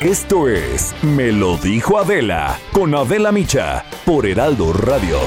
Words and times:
Esto 0.00 0.48
es 0.48 0.94
Me 1.02 1.32
lo 1.32 1.56
dijo 1.56 1.98
Adela 1.98 2.58
con 2.72 2.94
Adela 2.94 3.32
Micha 3.32 3.84
por 4.04 4.26
Heraldo 4.26 4.74
Radio. 4.74 5.18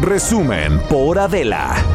Resumen 0.00 0.80
por 0.88 1.20
Adela. 1.20 1.89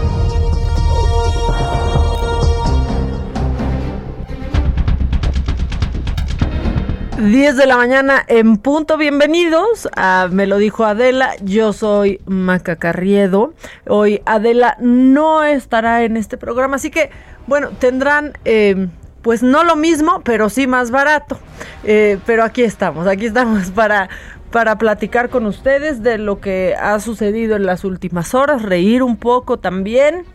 10 7.17 7.55
de 7.55 7.66
la 7.66 7.77
mañana 7.77 8.25
en 8.27 8.58
punto. 8.58 8.97
Bienvenidos 8.97 9.88
a 9.95 10.27
Me 10.30 10.47
lo 10.47 10.58
dijo 10.58 10.83
Adela. 10.83 11.31
Yo 11.41 11.72
soy 11.72 12.19
Maca 12.25 12.75
Carriedo. 12.75 13.53
Hoy 13.88 14.22
Adela 14.25 14.75
no 14.81 15.41
estará 15.45 16.03
en 16.03 16.17
este 16.17 16.38
programa, 16.38 16.75
así 16.75 16.91
que, 16.91 17.11
bueno, 17.47 17.69
tendrán. 17.80 18.33
Eh, 18.44 18.89
pues 19.22 19.41
no 19.41 19.63
lo 19.63 19.77
mismo, 19.77 20.22
pero 20.25 20.49
sí 20.49 20.67
más 20.67 20.91
barato. 20.91 21.39
Eh, 21.85 22.19
pero 22.25 22.44
aquí 22.44 22.63
estamos, 22.63 23.07
aquí 23.07 23.27
estamos 23.27 23.72
para, 23.75 24.09
para 24.52 24.77
platicar 24.77 25.29
con 25.29 25.45
ustedes 25.45 26.03
de 26.03 26.17
lo 26.17 26.41
que 26.41 26.75
ha 26.77 27.00
sucedido 27.00 27.55
en 27.55 27.66
las 27.66 27.85
últimas 27.85 28.35
horas, 28.35 28.61
reír 28.61 29.02
un 29.02 29.16
poco 29.16 29.57
también, 29.57 30.25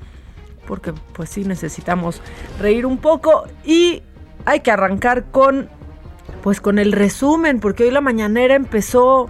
porque 0.67 0.95
pues 1.13 1.29
sí 1.29 1.45
necesitamos 1.45 2.23
reír 2.59 2.87
un 2.87 2.97
poco 2.97 3.45
y 3.65 4.03
hay 4.47 4.61
que 4.61 4.71
arrancar 4.71 5.25
con 5.31 5.69
pues 6.43 6.61
con 6.61 6.79
el 6.79 6.93
resumen, 6.93 7.61
porque 7.61 7.85
hoy 7.85 7.91
la 7.91 8.01
mañanera 8.01 8.55
empezó, 8.55 9.29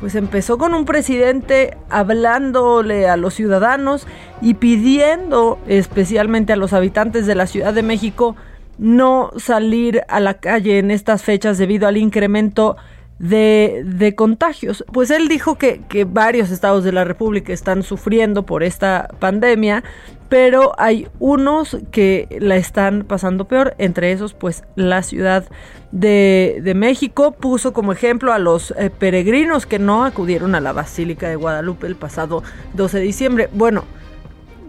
pues 0.00 0.14
empezó 0.14 0.58
con 0.58 0.74
un 0.74 0.84
presidente 0.84 1.76
hablándole 1.90 3.08
a 3.08 3.16
los 3.16 3.34
ciudadanos 3.34 4.06
y 4.40 4.54
pidiendo 4.54 5.58
especialmente 5.66 6.52
a 6.52 6.56
los 6.56 6.72
habitantes 6.72 7.26
de 7.26 7.34
la 7.34 7.46
Ciudad 7.46 7.74
de 7.74 7.82
México 7.82 8.36
no 8.78 9.32
salir 9.36 10.02
a 10.08 10.20
la 10.20 10.34
calle 10.34 10.78
en 10.78 10.90
estas 10.90 11.22
fechas 11.22 11.58
debido 11.58 11.88
al 11.88 11.96
incremento 11.96 12.76
de, 13.18 13.82
de, 13.84 14.14
contagios. 14.14 14.84
Pues 14.92 15.10
él 15.10 15.26
dijo 15.26 15.58
que, 15.58 15.80
que, 15.88 16.04
varios 16.04 16.50
estados 16.50 16.84
de 16.84 16.92
la 16.92 17.04
República 17.04 17.52
están 17.52 17.82
sufriendo 17.82 18.46
por 18.46 18.62
esta 18.62 19.08
pandemia, 19.18 19.82
pero 20.28 20.72
hay 20.78 21.08
unos 21.18 21.76
que 21.90 22.38
la 22.40 22.56
están 22.56 23.04
pasando 23.04 23.46
peor, 23.46 23.74
entre 23.78 24.12
esos 24.12 24.34
pues 24.34 24.64
la 24.76 25.02
Ciudad 25.02 25.44
de, 25.90 26.72
México 26.76 27.32
puso 27.32 27.72
como 27.72 27.92
ejemplo 27.92 28.32
a 28.32 28.38
los 28.38 28.72
eh, 28.72 28.90
peregrinos 28.90 29.66
que 29.66 29.78
no 29.78 30.04
acudieron 30.04 30.54
a 30.54 30.60
la 30.60 30.72
Basílica 30.72 31.28
de 31.28 31.36
Guadalupe 31.36 31.86
el 31.86 31.96
pasado 31.96 32.42
12 32.74 32.98
de 32.98 33.04
diciembre. 33.04 33.48
Bueno, 33.52 33.84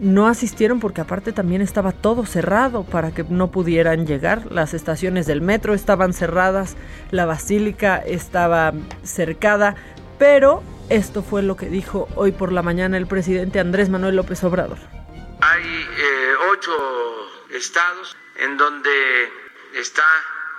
no 0.00 0.26
asistieron 0.26 0.80
porque 0.80 1.02
aparte 1.02 1.32
también 1.32 1.60
estaba 1.60 1.92
todo 1.92 2.24
cerrado 2.24 2.84
para 2.84 3.10
que 3.10 3.24
no 3.24 3.50
pudieran 3.50 4.06
llegar. 4.06 4.50
Las 4.50 4.72
estaciones 4.72 5.26
del 5.26 5.42
metro 5.42 5.74
estaban 5.74 6.14
cerradas, 6.14 6.76
la 7.10 7.26
basílica 7.26 7.98
estaba 7.98 8.72
cercada, 9.02 9.74
pero 10.18 10.62
esto 10.88 11.22
fue 11.22 11.42
lo 11.42 11.56
que 11.56 11.66
dijo 11.66 12.08
hoy 12.16 12.32
por 12.32 12.50
la 12.50 12.62
mañana 12.62 12.96
el 12.96 13.06
presidente 13.06 13.60
Andrés 13.60 13.90
Manuel 13.90 14.16
López 14.16 14.42
Obrador. 14.42 14.99
Hay 15.42 15.88
eh, 15.96 16.36
ocho 16.50 17.46
estados 17.50 18.16
en 18.36 18.56
donde 18.56 19.32
está 19.74 20.06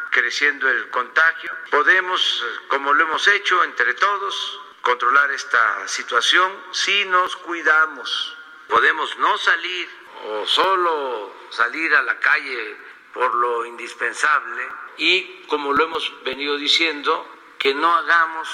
creciendo 0.10 0.70
el 0.70 0.90
contagio. 0.90 1.52
Podemos, 1.70 2.46
como 2.68 2.94
lo 2.94 3.04
hemos 3.04 3.28
hecho 3.28 3.64
entre 3.64 3.94
todos, 3.94 4.60
controlar 4.82 5.32
esta 5.32 5.88
situación 5.88 6.52
si 6.72 7.06
nos 7.06 7.36
cuidamos 7.38 8.38
podemos 8.72 9.18
no 9.18 9.38
salir 9.38 9.90
o 10.24 10.48
solo 10.48 11.34
salir 11.50 11.94
a 11.94 12.02
la 12.02 12.18
calle 12.20 12.78
por 13.14 13.36
lo 13.36 13.66
indispensable 13.66 14.66
y, 14.98 15.44
como 15.48 15.74
lo 15.74 15.84
hemos 15.84 16.24
venido 16.24 16.56
diciendo, 16.56 17.28
que 17.60 17.74
no 17.74 17.94
hagamos 17.94 18.48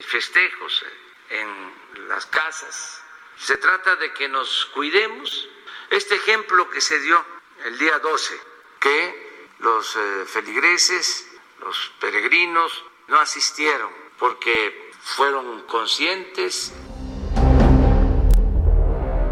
festejos 0.00 0.84
en 1.28 2.08
las 2.08 2.24
casas. 2.26 3.04
Se 3.36 3.58
trata 3.58 3.96
de 3.96 4.12
que 4.14 4.26
nos 4.28 4.66
cuidemos. 4.72 5.48
Este 5.90 6.16
ejemplo 6.16 6.68
que 6.70 6.80
se 6.80 7.00
dio 7.00 7.24
el 7.64 7.78
día 7.78 7.98
12, 7.98 8.34
que 8.78 9.54
los 9.60 9.96
eh, 9.96 10.24
feligreses, 10.26 11.26
los 11.60 11.92
peregrinos, 12.00 12.84
no 13.08 13.18
asistieron 13.18 13.90
porque 14.18 14.90
fueron 15.00 15.62
conscientes 15.62 16.72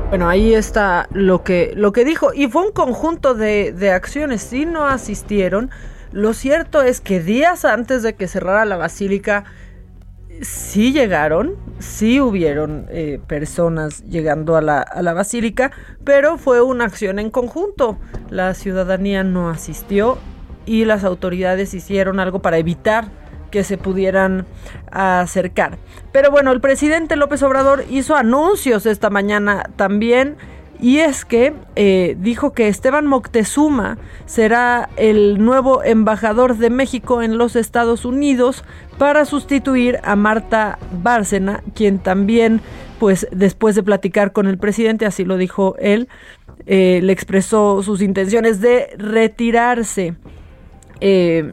bueno, 0.08 0.28
ahí 0.28 0.54
está 0.54 1.08
lo 1.10 1.42
que, 1.42 1.72
lo 1.74 1.90
que 1.92 2.04
dijo. 2.04 2.32
Y 2.32 2.46
fue 2.46 2.62
un 2.62 2.70
conjunto 2.70 3.34
de, 3.34 3.72
de 3.72 3.90
acciones. 3.90 4.40
Si 4.40 4.64
no 4.64 4.86
asistieron, 4.86 5.70
lo 6.12 6.32
cierto 6.32 6.80
es 6.80 7.00
que 7.00 7.18
días 7.18 7.64
antes 7.64 8.04
de 8.04 8.14
que 8.14 8.28
cerrara 8.28 8.64
la 8.64 8.76
basílica, 8.76 9.44
sí 10.42 10.92
llegaron, 10.92 11.56
sí 11.78 12.20
hubieron 12.20 12.86
eh, 12.90 13.20
personas 13.26 14.04
llegando 14.04 14.56
a 14.56 14.62
la, 14.62 14.80
a 14.80 15.02
la 15.02 15.14
basílica, 15.14 15.72
pero 16.04 16.38
fue 16.38 16.60
una 16.60 16.84
acción 16.84 17.18
en 17.18 17.30
conjunto. 17.30 17.98
La 18.30 18.54
ciudadanía 18.54 19.24
no 19.24 19.50
asistió 19.50 20.18
y 20.66 20.84
las 20.84 21.04
autoridades 21.04 21.74
hicieron 21.74 22.20
algo 22.20 22.40
para 22.40 22.58
evitar 22.58 23.08
que 23.50 23.64
se 23.64 23.78
pudieran 23.78 24.44
acercar. 24.90 25.78
Pero 26.12 26.30
bueno, 26.30 26.52
el 26.52 26.60
presidente 26.60 27.16
López 27.16 27.42
Obrador 27.42 27.84
hizo 27.90 28.16
anuncios 28.16 28.86
esta 28.86 29.10
mañana 29.10 29.70
también. 29.76 30.36
Y 30.78 30.98
es 30.98 31.24
que 31.24 31.54
eh, 31.74 32.18
dijo 32.20 32.52
que 32.52 32.68
Esteban 32.68 33.06
Moctezuma 33.06 33.96
será 34.26 34.90
el 34.96 35.42
nuevo 35.42 35.82
embajador 35.82 36.58
de 36.58 36.68
México 36.68 37.22
en 37.22 37.38
los 37.38 37.56
Estados 37.56 38.04
Unidos 38.04 38.62
para 38.98 39.24
sustituir 39.24 39.98
a 40.02 40.16
Marta 40.16 40.78
Bárcena, 41.02 41.62
quien 41.74 41.98
también, 41.98 42.60
pues 42.98 43.26
después 43.30 43.74
de 43.74 43.82
platicar 43.82 44.32
con 44.32 44.46
el 44.46 44.58
presidente, 44.58 45.06
así 45.06 45.24
lo 45.24 45.36
dijo 45.36 45.76
él, 45.78 46.08
eh, 46.66 47.00
le 47.02 47.12
expresó 47.12 47.82
sus 47.82 48.00
intenciones 48.00 48.60
de 48.60 48.94
retirarse. 48.98 50.16
Eh, 51.00 51.52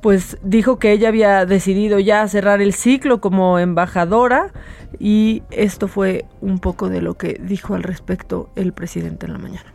pues 0.00 0.38
dijo 0.42 0.78
que 0.78 0.92
ella 0.92 1.08
había 1.08 1.44
decidido 1.44 1.98
ya 1.98 2.26
cerrar 2.28 2.62
el 2.62 2.72
ciclo 2.72 3.20
como 3.20 3.58
embajadora 3.58 4.52
y 4.98 5.42
esto 5.50 5.88
fue 5.88 6.24
un 6.40 6.60
poco 6.60 6.88
de 6.88 7.02
lo 7.02 7.14
que 7.14 7.36
dijo 7.40 7.74
al 7.74 7.82
respecto 7.82 8.50
el 8.54 8.72
presidente 8.72 9.26
en 9.26 9.32
la 9.32 9.38
mañana. 9.38 9.72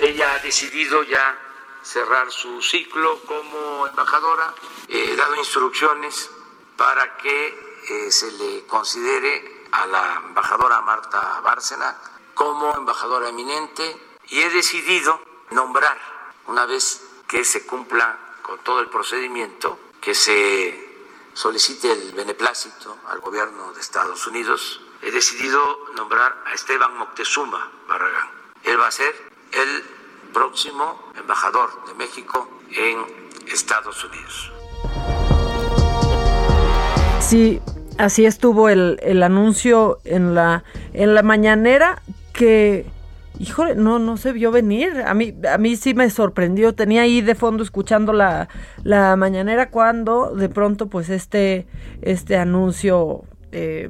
Ella 0.00 0.26
ha 0.34 0.42
decidido 0.42 1.02
ya 1.04 1.38
cerrar 1.82 2.30
su 2.30 2.60
ciclo 2.62 3.18
como 3.26 3.86
embajadora, 3.86 4.54
he 4.88 5.16
dado 5.16 5.36
instrucciones 5.36 6.30
para 6.76 7.16
que 7.16 7.74
eh, 7.88 8.10
se 8.10 8.32
le 8.32 8.66
considere 8.66 9.66
a 9.72 9.86
la 9.86 10.22
embajadora 10.26 10.80
Marta 10.80 11.40
Bárcena 11.40 11.96
como 12.34 12.74
embajadora 12.76 13.28
eminente 13.28 14.16
y 14.28 14.40
he 14.40 14.50
decidido 14.50 15.20
nombrar, 15.50 15.98
una 16.46 16.66
vez 16.66 17.02
que 17.26 17.44
se 17.44 17.66
cumpla 17.66 18.18
con 18.42 18.58
todo 18.60 18.80
el 18.80 18.88
procedimiento, 18.88 19.78
que 20.00 20.14
se 20.14 21.08
solicite 21.32 21.90
el 21.90 22.12
beneplácito 22.12 22.98
al 23.08 23.20
gobierno 23.20 23.72
de 23.72 23.80
Estados 23.80 24.26
Unidos, 24.26 24.80
he 25.02 25.10
decidido 25.10 25.86
nombrar 25.94 26.42
a 26.46 26.54
Esteban 26.54 26.96
Moctezuma 26.96 27.70
Barragán. 27.88 28.30
Él 28.62 28.80
va 28.80 28.86
a 28.86 28.92
ser 28.92 29.14
el 29.52 29.82
próximo 30.32 31.12
embajador 31.16 31.84
de 31.86 31.94
México 31.94 32.48
en 32.70 33.30
Estados 33.46 34.02
Unidos. 34.04 34.52
Así, 37.34 37.60
así 37.98 38.26
estuvo 38.26 38.68
el, 38.68 38.98
el 39.02 39.22
anuncio 39.22 39.98
en 40.04 40.34
la, 40.34 40.64
en 40.92 41.14
la 41.14 41.22
mañanera 41.22 42.00
que 42.32 42.86
híjole, 43.38 43.74
no, 43.74 43.98
no 43.98 44.16
se 44.16 44.32
vio 44.32 44.52
venir. 44.52 45.02
A 45.04 45.14
mí, 45.14 45.34
a 45.52 45.58
mí 45.58 45.74
sí 45.74 45.94
me 45.94 46.08
sorprendió. 46.10 46.74
Tenía 46.74 47.02
ahí 47.02 47.20
de 47.20 47.34
fondo 47.34 47.64
escuchando 47.64 48.12
la, 48.12 48.48
la 48.84 49.16
mañanera 49.16 49.70
cuando 49.70 50.34
de 50.36 50.48
pronto, 50.48 50.86
pues, 50.88 51.10
este, 51.10 51.66
este 52.02 52.36
anuncio. 52.36 53.24
Eh, 53.50 53.88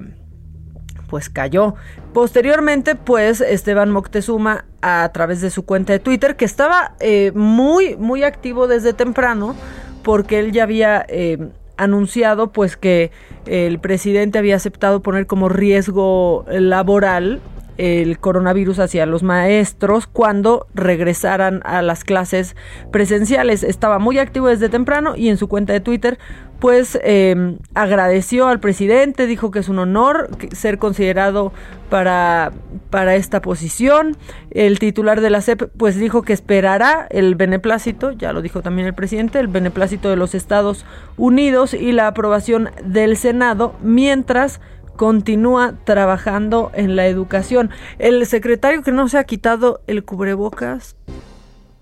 pues 1.10 1.28
cayó. 1.28 1.74
Posteriormente, 2.14 2.96
pues 2.96 3.42
Esteban 3.42 3.90
Moctezuma, 3.90 4.64
a 4.80 5.10
través 5.12 5.42
de 5.42 5.50
su 5.50 5.64
cuenta 5.64 5.92
de 5.92 5.98
Twitter, 5.98 6.34
que 6.34 6.46
estaba 6.46 6.96
eh, 6.98 7.30
muy, 7.34 7.94
muy 7.96 8.24
activo 8.24 8.66
desde 8.66 8.94
temprano, 8.94 9.54
porque 10.02 10.38
él 10.40 10.50
ya 10.50 10.64
había 10.64 11.04
eh, 11.08 11.50
anunciado, 11.76 12.52
pues 12.52 12.76
que 12.76 13.10
el 13.46 13.78
presidente 13.78 14.38
había 14.38 14.56
aceptado 14.56 15.00
poner 15.00 15.26
como 15.26 15.48
riesgo 15.48 16.44
laboral 16.48 17.40
el 17.76 18.18
coronavirus 18.18 18.78
hacia 18.78 19.06
los 19.06 19.22
maestros 19.22 20.06
cuando 20.06 20.66
regresaran 20.74 21.60
a 21.64 21.82
las 21.82 22.04
clases 22.04 22.56
presenciales. 22.92 23.62
Estaba 23.62 23.98
muy 23.98 24.18
activo 24.18 24.48
desde 24.48 24.68
temprano 24.68 25.16
y 25.16 25.28
en 25.28 25.36
su 25.36 25.48
cuenta 25.48 25.72
de 25.72 25.80
Twitter 25.80 26.18
pues 26.64 26.98
em, 27.02 27.58
agradeció 27.74 28.48
al 28.48 28.58
presidente, 28.58 29.26
dijo 29.26 29.50
que 29.50 29.58
es 29.58 29.68
un 29.68 29.78
honor 29.78 30.30
ser 30.52 30.78
considerado 30.78 31.52
para, 31.90 32.52
para 32.88 33.16
esta 33.16 33.42
posición. 33.42 34.16
El 34.50 34.78
titular 34.78 35.20
de 35.20 35.28
la 35.28 35.42
CEP 35.42 35.64
pues 35.76 35.96
dijo 35.96 36.22
que 36.22 36.32
esperará 36.32 37.06
el 37.10 37.34
beneplácito, 37.34 38.12
ya 38.12 38.32
lo 38.32 38.40
dijo 38.40 38.62
también 38.62 38.88
el 38.88 38.94
presidente, 38.94 39.40
el 39.40 39.48
beneplácito 39.48 40.08
de 40.08 40.16
los 40.16 40.34
Estados 40.34 40.86
Unidos 41.18 41.74
y 41.74 41.92
la 41.92 42.06
aprobación 42.06 42.70
del 42.82 43.18
Senado 43.18 43.74
mientras 43.82 44.62
continúa 44.96 45.74
trabajando 45.84 46.70
en 46.72 46.96
la 46.96 47.06
educación. 47.06 47.68
El 47.98 48.24
secretario 48.24 48.82
que 48.82 48.90
no 48.90 49.06
se 49.08 49.18
ha 49.18 49.24
quitado 49.24 49.82
el 49.86 50.02
cubrebocas 50.02 50.96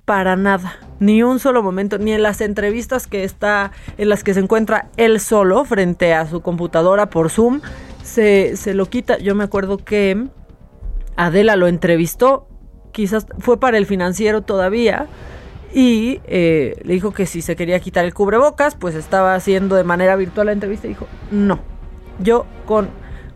para 0.05 0.37
nada, 0.37 0.79
ni 0.99 1.23
un 1.23 1.39
solo 1.39 1.63
momento, 1.63 1.99
ni 1.99 2.13
en 2.13 2.23
las 2.23 2.41
entrevistas 2.41 3.07
que 3.07 3.25
está, 3.25 3.73
en 3.99 4.09
las 4.09 4.25
que 4.25 4.35
se 4.35 4.41
encuentra 4.41 4.89
él 4.97 5.21
solo 5.21 5.65
frente 5.65 6.13
a 6.13 6.27
su 6.27 6.41
computadora 6.41 7.09
por 7.09 7.31
Zoom, 7.31 7.61
se, 8.03 8.57
se 8.57 8.75
lo 8.75 8.87
quita. 8.87 9.19
Yo 9.19 9.35
me 9.35 9.45
acuerdo 9.45 9.79
que 9.79 10.27
Adela 11.17 11.57
lo 11.57 11.69
entrevistó, 11.69 12.49
quizás 12.91 13.27
fue 13.39 13.61
para 13.61 13.79
el 13.79 13.87
financiero 13.87 14.43
todavía, 14.43 15.07
y 15.73 16.21
eh, 16.25 16.77
le 16.83 16.95
dijo 16.95 17.13
que 17.13 17.27
si 17.27 17.41
se 17.41 17.57
quería 17.57 17.81
quitar 17.81 18.05
el 18.05 18.13
cubrebocas, 18.13 18.75
pues 18.75 18.95
estaba 18.95 19.35
haciendo 19.35 19.77
de 19.77 19.85
manera 19.85 20.17
virtual 20.17 20.47
la 20.47 20.53
entrevista 20.53 20.87
y 20.87 20.91
dijo, 20.91 21.07
no, 21.31 21.61
yo 22.19 22.45
con 22.67 22.89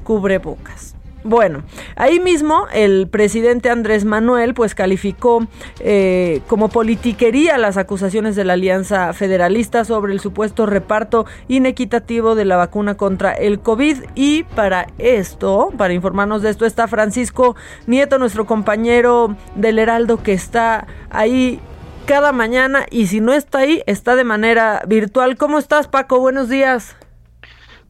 cubrebocas. 0.05 0.96
Bueno, 1.27 1.65
ahí 1.97 2.21
mismo 2.21 2.69
el 2.73 3.09
presidente 3.09 3.69
Andrés 3.69 4.05
Manuel 4.05 4.55
pues 4.55 4.77
calificó 4.77 5.45
eh, 5.81 6.41
como 6.47 6.69
politiquería 6.69 7.59
las 7.59 7.77
acusaciones 7.77 8.37
de 8.37 8.45
la 8.45 8.53
Alianza 8.53 9.13
Federalista 9.13 9.85
sobre 9.85 10.13
el 10.13 10.21
supuesto 10.21 10.67
reparto 10.67 11.27
inequitativo 11.49 12.37
de 12.37 12.45
la 12.45 12.57
vacuna 12.57 12.97
contra 12.97 13.33
el 13.33 13.59
COVID 13.59 14.05
y 14.15 14.45
para 14.45 14.87
esto, 14.99 15.73
para 15.77 15.95
informarnos 15.95 16.43
de 16.43 16.51
esto, 16.51 16.65
está 16.65 16.87
Francisco 16.87 17.57
Nieto, 17.89 18.19
nuestro 18.19 18.47
compañero 18.47 19.35
del 19.57 19.81
Heraldo 19.81 20.23
que 20.23 20.33
está 20.33 20.87
ahí 21.11 21.61
cada 22.07 22.31
mañana 22.31 22.87
y 22.89 23.09
si 23.09 23.21
no 23.21 23.33
está 23.33 23.59
ahí, 23.59 23.83
está 23.87 24.15
de 24.15 24.23
manera 24.23 24.83
virtual. 24.87 25.37
¿Cómo 25.37 25.59
estás 25.59 25.89
Paco? 25.89 26.21
Buenos 26.21 26.49
días. 26.49 26.95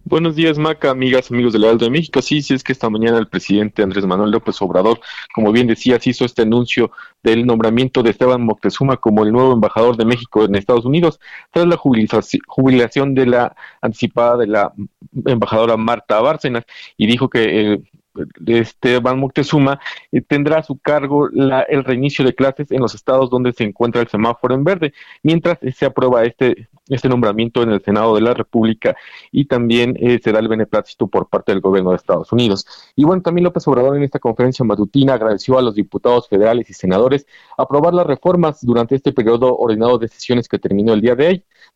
Buenos 0.08 0.36
días, 0.36 0.56
Maca, 0.56 0.90
amigas, 0.90 1.32
amigos 1.32 1.52
del 1.52 1.64
Alto 1.64 1.84
de 1.84 1.90
México. 1.90 2.22
Sí, 2.22 2.40
sí, 2.40 2.54
es 2.54 2.62
que 2.62 2.70
esta 2.70 2.88
mañana 2.88 3.18
el 3.18 3.26
presidente 3.26 3.82
Andrés 3.82 4.06
Manuel 4.06 4.30
López 4.30 4.62
Obrador, 4.62 5.00
como 5.34 5.50
bien 5.50 5.66
decías, 5.66 6.06
hizo 6.06 6.24
este 6.24 6.42
anuncio 6.42 6.92
del 7.24 7.44
nombramiento 7.44 8.04
de 8.04 8.10
Esteban 8.10 8.44
Moctezuma 8.44 8.98
como 8.98 9.24
el 9.24 9.32
nuevo 9.32 9.52
embajador 9.52 9.96
de 9.96 10.04
México 10.04 10.44
en 10.44 10.54
Estados 10.54 10.84
Unidos, 10.84 11.18
tras 11.50 11.66
la 11.66 11.76
jubilación 11.76 13.16
de 13.16 13.26
la 13.26 13.56
anticipada 13.80 14.36
de 14.36 14.46
la 14.46 14.72
embajadora 15.26 15.76
Marta 15.76 16.20
Bárcenas, 16.20 16.64
y 16.96 17.08
dijo 17.08 17.28
que 17.28 17.72
eh, 17.72 17.82
Esteban 18.46 19.18
Moctezuma 19.18 19.80
eh, 20.12 20.20
tendrá 20.20 20.58
a 20.58 20.62
su 20.62 20.78
cargo 20.78 21.28
el 21.30 21.82
reinicio 21.82 22.24
de 22.24 22.32
clases 22.32 22.70
en 22.70 22.80
los 22.80 22.94
estados 22.94 23.28
donde 23.28 23.52
se 23.52 23.64
encuentra 23.64 24.02
el 24.02 24.08
semáforo 24.08 24.54
en 24.54 24.62
verde, 24.62 24.92
mientras 25.24 25.58
se 25.74 25.84
aprueba 25.84 26.22
este, 26.22 26.68
este 26.88 27.08
nombramiento 27.08 27.62
en 27.62 27.70
el 27.70 27.82
Senado 27.82 28.14
de 28.14 28.20
la 28.20 28.34
República 28.34 28.96
y 29.32 29.46
también 29.46 29.96
eh, 30.00 30.20
se 30.22 30.32
da 30.32 30.38
el 30.38 30.48
beneplácito 30.48 31.06
por 31.08 31.28
parte 31.28 31.52
del 31.52 31.60
gobierno 31.60 31.90
de 31.90 31.96
Estados 31.96 32.32
Unidos. 32.32 32.66
Y 32.94 33.04
bueno, 33.04 33.22
también 33.22 33.44
López 33.44 33.66
Obrador 33.68 33.96
en 33.96 34.04
esta 34.04 34.18
conferencia 34.18 34.64
matutina 34.64 35.14
agradeció 35.14 35.58
a 35.58 35.62
los 35.62 35.74
diputados 35.74 36.28
federales 36.28 36.70
y 36.70 36.74
senadores 36.74 37.26
aprobar 37.56 37.94
las 37.94 38.06
reformas 38.06 38.64
durante 38.64 38.94
este 38.94 39.12
periodo 39.12 39.56
ordenado 39.56 39.98
de 39.98 40.08
sesiones 40.08 40.48
que 40.48 40.58
terminó 40.58 40.92
el 40.92 41.00
día 41.00 41.14
de 41.14 41.26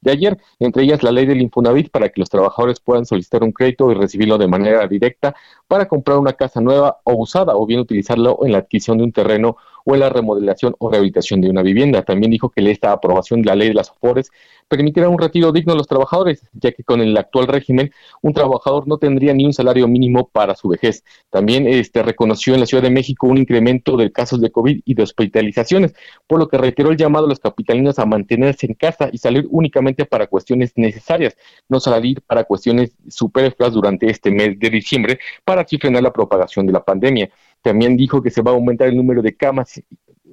de 0.01 0.13
ayer, 0.13 0.39
entre 0.59 0.85
ellas 0.85 1.03
la 1.03 1.13
ley 1.13 1.27
del 1.27 1.43
Infonavit 1.43 1.91
para 1.91 2.09
que 2.09 2.21
los 2.21 2.31
trabajadores 2.31 2.81
puedan 2.81 3.05
solicitar 3.05 3.43
un 3.43 3.53
crédito 3.53 3.91
y 3.91 3.95
recibirlo 3.95 4.39
de 4.39 4.49
manera 4.49 4.87
directa 4.87 5.35
para 5.69 5.87
comprar 5.87 6.19
una 6.19 6.33
casa 6.33 6.61
nueva 6.61 7.01
o 7.05 7.15
usada 7.15 7.57
o 7.57 7.67
bien 7.67 7.81
utilizarlo 7.81 8.39
en 8.43 8.53
la 8.53 8.59
adquisición 8.59 8.99
de 8.99 9.05
un 9.05 9.13
terreno 9.13 9.57
o 9.85 9.95
en 9.95 10.01
la 10.01 10.09
remodelación 10.09 10.75
o 10.79 10.91
rehabilitación 10.91 11.41
de 11.41 11.51
una 11.51 11.63
vivienda. 11.63 12.03
También 12.03 12.31
dijo 12.31 12.51
que 12.51 12.71
esta 12.71 12.93
aprobación 12.93 13.43
de 13.43 13.47
la 13.47 13.57
ley 13.57 13.69
de 13.69 13.75
las 13.75 13.91
AFORES 13.91 14.31
permitirá 14.71 15.09
un 15.09 15.19
retiro 15.19 15.51
digno 15.51 15.73
a 15.73 15.77
los 15.77 15.89
trabajadores, 15.89 16.47
ya 16.53 16.71
que 16.71 16.85
con 16.85 17.01
el 17.01 17.17
actual 17.17 17.49
régimen 17.49 17.91
un 18.23 18.33
trabajador 18.33 18.87
no 18.87 18.99
tendría 18.99 19.35
ni 19.35 19.45
un 19.45 19.53
salario 19.53 19.89
mínimo 19.89 20.29
para 20.29 20.55
su 20.55 20.69
vejez. 20.69 21.03
También 21.29 21.67
este, 21.67 22.05
reconoció 22.05 22.55
en 22.55 22.61
la 22.61 22.67
Ciudad 22.67 22.85
de 22.85 22.91
México 22.91 23.27
un 23.27 23.39
incremento 23.39 23.97
de 23.97 24.13
casos 24.13 24.41
de 24.41 24.53
COVID 24.53 24.83
y 24.85 24.95
de 24.95 25.03
hospitalizaciones, 25.03 25.95
por 26.29 26.39
lo 26.39 26.49
que 26.49 26.57
reiteró 26.57 26.91
el 26.91 26.97
llamado 26.97 27.27
a 27.27 27.29
los 27.29 27.41
capitalinos 27.41 27.99
a 27.99 28.07
mantenerse 28.07 28.67
en 28.67 28.75
casa 28.75 29.09
y 29.13 29.19
salir 29.19 29.45
únicamente 29.51 30.05
para 30.05 30.29
cuestiones 30.29 30.73
necesarias, 30.77 31.37
no 31.69 31.81
salir 31.81 32.23
para 32.23 32.45
cuestiones 32.45 32.93
superfluas 33.09 33.73
durante 33.73 34.09
este 34.09 34.31
mes 34.31 34.57
de 34.57 34.71
diciembre 34.71 35.19
para 35.45 35.63
así 35.63 35.79
frenar 35.79 36.05
la 36.05 36.13
propagación 36.13 36.67
de 36.67 36.73
la 36.73 36.85
pandemia. 36.85 37.29
También 37.63 37.97
dijo 37.97 38.23
que 38.23 38.31
se 38.31 38.43
va 38.43 38.53
a 38.53 38.55
aumentar 38.55 38.89
el 38.89 38.97
número 38.97 39.23
de 39.23 39.37
camas 39.37 39.83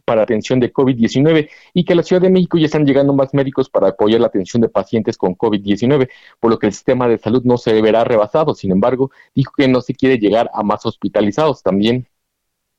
para 0.06 0.22
atención 0.22 0.60
de 0.60 0.72
COVID-19 0.72 1.50
y 1.74 1.84
que 1.84 1.94
a 1.94 1.96
la 1.98 2.04
Ciudad 2.04 2.22
de 2.22 2.30
México 2.30 2.58
ya 2.58 2.68
están 2.68 2.86
llegando 2.86 3.14
más 3.14 3.34
médicos 3.34 3.70
para 3.70 3.90
apoyar 3.90 4.22
la 4.22 4.28
atención 4.28 4.62
de 4.62 4.70
pacientes 4.70 5.18
con 5.18 5.36
COVID-19, 5.36 6.10
por 6.40 6.52
lo 6.52 6.60
que 6.60 6.68
el 6.68 6.74
sistema 6.74 7.10
de 7.10 7.18
salud 7.18 7.44
no 7.44 7.58
se 7.58 7.82
verá 7.82 8.04
rebasado. 8.06 8.54
Sin 8.54 8.72
embargo, 8.72 9.12
dijo 9.36 9.52
que 9.58 9.68
no 9.68 9.82
se 9.82 9.94
quiere 9.94 10.18
llegar 10.18 10.50
a 10.54 10.64
más 10.64 10.86
hospitalizados. 10.86 11.62
También 11.62 12.08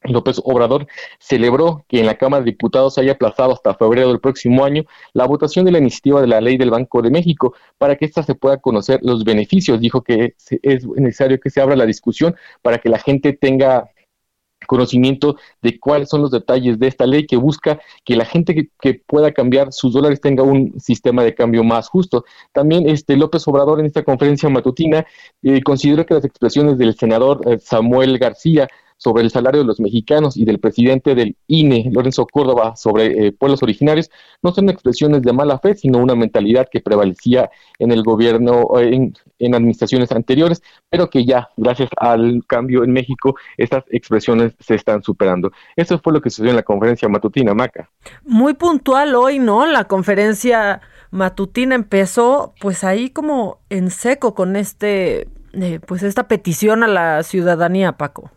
López 0.04 0.40
Obrador 0.44 0.86
celebró 1.18 1.84
que 1.88 2.00
en 2.00 2.06
la 2.06 2.16
Cámara 2.16 2.44
de 2.44 2.52
Diputados 2.52 2.98
haya 2.98 3.12
aplazado 3.12 3.52
hasta 3.52 3.74
febrero 3.74 4.08
del 4.08 4.20
próximo 4.20 4.64
año 4.64 4.84
la 5.12 5.26
votación 5.26 5.64
de 5.64 5.72
la 5.72 5.78
iniciativa 5.78 6.20
de 6.20 6.28
la 6.28 6.40
ley 6.40 6.56
del 6.56 6.70
Banco 6.70 7.02
de 7.02 7.10
México 7.10 7.54
para 7.78 7.96
que 7.96 8.04
ésta 8.04 8.22
se 8.22 8.34
pueda 8.34 8.58
conocer 8.58 9.00
los 9.02 9.24
beneficios. 9.24 9.80
Dijo 9.80 10.02
que 10.02 10.34
es 10.62 10.86
necesario 10.86 11.40
que 11.40 11.50
se 11.50 11.60
abra 11.60 11.76
la 11.76 11.84
discusión 11.84 12.36
para 12.62 12.78
que 12.78 12.88
la 12.88 12.98
gente 12.98 13.32
tenga 13.32 13.90
conocimiento 14.68 15.36
de 15.62 15.80
cuáles 15.80 16.10
son 16.10 16.20
los 16.22 16.30
detalles 16.30 16.78
de 16.78 16.86
esta 16.86 17.06
ley 17.06 17.26
que 17.26 17.36
busca 17.36 17.80
que 18.04 18.14
la 18.14 18.24
gente 18.24 18.70
que, 18.80 18.94
pueda 19.06 19.32
cambiar 19.32 19.72
sus 19.72 19.92
dólares 19.92 20.20
tenga 20.20 20.42
un 20.42 20.78
sistema 20.78 21.24
de 21.24 21.34
cambio 21.34 21.64
más 21.64 21.88
justo. 21.88 22.24
También 22.52 22.88
este 22.88 23.16
López 23.16 23.48
Obrador 23.48 23.80
en 23.80 23.86
esta 23.86 24.04
conferencia 24.04 24.48
matutina 24.50 25.06
eh, 25.42 25.62
consideró 25.62 26.04
que 26.04 26.14
las 26.14 26.24
expresiones 26.24 26.76
del 26.78 26.94
senador 26.94 27.40
eh, 27.46 27.58
Samuel 27.58 28.18
García 28.18 28.68
sobre 28.98 29.22
el 29.22 29.30
salario 29.30 29.60
de 29.60 29.66
los 29.66 29.80
mexicanos 29.80 30.36
y 30.36 30.44
del 30.44 30.58
presidente 30.58 31.14
del 31.14 31.36
INE, 31.46 31.88
Lorenzo 31.92 32.26
Córdoba, 32.26 32.76
sobre 32.76 33.28
eh, 33.28 33.32
pueblos 33.32 33.62
originarios, 33.62 34.10
no 34.42 34.52
son 34.52 34.68
expresiones 34.68 35.22
de 35.22 35.32
mala 35.32 35.58
fe, 35.58 35.74
sino 35.74 35.98
una 35.98 36.14
mentalidad 36.14 36.68
que 36.70 36.80
prevalecía 36.80 37.48
en 37.78 37.92
el 37.92 38.02
gobierno, 38.02 38.68
en, 38.78 39.14
en 39.38 39.54
administraciones 39.54 40.12
anteriores, 40.12 40.62
pero 40.90 41.08
que 41.08 41.24
ya, 41.24 41.48
gracias 41.56 41.88
al 41.96 42.42
cambio 42.46 42.84
en 42.84 42.92
México, 42.92 43.36
estas 43.56 43.84
expresiones 43.90 44.52
se 44.58 44.74
están 44.74 45.02
superando. 45.02 45.52
Eso 45.76 45.98
fue 45.98 46.12
lo 46.12 46.20
que 46.20 46.30
sucedió 46.30 46.50
en 46.50 46.56
la 46.56 46.62
conferencia 46.62 47.08
matutina, 47.08 47.54
Maca. 47.54 47.88
Muy 48.24 48.54
puntual 48.54 49.14
hoy, 49.14 49.38
¿no? 49.38 49.64
La 49.64 49.84
conferencia 49.84 50.80
matutina 51.10 51.74
empezó 51.74 52.52
pues 52.60 52.84
ahí 52.84 53.10
como 53.10 53.60
en 53.70 53.90
seco 53.90 54.34
con 54.34 54.56
este, 54.56 55.28
eh, 55.52 55.80
pues 55.86 56.02
esta 56.02 56.28
petición 56.28 56.82
a 56.82 56.88
la 56.88 57.22
ciudadanía, 57.22 57.92
Paco. 57.92 58.30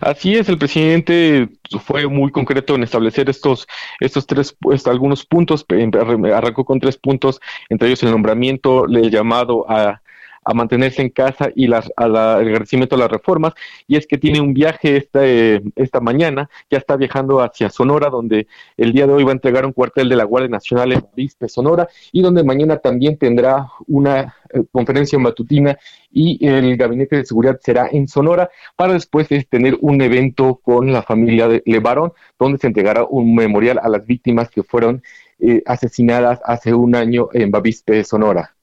Así 0.00 0.36
es, 0.36 0.48
el 0.48 0.58
presidente 0.58 1.48
fue 1.84 2.06
muy 2.06 2.30
concreto 2.30 2.74
en 2.74 2.82
establecer 2.82 3.28
estos, 3.28 3.66
estos 4.00 4.26
tres, 4.26 4.56
pues, 4.60 4.86
algunos 4.86 5.24
puntos, 5.24 5.66
arrancó 5.68 6.64
con 6.64 6.80
tres 6.80 6.96
puntos, 6.96 7.40
entre 7.68 7.88
ellos 7.88 8.02
el 8.02 8.10
nombramiento, 8.10 8.86
el 8.86 9.10
llamado 9.10 9.70
a 9.70 10.00
a 10.48 10.54
mantenerse 10.54 11.02
en 11.02 11.10
casa 11.10 11.50
y 11.54 11.66
las, 11.66 11.92
al 11.94 12.16
agradecimiento 12.16 12.96
a 12.96 12.98
las 12.98 13.10
reformas, 13.10 13.52
y 13.86 13.96
es 13.96 14.06
que 14.06 14.16
tiene 14.16 14.40
un 14.40 14.54
viaje 14.54 14.96
esta, 14.96 15.20
eh, 15.26 15.60
esta 15.76 16.00
mañana, 16.00 16.48
ya 16.70 16.78
está 16.78 16.96
viajando 16.96 17.42
hacia 17.42 17.68
Sonora, 17.68 18.08
donde 18.08 18.46
el 18.78 18.94
día 18.94 19.06
de 19.06 19.12
hoy 19.12 19.24
va 19.24 19.32
a 19.32 19.34
entregar 19.34 19.66
un 19.66 19.74
cuartel 19.74 20.08
de 20.08 20.16
la 20.16 20.24
Guardia 20.24 20.48
Nacional 20.48 20.92
en 20.92 21.04
Vispe, 21.14 21.50
Sonora, 21.50 21.86
y 22.12 22.22
donde 22.22 22.44
mañana 22.44 22.78
también 22.78 23.18
tendrá 23.18 23.68
una 23.86 24.36
eh, 24.54 24.62
conferencia 24.72 25.18
matutina 25.18 25.76
y 26.10 26.46
el 26.46 26.78
gabinete 26.78 27.16
de 27.16 27.26
seguridad 27.26 27.60
será 27.62 27.86
en 27.92 28.08
Sonora 28.08 28.48
para 28.74 28.94
después 28.94 29.28
tener 29.50 29.76
un 29.82 30.00
evento 30.00 30.60
con 30.62 30.90
la 30.94 31.02
familia 31.02 31.46
de 31.48 31.62
Levarón, 31.66 32.14
donde 32.38 32.56
se 32.56 32.68
entregará 32.68 33.04
un 33.04 33.34
memorial 33.34 33.78
a 33.82 33.90
las 33.90 34.06
víctimas 34.06 34.48
que 34.48 34.62
fueron 34.62 35.02
eh, 35.40 35.62
asesinadas 35.66 36.40
hace 36.42 36.72
un 36.72 36.94
año 36.94 37.28
en 37.34 37.50
Bavispe, 37.50 38.02
Sonora. 38.02 38.57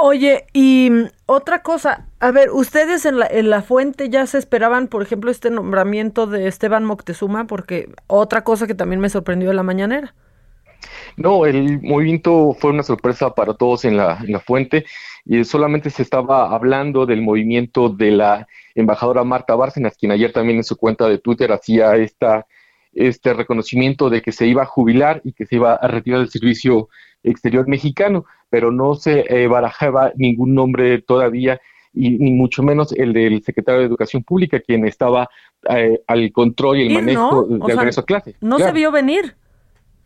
Oye, 0.00 0.46
y 0.52 0.90
mm, 0.90 1.08
otra 1.26 1.62
cosa, 1.62 2.06
a 2.20 2.30
ver, 2.30 2.50
ustedes 2.52 3.04
en 3.04 3.18
la, 3.18 3.26
en 3.26 3.50
la 3.50 3.62
fuente 3.62 4.08
ya 4.08 4.26
se 4.26 4.38
esperaban, 4.38 4.86
por 4.86 5.02
ejemplo, 5.02 5.28
este 5.28 5.50
nombramiento 5.50 6.28
de 6.28 6.46
Esteban 6.46 6.84
Moctezuma, 6.84 7.48
porque 7.48 7.90
otra 8.06 8.44
cosa 8.44 8.68
que 8.68 8.76
también 8.76 9.00
me 9.00 9.10
sorprendió 9.10 9.50
en 9.50 9.56
la 9.56 9.64
mañanera. 9.64 10.14
No, 11.16 11.46
el 11.46 11.82
movimiento 11.82 12.54
fue 12.60 12.70
una 12.70 12.84
sorpresa 12.84 13.34
para 13.34 13.54
todos 13.54 13.84
en 13.84 13.96
la, 13.96 14.20
en 14.22 14.30
la 14.30 14.38
fuente 14.38 14.84
y 15.24 15.42
solamente 15.42 15.90
se 15.90 16.02
estaba 16.02 16.54
hablando 16.54 17.04
del 17.04 17.20
movimiento 17.20 17.88
de 17.88 18.12
la 18.12 18.46
embajadora 18.76 19.24
Marta 19.24 19.56
Bárcenas, 19.56 19.96
quien 19.98 20.12
ayer 20.12 20.32
también 20.32 20.58
en 20.58 20.64
su 20.64 20.76
cuenta 20.76 21.08
de 21.08 21.18
Twitter 21.18 21.50
hacía 21.50 21.96
esta, 21.96 22.46
este 22.92 23.34
reconocimiento 23.34 24.10
de 24.10 24.22
que 24.22 24.30
se 24.30 24.46
iba 24.46 24.62
a 24.62 24.66
jubilar 24.66 25.20
y 25.24 25.32
que 25.32 25.44
se 25.44 25.56
iba 25.56 25.74
a 25.74 25.88
retirar 25.88 26.20
del 26.20 26.30
servicio 26.30 26.88
exterior 27.22 27.66
mexicano, 27.68 28.24
pero 28.50 28.70
no 28.70 28.94
se 28.94 29.24
eh, 29.28 29.46
barajaba 29.48 30.12
ningún 30.16 30.54
nombre 30.54 31.02
todavía 31.02 31.60
y 31.92 32.18
ni 32.18 32.32
mucho 32.32 32.62
menos 32.62 32.92
el 32.92 33.12
del 33.12 33.42
secretario 33.42 33.80
de 33.80 33.86
Educación 33.86 34.22
Pública, 34.22 34.60
quien 34.60 34.86
estaba 34.86 35.28
eh, 35.70 36.00
al 36.06 36.30
control 36.32 36.78
y 36.78 36.86
el 36.86 36.94
manejo 36.94 37.44
del 37.44 37.60
regreso 37.60 38.02
a 38.02 38.04
clase. 38.04 38.36
No 38.40 38.58
se 38.58 38.72
vio 38.72 38.92
venir. 38.92 39.34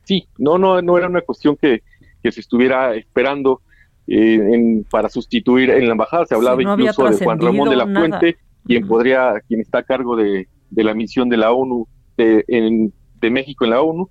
Sí, 0.05 0.27
no, 0.39 0.59
no, 0.59 0.81
no 0.83 0.99
era 0.99 1.07
una 1.07 1.21
cuestión 1.21 1.57
que, 1.57 1.83
se 2.23 2.41
estuviera 2.41 2.95
esperando 2.95 3.63
eh, 4.07 4.83
para 4.91 5.09
sustituir 5.09 5.71
en 5.71 5.87
la 5.87 5.93
embajada. 5.93 6.25
Se 6.27 6.35
hablaba 6.35 6.63
incluso 6.63 7.05
de 7.09 7.25
Juan 7.25 7.41
Ramón 7.41 7.69
de 7.69 7.77
la 7.77 7.87
Fuente, 7.87 8.37
quien 8.65 8.87
podría, 8.87 9.35
quien 9.49 9.61
está 9.61 9.79
a 9.79 9.83
cargo 9.83 10.17
de, 10.17 10.49
la 10.71 10.95
misión 10.95 11.29
de 11.29 11.37
la 11.37 11.53
ONU 11.53 11.87
de, 12.17 12.45
en, 12.49 12.93
de 13.21 13.31
México 13.31 13.65
en 13.65 13.71
la 13.71 13.83
ONU, 13.83 14.09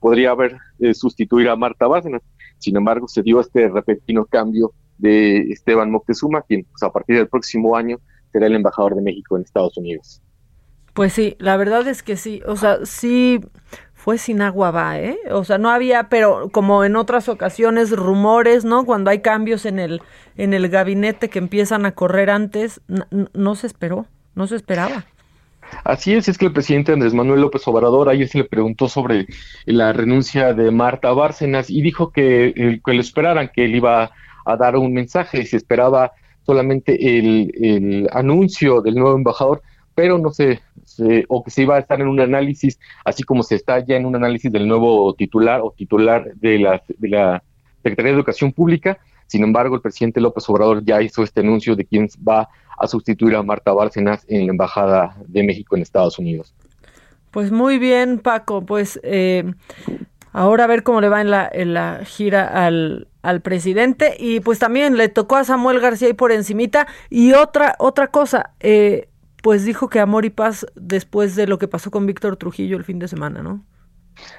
podría 0.00 0.30
haber 0.30 0.56
eh, 0.78 0.94
sustituir 0.94 1.48
a 1.48 1.56
Marta 1.56 1.86
Bárcenas. 1.86 2.22
Sin 2.58 2.76
embargo, 2.76 3.08
se 3.08 3.22
dio 3.22 3.40
este 3.40 3.68
repentino 3.68 4.24
cambio 4.24 4.72
de 4.98 5.40
Esteban 5.50 5.90
Moctezuma, 5.90 6.42
quien 6.42 6.64
pues, 6.64 6.82
a 6.82 6.90
partir 6.90 7.16
del 7.16 7.28
próximo 7.28 7.76
año 7.76 7.98
será 8.32 8.46
el 8.46 8.54
embajador 8.54 8.94
de 8.94 9.02
México 9.02 9.36
en 9.36 9.42
Estados 9.42 9.76
Unidos. 9.76 10.22
Pues 10.94 11.12
sí, 11.14 11.36
la 11.38 11.56
verdad 11.56 11.86
es 11.88 12.02
que 12.02 12.16
sí, 12.16 12.42
o 12.46 12.56
sea, 12.56 12.84
sí 12.84 13.40
fue 13.94 14.18
sin 14.18 14.42
agua 14.42 14.70
va, 14.70 14.98
¿eh? 14.98 15.18
O 15.30 15.44
sea, 15.44 15.58
no 15.58 15.70
había, 15.70 16.08
pero 16.08 16.50
como 16.50 16.84
en 16.84 16.96
otras 16.96 17.28
ocasiones, 17.28 17.90
rumores, 17.90 18.64
¿no? 18.64 18.84
Cuando 18.84 19.10
hay 19.10 19.20
cambios 19.20 19.64
en 19.64 19.78
el, 19.78 20.02
en 20.36 20.52
el 20.54 20.68
gabinete 20.68 21.30
que 21.30 21.38
empiezan 21.38 21.86
a 21.86 21.92
correr 21.92 22.28
antes, 22.28 22.80
no 23.32 23.54
se 23.54 23.66
esperó, 23.66 24.06
no 24.34 24.46
se 24.46 24.56
esperaba. 24.56 25.06
Así 25.84 26.14
es, 26.14 26.28
es 26.28 26.38
que 26.38 26.46
el 26.46 26.52
presidente 26.52 26.92
Andrés 26.92 27.14
Manuel 27.14 27.40
López 27.40 27.66
Obrador 27.66 28.08
ayer 28.08 28.28
se 28.28 28.38
le 28.38 28.44
preguntó 28.44 28.88
sobre 28.88 29.26
la 29.64 29.92
renuncia 29.92 30.54
de 30.54 30.70
Marta 30.70 31.12
Bárcenas 31.12 31.70
y 31.70 31.82
dijo 31.82 32.12
que, 32.12 32.80
que 32.84 32.92
lo 32.92 33.00
esperaran, 33.00 33.50
que 33.52 33.64
él 33.64 33.76
iba 33.76 34.10
a 34.44 34.56
dar 34.56 34.76
un 34.76 34.92
mensaje 34.92 35.44
se 35.46 35.56
esperaba 35.56 36.12
solamente 36.44 37.18
el, 37.18 38.08
anuncio 38.12 38.80
del 38.82 38.96
nuevo 38.96 39.16
embajador, 39.16 39.62
pero 39.94 40.18
no 40.18 40.30
sé, 40.30 40.60
o 41.28 41.44
que 41.44 41.50
se 41.50 41.62
iba 41.62 41.76
a 41.76 41.78
estar 41.78 42.00
en 42.00 42.08
un 42.08 42.20
análisis, 42.20 42.78
así 43.04 43.22
como 43.22 43.42
se 43.42 43.56
está 43.56 43.84
ya 43.84 43.96
en 43.96 44.06
un 44.06 44.16
análisis 44.16 44.50
del 44.50 44.66
nuevo 44.66 45.14
titular 45.14 45.60
o 45.62 45.72
titular 45.76 46.34
de 46.34 46.58
la, 46.58 46.82
de 46.88 47.08
la 47.08 47.42
Secretaría 47.82 48.12
de 48.12 48.16
Educación 48.16 48.52
Pública. 48.52 48.98
Sin 49.32 49.44
embargo, 49.44 49.74
el 49.76 49.80
presidente 49.80 50.20
López 50.20 50.46
Obrador 50.50 50.84
ya 50.84 51.00
hizo 51.00 51.22
este 51.22 51.40
anuncio 51.40 51.74
de 51.74 51.86
quién 51.86 52.06
va 52.28 52.50
a 52.76 52.86
sustituir 52.86 53.34
a 53.34 53.42
Marta 53.42 53.72
Bárcenas 53.72 54.26
en 54.28 54.44
la 54.44 54.52
Embajada 54.52 55.16
de 55.26 55.42
México 55.42 55.74
en 55.74 55.80
Estados 55.80 56.18
Unidos. 56.18 56.54
Pues 57.30 57.50
muy 57.50 57.78
bien, 57.78 58.18
Paco. 58.18 58.66
Pues 58.66 59.00
eh, 59.02 59.50
ahora 60.32 60.64
a 60.64 60.66
ver 60.66 60.82
cómo 60.82 61.00
le 61.00 61.08
va 61.08 61.22
en 61.22 61.30
la, 61.30 61.48
en 61.50 61.72
la 61.72 62.04
gira 62.04 62.66
al, 62.66 63.08
presidente. 63.42 64.16
Y 64.18 64.40
pues 64.40 64.58
también 64.58 64.98
le 64.98 65.08
tocó 65.08 65.36
a 65.36 65.44
Samuel 65.44 65.80
García 65.80 66.08
ahí 66.08 66.12
por 66.12 66.30
encimita. 66.30 66.86
Y 67.08 67.32
otra, 67.32 67.74
otra 67.78 68.08
cosa, 68.08 68.50
eh, 68.60 69.08
pues 69.42 69.64
dijo 69.64 69.88
que 69.88 69.98
amor 69.98 70.26
y 70.26 70.30
paz 70.30 70.66
después 70.74 71.36
de 71.36 71.46
lo 71.46 71.58
que 71.58 71.68
pasó 71.68 71.90
con 71.90 72.04
Víctor 72.04 72.36
Trujillo 72.36 72.76
el 72.76 72.84
fin 72.84 72.98
de 72.98 73.08
semana, 73.08 73.42
¿no? 73.42 73.64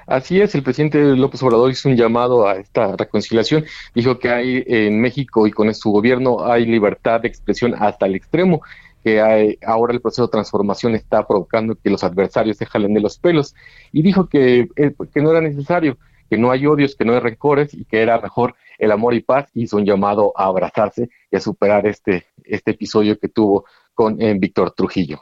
Así 0.06 0.40
es, 0.40 0.54
el 0.54 0.62
presidente 0.62 0.98
López 1.16 1.42
Obrador 1.42 1.70
hizo 1.70 1.88
un 1.88 1.96
llamado 1.96 2.46
a 2.46 2.56
esta 2.56 2.96
reconciliación. 2.96 3.64
Dijo 3.94 4.18
que 4.18 4.30
hay 4.30 4.64
en 4.66 5.00
México 5.00 5.46
y 5.46 5.50
con 5.50 5.72
su 5.74 5.90
gobierno 5.90 6.44
hay 6.44 6.66
libertad 6.66 7.20
de 7.20 7.28
expresión 7.28 7.74
hasta 7.78 8.06
el 8.06 8.14
extremo, 8.14 8.62
que 9.02 9.20
hay, 9.20 9.58
ahora 9.66 9.92
el 9.92 10.00
proceso 10.00 10.22
de 10.22 10.32
transformación 10.32 10.94
está 10.94 11.26
provocando 11.26 11.74
que 11.74 11.90
los 11.90 12.02
adversarios 12.02 12.56
se 12.56 12.66
jalen 12.66 12.94
de 12.94 13.00
los 13.00 13.18
pelos. 13.18 13.54
Y 13.92 14.02
dijo 14.02 14.28
que, 14.28 14.68
eh, 14.76 14.94
que 15.12 15.20
no 15.20 15.30
era 15.30 15.40
necesario, 15.40 15.98
que 16.30 16.38
no 16.38 16.50
hay 16.50 16.66
odios, 16.66 16.96
que 16.96 17.04
no 17.04 17.12
hay 17.12 17.20
rencores 17.20 17.74
y 17.74 17.84
que 17.84 18.00
era 18.00 18.18
mejor 18.20 18.54
el 18.78 18.90
amor 18.90 19.14
y 19.14 19.20
paz. 19.20 19.50
Hizo 19.54 19.76
un 19.76 19.84
llamado 19.84 20.32
a 20.36 20.46
abrazarse 20.46 21.10
y 21.30 21.36
a 21.36 21.40
superar 21.40 21.86
este, 21.86 22.26
este 22.44 22.70
episodio 22.70 23.18
que 23.18 23.28
tuvo 23.28 23.66
con 23.92 24.20
eh, 24.20 24.34
Víctor 24.38 24.72
Trujillo. 24.72 25.20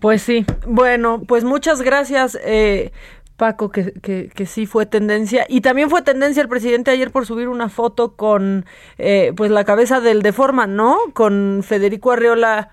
Pues 0.00 0.22
sí, 0.22 0.44
bueno, 0.66 1.22
pues 1.26 1.44
muchas 1.44 1.82
gracias. 1.82 2.38
Eh, 2.44 2.92
Paco, 3.38 3.70
que, 3.70 3.92
que, 3.92 4.28
que, 4.34 4.46
sí 4.46 4.66
fue 4.66 4.84
tendencia. 4.84 5.46
Y 5.48 5.62
también 5.62 5.88
fue 5.88 6.02
tendencia 6.02 6.42
el 6.42 6.48
presidente 6.48 6.90
ayer 6.90 7.12
por 7.12 7.24
subir 7.24 7.48
una 7.48 7.70
foto 7.70 8.16
con 8.16 8.66
eh, 8.98 9.32
pues 9.36 9.50
la 9.50 9.64
cabeza 9.64 10.00
del 10.00 10.22
Deforma, 10.22 10.66
¿no? 10.66 10.98
Con 11.14 11.62
Federico 11.62 12.10
Arreola 12.10 12.70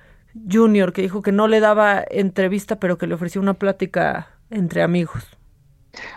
Jr., 0.52 0.92
que 0.92 1.04
dijo 1.04 1.22
que 1.22 1.32
no 1.32 1.48
le 1.48 1.60
daba 1.60 2.04
entrevista, 2.10 2.80
pero 2.80 2.98
que 2.98 3.06
le 3.08 3.14
ofreció 3.14 3.40
una 3.40 3.54
plática 3.54 4.28
entre 4.50 4.82
amigos. 4.82 5.24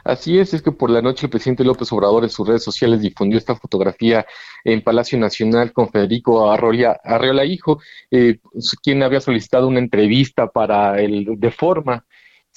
Así 0.02 0.38
es, 0.38 0.55
es 0.55 0.62
que 0.62 0.73
por 0.73 0.90
la 0.90 1.02
noche 1.02 1.26
el 1.26 1.31
presidente 1.31 1.62
López 1.62 1.93
Obrador 1.93 2.25
en 2.25 2.31
sus 2.31 2.49
redes 2.49 2.64
sociales 2.64 3.00
difundió 3.00 3.38
esta 3.38 3.55
fotografía 3.55 4.26
en 4.64 4.83
Palacio 4.83 5.19
Nacional 5.19 5.73
con 5.73 5.90
Federico 5.90 6.50
Arreola, 6.50 6.99
Arreola 7.05 7.45
Hijo, 7.45 7.81
eh, 8.11 8.38
quien 8.83 9.02
había 9.02 9.21
solicitado 9.21 9.69
una 9.69 9.78
entrevista 9.78 10.49
para 10.49 11.00
el 11.00 11.26
Deforma 11.37 12.05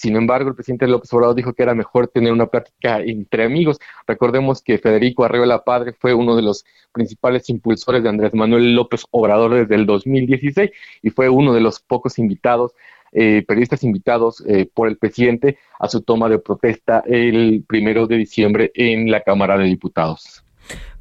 sin 0.01 0.15
embargo, 0.15 0.49
el 0.49 0.55
presidente 0.55 0.87
López 0.87 1.13
Obrador 1.13 1.35
dijo 1.35 1.53
que 1.53 1.61
era 1.61 1.75
mejor 1.75 2.07
tener 2.07 2.33
una 2.33 2.47
plática 2.47 3.01
entre 3.01 3.43
amigos. 3.43 3.77
Recordemos 4.07 4.63
que 4.63 4.79
Federico 4.79 5.23
Arreola 5.23 5.63
Padre 5.63 5.93
fue 5.93 6.15
uno 6.15 6.35
de 6.35 6.41
los 6.41 6.65
principales 6.91 7.47
impulsores 7.51 8.01
de 8.01 8.09
Andrés 8.09 8.33
Manuel 8.33 8.73
López 8.73 9.05
Obrador 9.11 9.53
desde 9.53 9.75
el 9.75 9.85
2016 9.85 10.71
y 11.03 11.09
fue 11.11 11.29
uno 11.29 11.53
de 11.53 11.61
los 11.61 11.81
pocos 11.81 12.17
invitados, 12.17 12.71
eh, 13.11 13.43
periodistas 13.47 13.83
invitados 13.83 14.43
eh, 14.47 14.67
por 14.73 14.87
el 14.87 14.97
presidente 14.97 15.59
a 15.79 15.87
su 15.87 16.01
toma 16.01 16.29
de 16.29 16.39
protesta 16.39 17.03
el 17.05 17.63
primero 17.67 18.07
de 18.07 18.17
diciembre 18.17 18.71
en 18.73 19.11
la 19.11 19.21
Cámara 19.21 19.55
de 19.55 19.65
Diputados. 19.65 20.43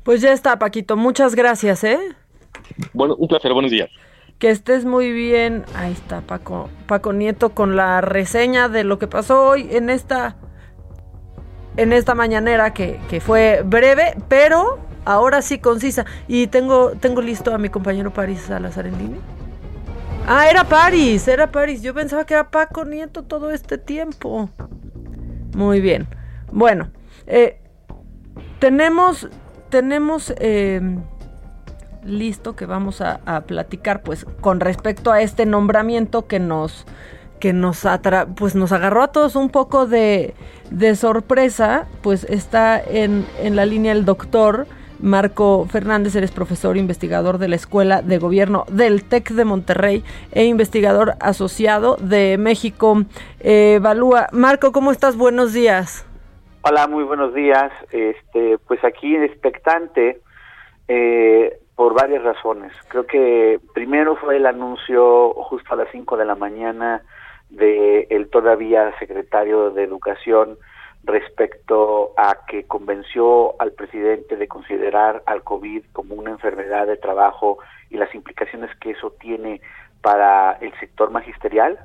Pues 0.03 0.21
ya 0.21 0.35
está, 0.35 0.59
Paquito. 0.59 0.99
Muchas 0.99 1.35
gracias, 1.35 1.85
¿eh? 1.85 1.99
Bueno, 2.93 3.15
un 3.15 3.29
placer. 3.29 3.55
Buenos 3.55 3.71
días. 3.71 3.89
Que 4.41 4.51
estés 4.51 4.85
muy 4.85 5.13
bien. 5.13 5.65
Ahí 5.77 5.93
está 5.93 6.23
Paco, 6.23 6.69
Paco 6.89 7.13
Nieto 7.13 7.51
con 7.51 7.77
la 7.77 8.01
reseña 8.01 8.69
de 8.69 8.83
lo 8.83 8.99
que 8.99 9.07
pasó 9.07 9.47
hoy 9.47 9.69
en 9.71 9.91
esta 9.91 10.37
en 11.77 11.93
esta 11.93 12.15
mañanera 12.15 12.75
que, 12.75 12.99
que 13.09 13.21
fue 13.21 13.63
breve, 13.65 14.17
pero 14.29 14.81
ahora 15.05 15.43
sí 15.43 15.59
concisa. 15.59 16.07
Y 16.27 16.47
tengo, 16.49 16.93
tengo 16.93 17.21
listo 17.21 17.55
a 17.55 17.59
mi 17.59 17.69
compañero 17.69 18.13
París 18.13 18.41
Salazar 18.41 18.87
en 18.87 18.99
línea. 18.99 19.21
Ah, 20.27 20.49
era 20.49 20.65
París, 20.65 21.29
era 21.29 21.51
París. 21.51 21.83
Yo 21.83 21.95
pensaba 21.95 22.25
que 22.25 22.35
era 22.35 22.51
Paco 22.51 22.85
Nieto 22.85 23.23
todo 23.23 23.51
este 23.51 23.79
tiempo. 23.79 24.49
Muy 25.55 25.81
bien. 25.81 26.09
Bueno, 26.51 26.91
eh, 27.27 27.61
tenemos, 28.59 29.29
tenemos 29.69 30.33
eh, 30.39 30.81
listo 32.05 32.57
que 32.57 32.67
vamos 32.67 33.01
a, 33.01 33.19
platicar 33.47 34.03
pues 34.03 34.25
con 34.41 34.61
respecto 34.61 35.13
a 35.13 35.21
este 35.23 35.47
nombramiento 35.47 36.27
que 36.27 36.39
nos 36.39 36.87
que 37.39 37.53
nos 37.53 37.87
atra 37.87 38.27
pues 38.27 38.55
nos 38.55 38.73
agarró 38.73 39.03
a 39.03 39.09
todos 39.09 39.35
un 39.35 39.49
poco 39.49 39.87
de, 39.87 40.35
de 40.71 40.95
sorpresa 40.95 41.87
pues 42.03 42.25
está 42.25 42.81
en, 42.81 43.27
en 43.39 43.57
la 43.57 43.65
línea 43.65 43.93
el 43.93 44.05
doctor 44.05 44.67
Marco 45.03 45.67
Fernández, 45.67 46.15
eres 46.15 46.31
profesor 46.31 46.77
investigador 46.77 47.39
de 47.39 47.49
la 47.49 47.57
Escuela 47.57 48.03
de 48.03 48.19
Gobierno 48.19 48.65
del 48.71 49.05
TEC 49.05 49.31
de 49.31 49.45
Monterrey 49.45 50.05
e 50.33 50.45
investigador 50.45 51.15
asociado 51.21 51.97
de 51.97 52.37
México 52.39 53.05
eh, 53.41 53.75
Evalúa. 53.77 54.29
Marco, 54.33 54.73
¿cómo 54.73 54.93
estás? 54.93 55.17
Buenos 55.17 55.53
días. 55.53 56.07
Hola, 56.63 56.87
muy 56.87 57.05
buenos 57.05 57.35
días. 57.35 57.73
Este, 57.91 58.59
pues 58.67 58.85
aquí 58.85 59.17
expectante 59.17 60.21
eh, 60.89 61.60
por 61.81 61.95
varias 61.95 62.23
razones. 62.23 62.75
Creo 62.89 63.07
que 63.07 63.59
primero 63.73 64.15
fue 64.15 64.37
el 64.37 64.45
anuncio 64.45 65.33
justo 65.33 65.73
a 65.73 65.79
las 65.79 65.89
5 65.93 66.19
de 66.19 66.27
la 66.27 66.35
mañana 66.35 67.03
de 67.49 68.07
el 68.11 68.29
todavía 68.29 68.95
secretario 68.99 69.71
de 69.71 69.85
Educación 69.85 70.59
respecto 71.05 72.13
a 72.19 72.45
que 72.47 72.65
convenció 72.65 73.59
al 73.59 73.73
presidente 73.73 74.37
de 74.37 74.47
considerar 74.47 75.23
al 75.25 75.43
COVID 75.43 75.85
como 75.95 76.17
una 76.17 76.33
enfermedad 76.33 76.87
de 76.87 76.99
trabajo 76.99 77.57
y 77.89 77.97
las 77.97 78.15
implicaciones 78.15 78.69
que 78.77 78.91
eso 78.91 79.15
tiene 79.19 79.63
para 80.03 80.59
el 80.61 80.79
sector 80.81 81.11
magisterial 81.11 81.79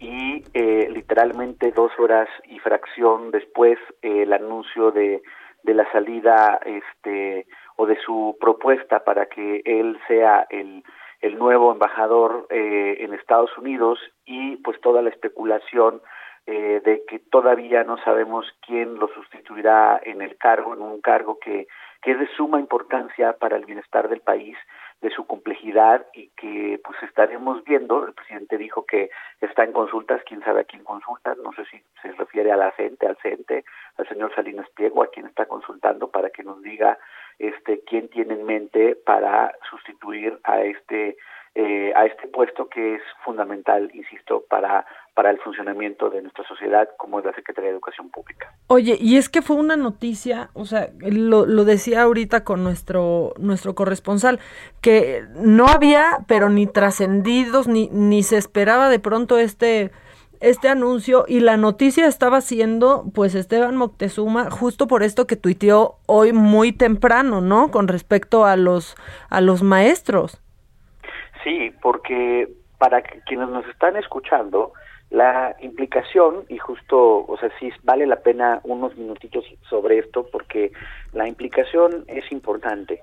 y 0.00 0.44
eh, 0.52 0.86
literalmente 0.90 1.72
dos 1.72 1.92
horas 1.98 2.28
y 2.44 2.58
fracción 2.58 3.30
después 3.30 3.78
el 4.02 4.34
anuncio 4.34 4.90
de, 4.90 5.22
de 5.62 5.72
la 5.72 5.90
salida 5.92 6.60
este 6.66 7.46
o 7.80 7.86
de 7.86 7.96
su 8.04 8.36
propuesta 8.38 9.04
para 9.04 9.24
que 9.26 9.62
él 9.64 9.98
sea 10.06 10.46
el 10.50 10.84
el 11.20 11.38
nuevo 11.38 11.72
embajador 11.72 12.46
eh, 12.50 12.96
en 13.00 13.12
Estados 13.14 13.56
Unidos 13.58 13.98
y 14.24 14.56
pues 14.56 14.80
toda 14.80 15.02
la 15.02 15.10
especulación 15.10 16.00
eh, 16.46 16.80
de 16.84 17.04
que 17.06 17.18
todavía 17.18 17.84
no 17.84 17.98
sabemos 18.02 18.46
quién 18.66 18.98
lo 18.98 19.08
sustituirá 19.08 20.00
en 20.02 20.22
el 20.22 20.36
cargo, 20.38 20.74
en 20.74 20.80
un 20.80 21.00
cargo 21.00 21.38
que, 21.38 21.68
que 22.02 22.12
es 22.12 22.18
de 22.18 22.28
suma 22.36 22.58
importancia 22.58 23.34
para 23.34 23.56
el 23.56 23.66
bienestar 23.66 24.08
del 24.08 24.20
país, 24.20 24.56
de 25.00 25.10
su 25.10 25.26
complejidad 25.26 26.06
y 26.12 26.28
que 26.30 26.80
pues 26.84 27.02
estaremos 27.02 27.64
viendo, 27.64 28.06
el 28.06 28.12
presidente 28.12 28.58
dijo 28.58 28.84
que 28.84 29.10
está 29.40 29.64
en 29.64 29.72
consultas, 29.72 30.22
quién 30.26 30.42
sabe 30.42 30.60
a 30.60 30.64
quién 30.64 30.84
consulta, 30.84 31.34
no 31.42 31.52
sé 31.52 31.64
si 31.66 31.82
se 32.02 32.12
refiere 32.12 32.52
a 32.52 32.56
la 32.56 32.70
gente, 32.72 33.06
al 33.06 33.16
CENTE, 33.22 33.64
al 33.96 34.08
señor 34.08 34.34
Salinas 34.34 34.68
Pliego, 34.70 35.02
a 35.02 35.10
quien 35.10 35.26
está 35.26 35.46
consultando 35.46 36.10
para 36.10 36.30
que 36.30 36.42
nos 36.42 36.60
diga 36.62 36.98
este 37.38 37.80
quién 37.84 38.08
tiene 38.08 38.34
en 38.34 38.44
mente 38.44 38.96
para 38.96 39.52
sustituir 39.70 40.38
a 40.44 40.60
este 40.60 41.16
eh, 41.54 41.92
a 41.96 42.06
este 42.06 42.28
puesto 42.28 42.68
que 42.68 42.94
es 42.94 43.02
fundamental, 43.24 43.90
insisto, 43.92 44.44
para, 44.48 44.86
para 45.14 45.30
el 45.30 45.38
funcionamiento 45.40 46.08
de 46.08 46.22
nuestra 46.22 46.44
sociedad, 46.44 46.88
como 46.96 47.18
es 47.18 47.24
la 47.24 47.34
Secretaría 47.34 47.70
de 47.70 47.74
Educación 47.74 48.08
Pública. 48.10 48.54
Oye, 48.72 48.96
y 49.00 49.16
es 49.16 49.28
que 49.28 49.42
fue 49.42 49.56
una 49.56 49.76
noticia, 49.76 50.50
o 50.52 50.64
sea, 50.64 50.90
lo, 51.00 51.44
lo 51.44 51.64
decía 51.64 52.02
ahorita 52.02 52.44
con 52.44 52.62
nuestro, 52.62 53.34
nuestro 53.36 53.74
corresponsal, 53.74 54.38
que 54.80 55.24
no 55.34 55.66
había, 55.66 56.18
pero 56.28 56.50
ni 56.50 56.68
trascendidos, 56.68 57.66
ni, 57.66 57.88
ni 57.88 58.22
se 58.22 58.36
esperaba 58.36 58.88
de 58.88 59.00
pronto 59.00 59.38
este 59.38 59.90
este 60.38 60.68
anuncio 60.68 61.24
y 61.26 61.40
la 61.40 61.56
noticia 61.56 62.06
estaba 62.06 62.40
siendo 62.40 63.06
pues 63.12 63.34
Esteban 63.34 63.74
Moctezuma 63.74 64.50
justo 64.50 64.86
por 64.86 65.02
esto 65.02 65.26
que 65.26 65.34
tuiteó 65.34 65.96
hoy 66.06 66.32
muy 66.32 66.70
temprano, 66.70 67.40
¿no? 67.40 67.72
Con 67.72 67.88
respecto 67.88 68.44
a 68.44 68.54
los 68.56 68.94
a 69.30 69.40
los 69.40 69.64
maestros. 69.64 70.40
Sí, 71.42 71.72
porque 71.82 72.48
para 72.78 73.02
quienes 73.02 73.48
nos 73.48 73.66
están 73.66 73.96
escuchando, 73.96 74.74
la 75.10 75.56
implicación, 75.60 76.44
y 76.48 76.58
justo, 76.58 77.26
o 77.26 77.36
sea, 77.38 77.50
sí 77.58 77.70
vale 77.82 78.06
la 78.06 78.20
pena 78.20 78.60
unos 78.62 78.96
minutitos 78.96 79.44
sobre 79.68 79.98
esto, 79.98 80.26
porque 80.30 80.70
la 81.12 81.26
implicación 81.26 82.04
es 82.06 82.30
importante. 82.30 83.00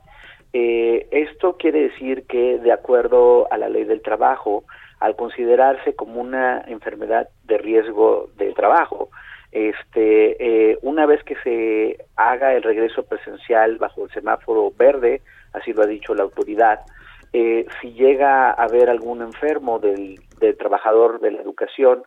Eh, 0.54 1.08
esto 1.12 1.58
quiere 1.58 1.82
decir 1.90 2.24
que, 2.26 2.60
de 2.60 2.72
acuerdo 2.72 3.52
a 3.52 3.58
la 3.58 3.68
ley 3.68 3.84
del 3.84 4.02
trabajo, 4.02 4.64
al 5.00 5.16
considerarse 5.16 5.96
como 5.96 6.22
una 6.22 6.64
enfermedad 6.68 7.28
de 7.44 7.58
riesgo 7.58 8.30
de 8.38 8.54
trabajo, 8.54 9.10
este, 9.52 10.72
eh, 10.72 10.78
una 10.82 11.06
vez 11.06 11.24
que 11.24 11.36
se 11.44 12.06
haga 12.16 12.54
el 12.54 12.64
regreso 12.64 13.04
presencial 13.04 13.78
bajo 13.78 14.06
el 14.06 14.12
semáforo 14.12 14.72
verde, 14.78 15.22
así 15.54 15.74
lo 15.74 15.84
ha 15.84 15.88
dicho 15.88 16.16
la 16.16 16.24
autoridad, 16.24 16.82
eh, 17.34 17.66
si 17.82 17.94
llega 17.94 18.50
a 18.50 18.64
haber 18.64 18.90
algún 18.90 19.22
enfermo 19.22 19.80
del, 19.80 20.20
del, 20.40 20.58
trabajador 20.58 21.20
de 21.20 21.32
la 21.32 21.42
educación, 21.42 22.04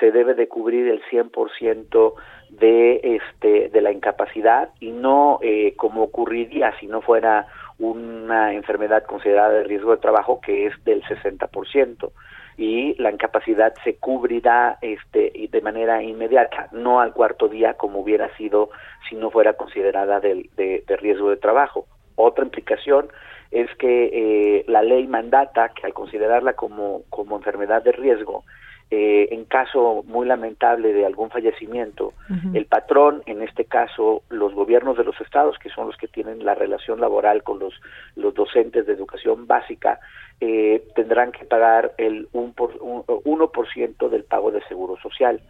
se 0.00 0.10
debe 0.10 0.34
de 0.34 0.48
cubrir 0.48 0.88
el 0.88 1.02
100% 1.04 2.14
de, 2.50 3.00
este, 3.02 3.68
de 3.68 3.80
la 3.80 3.92
incapacidad 3.92 4.70
y 4.80 4.90
no 4.90 5.38
eh, 5.42 5.74
como 5.76 6.02
ocurriría 6.02 6.72
si 6.80 6.86
no 6.86 7.00
fuera 7.00 7.46
una 7.78 8.52
enfermedad 8.52 9.04
considerada 9.04 9.50
de 9.50 9.64
riesgo 9.64 9.92
de 9.92 9.98
trabajo 9.98 10.40
que 10.40 10.66
es 10.66 10.84
del 10.84 11.02
60% 11.04 12.10
y 12.56 12.94
la 13.02 13.10
incapacidad 13.10 13.74
se 13.82 13.96
cubrirá 13.96 14.78
este 14.80 15.48
de 15.50 15.60
manera 15.60 16.02
inmediata, 16.02 16.68
no 16.70 17.00
al 17.00 17.12
cuarto 17.12 17.48
día 17.48 17.74
como 17.74 18.00
hubiera 18.00 18.34
sido 18.36 18.70
si 19.08 19.16
no 19.16 19.30
fuera 19.30 19.54
considerada 19.54 20.20
de, 20.20 20.48
de, 20.56 20.84
de 20.86 20.96
riesgo 20.96 21.30
de 21.30 21.36
trabajo. 21.36 21.86
Otra 22.14 22.44
implicación 22.44 23.08
es 23.50 23.68
que 23.76 24.10
eh, 24.12 24.64
la 24.68 24.82
ley 24.82 25.06
mandata 25.06 25.70
que 25.70 25.86
al 25.86 25.94
considerarla 25.94 26.54
como, 26.54 27.02
como 27.10 27.36
enfermedad 27.36 27.82
de 27.82 27.92
riesgo, 27.92 28.44
eh, 28.90 29.28
en 29.32 29.44
caso 29.46 30.04
muy 30.06 30.26
lamentable 30.26 30.92
de 30.92 31.06
algún 31.06 31.30
fallecimiento, 31.30 32.12
el 32.52 32.66
patrón, 32.66 33.22
en 33.26 33.42
este 33.42 33.64
caso 33.64 34.22
los 34.28 34.54
gobiernos 34.54 34.96
de 34.96 35.04
los 35.04 35.18
estados, 35.20 35.58
que 35.58 35.70
son 35.70 35.86
los 35.86 35.96
que 35.96 36.06
tienen 36.06 36.44
la 36.44 36.54
relación 36.54 37.00
laboral 37.00 37.42
con 37.42 37.58
los, 37.58 37.74
los 38.14 38.34
docentes 38.34 38.86
de 38.86 38.92
educación 38.92 39.46
básica, 39.46 39.98
eh, 40.40 40.84
tendrán 40.94 41.32
que 41.32 41.44
pagar 41.44 41.92
el 41.96 42.28
1%, 42.32 42.54
por, 42.54 42.76
un, 42.80 43.04
1 43.06 43.50
del 44.10 44.24
pago 44.24 44.50
de 44.50 44.62
seguro 44.68 44.96
social. 44.98 45.40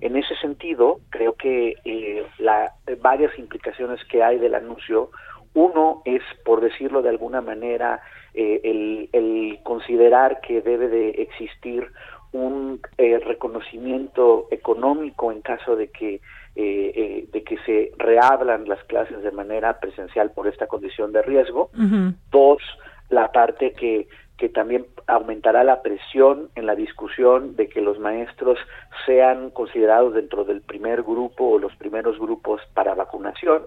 En 0.00 0.16
ese 0.16 0.36
sentido, 0.36 1.00
creo 1.10 1.34
que 1.34 1.76
eh, 1.84 2.26
la, 2.38 2.72
varias 3.00 3.36
implicaciones 3.38 4.04
que 4.04 4.22
hay 4.22 4.38
del 4.38 4.54
anuncio 4.54 5.10
uno 5.54 6.02
es, 6.04 6.22
por 6.44 6.60
decirlo 6.60 7.02
de 7.02 7.10
alguna 7.10 7.40
manera, 7.40 8.00
eh, 8.34 8.60
el, 8.64 9.08
el, 9.12 9.58
considerar 9.62 10.40
que 10.40 10.62
debe 10.62 10.88
de 10.88 11.10
existir 11.22 11.90
un 12.32 12.80
eh, 12.96 13.18
reconocimiento 13.18 14.48
económico 14.50 15.30
en 15.30 15.42
caso 15.42 15.76
de 15.76 15.88
que 15.88 16.14
eh, 16.54 16.92
eh, 16.94 17.28
de 17.32 17.44
que 17.44 17.58
se 17.64 17.92
reabran 17.98 18.68
las 18.68 18.82
clases 18.84 19.22
de 19.22 19.30
manera 19.30 19.80
presencial 19.80 20.32
por 20.32 20.46
esta 20.48 20.66
condición 20.66 21.12
de 21.12 21.22
riesgo. 21.22 21.70
Uh 21.74 21.80
-huh. 21.80 22.14
Dos, 22.30 22.62
la 23.10 23.30
parte 23.32 23.72
que 23.72 24.06
que 24.38 24.48
también 24.48 24.86
aumentará 25.06 25.62
la 25.62 25.82
presión 25.82 26.48
en 26.56 26.66
la 26.66 26.74
discusión 26.74 27.54
de 27.54 27.68
que 27.68 27.80
los 27.80 28.00
maestros 28.00 28.58
sean 29.06 29.50
considerados 29.50 30.14
dentro 30.14 30.44
del 30.44 30.62
primer 30.62 31.02
grupo 31.02 31.44
o 31.44 31.58
los 31.60 31.76
primeros 31.76 32.18
grupos 32.18 32.60
para 32.74 32.94
vacunación 32.94 33.62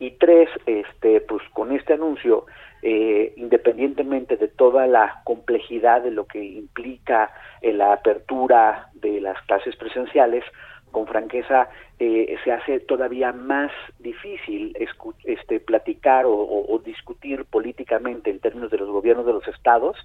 y 0.00 0.12
tres, 0.12 0.48
este, 0.64 1.20
pues 1.20 1.42
con 1.52 1.72
este 1.72 1.92
anuncio, 1.92 2.46
eh, 2.82 3.34
independientemente 3.36 4.38
de 4.38 4.48
toda 4.48 4.86
la 4.86 5.20
complejidad 5.24 6.02
de 6.02 6.10
lo 6.10 6.26
que 6.26 6.42
implica 6.42 7.30
eh, 7.60 7.74
la 7.74 7.92
apertura 7.92 8.88
de 8.94 9.20
las 9.20 9.40
clases 9.42 9.76
presenciales, 9.76 10.42
con 10.90 11.06
franqueza 11.06 11.68
eh, 12.00 12.34
se 12.42 12.50
hace 12.50 12.80
todavía 12.80 13.32
más 13.32 13.70
difícil 14.00 14.76
este, 15.24 15.60
platicar 15.60 16.24
o 16.26 16.82
discutir 16.84 17.44
políticamente 17.44 18.30
en 18.30 18.40
términos 18.40 18.72
de 18.72 18.78
los 18.78 18.88
gobiernos 18.88 19.24
de 19.24 19.34
los 19.34 19.46
estados 19.46 19.96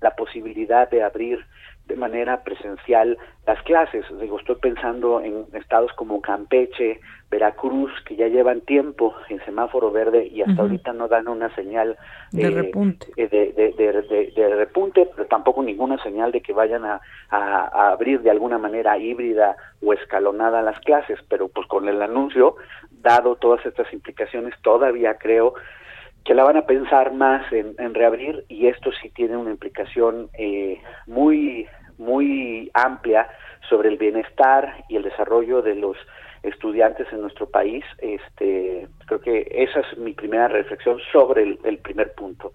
la 0.00 0.16
posibilidad 0.16 0.88
de 0.90 1.02
abrir 1.02 1.44
de 1.90 1.96
manera 1.96 2.44
presencial 2.44 3.18
las 3.46 3.60
clases. 3.64 4.04
Digo, 4.20 4.38
estoy 4.38 4.54
pensando 4.56 5.20
en 5.20 5.44
estados 5.54 5.92
como 5.94 6.20
Campeche, 6.20 7.00
Veracruz, 7.28 7.90
que 8.06 8.14
ya 8.14 8.28
llevan 8.28 8.60
tiempo 8.60 9.12
en 9.28 9.44
semáforo 9.44 9.90
verde 9.90 10.26
y 10.26 10.40
hasta 10.42 10.52
uh 10.52 10.56
-huh. 10.56 10.60
ahorita 10.60 10.92
no 10.92 11.08
dan 11.08 11.26
una 11.26 11.52
señal 11.56 11.96
de, 12.30 12.44
eh, 12.44 12.50
repunte. 12.50 13.06
De, 13.16 13.28
de, 13.28 14.32
de, 14.36 14.54
repunte, 14.54 15.08
pero 15.14 15.26
tampoco 15.26 15.62
ninguna 15.64 16.00
señal 16.02 16.30
de 16.30 16.40
que 16.42 16.52
vayan 16.52 16.84
a, 16.84 17.00
a, 17.28 17.38
a, 17.38 17.92
abrir 17.92 18.20
de 18.22 18.30
alguna 18.30 18.58
manera 18.58 18.96
híbrida 18.96 19.56
o 19.82 19.92
escalonada 19.92 20.62
las 20.62 20.78
clases. 20.80 21.18
Pero 21.28 21.48
pues 21.48 21.66
con 21.66 21.88
el 21.88 22.00
anuncio, 22.02 22.54
dado 23.02 23.34
todas 23.34 23.66
estas 23.66 23.92
implicaciones, 23.92 24.54
todavía 24.62 25.14
creo 25.18 25.54
que 26.24 26.34
la 26.34 26.44
van 26.44 26.56
a 26.56 26.66
pensar 26.66 27.12
más 27.12 27.50
en, 27.52 27.74
en 27.78 27.94
reabrir 27.94 28.44
y 28.48 28.66
esto 28.66 28.90
sí 29.00 29.08
tiene 29.10 29.36
una 29.36 29.50
implicación 29.50 30.28
eh, 30.34 30.80
muy 31.06 31.66
muy 32.00 32.70
amplia 32.74 33.28
sobre 33.68 33.88
el 33.90 33.98
bienestar 33.98 34.84
y 34.88 34.96
el 34.96 35.02
desarrollo 35.02 35.62
de 35.62 35.74
los 35.74 35.96
estudiantes 36.42 37.06
en 37.12 37.20
nuestro 37.20 37.46
país. 37.46 37.84
Este, 37.98 38.88
creo 39.06 39.20
que 39.20 39.46
esa 39.50 39.80
es 39.80 39.98
mi 39.98 40.12
primera 40.14 40.48
reflexión 40.48 40.98
sobre 41.12 41.42
el, 41.42 41.58
el 41.64 41.78
primer 41.78 42.14
punto. 42.14 42.52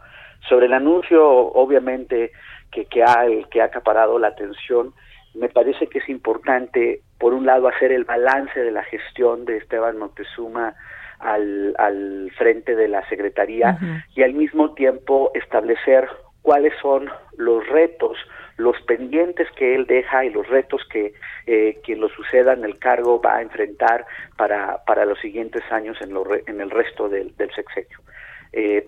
Sobre 0.50 0.66
el 0.66 0.74
anuncio, 0.74 1.24
obviamente, 1.26 2.32
que, 2.72 2.86
que, 2.86 3.04
ha, 3.04 3.26
que 3.52 3.62
ha 3.62 3.66
acaparado 3.66 4.20
la 4.20 4.30
atención, 4.30 4.94
me 5.36 5.50
parece 5.50 5.88
que 5.88 6.00
es 6.00 6.10
importante, 6.10 7.02
por 7.20 7.34
un 7.34 7.46
lado, 7.46 7.68
hacer 7.68 7.92
el 7.92 8.04
balance 8.04 8.60
de 8.60 8.72
la 8.72 8.84
gestión 8.84 9.46
de 9.46 9.58
Esteban 9.58 9.98
Montezuma 9.98 10.74
al, 11.20 11.76
al 11.78 12.32
frente 12.38 12.76
de 12.76 12.88
la 12.88 13.08
Secretaría 13.10 13.78
uh 13.80 13.84
-huh. 13.84 14.04
y 14.16 14.24
al 14.24 14.34
mismo 14.34 14.74
tiempo 14.74 15.32
establecer 15.34 16.08
cuáles 16.42 16.74
son 16.82 17.10
los 17.38 17.68
retos, 17.68 18.18
los 18.58 18.80
pendientes 18.84 19.48
que 19.52 19.76
él 19.76 19.86
deja 19.86 20.24
y 20.26 20.30
los 20.30 20.48
retos 20.48 20.82
que 20.90 21.14
eh, 21.46 21.80
quien 21.84 22.00
lo 22.00 22.10
suceda 22.10 22.54
en 22.54 22.64
el 22.64 22.80
cargo 22.80 23.22
va 23.22 23.38
a 23.38 23.42
enfrentar 23.42 24.06
para, 24.38 24.84
para 24.86 25.06
los 25.06 25.20
siguientes 25.20 25.64
años 25.72 25.98
en, 26.02 26.14
lo 26.14 26.24
re, 26.24 26.44
en 26.48 26.62
el 26.62 26.72
resto 26.72 27.10
del, 27.10 27.36
del 27.36 27.54
sexenio. 27.54 28.00
Eh, 28.54 28.88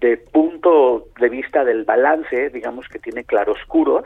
de 0.00 0.18
punto 0.18 1.08
de 1.18 1.28
vista 1.28 1.64
del 1.64 1.84
balance, 1.84 2.50
digamos 2.50 2.86
que 2.88 2.98
tiene 2.98 3.24
claroscuros, 3.24 4.04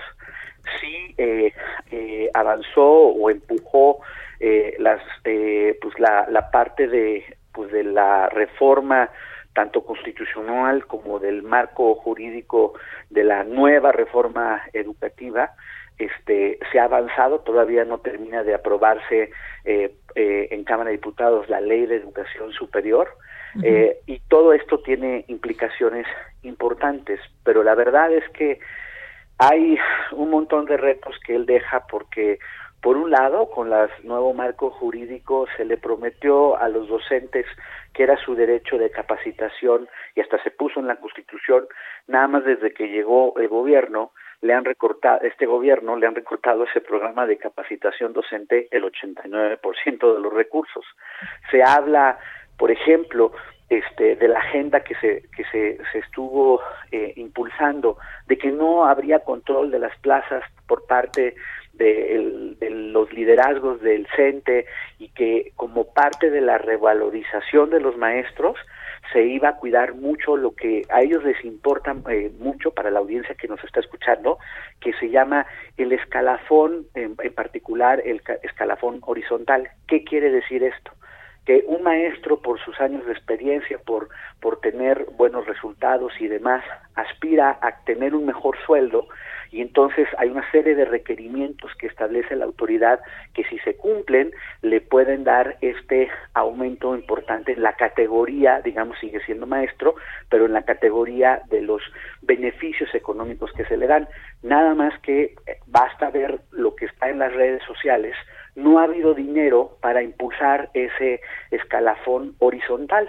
sí 0.81 1.15
eh, 1.19 1.53
eh, 1.91 2.31
avanzó 2.35 2.87
o 2.87 3.31
empujó 3.31 4.01
eh, 4.39 4.77
las 4.79 5.03
pues 5.23 5.99
la, 5.99 6.27
la 6.31 6.51
parte 6.51 6.87
de 6.87 7.25
pues 7.53 7.71
de 7.73 7.85
la 7.85 8.29
reforma 8.29 9.11
tanto 9.55 9.85
constitucional 9.85 10.87
como 10.87 11.19
del 11.19 11.43
marco 11.43 11.95
jurídico 11.97 12.75
de 13.09 13.25
la 13.25 13.45
nueva 13.45 13.93
reforma 13.93 14.63
educativa 14.73 15.53
este 15.99 16.59
se 16.73 16.79
ha 16.79 16.85
avanzado 16.85 17.41
todavía 17.41 17.85
no 17.85 17.99
termina 17.99 18.43
de 18.43 18.55
aprobarse 18.55 19.31
en 19.65 20.65
Cámara 20.65 20.91
de 20.91 20.97
Diputados 20.97 21.49
la 21.51 21.61
ley 21.61 21.85
de 21.87 21.97
educación 21.97 22.53
superior 22.53 23.09
y 24.07 24.19
todo 24.29 24.55
esto 24.55 24.81
tiene 24.81 25.25
implicaciones 25.29 26.07
importantes 26.43 27.21
pero 27.45 27.63
la 27.63 27.75
verdad 27.75 28.13
es 28.13 28.27
que 28.31 28.61
hay 29.41 29.79
un 30.13 30.29
montón 30.29 30.67
de 30.67 30.77
retos 30.77 31.17
que 31.27 31.35
él 31.35 31.47
deja 31.47 31.87
porque, 31.87 32.39
por 32.83 32.97
un 32.97 33.11
lado, 33.11 33.51
con 33.51 33.73
el 33.73 33.89
nuevo 34.05 34.33
marco 34.33 34.71
jurídico 34.71 35.47
se 35.57 35.65
le 35.65 35.77
prometió 35.77 36.57
a 36.57 36.69
los 36.69 36.89
docentes 36.89 37.47
que 37.93 38.05
era 38.05 38.17
su 38.17 38.35
derecho 38.35 38.79
de 38.79 38.91
capacitación 38.91 39.89
y 40.15 40.21
hasta 40.21 40.43
se 40.43 40.51
puso 40.51 40.81
en 40.81 40.87
la 40.87 40.97
Constitución, 40.97 41.67
nada 42.07 42.29
más 42.29 42.45
desde 42.45 42.73
que 42.73 42.89
llegó 42.89 43.39
el 43.39 43.49
gobierno, 43.49 44.13
le 44.41 44.55
han 44.55 44.65
recortado, 44.65 45.21
este 45.23 45.45
gobierno 45.45 45.97
le 45.97 46.07
han 46.07 46.15
recortado 46.15 46.65
ese 46.65 46.81
programa 46.81 47.27
de 47.27 47.37
capacitación 47.37 48.15
docente 48.15 48.69
el 48.71 48.85
89% 48.85 50.15
de 50.15 50.21
los 50.21 50.33
recursos. 50.33 50.85
Se 51.51 51.63
habla, 51.63 52.19
por 52.57 52.71
ejemplo, 52.71 53.33
este, 53.69 54.17
de 54.17 54.29
la 54.29 54.39
agenda 54.39 54.81
que 54.81 54.95
se, 54.97 55.29
que 55.37 55.45
se, 55.45 55.79
se 55.93 55.99
estuvo 55.99 56.61
eh, 56.91 57.13
impulsando, 57.17 57.99
de 58.27 58.39
que 58.39 58.51
no 58.51 58.87
habría 58.87 59.21
control 59.21 59.71
de 59.71 59.79
las 59.79 59.97
plazas 59.99 60.43
por 60.67 60.87
parte 60.87 61.35
de, 61.81 62.57
de, 62.61 62.71
los 62.71 63.13
liderazgos 63.13 63.81
del 63.81 64.07
CENTE 64.15 64.67
y 64.99 65.09
que 65.09 65.53
como 65.57 65.93
parte 65.93 66.31
de 66.31 66.41
la 66.41 66.59
revalorización 66.59 67.71
de 67.71 67.81
los 67.81 67.97
maestros 67.97 68.57
se 69.13 69.25
iba 69.25 69.49
a 69.49 69.57
cuidar 69.57 69.95
mucho 69.95 70.37
lo 70.37 70.55
que 70.55 70.83
a 70.91 71.01
ellos 71.01 71.25
les 71.25 71.43
importa 71.45 71.97
eh, 72.11 72.31
mucho 72.39 72.71
para 72.71 72.91
la 72.91 73.01
audiencia 73.01 73.35
que 73.35 73.49
nos 73.49 73.63
está 73.65 73.81
escuchando, 73.81 74.39
que 74.81 74.93
se 74.95 75.09
llama 75.09 75.47
el 75.77 75.93
escalafón, 75.93 76.87
en 76.95 77.17
particular 77.35 78.03
el 78.05 78.23
escalafón 78.43 79.01
horizontal. 79.03 79.71
¿Qué 79.89 80.05
quiere 80.05 80.31
decir 80.31 80.63
esto? 80.63 80.93
que 81.47 81.65
un 81.67 81.83
maestro 81.83 82.41
por 82.41 82.61
sus 82.61 82.79
años 82.81 83.05
de 83.07 83.13
experiencia, 83.13 83.79
por, 83.79 84.09
por 84.41 84.61
tener 84.61 85.07
buenos 85.17 85.47
resultados 85.47 86.13
y 86.21 86.29
demás, 86.29 86.63
aspira 86.95 87.59
a 87.63 87.83
tener 87.85 88.15
un 88.15 88.27
mejor 88.27 88.59
sueldo 88.67 89.09
y 89.51 89.61
entonces 89.63 90.07
hay 90.19 90.29
una 90.29 90.49
serie 90.51 90.75
de 90.75 90.85
requerimientos 90.85 91.73
que 91.79 91.87
establece 91.87 92.37
la 92.37 92.45
autoridad 92.45 93.01
que 93.35 93.45
si 93.45 93.59
se 93.59 93.77
cumplen 93.77 94.33
le 94.63 94.81
pueden 94.81 95.25
dar 95.25 95.57
este 95.61 96.09
aumento 96.35 96.95
importante 96.95 97.53
en 97.53 97.63
la 97.63 97.75
categoría, 97.75 98.61
digamos 98.61 98.99
sigue 98.99 99.21
siendo 99.25 99.47
maestro, 99.47 99.95
pero 100.29 100.47
en 100.47 100.53
la 100.53 100.63
categoría 100.63 101.43
de 101.49 101.63
los 101.63 101.83
beneficios 102.23 102.95
económicos 102.95 103.53
que 103.53 103.65
se 103.65 103.77
le 103.77 103.87
dan. 103.87 104.09
Nada 104.43 104.75
más 104.75 104.99
que 105.01 105.35
basta 105.67 106.11
ver 106.11 106.41
lo 106.51 106.75
que 106.77 106.87
está 106.87 107.09
en 107.09 107.19
las 107.19 107.33
redes 107.33 107.63
sociales 107.65 108.15
no 108.55 108.79
ha 108.79 108.85
habido 108.85 109.15
dinero 109.15 109.77
para 109.81 110.03
impulsar 110.03 110.71
ese 110.75 111.21
escalafón 111.51 112.35
horizontal. 112.39 113.09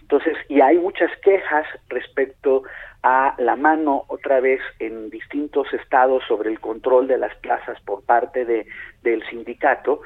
Entonces, 0.00 0.36
y 0.48 0.60
hay 0.60 0.78
muchas 0.78 1.10
quejas 1.22 1.66
respecto 1.88 2.62
a 3.02 3.34
la 3.38 3.56
mano 3.56 4.04
otra 4.08 4.40
vez 4.40 4.60
en 4.78 5.10
distintos 5.10 5.72
estados 5.72 6.22
sobre 6.28 6.50
el 6.50 6.60
control 6.60 7.08
de 7.08 7.18
las 7.18 7.34
plazas 7.36 7.80
por 7.80 8.04
parte 8.04 8.44
de, 8.44 8.66
del 9.02 9.26
sindicato, 9.28 10.02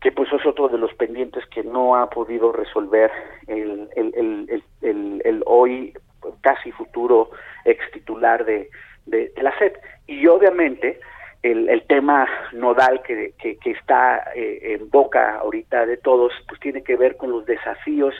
que 0.00 0.12
pues 0.12 0.30
es 0.32 0.44
otro 0.44 0.68
de 0.68 0.78
los 0.78 0.92
pendientes 0.94 1.46
que 1.46 1.62
no 1.62 1.96
ha 1.96 2.10
podido 2.10 2.52
resolver 2.52 3.10
el, 3.46 3.88
el, 3.96 4.62
el, 4.82 5.22
el 5.24 5.42
hoy 5.46 5.94
casi 6.42 6.72
futuro 6.72 7.30
ex 7.64 7.90
titular 7.92 8.44
de, 8.44 8.68
de, 9.06 9.32
la 9.40 9.56
SEP. 9.58 9.76
Y 10.06 10.26
obviamente, 10.26 11.00
el, 11.42 11.82
tema 11.88 12.26
nodal 12.52 13.02
que, 13.02 13.34
que, 13.38 13.70
está 13.70 14.32
eh, 14.34 14.74
en 14.78 14.90
boca 14.90 15.38
ahorita 15.38 15.86
de 15.86 15.96
todos, 15.96 16.32
pues 16.48 16.60
tiene 16.60 16.82
que 16.82 16.96
ver 16.96 17.16
con 17.16 17.30
los 17.30 17.46
desafíos 17.46 18.14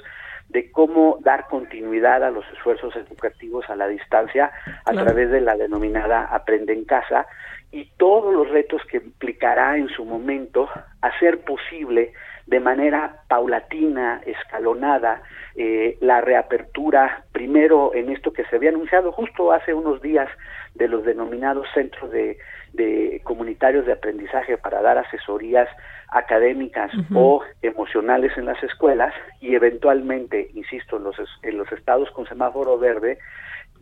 de 0.49 0.71
cómo 0.71 1.19
dar 1.21 1.49
continuidad 1.49 2.23
a 2.23 2.31
los 2.31 2.45
esfuerzos 2.53 2.95
educativos 2.97 3.69
a 3.69 3.77
la 3.77 3.89
distancia 3.89 4.53
a 4.85 4.93
través 4.93 5.31
de 5.31 5.41
la 5.41 5.57
denominada 5.57 6.27
Aprende 6.27 6.73
en 6.73 6.85
Casa 6.85 7.27
y 7.73 7.91
todos 7.97 8.33
los 8.33 8.49
retos 8.51 8.81
que 8.91 8.99
implicará 8.99 9.77
en 9.77 9.89
su 9.89 10.05
momento 10.05 10.69
hacer 11.03 11.41
posible 11.41 12.13
de 12.47 12.61
manera 12.61 13.23
paulatina, 13.29 14.23
escalonada, 14.25 15.21
eh, 15.57 15.99
la 16.01 16.21
reapertura, 16.21 17.25
primero 17.33 17.93
en 17.95 18.11
esto 18.11 18.33
que 18.33 18.45
se 18.45 18.57
había 18.57 18.71
anunciado 18.71 19.11
justo 19.11 19.53
hace 19.53 19.75
unos 19.75 20.01
días 20.01 20.29
de 20.75 20.87
los 20.87 21.05
denominados 21.05 21.67
centros 21.75 22.11
de, 22.13 22.39
de 22.73 23.21
comunitarios 23.25 23.85
de 23.85 23.95
aprendizaje 23.95 24.59
para 24.59 24.81
dar 24.81 24.99
asesorías 24.99 25.69
académicas 26.09 26.91
o 27.15 27.43
emocionales 27.63 28.33
en 28.37 28.47
las 28.47 28.63
escuelas 28.63 29.13
y 29.41 29.55
eventualmente, 29.55 30.51
insisto, 30.55 30.97
en 30.97 31.05
los, 31.05 31.17
en 31.43 31.59
los 31.59 31.71
estados 31.73 32.11
con 32.11 32.27
semáforo 32.27 32.79
verde, 32.79 33.19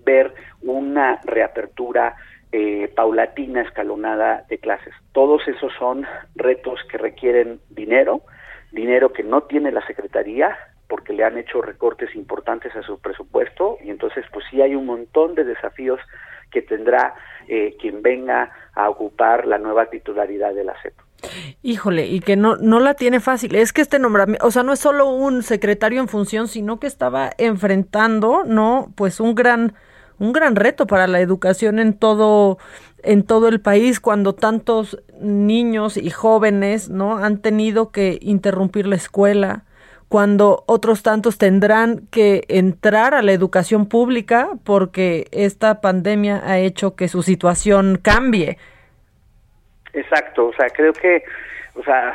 ver 0.04 0.34
una 0.62 1.20
reapertura 1.24 2.16
eh, 2.52 2.92
paulatina, 2.94 3.62
escalonada 3.62 4.44
de 4.48 4.58
clases. 4.58 4.94
Todos 5.12 5.46
esos 5.48 5.72
son 5.78 6.06
retos 6.36 6.80
que 6.90 6.98
requieren 6.98 7.60
dinero, 7.70 8.22
dinero 8.70 9.12
que 9.12 9.22
no 9.22 9.42
tiene 9.42 9.72
la 9.72 9.84
Secretaría 9.86 10.56
porque 10.88 11.12
le 11.12 11.24
han 11.24 11.38
hecho 11.38 11.62
recortes 11.62 12.14
importantes 12.14 12.74
a 12.76 12.82
su 12.82 13.00
presupuesto 13.00 13.78
y 13.82 13.90
entonces 13.90 14.24
pues 14.32 14.44
sí 14.50 14.62
hay 14.62 14.74
un 14.74 14.86
montón 14.86 15.34
de 15.34 15.44
desafíos 15.44 15.98
que 16.50 16.62
tendrá 16.62 17.14
eh, 17.48 17.76
quien 17.80 18.02
venga 18.02 18.52
a 18.74 18.88
ocupar 18.88 19.46
la 19.46 19.58
nueva 19.58 19.86
titularidad 19.86 20.54
de 20.54 20.64
la 20.64 20.80
CEP. 20.80 20.94
Híjole, 21.62 22.06
y 22.06 22.20
que 22.20 22.36
no, 22.36 22.56
no 22.56 22.80
la 22.80 22.94
tiene 22.94 23.20
fácil. 23.20 23.54
Es 23.54 23.72
que 23.72 23.82
este 23.82 23.98
nombramiento, 23.98 24.46
o 24.46 24.50
sea, 24.50 24.62
no 24.62 24.72
es 24.72 24.80
solo 24.80 25.08
un 25.08 25.42
secretario 25.42 26.00
en 26.00 26.08
función, 26.08 26.48
sino 26.48 26.78
que 26.78 26.86
estaba 26.86 27.30
enfrentando, 27.38 28.42
¿no? 28.44 28.92
Pues 28.94 29.20
un 29.20 29.34
gran, 29.34 29.74
un 30.18 30.32
gran 30.32 30.56
reto 30.56 30.86
para 30.86 31.06
la 31.06 31.20
educación 31.20 31.78
en 31.78 31.94
todo, 31.94 32.58
en 33.02 33.22
todo 33.22 33.48
el 33.48 33.60
país, 33.60 34.00
cuando 34.00 34.34
tantos 34.34 34.98
niños 35.20 35.96
y 35.96 36.10
jóvenes, 36.10 36.88
¿no? 36.88 37.16
Han 37.18 37.38
tenido 37.38 37.90
que 37.90 38.18
interrumpir 38.20 38.86
la 38.86 38.96
escuela, 38.96 39.64
cuando 40.08 40.62
otros 40.66 41.02
tantos 41.02 41.38
tendrán 41.38 42.06
que 42.10 42.44
entrar 42.48 43.14
a 43.14 43.22
la 43.22 43.32
educación 43.32 43.86
pública 43.86 44.50
porque 44.62 45.26
esta 45.32 45.80
pandemia 45.80 46.42
ha 46.44 46.58
hecho 46.58 46.94
que 46.94 47.08
su 47.08 47.22
situación 47.22 47.98
cambie. 48.00 48.58
Exacto, 49.94 50.48
o 50.48 50.52
sea, 50.54 50.68
creo 50.70 50.92
que, 50.92 51.22
o 51.74 51.82
sea, 51.82 52.14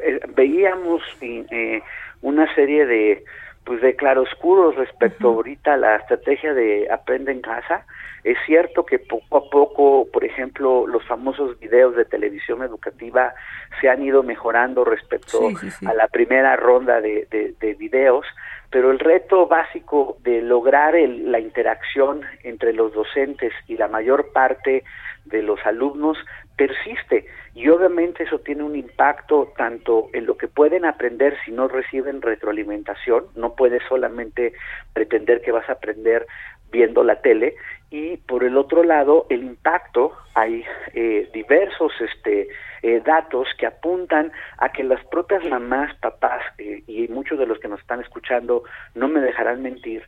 eh, 0.00 0.20
veíamos 0.34 1.02
eh, 1.20 1.82
una 2.22 2.52
serie 2.54 2.86
de, 2.86 3.24
pues, 3.64 3.82
de 3.82 3.94
claroscuros 3.94 4.76
respecto 4.76 5.28
ahorita 5.28 5.74
a 5.74 5.76
la 5.76 5.96
estrategia 5.96 6.54
de 6.54 6.88
aprende 6.90 7.32
en 7.32 7.42
casa, 7.42 7.84
es 8.24 8.36
cierto 8.46 8.84
que 8.84 8.98
poco 8.98 9.38
a 9.38 9.50
poco, 9.50 10.08
por 10.12 10.24
ejemplo, 10.24 10.86
los 10.86 11.04
famosos 11.04 11.58
videos 11.60 11.94
de 11.94 12.04
televisión 12.04 12.62
educativa 12.62 13.34
se 13.80 13.88
han 13.88 14.02
ido 14.02 14.22
mejorando 14.22 14.84
respecto 14.84 15.48
a 15.86 15.94
la 15.94 16.08
primera 16.08 16.56
ronda 16.56 17.00
de, 17.00 17.26
de, 17.30 17.74
videos, 17.74 18.26
pero 18.70 18.90
el 18.90 18.98
reto 18.98 19.46
básico 19.46 20.16
de 20.24 20.42
lograr 20.42 20.94
la 20.94 21.38
interacción 21.38 22.22
entre 22.42 22.72
los 22.72 22.92
docentes 22.92 23.52
y 23.66 23.76
la 23.76 23.88
mayor 23.88 24.32
parte 24.32 24.82
de 25.24 25.42
los 25.42 25.64
alumnos 25.64 26.18
persiste. 26.58 27.24
Y 27.54 27.68
obviamente 27.68 28.24
eso 28.24 28.40
tiene 28.40 28.64
un 28.64 28.76
impacto 28.76 29.52
tanto 29.56 30.10
en 30.12 30.26
lo 30.26 30.36
que 30.36 30.48
pueden 30.48 30.84
aprender 30.84 31.36
si 31.44 31.52
no 31.52 31.68
reciben 31.68 32.20
retroalimentación, 32.20 33.24
no 33.34 33.54
puedes 33.54 33.82
solamente 33.88 34.52
pretender 34.92 35.40
que 35.40 35.52
vas 35.52 35.68
a 35.68 35.72
aprender 35.72 36.26
viendo 36.70 37.02
la 37.02 37.22
tele 37.22 37.54
y 37.90 38.18
por 38.18 38.44
el 38.44 38.58
otro 38.58 38.82
lado 38.82 39.26
el 39.30 39.42
impacto 39.42 40.12
hay 40.34 40.64
eh, 40.92 41.30
diversos 41.32 41.92
este 42.00 42.48
eh, 42.82 43.00
datos 43.04 43.48
que 43.56 43.66
apuntan 43.66 44.30
a 44.58 44.70
que 44.70 44.84
las 44.84 45.02
propias 45.06 45.42
mamás 45.48 45.94
papás 45.96 46.42
eh, 46.58 46.82
y 46.86 47.08
muchos 47.08 47.38
de 47.38 47.46
los 47.46 47.58
que 47.58 47.68
nos 47.68 47.80
están 47.80 48.00
escuchando 48.00 48.64
no 48.94 49.08
me 49.08 49.20
dejarán 49.20 49.62
mentir 49.62 50.06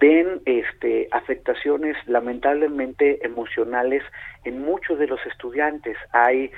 ven 0.00 0.40
este 0.46 1.08
afectaciones 1.10 1.96
lamentablemente 2.06 3.24
emocionales 3.24 4.02
en 4.44 4.62
muchos 4.62 4.98
de 4.98 5.06
los 5.06 5.20
estudiantes 5.26 5.96
hay 6.12 6.50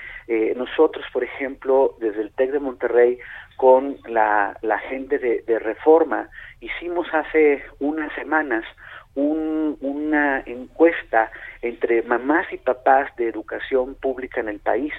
nosotros 0.55 1.05
por 1.13 1.25
ejemplo 1.25 1.97
desde 1.99 2.23
el 2.23 2.33
Tec 2.33 2.53
de 2.53 2.61
Monterrey 2.61 3.19
con 3.57 3.97
la, 4.07 4.57
la 4.63 4.79
gente 4.79 5.19
de, 5.19 5.43
de 5.43 5.59
reforma 5.59 6.29
hicimos 6.61 7.09
hace 7.13 7.65
unas 7.81 8.13
semanas 8.15 8.65
una 9.17 10.43
encuesta 10.45 11.31
entre 11.63 12.03
mamás 12.03 12.47
y 12.53 12.59
papás 12.59 13.15
de 13.17 13.29
educación 13.29 13.95
pública 13.95 14.41
en 14.41 14.49
el 14.49 14.61
país 14.61 14.93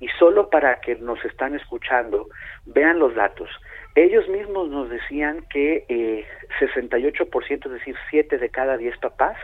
y 0.00 0.08
solo 0.18 0.48
para 0.48 0.80
que 0.80 0.96
nos 0.96 1.22
están 1.24 1.54
escuchando 1.54 2.28
vean 2.66 2.98
los 2.98 3.14
datos. 3.14 3.50
Ellos 3.98 4.28
mismos 4.28 4.68
nos 4.68 4.88
decían 4.88 5.44
que 5.50 5.84
eh, 5.88 6.24
68%, 6.60 7.66
es 7.66 7.72
decir, 7.72 7.96
7 8.10 8.38
de 8.38 8.48
cada 8.48 8.76
10 8.76 8.96
papás, 8.98 9.36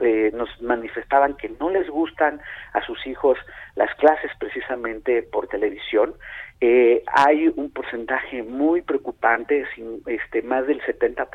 eh, 0.00 0.32
nos 0.34 0.60
manifestaban 0.60 1.36
que 1.36 1.50
no 1.60 1.70
les 1.70 1.88
gustan 1.88 2.40
a 2.72 2.84
sus 2.84 3.06
hijos 3.06 3.38
las 3.76 3.94
clases 3.94 4.32
precisamente 4.40 5.22
por 5.22 5.46
televisión. 5.46 6.14
Eh, 6.60 7.04
hay 7.06 7.46
un 7.54 7.70
porcentaje 7.70 8.42
muy 8.42 8.82
preocupante, 8.82 9.64
este, 10.06 10.42
más 10.42 10.66
del 10.66 10.82
70% 10.82 11.28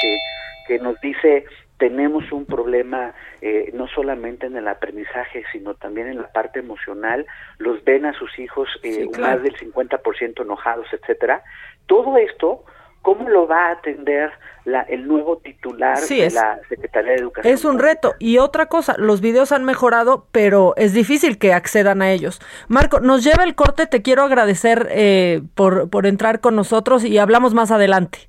que, 0.00 0.18
que 0.68 0.78
nos 0.78 0.94
dice 1.00 1.44
tenemos 1.80 2.30
un 2.30 2.44
problema 2.44 3.14
eh, 3.40 3.70
no 3.72 3.88
solamente 3.88 4.46
en 4.46 4.56
el 4.56 4.68
aprendizaje, 4.68 5.44
sino 5.50 5.74
también 5.74 6.08
en 6.08 6.18
la 6.18 6.30
parte 6.30 6.60
emocional. 6.60 7.26
Los 7.56 7.82
ven 7.84 8.04
a 8.04 8.12
sus 8.12 8.38
hijos 8.38 8.68
eh, 8.82 9.06
más 9.18 9.42
del 9.42 9.56
50% 9.56 10.42
enojados, 10.42 10.86
etcétera. 10.92 11.42
Todo 11.86 12.18
esto, 12.18 12.64
¿cómo 13.00 13.30
lo 13.30 13.48
va 13.48 13.68
a 13.68 13.72
atender 13.72 14.30
la, 14.66 14.82
el 14.82 15.08
nuevo 15.08 15.38
titular 15.38 15.98
de 15.98 16.30
la 16.30 16.60
Secretaría 16.68 17.12
de 17.12 17.18
Educación? 17.18 17.54
Es 17.54 17.64
un 17.64 17.78
reto. 17.78 18.14
Y 18.18 18.36
otra 18.36 18.66
cosa, 18.66 18.96
los 18.98 19.22
videos 19.22 19.50
han 19.50 19.64
mejorado, 19.64 20.26
pero 20.32 20.74
es 20.76 20.92
difícil 20.92 21.38
que 21.38 21.54
accedan 21.54 22.02
a 22.02 22.12
ellos. 22.12 22.42
Marco, 22.68 23.00
nos 23.00 23.24
lleva 23.24 23.44
el 23.44 23.54
corte. 23.54 23.86
Te 23.86 24.02
quiero 24.02 24.22
agradecer 24.22 24.86
eh, 24.90 25.40
por, 25.54 25.88
por 25.88 26.04
entrar 26.04 26.40
con 26.40 26.56
nosotros 26.56 27.06
y 27.06 27.16
hablamos 27.16 27.54
más 27.54 27.70
adelante. 27.70 28.28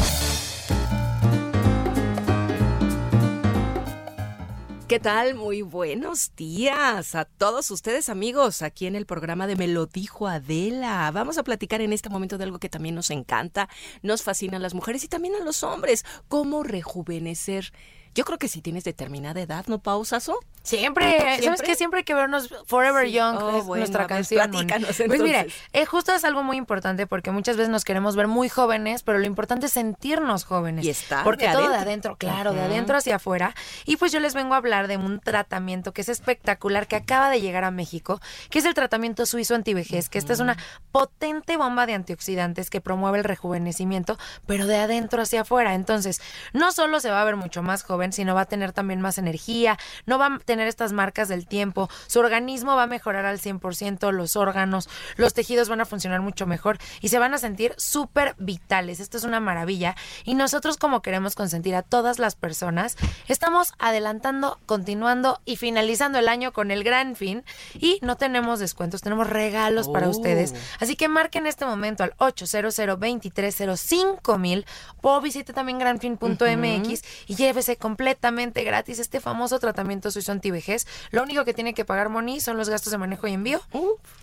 ¿Qué 4.91 4.99
tal? 4.99 5.35
Muy 5.35 5.61
buenos 5.61 6.35
días 6.35 7.15
a 7.15 7.23
todos 7.23 7.71
ustedes 7.71 8.09
amigos 8.09 8.61
aquí 8.61 8.87
en 8.87 8.97
el 8.97 9.05
programa 9.05 9.47
de 9.47 9.55
Me 9.55 9.69
lo 9.69 9.85
dijo 9.85 10.27
Adela. 10.27 11.09
Vamos 11.11 11.37
a 11.37 11.43
platicar 11.43 11.79
en 11.79 11.93
este 11.93 12.09
momento 12.09 12.37
de 12.37 12.43
algo 12.43 12.59
que 12.59 12.67
también 12.67 12.95
nos 12.95 13.09
encanta, 13.09 13.69
nos 14.01 14.21
fascina 14.21 14.57
a 14.57 14.59
las 14.59 14.73
mujeres 14.73 15.05
y 15.05 15.07
también 15.07 15.35
a 15.35 15.45
los 15.45 15.63
hombres, 15.63 16.03
cómo 16.27 16.63
rejuvenecer. 16.63 17.71
Yo 18.13 18.25
creo 18.25 18.37
que 18.37 18.47
si 18.47 18.61
tienes 18.61 18.83
determinada 18.83 19.39
edad, 19.41 19.65
¿no, 19.67 19.79
Pausazo? 19.79 20.39
Siempre, 20.63 21.41
¿sabes 21.41 21.61
qué? 21.61 21.75
Siempre 21.75 21.99
hay 21.99 22.03
que 22.03 22.13
vernos 22.13 22.53
Forever 22.67 23.07
Young, 23.07 23.37
oh, 23.41 23.75
nuestra 23.75 24.05
canción. 24.05 24.51
Pues 24.51 25.21
mire, 25.21 25.47
eh, 25.73 25.85
justo 25.85 26.13
es 26.13 26.23
algo 26.23 26.43
muy 26.43 26.57
importante 26.57 27.07
porque 27.07 27.31
muchas 27.31 27.57
veces 27.57 27.69
nos 27.69 27.83
queremos 27.83 28.15
ver 28.15 28.27
muy 28.27 28.47
jóvenes, 28.47 29.01
pero 29.01 29.17
lo 29.17 29.25
importante 29.25 29.65
es 29.65 29.71
sentirnos 29.71 30.43
jóvenes. 30.43 30.85
Y 30.85 30.89
estar 30.89 31.23
Porque 31.23 31.47
de 31.47 31.53
todo 31.53 31.63
adentro. 31.63 31.77
de 31.77 31.83
adentro, 31.83 32.15
claro, 32.17 32.53
de 32.53 32.61
adentro 32.61 32.97
hacia 32.97 33.15
afuera. 33.15 33.55
Y 33.85 33.97
pues 33.97 34.11
yo 34.11 34.19
les 34.19 34.33
vengo 34.33 34.53
a 34.53 34.57
hablar 34.57 34.87
de 34.87 34.97
un 34.97 35.19
tratamiento 35.19 35.93
que 35.93 36.01
es 36.01 36.09
espectacular, 36.09 36.87
que 36.87 36.95
acaba 36.95 37.29
de 37.29 37.41
llegar 37.41 37.63
a 37.63 37.71
México, 37.71 38.21
que 38.49 38.59
es 38.59 38.65
el 38.65 38.73
tratamiento 38.73 39.25
suizo 39.25 39.55
antivejez, 39.55 40.09
que 40.09 40.19
esta 40.19 40.33
es 40.33 40.39
una 40.39 40.57
potente 40.91 41.57
bomba 41.57 41.85
de 41.85 41.93
antioxidantes 41.93 42.69
que 42.69 42.81
promueve 42.81 43.19
el 43.19 43.23
rejuvenecimiento, 43.23 44.17
pero 44.45 44.67
de 44.67 44.77
adentro 44.77 45.21
hacia 45.21 45.41
afuera. 45.41 45.73
Entonces, 45.73 46.21
no 46.53 46.71
solo 46.71 46.99
se 46.99 47.09
va 47.09 47.21
a 47.21 47.25
ver 47.25 47.35
mucho 47.35 47.63
más 47.63 47.83
joven, 47.83 48.00
sino 48.09 48.35
va 48.35 48.41
a 48.41 48.45
tener 48.45 48.73
también 48.73 49.01
más 49.01 49.17
energía, 49.17 49.77
no 50.05 50.17
va 50.17 50.25
a 50.27 50.39
tener 50.39 50.67
estas 50.67 50.91
marcas 50.93 51.27
del 51.29 51.47
tiempo, 51.47 51.89
su 52.07 52.19
organismo 52.19 52.75
va 52.75 52.83
a 52.83 52.87
mejorar 52.87 53.25
al 53.25 53.39
100%, 53.39 54.11
los 54.11 54.35
órganos, 54.35 54.89
los 55.15 55.33
tejidos 55.33 55.69
van 55.69 55.81
a 55.81 55.85
funcionar 55.85 56.21
mucho 56.21 56.47
mejor 56.47 56.77
y 57.01 57.09
se 57.09 57.19
van 57.19 57.33
a 57.33 57.37
sentir 57.37 57.73
súper 57.77 58.35
vitales. 58.39 58.99
Esto 58.99 59.17
es 59.17 59.23
una 59.23 59.39
maravilla 59.39 59.95
y 60.23 60.33
nosotros 60.35 60.77
como 60.77 61.01
queremos 61.01 61.35
consentir 61.35 61.75
a 61.75 61.83
todas 61.83 62.17
las 62.19 62.35
personas, 62.35 62.97
estamos 63.27 63.73
adelantando, 63.79 64.59
continuando 64.65 65.39
y 65.45 65.57
finalizando 65.57 66.17
el 66.19 66.27
año 66.27 66.51
con 66.53 66.71
el 66.71 66.83
gran 66.83 67.15
fin 67.15 67.43
y 67.75 67.99
no 68.01 68.17
tenemos 68.17 68.59
descuentos, 68.59 69.01
tenemos 69.01 69.29
regalos 69.29 69.87
para 69.87 70.07
Oh. 70.07 70.11
ustedes. 70.11 70.53
Así 70.79 70.95
que 70.95 71.07
marquen 71.07 71.45
este 71.45 71.65
momento 71.65 72.03
al 72.03 72.13
800 72.17 72.75
2305 72.75 74.37
mil 74.37 74.65
o 75.01 75.21
visite 75.21 75.53
también 75.53 75.79
granfin.mx 75.79 77.03
y 77.27 77.35
llévese 77.35 77.77
completamente 77.95 78.63
gratis 78.63 78.99
este 78.99 79.19
famoso 79.19 79.59
tratamiento 79.59 80.11
suizo 80.11 80.31
antivejez. 80.31 80.87
Lo 81.11 81.23
único 81.23 81.43
que 81.43 81.53
tiene 81.53 81.73
que 81.73 81.83
pagar 81.83 82.07
Moni 82.07 82.39
son 82.39 82.55
los 82.57 82.69
gastos 82.69 82.91
de 82.91 82.97
manejo 82.97 83.27
y 83.27 83.33
envío. 83.33 83.59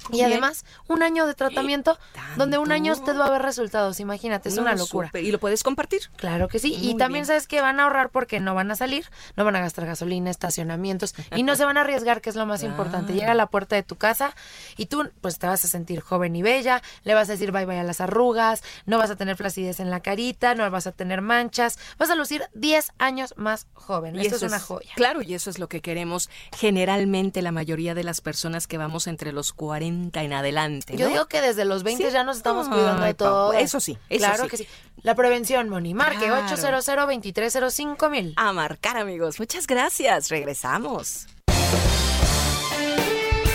y 0.09 0.13
bien. 0.17 0.27
además, 0.33 0.65
un 0.87 1.03
año 1.03 1.27
de 1.27 1.35
tratamiento 1.35 1.99
donde 2.37 2.57
un 2.57 2.73
año 2.73 2.93
usted 2.95 3.15
va 3.19 3.27
a 3.27 3.31
ver 3.31 3.43
resultados. 3.43 4.01
Imagínate, 4.01 4.49
es 4.49 4.57
No, 4.57 4.63
una 4.63 4.75
locura. 4.75 5.11
Y 5.15 5.31
lo 5.31 5.39
puedes 5.39 5.63
compartir. 5.63 6.01
Claro 6.17 6.49
que 6.49 6.59
sí. 6.59 6.75
y 6.75 6.97
también 6.97 7.25
bien. 7.25 7.27
sabes 7.27 7.47
que 7.47 7.61
van 7.61 7.79
a 7.79 7.85
ahorrar 7.85 8.09
porque 8.09 8.41
no 8.41 8.55
van 8.55 8.71
a 8.71 8.75
salir, 8.77 9.05
no 9.37 9.45
van 9.45 9.57
a 9.57 9.61
gastar 9.61 9.85
gasolina, 9.85 10.31
estacionamientos 10.31 11.15
y 11.37 11.43
no 11.43 11.55
se 11.57 11.65
van 11.67 11.77
a 11.77 11.83
arriesgar, 11.83 12.21
que 12.23 12.31
es 12.31 12.37
lo 12.37 12.47
más 12.47 12.63
importante. 12.63 13.13
Llega 13.13 13.33
a 13.33 13.35
la 13.35 13.47
puerta 13.47 13.77
de 13.77 13.83
tu 13.83 13.97
casa 13.97 14.35
y 14.79 14.87
tú 14.87 15.11
pues 15.21 15.39
te 15.39 15.47
vas 15.47 15.63
a 15.65 15.69
sentir 15.69 16.01
joven 16.01 16.35
y 16.37 16.43
bella, 16.43 16.83
le 17.05 17.13
vas 17.15 17.29
a 17.29 17.33
decir 17.33 17.53
bye 17.53 17.67
bye 17.67 17.79
a 17.79 17.85
las 17.85 18.01
arrugas, 18.01 18.63
no 18.87 18.97
vas 18.97 19.11
a 19.11 19.17
tener 19.17 19.37
flacidez 19.37 19.79
en 19.81 19.91
la 19.91 20.01
carita, 20.01 20.55
no 20.55 20.69
vas 20.71 20.87
a 20.87 20.93
tener 20.93 21.21
manchas, 21.21 21.79
vas 21.99 22.09
a 22.11 22.15
lucir 22.15 22.45
10 22.55 22.93
años 22.99 23.35
más 23.37 23.58
joven. 23.75 24.17
Y 24.17 24.21
Esto 24.21 24.37
eso 24.37 24.47
es 24.47 24.53
una 24.53 24.61
joya. 24.61 24.91
Claro, 24.97 25.23
y 25.23 25.35
eso 25.35 25.51
es 25.51 25.59
lo 25.59 25.69
que 25.69 25.81
queremos 25.81 26.31
generalmente 26.57 27.43
la 27.43 27.53
mayoría 27.53 27.95
de 27.95 28.05
las 28.05 28.21
personas 28.21 28.67
que 28.67 28.79
vamos 28.79 29.07
entre 29.07 29.33
los 29.33 29.53
40 29.53 30.23
en 30.23 30.33
adelante. 30.33 30.97
Yo 30.97 31.09
digo 31.09 31.27
que 31.27 31.41
desde 31.41 31.65
los 31.65 31.83
20 31.83 32.07
Sí. 32.07 32.13
ya 32.13 32.25
nos 32.25 32.37
estamos 32.39 32.67
Ay, 32.69 32.73
cuidando 32.75 33.03
de 33.05 33.15
todo. 33.15 33.53
eso 33.55 33.81
sí, 33.81 33.99
eso 34.09 34.25
claro 34.27 34.45
sí. 34.45 34.51
que 34.51 34.57
sí. 34.59 34.67
La 35.03 35.15
prevención, 35.15 35.69
Moni. 35.69 35.95
Marque 35.95 36.27
Claro. 36.27 36.45
800 36.47 36.85
2305 36.87 38.11
mil. 38.11 38.33
A 38.37 38.53
marcar, 38.53 38.97
amigos. 38.97 39.39
Muchas 39.39 39.67
gracias. 39.67 40.29
Regresamos. 40.29 41.27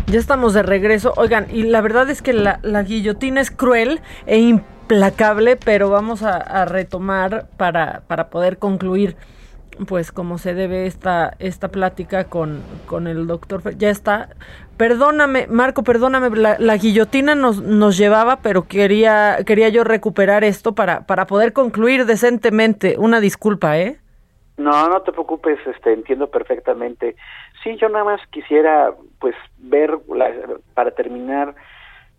Ya 0.06 0.18
estamos 0.18 0.52
de 0.52 0.62
regreso. 0.62 1.14
Oigan, 1.16 1.46
y 1.50 1.62
la 1.62 1.80
verdad 1.80 2.10
es 2.10 2.22
que 2.22 2.32
la, 2.32 2.58
guillotina 2.82 3.40
es 3.40 3.50
cruel 3.50 4.00
e 4.26 4.38
implacable, 4.38 5.56
pero 5.56 5.90
vamos 5.90 6.22
a, 6.22 6.64
retomar 6.64 7.46
para, 7.56 8.02
para 8.06 8.28
poder 8.28 8.58
concluir, 8.58 9.16
pues, 9.86 10.12
como 10.12 10.38
se 10.38 10.54
debe 10.54 10.86
esta, 10.86 11.34
esta 11.38 11.68
plática 11.68 12.24
con, 12.24 12.60
con 12.86 13.06
el 13.06 13.26
doctor. 13.26 13.76
Ya 13.78 13.90
está. 13.90 14.30
Perdóname, 14.76 15.46
Marco, 15.48 15.82
perdóname, 15.84 16.36
la, 16.36 16.58
la 16.58 16.76
guillotina 16.76 17.34
nos, 17.34 17.62
nos 17.62 17.96
llevaba, 17.96 18.40
pero 18.40 18.66
quería, 18.66 19.38
quería 19.46 19.68
yo 19.68 19.84
recuperar 19.84 20.44
esto 20.44 20.74
para, 20.74 21.06
para 21.06 21.26
poder 21.26 21.52
concluir 21.52 22.04
decentemente. 22.04 22.96
Una 22.98 23.20
disculpa, 23.20 23.78
¿eh? 23.78 24.01
No, 24.62 24.88
no 24.88 25.02
te 25.02 25.12
preocupes, 25.12 25.58
este, 25.66 25.92
entiendo 25.92 26.28
perfectamente. 26.30 27.16
Sí, 27.62 27.76
yo 27.76 27.88
nada 27.88 28.04
más 28.04 28.20
quisiera, 28.30 28.94
pues, 29.18 29.34
ver, 29.58 29.98
la- 30.08 30.32
para 30.74 30.90
terminar, 30.92 31.54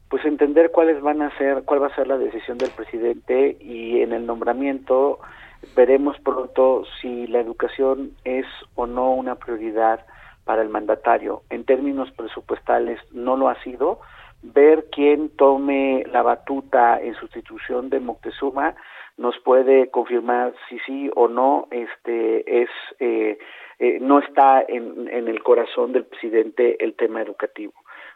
pues 0.09 0.25
entender 0.25 0.71
cuáles 0.71 1.01
van 1.01 1.21
a 1.21 1.35
ser, 1.37 1.63
cuál 1.63 1.81
va 1.81 1.87
a 1.87 1.95
ser 1.95 2.07
la 2.07 2.17
decisión 2.17 2.59
del 2.59 2.71
presidente 2.71 3.57
y 3.59 4.01
en 4.01 4.13
el 4.13 4.25
nombramiento 4.25 5.19
veremos 5.75 6.19
pronto 6.19 6.83
si 7.01 7.25
la 7.27 7.39
educación 7.39 8.11
es 8.23 8.45
o 8.75 8.85
no 8.85 9.13
una 9.13 9.35
prioridad 9.35 10.05
para 10.43 10.61
el 10.61 10.69
mandatario. 10.69 11.43
En 11.49 11.63
términos 11.63 12.11
presupuestales 12.11 12.99
no 13.11 13.37
lo 13.37 13.47
ha 13.49 13.55
sido. 13.63 14.01
Ver 14.41 14.85
quién 14.91 15.29
tome 15.37 16.03
la 16.11 16.21
batuta 16.21 16.99
en 17.01 17.15
sustitución 17.15 17.89
de 17.89 18.01
Moctezuma 18.01 18.75
nos 19.17 19.37
puede 19.39 19.89
confirmar 19.89 20.53
si 20.69 20.79
sí 20.79 21.09
o 21.15 21.27
no 21.27 21.67
este 21.71 22.61
es 22.63 22.69
eh, 22.99 23.37
eh, 23.79 23.99
no 24.01 24.19
está 24.19 24.63
en, 24.67 25.07
en 25.09 25.27
el 25.27 25.43
corazón 25.43 25.91
del 25.91 26.05
presidente 26.05 26.83
el 26.83 26.95
tema 26.95 27.21
educativo. 27.21 27.73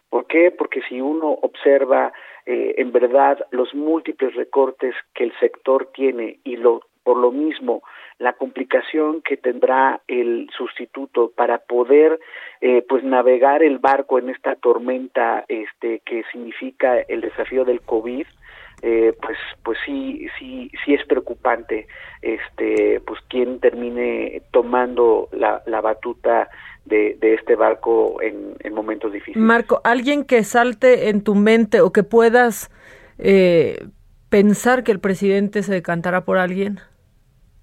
¿Por 0.10 0.26
qué? 0.28 0.52
Porque 0.52 0.82
si 0.88 1.02
uno 1.02 1.30
observa 1.42 2.14
eh, 2.46 2.76
en 2.78 2.92
verdad 2.92 3.46
los 3.52 3.74
múltiples 3.76 4.34
recortes 4.36 4.96
que 5.14 5.26
el 5.26 5.34
sector 5.40 5.92
tiene 5.94 6.40
y 6.44 6.56
lo 6.56 6.82
por 7.04 7.18
lo 7.18 7.32
mismo 7.32 7.84
la 8.18 8.34
complicación 8.34 9.22
que 9.22 9.38
tendrá 9.38 10.02
el 10.08 10.50
sustituto 10.58 11.32
para 11.36 11.60
poder 11.60 12.20
eh, 12.60 12.86
pues 12.88 13.04
navegar 13.04 13.64
el 13.64 13.78
barco 13.80 14.20
en 14.20 14.30
esta 14.30 14.56
tormenta 14.56 15.46
este 15.48 16.00
que 16.06 16.24
significa 16.32 17.00
el 17.00 17.22
desafío 17.22 17.64
del 17.64 17.82
covid 17.82 18.28
eh, 18.82 19.13
pues 19.22 19.38
pues 19.63 19.78
sí 19.86 20.28
sí 20.38 20.72
sí 20.86 20.94
es 20.94 21.06
preocupante 21.06 21.88
este 22.22 23.02
pues 23.06 23.20
quien 23.28 23.60
termine 23.60 24.44
tomando 24.52 25.30
la, 25.32 25.63
la 25.66 25.82
batuta 25.82 26.50
de, 26.88 27.18
este 27.22 27.56
barco 27.56 28.22
en, 28.22 28.56
momentos 28.74 29.12
difíciles. 29.12 29.42
Marco, 29.42 29.82
alguien 29.84 30.24
que 30.24 30.44
salte 30.44 31.10
en 31.10 31.24
tu 31.24 31.36
mente 31.36 31.82
o 31.82 31.92
que 31.92 32.04
puedas 32.04 32.72
eh, 33.18 33.88
pensar 34.30 34.84
que 34.84 34.92
el 34.92 35.00
presidente 35.00 35.63
se 35.63 35.74
decantará 35.74 36.22
por 36.22 36.38
alguien. 36.38 36.80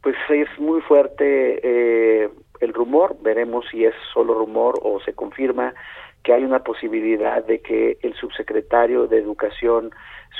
Pues 0.02 0.16
es 0.28 0.48
muy 0.58 0.80
fuerte 0.82 1.60
eh, 1.62 2.28
el 2.60 2.74
rumor, 2.74 3.16
veremos 3.22 3.64
si 3.70 3.84
es 3.84 3.94
solo 4.12 4.34
rumor 4.34 4.78
o 4.82 5.00
se 5.00 5.14
confirma 5.14 5.72
que 6.24 6.32
hay 6.32 6.42
una 6.42 6.60
posibilidad 6.60 7.44
de 7.44 7.60
que 7.60 7.98
el 8.02 8.14
subsecretario 8.14 9.06
de 9.06 9.18
Educación 9.18 9.90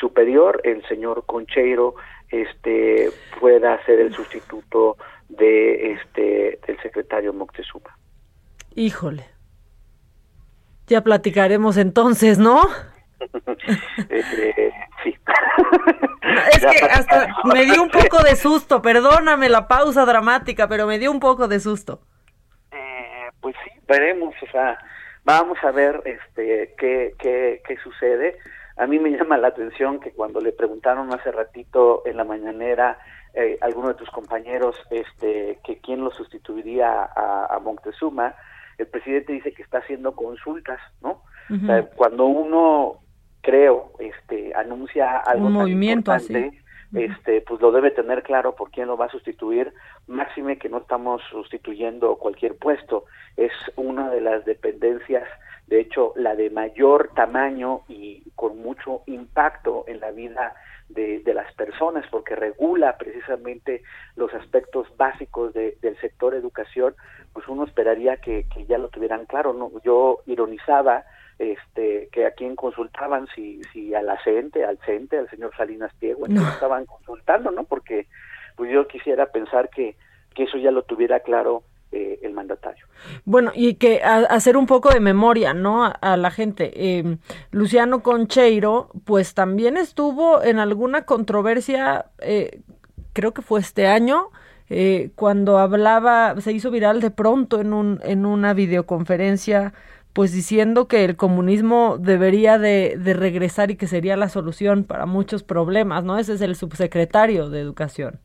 Superior, 0.01 0.61
el 0.65 0.85
señor 0.89 1.25
Concheiro, 1.27 1.95
este 2.31 3.11
pueda 3.39 3.85
ser 3.85 4.01
el 4.01 4.13
sustituto 4.13 4.97
de 5.29 5.93
este 5.93 6.59
del 6.67 6.81
secretario 6.81 7.33
Moctezuma. 7.33 7.97
Híjole. 8.75 9.27
Ya 10.87 11.03
platicaremos 11.03 11.77
entonces, 11.77 12.39
¿no? 12.39 12.63
Eh, 14.11 14.73
sí. 15.03 15.15
Es 16.53 16.67
que 16.67 16.85
hasta 16.91 17.29
me 17.45 17.65
dio 17.65 17.83
un 17.83 17.91
poco 17.91 18.23
de 18.23 18.37
susto, 18.37 18.83
perdóname 18.83 19.49
la 19.49 19.69
pausa 19.69 20.05
dramática, 20.05 20.67
pero 20.67 20.87
me 20.87 20.99
dio 20.99 21.11
un 21.11 21.21
poco 21.21 21.47
de 21.47 21.61
susto. 21.61 22.01
Eh, 22.73 23.29
pues 23.41 23.55
sí, 23.65 23.71
veremos, 23.87 24.35
o 24.43 24.51
sea, 24.51 24.79
vamos 25.25 25.59
a 25.63 25.71
ver 25.71 26.03
este 26.05 26.75
qué, 26.79 27.15
qué, 27.19 27.63
qué 27.67 27.77
sucede. 27.79 28.39
A 28.77 28.87
mí 28.87 28.99
me 28.99 29.11
llama 29.17 29.39
la 29.39 29.49
atención 29.49 30.01
que 30.01 30.13
cuando 30.13 30.41
le 30.41 30.53
preguntaron 30.53 31.13
hace 31.13 31.33
ratito 31.33 32.03
en 32.07 32.17
la 32.17 32.25
mañanera 32.25 32.99
eh, 33.35 33.59
alguno 33.61 33.89
de 33.89 33.95
tus 33.95 34.11
compañeros 34.11 34.77
este 34.91 35.59
que 35.65 35.79
quién 35.79 36.05
lo 36.05 36.11
sustituiría 36.13 37.03
a, 37.03 37.47
a 37.51 37.59
Moctezuma, 37.59 38.35
el 38.79 38.87
presidente 38.87 39.33
dice 39.33 39.53
que 39.53 39.63
está 39.63 39.79
haciendo 39.79 40.15
consultas, 40.15 40.81
¿no? 41.01 41.23
o 41.51 41.67
sea, 41.67 41.85
cuando 41.91 42.25
uno, 42.25 43.01
creo, 43.43 43.93
este, 43.99 44.55
anuncia 44.55 45.19
algo 45.19 45.47
un 45.49 45.53
movimiento 45.53 46.11
así. 46.11 46.51
Este, 46.95 47.41
pues 47.41 47.61
lo 47.61 47.73
debe 47.73 47.91
tener 47.91 48.23
claro 48.23 48.55
por 48.55 48.71
quién 48.71 48.87
lo 48.87 48.97
va 48.97 49.07
a 49.07 49.11
sustituir, 49.11 49.73
máxime 50.07 50.59
que 50.59 50.69
no 50.69 50.79
estamos 50.79 51.21
sustituyendo 51.31 52.17
cualquier 52.17 52.57
puesto, 52.57 53.05
es 53.37 53.53
una 53.75 54.11
de 54.11 54.21
las 54.21 54.45
dependencias, 54.45 55.29
de 55.67 55.81
hecho, 55.81 56.13
la 56.15 56.37
de 56.37 56.51
mayor 56.51 57.11
tamaño 57.15 57.83
y 57.89 58.23
con 58.37 58.59
mucho 58.63 59.03
impacto 59.07 59.85
en 59.87 59.99
la 60.01 60.11
vida 60.11 60.55
de, 60.89 61.23
las 61.35 61.53
personas 61.55 62.05
porque 62.11 62.37
regula 62.37 62.97
precisamente 62.97 63.83
los 64.17 64.33
aspectos 64.35 64.87
básicos 64.97 65.53
del 65.55 65.99
sector 66.01 66.35
educación, 66.35 66.95
pues 67.33 67.49
uno 67.49 67.65
esperaría 67.65 68.19
que, 68.19 68.47
ya 68.69 68.79
lo 68.79 68.89
tuvieran 68.89 69.27
claro. 69.27 69.53
¿no? 69.53 69.73
Yo 69.83 70.21
ironizaba 70.27 71.05
este 71.39 72.09
que 72.13 72.27
a 72.27 72.33
quién 72.33 72.57
consultaban, 72.57 73.27
si, 73.35 73.61
si 73.73 73.95
a 73.95 74.03
la 74.03 74.19
CENTE, 74.23 74.65
al 74.65 74.79
CENTE, 74.79 75.19
al 75.19 75.31
señor 75.31 75.53
Salinas 75.57 75.93
Piego, 75.99 76.27
no. 76.29 76.47
estaban 76.49 76.87
consultando, 76.87 77.51
¿no? 77.51 77.65
Porque 77.65 78.07
pues 78.57 78.71
yo 78.73 78.87
quisiera 78.87 79.27
pensar 79.27 79.69
que, 79.71 79.97
que 80.35 80.45
eso 80.45 80.59
ya 80.59 80.71
lo 80.71 80.83
tuviera 80.83 81.21
claro 81.21 81.65
eh, 81.93 82.19
el 82.23 82.33
mandatario. 82.33 82.87
Bueno, 83.25 83.53
y 83.55 83.75
que 83.75 84.03
hacer 84.03 84.57
un 84.57 84.67
poco 84.67 84.91
de 84.91 84.99
memoria, 84.99 85.55
¿no? 85.55 85.93
A, 86.01 86.17
la 86.17 86.31
gente. 86.33 86.99
Em, 86.99 87.19
Luciano 87.53 88.03
Concheiro, 88.03 88.91
pues 89.05 89.35
también 89.35 89.77
estuvo 89.77 90.43
en 90.43 90.59
alguna 90.59 91.03
controversia, 91.03 92.07
eh, 92.21 92.63
creo 93.13 93.33
que 93.33 93.43
fue 93.43 93.61
este 93.61 93.87
año, 93.87 94.31
eh, 94.71 95.11
cuando 95.15 95.59
hablaba, 95.59 96.41
se 96.41 96.53
hizo 96.53 96.71
viral 96.73 97.01
de 97.01 97.11
pronto 97.11 97.61
en, 97.61 97.73
un, 97.73 98.01
en 98.03 98.27
una 98.27 98.55
videoconferencia, 98.55 99.73
pues 100.15 100.33
diciendo 100.33 100.87
que 100.89 101.05
el 101.05 101.17
comunismo 101.17 101.99
debería 101.99 102.57
de, 102.57 102.97
de 102.97 103.15
regresar 103.15 103.71
y 103.71 103.77
que 103.77 103.89
sería 103.89 104.17
la 104.17 104.29
solución 104.29 104.85
para 104.85 105.07
muchos 105.07 105.43
problemas, 105.43 106.05
¿no? 106.05 106.19
Ese 106.19 106.35
es 106.35 106.41
el 106.41 106.55
subsecretario 106.55 107.51
de 107.51 107.61
Educación. 107.61 108.21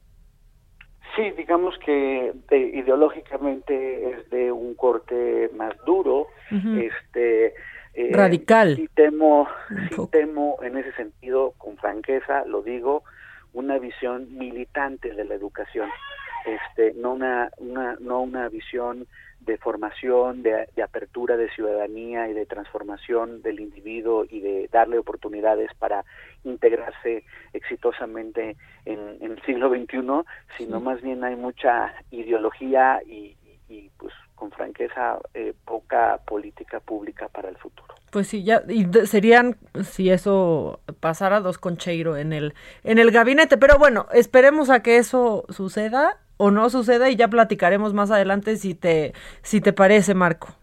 Sí, 1.16 1.32
digamos 1.32 1.78
que 1.80 2.34
ideológicamente 2.52 4.12
es 4.12 4.30
de 4.30 4.52
un 4.52 4.76
corte 4.76 5.50
más 5.56 5.74
duro, 5.86 6.28
este 6.50 7.48
eh, 7.94 8.12
radical. 8.12 8.76
Sí 8.76 8.88
temo, 8.94 9.48
temo 10.12 10.58
en 10.62 10.78
ese 10.78 10.94
sentido, 10.94 11.56
con 11.58 11.76
franqueza, 11.78 12.46
lo 12.46 12.62
digo, 12.62 13.04
una 13.54 13.80
visión 13.80 14.38
militante 14.38 15.14
de 15.14 15.26
la 15.26 15.34
educación, 15.34 15.90
este, 16.46 16.94
no 16.94 17.14
una, 17.14 17.50
una 17.58 17.98
no 18.00 18.22
una 18.22 18.48
visión 18.48 19.08
de 19.42 19.58
formación, 19.58 20.44
de, 20.44 20.68
apertura 20.84 21.38
de 21.38 21.50
ciudadanía 21.52 22.28
y 22.30 22.34
de 22.34 22.46
transformación 22.46 23.42
del 23.42 23.60
individuo 23.60 24.26
y 24.30 24.42
de 24.42 24.70
darle 24.72 24.98
oportunidades 24.98 25.72
para 25.78 26.06
integrarse 26.44 27.24
exitosamente 27.54 28.58
en, 28.86 29.18
el 29.22 29.42
siglo 29.44 29.70
XXI, 29.70 30.00
sino 30.58 30.80
más 30.80 31.02
bien 31.02 31.24
hay 31.24 31.36
mucha 31.36 31.94
ideología 32.12 33.02
y, 33.06 33.36
pues 33.98 34.14
con 34.36 34.52
franqueza 34.52 35.20
eh, 35.34 35.54
poca 35.66 36.20
política 36.26 36.80
pública 36.80 37.28
para 37.28 37.50
el 37.50 37.58
futuro. 37.58 37.94
Pues 38.10 38.28
sí, 38.28 38.44
ya 38.44 38.64
y 38.68 38.86
serían 39.06 39.58
si 39.84 40.10
eso 40.10 40.80
pasara 41.00 41.42
dos 41.42 41.58
concheiro 41.58 42.18
en 42.18 42.34
el 42.34 42.54
en 42.84 42.98
el 42.98 43.12
gabinete, 43.12 43.58
pero 43.58 43.78
bueno, 43.78 44.08
esperemos 44.14 44.70
a 44.70 44.82
que 44.82 44.98
eso 44.98 45.46
suceda 45.50 46.18
o 46.42 46.52
no 46.52 46.70
suceda 46.70 47.10
y 47.10 47.18
ya 47.18 47.28
platicaremos 47.28 47.94
más 47.94 48.12
adelante 48.12 48.56
si 48.56 48.74
te, 48.74 49.14
si 49.42 49.60
te 49.60 49.74
parece, 49.74 50.14
Marco. 50.14 50.56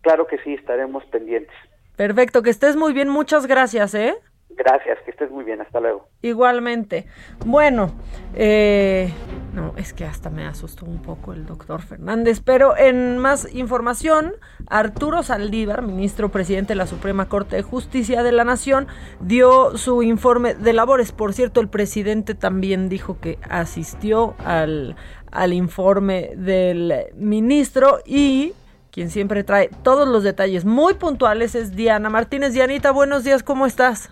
Claro 0.00 0.26
que 0.26 0.36
sí, 0.38 0.54
estaremos 0.54 1.04
pendientes. 1.06 1.54
Perfecto, 1.94 2.42
que 2.42 2.50
estés 2.50 2.74
muy 2.74 2.92
bien, 2.92 3.08
muchas 3.08 3.46
gracias, 3.46 3.94
¿eh? 3.94 4.16
Gracias, 4.56 4.98
que 5.04 5.10
estés 5.10 5.30
muy 5.30 5.44
bien, 5.44 5.60
hasta 5.60 5.80
luego. 5.80 6.08
Igualmente. 6.20 7.06
Bueno, 7.44 7.92
eh, 8.34 9.10
no, 9.54 9.72
es 9.76 9.92
que 9.92 10.04
hasta 10.04 10.30
me 10.30 10.46
asustó 10.46 10.84
un 10.84 11.00
poco 11.00 11.32
el 11.32 11.46
doctor 11.46 11.80
Fernández, 11.80 12.40
pero 12.40 12.76
en 12.76 13.18
más 13.18 13.52
información, 13.54 14.34
Arturo 14.68 15.22
Saldívar, 15.22 15.82
ministro 15.82 16.30
presidente 16.30 16.72
de 16.72 16.76
la 16.76 16.86
Suprema 16.86 17.28
Corte 17.28 17.56
de 17.56 17.62
Justicia 17.62 18.22
de 18.22 18.32
la 18.32 18.44
Nación, 18.44 18.88
dio 19.20 19.76
su 19.78 20.02
informe 20.02 20.54
de 20.54 20.72
labores. 20.72 21.12
Por 21.12 21.32
cierto, 21.32 21.60
el 21.60 21.68
presidente 21.68 22.34
también 22.34 22.88
dijo 22.88 23.18
que 23.20 23.38
asistió 23.48 24.34
al, 24.44 24.96
al 25.30 25.52
informe 25.54 26.32
del 26.36 27.06
ministro 27.14 28.00
y 28.04 28.52
quien 28.90 29.08
siempre 29.08 29.42
trae 29.42 29.70
todos 29.82 30.06
los 30.06 30.22
detalles 30.22 30.66
muy 30.66 30.94
puntuales 30.94 31.54
es 31.54 31.74
Diana 31.74 32.10
Martínez. 32.10 32.52
Dianita, 32.52 32.90
buenos 32.90 33.24
días, 33.24 33.42
¿cómo 33.42 33.64
estás? 33.64 34.10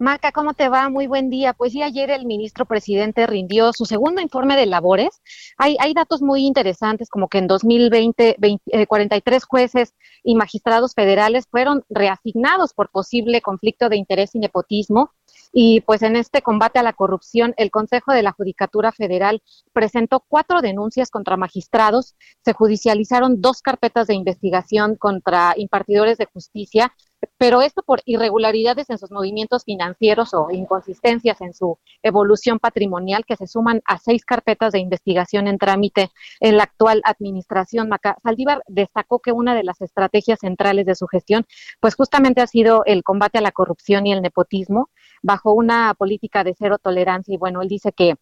Maca, 0.00 0.30
¿cómo 0.30 0.54
te 0.54 0.68
va? 0.68 0.88
Muy 0.90 1.08
buen 1.08 1.28
día. 1.28 1.54
Pues 1.54 1.72
sí, 1.72 1.82
ayer 1.82 2.10
el 2.10 2.24
ministro 2.24 2.66
presidente 2.66 3.26
rindió 3.26 3.72
su 3.72 3.84
segundo 3.84 4.20
informe 4.20 4.56
de 4.56 4.64
labores. 4.66 5.20
Hay, 5.56 5.76
datos 5.92 6.22
muy 6.22 6.46
interesantes, 6.46 7.08
como 7.10 7.28
que 7.28 7.38
en 7.38 7.48
2020 7.48 8.36
43 8.86 9.44
jueces 9.44 9.94
y 10.22 10.36
magistrados 10.36 10.94
federales 10.94 11.46
fueron 11.50 11.84
reasignados 11.88 12.74
por 12.74 12.90
posible 12.90 13.40
conflicto 13.42 13.88
de 13.88 13.96
interés 13.96 14.36
y 14.36 14.38
nepotismo. 14.38 15.10
Y 15.52 15.80
pues 15.80 16.02
en 16.02 16.14
este 16.14 16.42
combate 16.42 16.78
a 16.78 16.84
la 16.84 16.92
corrupción, 16.92 17.54
el 17.56 17.72
Consejo 17.72 18.12
de 18.12 18.22
la 18.22 18.32
Judicatura 18.32 18.92
Federal 18.92 19.42
presentó 19.72 20.24
cuatro 20.28 20.60
denuncias 20.60 21.10
contra 21.10 21.36
magistrados, 21.36 22.14
se 22.44 22.52
judicializaron 22.52 23.40
dos 23.40 23.62
carpetas 23.62 24.06
de 24.06 24.14
investigación 24.14 24.94
contra 24.94 25.54
impartidores 25.56 26.18
de 26.18 26.26
justicia, 26.26 26.92
pero 27.36 27.62
esto 27.62 27.82
por 27.82 28.00
irregularidades 28.04 28.90
en 28.90 28.98
sus 28.98 29.10
movimientos 29.10 29.64
financieros 29.64 30.34
o 30.34 30.50
inconsistencias 30.50 31.40
en 31.40 31.54
su 31.54 31.78
evolución 32.02 32.58
patrimonial 32.58 33.24
que 33.24 33.36
se 33.36 33.46
suman 33.46 33.82
a 33.84 33.98
seis 33.98 34.24
carpetas 34.24 34.72
de 34.72 34.80
investigación 34.80 35.48
en 35.48 35.58
trámite 35.58 36.10
en 36.40 36.56
la 36.56 36.64
actual 36.64 37.02
administración. 37.04 37.88
Maca 37.88 38.16
Saldívar 38.22 38.62
destacó 38.66 39.20
que 39.20 39.32
una 39.32 39.54
de 39.54 39.64
las 39.64 39.80
estrategias 39.80 40.40
centrales 40.40 40.86
de 40.86 40.94
su 40.94 41.06
gestión, 41.06 41.46
pues 41.80 41.94
justamente 41.94 42.40
ha 42.40 42.46
sido 42.46 42.84
el 42.84 43.02
combate 43.02 43.38
a 43.38 43.42
la 43.42 43.52
corrupción 43.52 44.06
y 44.06 44.12
el 44.12 44.22
nepotismo 44.22 44.90
bajo 45.22 45.52
una 45.52 45.94
política 45.94 46.44
de 46.44 46.54
cero 46.58 46.78
tolerancia. 46.78 47.34
Y 47.34 47.38
bueno, 47.38 47.62
él 47.62 47.68
dice 47.68 47.92
que 47.92 48.14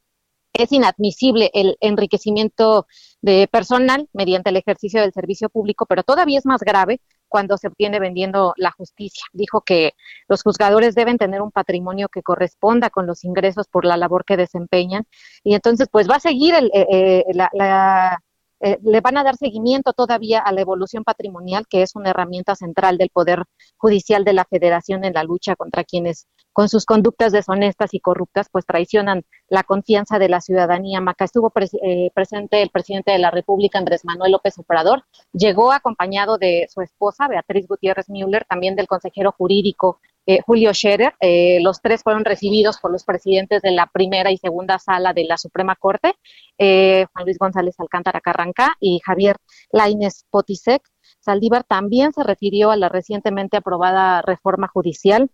es 0.53 0.73
inadmisible 0.73 1.51
el 1.55 1.77
enriquecimiento 1.81 2.87
de 3.21 3.49
personal 3.51 4.09
mediante 4.13 4.51
el 4.51 4.57
ejercicio 4.57 5.01
del 5.01 5.13
servicio 5.13 5.49
público, 5.49 5.87
pero 5.87 6.03
todavía 6.03 6.39
es 6.39 6.47
más 6.47 6.61
grave 6.63 7.01
cuando 7.29 7.57
se 7.57 7.69
obtiene 7.69 8.01
vendiendo 8.01 8.55
la 8.57 8.71
justicia. 8.73 9.25
Dijo 9.33 9.63
que 9.63 9.93
los 10.29 10.43
juzgadores 10.43 10.95
deben 10.95 11.19
tener 11.19 11.43
un 11.43 11.51
patrimonio 11.51 12.09
que 12.09 12.23
corresponda 12.23 12.91
con 12.91 13.07
los 13.07 13.25
ingresos 13.25 13.67
por 13.69 13.85
la 13.85 13.97
labor 13.97 14.25
que 14.25 14.37
desempeñan 14.37 15.07
y 15.43 15.55
entonces 15.55 15.89
pues 15.91 16.09
va 16.09 16.17
a 16.17 16.21
seguir 16.21 16.55
el, 16.55 16.67
eh, 16.75 16.87
eh, 16.91 17.25
la, 17.33 18.19
eh, 18.61 18.79
le 18.83 19.01
van 19.01 19.19
a 19.19 19.25
dar 19.25 19.37
seguimiento 19.37 19.93
todavía 19.93 20.41
a 20.41 20.53
la 20.53 20.63
evolución 20.63 21.05
patrimonial, 21.05 21.67
que 21.69 21.83
es 21.83 21.95
una 21.95 22.11
herramienta 22.11 22.55
central 22.55 22.97
del 22.99 23.11
Poder 23.11 23.45
Judicial 23.77 24.25
de 24.25 24.33
la 24.33 24.45
Federación 24.45 25.05
en 25.05 25.15
la 25.15 25.25
lucha 25.25 25.57
contra 25.57 25.85
quienes 25.85 26.27
con 26.53 26.71
sus 26.71 26.87
conductas 26.87 27.33
deshonestas 27.33 27.93
y 27.93 28.01
corruptas 28.01 28.49
pues 28.51 28.65
traicionan 28.65 29.25
la 29.49 29.63
confianza 29.63 30.19
de 30.19 30.31
la 30.31 30.41
ciudadanía. 30.41 31.03
Maca 31.03 31.27
estuvo 31.27 31.53
eh, 31.83 32.11
presente 32.15 32.63
el 32.63 32.71
presidente 32.71 33.13
de 33.13 33.19
la 33.19 33.31
República, 33.31 33.79
Andrés 33.79 34.07
Manuel 34.07 34.33
López 34.33 34.55
Obrador, 34.59 35.05
llegó 35.33 35.71
acompañado 35.71 36.39
de 36.39 36.67
su 36.73 36.81
esposa, 36.81 37.29
Beatriz 37.29 37.67
Gutiérrez 37.69 38.09
Müller, 38.09 38.47
también 38.49 38.75
del 38.75 38.87
consejero 38.87 39.33
jurídico 39.33 40.01
eh, 40.27 40.41
Julio 40.45 40.75
Scherer. 40.75 41.15
Eh, 41.21 41.59
los 41.63 41.81
tres 41.81 42.03
fueron 42.03 42.25
recibidos 42.25 42.79
por 42.79 42.91
los 42.91 43.05
presidentes 43.05 43.63
de 43.63 43.71
la 43.71 43.87
primera 43.87 44.31
y 44.31 44.37
segunda 44.37 44.79
sala 44.79 45.13
de 45.13 45.25
la 45.25 45.39
Suprema 45.39 45.77
Corte, 45.77 46.15
eh, 46.59 47.07
Juan 47.13 47.25
Luis 47.25 47.39
González 47.39 47.75
Alcántara 47.79 48.21
Carranca 48.21 48.75
y 48.81 49.01
Javier 49.05 49.37
Laines 49.71 50.25
Potisek. 50.31 50.83
Saldívar 51.21 51.65
también 51.65 52.13
se 52.13 52.23
refirió 52.23 52.71
a 52.71 52.77
la 52.77 52.89
recientemente 52.89 53.57
aprobada 53.57 54.23
reforma 54.23 54.69
judicial 54.69 55.31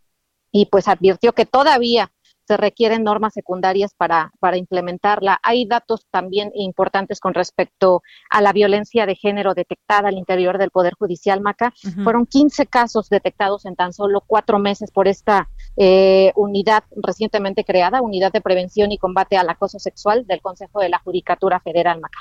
y 0.51 0.67
pues 0.67 0.89
advirtió 0.89 1.33
que 1.33 1.47
todavía 1.47 2.13
se 2.47 2.57
requieren 2.57 3.05
normas 3.05 3.35
secundarias 3.35 3.95
para, 3.95 4.33
para 4.41 4.57
implementarla. 4.57 5.39
Hay 5.43 5.67
datos 5.67 6.07
también 6.11 6.51
importantes 6.55 7.21
con 7.21 7.35
respecto 7.35 8.03
a 8.31 8.41
la 8.41 8.53
violencia 8.53 9.07
de 9.07 9.15
género 9.15 9.55
detectada 9.55 10.09
al 10.09 10.19
interior 10.19 10.59
del 10.59 10.71
Poder 10.71 10.95
Judicial, 10.99 11.41
Maca. 11.41 11.73
Fueron 12.03 12.27
15 12.27 12.67
casos 12.67 13.09
detectados 13.09 13.65
en 13.65 13.77
tan 13.77 13.93
solo 13.93 14.23
cuatro 14.27 14.59
meses 14.59 14.91
por 14.91 15.09
esta 15.09 15.49
eh, 15.77 16.33
unidad 16.37 16.85
recientemente 16.97 17.65
creada, 17.65 18.03
Unidad 18.03 18.33
de 18.33 18.41
Prevención 18.41 18.93
y 18.93 18.99
Combate 18.99 19.37
al 19.37 19.49
Acoso 19.49 19.79
Sexual 19.79 20.27
del 20.27 20.41
Consejo 20.41 20.81
de 20.81 20.89
la 20.89 20.99
Judicatura 20.99 21.61
Federal, 21.61 22.01
Maca. 22.01 22.21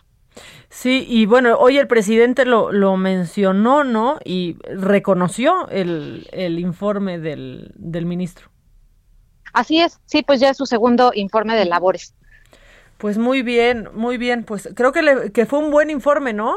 Sí, 0.69 1.05
y 1.07 1.25
bueno, 1.25 1.57
hoy 1.57 1.77
el 1.77 1.87
presidente 1.87 2.45
lo, 2.45 2.71
lo 2.71 2.95
mencionó, 2.95 3.83
¿no? 3.83 4.19
Y 4.23 4.55
reconoció 4.63 5.67
el, 5.69 6.27
el 6.31 6.59
informe 6.59 7.19
del, 7.19 7.73
del 7.75 8.05
ministro. 8.05 8.49
Así 9.53 9.79
es, 9.79 9.99
sí, 10.05 10.23
pues 10.23 10.39
ya 10.39 10.49
es 10.49 10.57
su 10.57 10.65
segundo 10.65 11.11
informe 11.13 11.55
de 11.55 11.65
labores. 11.65 12.13
Pues 12.97 13.17
muy 13.17 13.41
bien, 13.41 13.89
muy 13.93 14.17
bien, 14.17 14.43
pues 14.43 14.69
creo 14.75 14.91
que, 14.91 15.01
le, 15.01 15.31
que 15.31 15.45
fue 15.45 15.59
un 15.59 15.71
buen 15.71 15.89
informe, 15.89 16.33
¿no? 16.33 16.55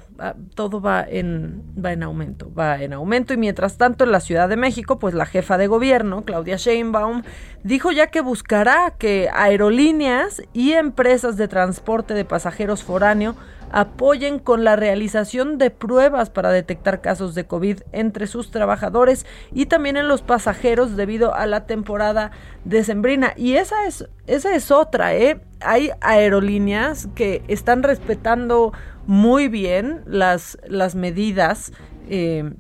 todo 0.55 0.81
va 0.81 1.05
en, 1.07 1.63
va 1.85 1.93
en 1.93 2.03
aumento, 2.03 2.51
va 2.55 2.83
en 2.83 2.95
aumento 2.95 3.35
y 3.35 3.37
mientras 3.37 3.77
tanto 3.77 4.05
en 4.05 4.13
la 4.13 4.21
Ciudad 4.21 4.49
de 4.49 4.57
México, 4.57 4.99
pues 4.99 5.13
la 5.13 5.27
jefa 5.27 5.59
de 5.59 5.67
gobierno, 5.67 6.25
Claudia 6.25 6.57
Sheinbaum, 6.57 7.23
dijo 7.63 7.93
ya 7.93 8.07
que 8.07 8.23
buscará 8.23 8.95
que 8.99 9.29
aerolíneas 9.35 10.43
y 10.55 10.73
empresas 10.73 11.37
de 11.37 11.47
transporte 11.47 12.15
de 12.15 12.25
pasajeros 12.25 12.83
foráneo 12.83 13.37
apoyen 13.71 14.39
con 14.39 14.65
la 14.65 14.77
realización 14.77 15.59
de 15.59 15.71
pruebas 15.71 16.31
para 16.31 16.51
detectar 16.51 17.01
casos 17.01 17.35
de 17.35 17.47
COVID 17.47 17.81
entre 17.93 18.27
sus 18.27 18.51
trabajadores 18.51 19.27
y 19.53 19.67
también 19.67 19.97
en 19.97 20.09
los 20.09 20.23
pasajeros 20.23 20.97
debido 20.97 21.35
a 21.35 21.47
la 21.47 21.67
temporada 21.67 22.33
decembrina. 22.65 23.33
Y 23.37 23.55
esa 23.55 23.87
es, 23.87 24.09
esa 24.27 24.55
es 24.55 24.71
otra, 24.71 25.15
¿eh? 25.15 25.41
Hay 25.61 25.91
aerolíneas 26.01 27.09
que 27.15 27.43
están 27.49 27.83
respetando 27.83 28.73
muy 29.07 29.49
bien 29.49 30.03
las, 30.07 30.59
las 30.67 30.95
medidas. 30.95 31.73
Eh, 32.09 32.53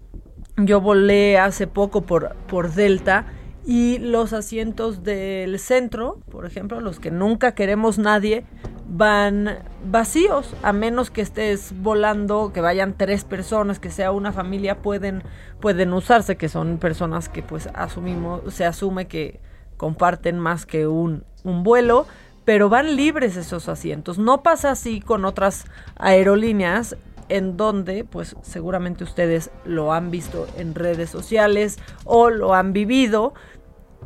yo 0.56 0.80
volé 0.80 1.38
hace 1.38 1.66
poco 1.66 2.02
por, 2.02 2.36
por 2.46 2.72
Delta 2.72 3.26
y 3.64 3.98
los 3.98 4.32
asientos 4.32 5.02
del 5.02 5.58
centro, 5.58 6.18
por 6.30 6.46
ejemplo, 6.46 6.80
los 6.80 6.98
que 6.98 7.10
nunca 7.10 7.54
queremos 7.54 7.98
nadie, 7.98 8.44
van 8.88 9.58
vacíos, 9.84 10.54
a 10.62 10.72
menos 10.72 11.10
que 11.10 11.20
estés 11.20 11.72
volando, 11.80 12.52
que 12.52 12.60
vayan 12.60 12.94
tres 12.96 13.24
personas, 13.24 13.78
que 13.78 13.90
sea 13.90 14.10
una 14.10 14.32
familia, 14.32 14.78
pueden, 14.82 15.22
pueden 15.60 15.92
usarse, 15.92 16.36
que 16.36 16.48
son 16.48 16.78
personas 16.78 17.28
que 17.28 17.42
pues 17.42 17.68
asumimos, 17.74 18.52
se 18.52 18.64
asume 18.64 19.06
que 19.06 19.40
comparten 19.76 20.38
más 20.38 20.66
que 20.66 20.86
un, 20.86 21.24
un 21.44 21.62
vuelo, 21.62 22.06
pero 22.44 22.68
van 22.68 22.96
libres 22.96 23.36
esos 23.36 23.68
asientos. 23.68 24.18
No 24.18 24.42
pasa 24.42 24.72
así 24.72 25.00
con 25.00 25.24
otras 25.24 25.66
aerolíneas 25.96 26.96
en 27.30 27.56
donde, 27.56 28.04
pues 28.04 28.36
seguramente 28.42 29.04
ustedes 29.04 29.50
lo 29.64 29.92
han 29.92 30.10
visto 30.10 30.46
en 30.58 30.74
redes 30.74 31.08
sociales 31.08 31.78
o 32.04 32.28
lo 32.28 32.54
han 32.54 32.72
vivido, 32.72 33.32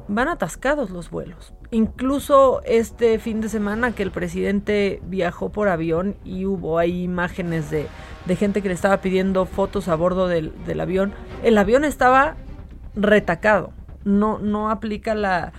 van 0.06 0.28
atascados 0.28 0.90
los 0.90 1.10
vuelos. 1.10 1.54
Incluso 1.70 2.60
este 2.64 3.18
fin 3.18 3.40
de 3.40 3.48
semana 3.48 3.92
que 3.92 4.02
el 4.02 4.10
presidente 4.10 5.00
viajó 5.06 5.50
por 5.50 5.68
avión 5.68 6.16
y 6.22 6.44
hubo 6.44 6.78
ahí 6.78 7.02
imágenes 7.02 7.70
de, 7.70 7.88
gente 8.36 8.62
que 8.62 8.68
le 8.68 8.74
estaba 8.74 9.00
pidiendo 9.00 9.46
fotos 9.46 9.88
a 9.88 9.94
bordo 9.96 10.28
del, 10.28 10.52
avión, 10.80 11.12
el 11.42 11.58
avión 11.58 11.84
estaba 11.84 12.36
retacado. 12.94 13.72
No, 14.04 14.38
no 14.38 14.70
aplica 14.70 15.14
la, 15.14 15.52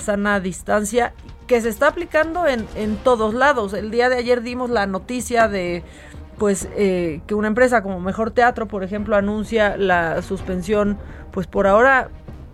sana 0.00 0.40
distancia 0.40 1.14
que 1.46 1.60
se 1.60 1.68
está 1.68 1.86
aplicando 1.86 2.48
en, 2.48 2.66
en 2.74 2.96
todos 2.96 3.32
lados. 3.32 3.72
El 3.72 3.92
día 3.92 4.08
de 4.08 4.16
ayer 4.16 4.42
dimos 4.42 4.70
la 4.70 4.86
noticia 4.86 5.46
de 5.46 5.84
pues 6.42 6.68
eh, 6.74 7.20
que 7.28 7.36
una 7.36 7.46
empresa 7.46 7.84
como 7.84 8.00
Mejor 8.00 8.32
Teatro, 8.32 8.66
por 8.66 8.82
ejemplo, 8.82 9.14
anuncia 9.14 9.76
la 9.76 10.22
suspensión, 10.22 10.98
pues 11.30 11.46
por 11.46 11.68
ahora 11.68 12.08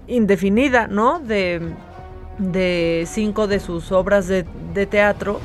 indefinida, 0.07 0.89
¿no? 0.89 1.21
De, 1.21 1.75
cinco 3.07 3.47
de 3.47 3.61
sus 3.61 3.91
obras 3.91 4.29
de, 4.29 4.45
teatro 4.91 5.41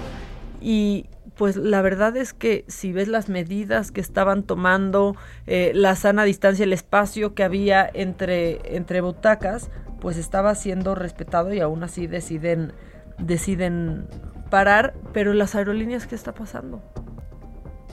y 0.60 1.06
pues 1.38 1.56
la 1.56 1.82
verdad 1.82 2.18
es 2.18 2.34
que 2.34 2.66
si 2.68 2.92
ves 2.92 3.08
las 3.08 3.30
medidas 3.30 3.94
que 3.94 4.02
estaban 4.02 4.44
tomando, 4.44 5.16
eh, 5.48 5.72
la 5.74 5.96
sana 5.96 6.26
distancia, 6.26 6.66
el 6.66 6.74
espacio 6.74 7.36
que 7.36 7.44
había 7.44 7.90
entre, 7.94 8.76
entre 8.76 9.00
butacas, 9.00 9.70
pues 10.02 10.18
estaba 10.18 10.54
siendo 10.56 10.96
respetado 10.96 11.54
y 11.54 11.62
aún 11.62 11.82
así 11.82 12.08
deciden, 12.08 12.74
deciden 13.18 14.06
parar. 14.50 14.96
Pero 15.14 15.34
las 15.34 15.56
aerolíneas, 15.56 16.08
¿qué 16.08 16.16
está 16.16 16.34
pasando? 16.34 16.84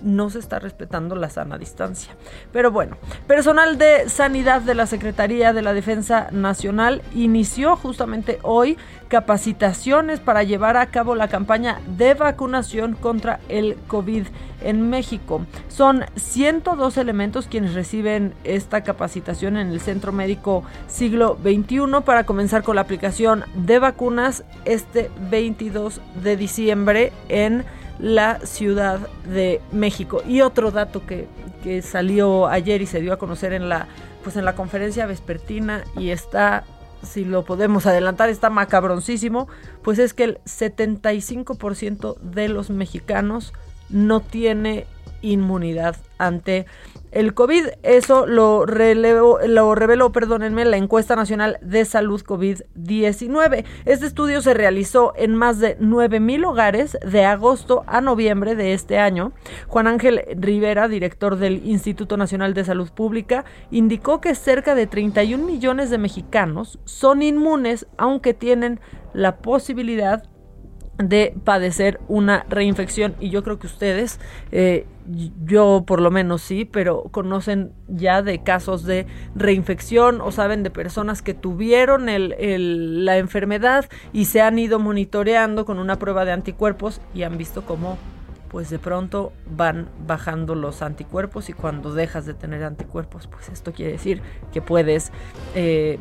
No 0.03 0.31
se 0.31 0.39
está 0.39 0.59
respetando 0.59 1.15
la 1.15 1.31
sana 1.31 1.59
distancia. 1.59 2.15
Pero 2.53 2.71
bueno, 2.71 2.97
personal 3.27 3.79
de 3.79 4.09
sanidad 4.09 4.61
de 4.63 4.75
la 4.75 4.87
Secretaría 4.87 5.53
de 5.53 5.63
la 5.63 5.73
Defensa 5.73 6.29
Nacional 6.31 7.03
inició 7.15 7.77
justamente 7.77 8.39
hoy 8.43 8.77
capacitaciones 9.09 10.21
para 10.21 10.45
llevar 10.45 10.77
a 10.77 10.87
cabo 10.87 11.15
la 11.15 11.29
campaña 11.29 11.81
de 11.97 12.15
vacunación 12.15 12.95
contra 12.95 13.41
el 13.49 13.77
COVID 13.89 14.27
en 14.63 14.89
México. 14.89 15.45
Son 15.69 16.05
102 16.17 16.97
elementos 16.97 17.47
quienes 17.47 17.75
reciben 17.75 18.35
esta 18.45 18.83
capacitación 18.83 19.57
en 19.57 19.69
el 19.69 19.81
Centro 19.81 20.13
Médico 20.13 20.63
Siglo 20.87 21.39
XXI 21.43 22.03
para 22.05 22.25
comenzar 22.25 22.63
con 22.63 22.77
la 22.77 22.83
aplicación 22.83 23.45
de 23.55 23.79
vacunas 23.79 24.45
este 24.65 25.11
22 25.31 26.01
de 26.23 26.37
diciembre 26.37 27.13
en 27.29 27.65
la 28.01 28.41
Ciudad 28.41 29.01
de 29.25 29.61
México. 29.73 30.23
Y 30.27 30.41
otro 30.41 30.71
dato 30.71 31.07
que, 31.07 31.29
que 31.63 31.83
salió 31.83 32.47
ayer 32.47 32.83
y 32.83 32.87
se 32.87 33.01
dio 33.01 33.13
a 33.13 33.19
conocer 33.19 33.53
en 33.53 33.69
la, 33.69 33.89
pues 34.25 34.37
en 34.37 34.45
la 34.45 34.55
conferencia 34.55 35.07
vespertina 35.07 35.85
y 35.97 36.11
está 36.11 36.65
si 37.03 37.25
lo 37.25 37.45
podemos 37.45 37.87
adelantar, 37.87 38.29
está 38.29 38.51
macabroncísimo, 38.51 39.49
pues 39.83 39.99
es 39.99 40.13
que 40.15 40.25
el 40.25 40.39
75% 40.45 42.19
de 42.19 42.49
los 42.49 42.71
mexicanos 42.71 43.53
no 43.89 44.21
tiene 44.21 44.87
inmunidad 45.23 45.97
ante 46.19 46.67
el 47.13 47.35
COVID. 47.35 47.67
Eso 47.83 48.27
lo, 48.27 48.65
lo 48.67 49.75
reveló, 49.75 50.13
perdónenme, 50.13 50.65
la 50.65 50.77
encuesta 50.77 51.17
nacional 51.17 51.59
de 51.63 51.85
salud 51.85 52.23
COVID-19. 52.23 53.65
Este 53.85 54.07
estudio 54.07 54.43
se 54.43 54.55
realizó 54.55 55.13
en 55.17 55.35
más 55.35 55.59
de 55.59 55.77
9 55.81 56.21
mil 56.21 56.45
hogares 56.45 56.99
de 57.05 57.25
agosto 57.25 57.85
a 57.87 58.01
noviembre 58.01 58.55
de 58.55 58.73
este 58.73 58.99
año. 58.99 59.33
Juan 59.69 59.87
Ángel 59.87 60.23
Rivera, 60.37 60.89
director 60.89 61.37
del 61.37 61.67
Instituto 61.67 62.17
Nacional 62.17 62.55
de 62.55 62.65
Salud 62.65 62.91
Pública, 62.91 63.45
indicó 63.71 64.21
que 64.21 64.35
cerca 64.35 64.75
de 64.75 64.87
31 64.87 65.45
millones 65.45 65.91
de 65.91 65.99
mexicanos 65.99 66.79
son 66.85 67.23
inmunes, 67.23 67.87
aunque 67.97 68.35
tienen 68.35 68.81
la 69.13 69.39
posibilidad 69.39 70.25
de 71.09 71.35
padecer 71.45 72.01
una 72.09 72.45
reinfección 72.49 73.15
y 73.21 73.31
yo 73.31 73.43
creo 73.43 73.59
que 73.59 73.67
ustedes, 73.67 74.21
eh, 74.53 74.87
yo 75.45 75.85
por 75.87 76.01
lo 76.01 76.11
menos 76.11 76.43
sí, 76.43 76.65
pero 76.65 77.05
conocen 77.11 77.73
ya 77.89 78.23
de 78.23 78.43
casos 78.43 78.85
de 78.85 79.07
reinfección 79.35 80.21
o 80.21 80.31
saben 80.31 80.63
de 80.63 80.71
personas 80.71 81.23
que 81.23 81.35
tuvieron 81.35 82.09
el, 82.09 83.05
la 83.05 83.19
enfermedad 83.19 83.87
y 84.13 84.27
se 84.27 84.41
han 84.41 84.59
ido 84.59 84.79
monitoreando 84.79 85.65
con 85.65 85.79
una 85.79 85.99
prueba 85.99 86.25
de 86.25 86.33
anticuerpos 86.33 87.01
y 87.15 87.23
han 87.23 87.39
visto 87.39 87.63
cómo 87.63 87.99
pues 88.49 88.69
de 88.69 88.81
pronto 88.81 89.33
van 89.49 89.89
bajando 90.07 90.57
los 90.57 90.83
anticuerpos 90.83 91.49
y 91.49 91.53
cuando 91.53 91.95
dejas 91.95 92.27
de 92.27 92.35
tener 92.35 92.65
anticuerpos 92.65 93.29
pues 93.29 93.49
esto 93.49 93.73
quiere 93.73 93.93
decir 93.93 94.23
que 94.53 94.61
puedes 94.61 95.13
eh, 95.55 96.01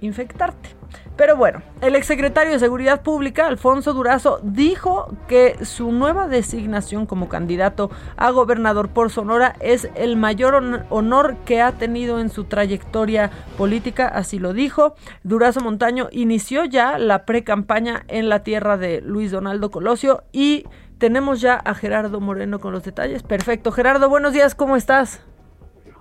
infectarte. 0.00 0.78
Pero 1.16 1.36
bueno, 1.36 1.62
el 1.80 1.96
exsecretario 1.96 2.52
de 2.52 2.60
Seguridad 2.60 3.02
Pública, 3.02 3.48
Alfonso 3.48 3.92
Durazo, 3.92 4.38
dijo 4.44 5.16
que 5.26 5.64
su 5.64 5.90
nueva 5.90 6.28
designación 6.28 7.06
como 7.06 7.28
candidato 7.28 7.90
a 8.16 8.30
gobernador 8.30 8.88
por 8.88 9.10
Sonora 9.10 9.56
es 9.58 9.90
el 9.96 10.16
mayor 10.16 10.86
honor 10.90 11.36
que 11.44 11.60
ha 11.60 11.72
tenido 11.72 12.20
en 12.20 12.30
su 12.30 12.44
trayectoria 12.44 13.32
política, 13.56 14.06
así 14.06 14.38
lo 14.38 14.52
dijo. 14.52 14.94
Durazo 15.24 15.60
Montaño 15.60 16.08
inició 16.12 16.64
ya 16.64 16.98
la 16.98 17.24
pre-campaña 17.24 18.04
en 18.06 18.28
la 18.28 18.44
tierra 18.44 18.76
de 18.76 19.00
Luis 19.00 19.32
Donaldo 19.32 19.72
Colosio 19.72 20.22
y 20.30 20.66
tenemos 20.98 21.40
ya 21.40 21.54
a 21.54 21.74
Gerardo 21.74 22.20
Moreno 22.20 22.60
con 22.60 22.72
los 22.72 22.84
detalles. 22.84 23.24
Perfecto. 23.24 23.72
Gerardo, 23.72 24.08
buenos 24.08 24.32
días, 24.32 24.54
¿cómo 24.54 24.76
estás? 24.76 25.20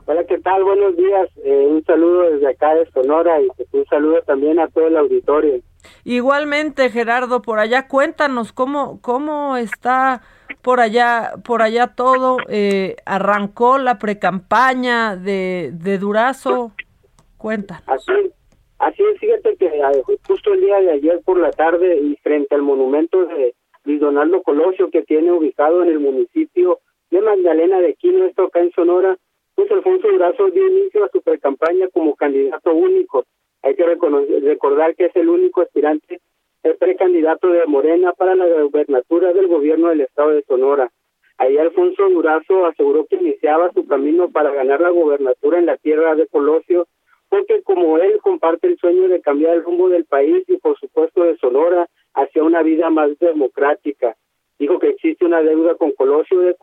Hola, 0.09 0.23
¿qué 0.23 0.37
tal? 0.37 0.63
Buenos 0.63 0.95
días. 0.95 1.29
Eh, 1.43 1.67
un 1.67 1.83
saludo 1.83 2.31
desde 2.31 2.47
acá 2.47 2.73
de 2.75 2.89
Sonora 2.91 3.41
y 3.41 3.47
pues, 3.57 3.67
un 3.73 3.85
saludo 3.87 4.21
también 4.21 4.57
a 4.57 4.69
todo 4.69 4.87
el 4.87 4.95
auditorio. 4.95 5.59
Igualmente, 6.05 6.89
Gerardo, 6.89 7.41
por 7.41 7.59
allá 7.59 7.89
cuéntanos 7.89 8.53
cómo 8.53 9.01
cómo 9.01 9.57
está 9.57 10.21
por 10.61 10.79
allá 10.79 11.33
por 11.43 11.61
allá 11.61 11.87
todo. 11.87 12.37
Eh, 12.47 12.95
arrancó 13.05 13.79
la 13.79 13.99
precampaña 13.99 15.17
de, 15.17 15.71
de 15.73 15.97
Durazo. 15.97 16.71
Cuéntanos. 17.37 17.83
Así, 17.87 18.31
así 18.79 19.03
es, 19.13 19.19
fíjate 19.19 19.57
que 19.57 19.69
justo 20.25 20.53
el 20.53 20.61
día 20.61 20.79
de 20.79 20.91
ayer 20.91 21.21
por 21.25 21.37
la 21.37 21.51
tarde 21.51 21.97
y 21.97 22.15
frente 22.23 22.55
al 22.55 22.61
monumento 22.61 23.25
de 23.25 23.55
Luis 23.83 23.99
Donaldo 23.99 24.41
Colosio 24.41 24.89
que 24.89 25.03
tiene 25.03 25.33
ubicado 25.33 25.83
en 25.83 25.89
el 25.89 25.99
municipio 25.99 26.79
de 27.11 27.19
Magdalena 27.19 27.81
de 27.81 27.93
Quino, 27.95 28.23
esto 28.23 28.45
acá 28.45 28.61
en 28.61 28.71
Sonora, 28.71 29.17
pues 29.57 29.71
Alfonso 29.71 30.07
Durazo 30.07 30.51
dio 30.51 30.67
inicio 30.67 31.03
a 31.03 31.09
su 31.09 31.19
precampaña 31.19 31.87
como 31.87 32.15
candidato 32.15 32.71
único. 32.75 33.25
Hay 33.63 33.73
que 33.73 33.87
recordar 33.87 34.95
que 34.95 35.05
es 35.05 35.15
el 35.15 35.29
único 35.29 35.61
aspirante, 35.61 36.21
el 36.61 36.75
precandidato 36.75 37.47
de 37.47 37.65
Morena 37.65 38.13
para 38.13 38.35
la 38.35 38.45
gubernatura 38.61 39.33
del 39.33 39.47
gobierno 39.47 39.89
del 39.89 40.01
estado 40.01 40.29
de 40.29 40.43
Sonora. 40.43 40.91
Ahí 41.39 41.57
Alfonso 41.57 42.07
Durazo 42.07 42.67
aseguró 42.67 43.07
que 43.07 43.15
iniciaba 43.15 43.71
su 43.73 43.87
camino 43.87 44.29
para 44.29 44.51
ganar 44.51 44.79
la 44.79 44.91
gobernatura 44.91 45.57
en 45.57 45.65
la 45.65 45.77
tierra 45.77 46.13
de 46.13 46.27
Colosio, 46.27 46.85
porque 47.27 47.63
como 47.63 47.97
él 47.97 48.19
comparte 48.21 48.67
el 48.67 48.77
sueño 48.77 49.07
de 49.07 49.21
cambiar 49.21 49.55
el 49.55 49.63
rumbo 49.63 49.89
del 49.89 50.05
país 50.05 50.43
y 50.47 50.57
por 50.57 50.77
supuesto 50.77 51.23
de 51.23 51.35
Sonora 51.37 51.87
hacia 52.13 52.43
una 52.43 52.61
vida 52.61 52.91
más 52.91 53.17
democrática. 53.17 54.15
Dijo 54.59 54.77
que 54.77 54.89
existe 54.89 55.25
una 55.25 55.41
deuda 55.41 55.73
con 55.73 55.93
Colosio 55.93 56.41
de 56.41 56.55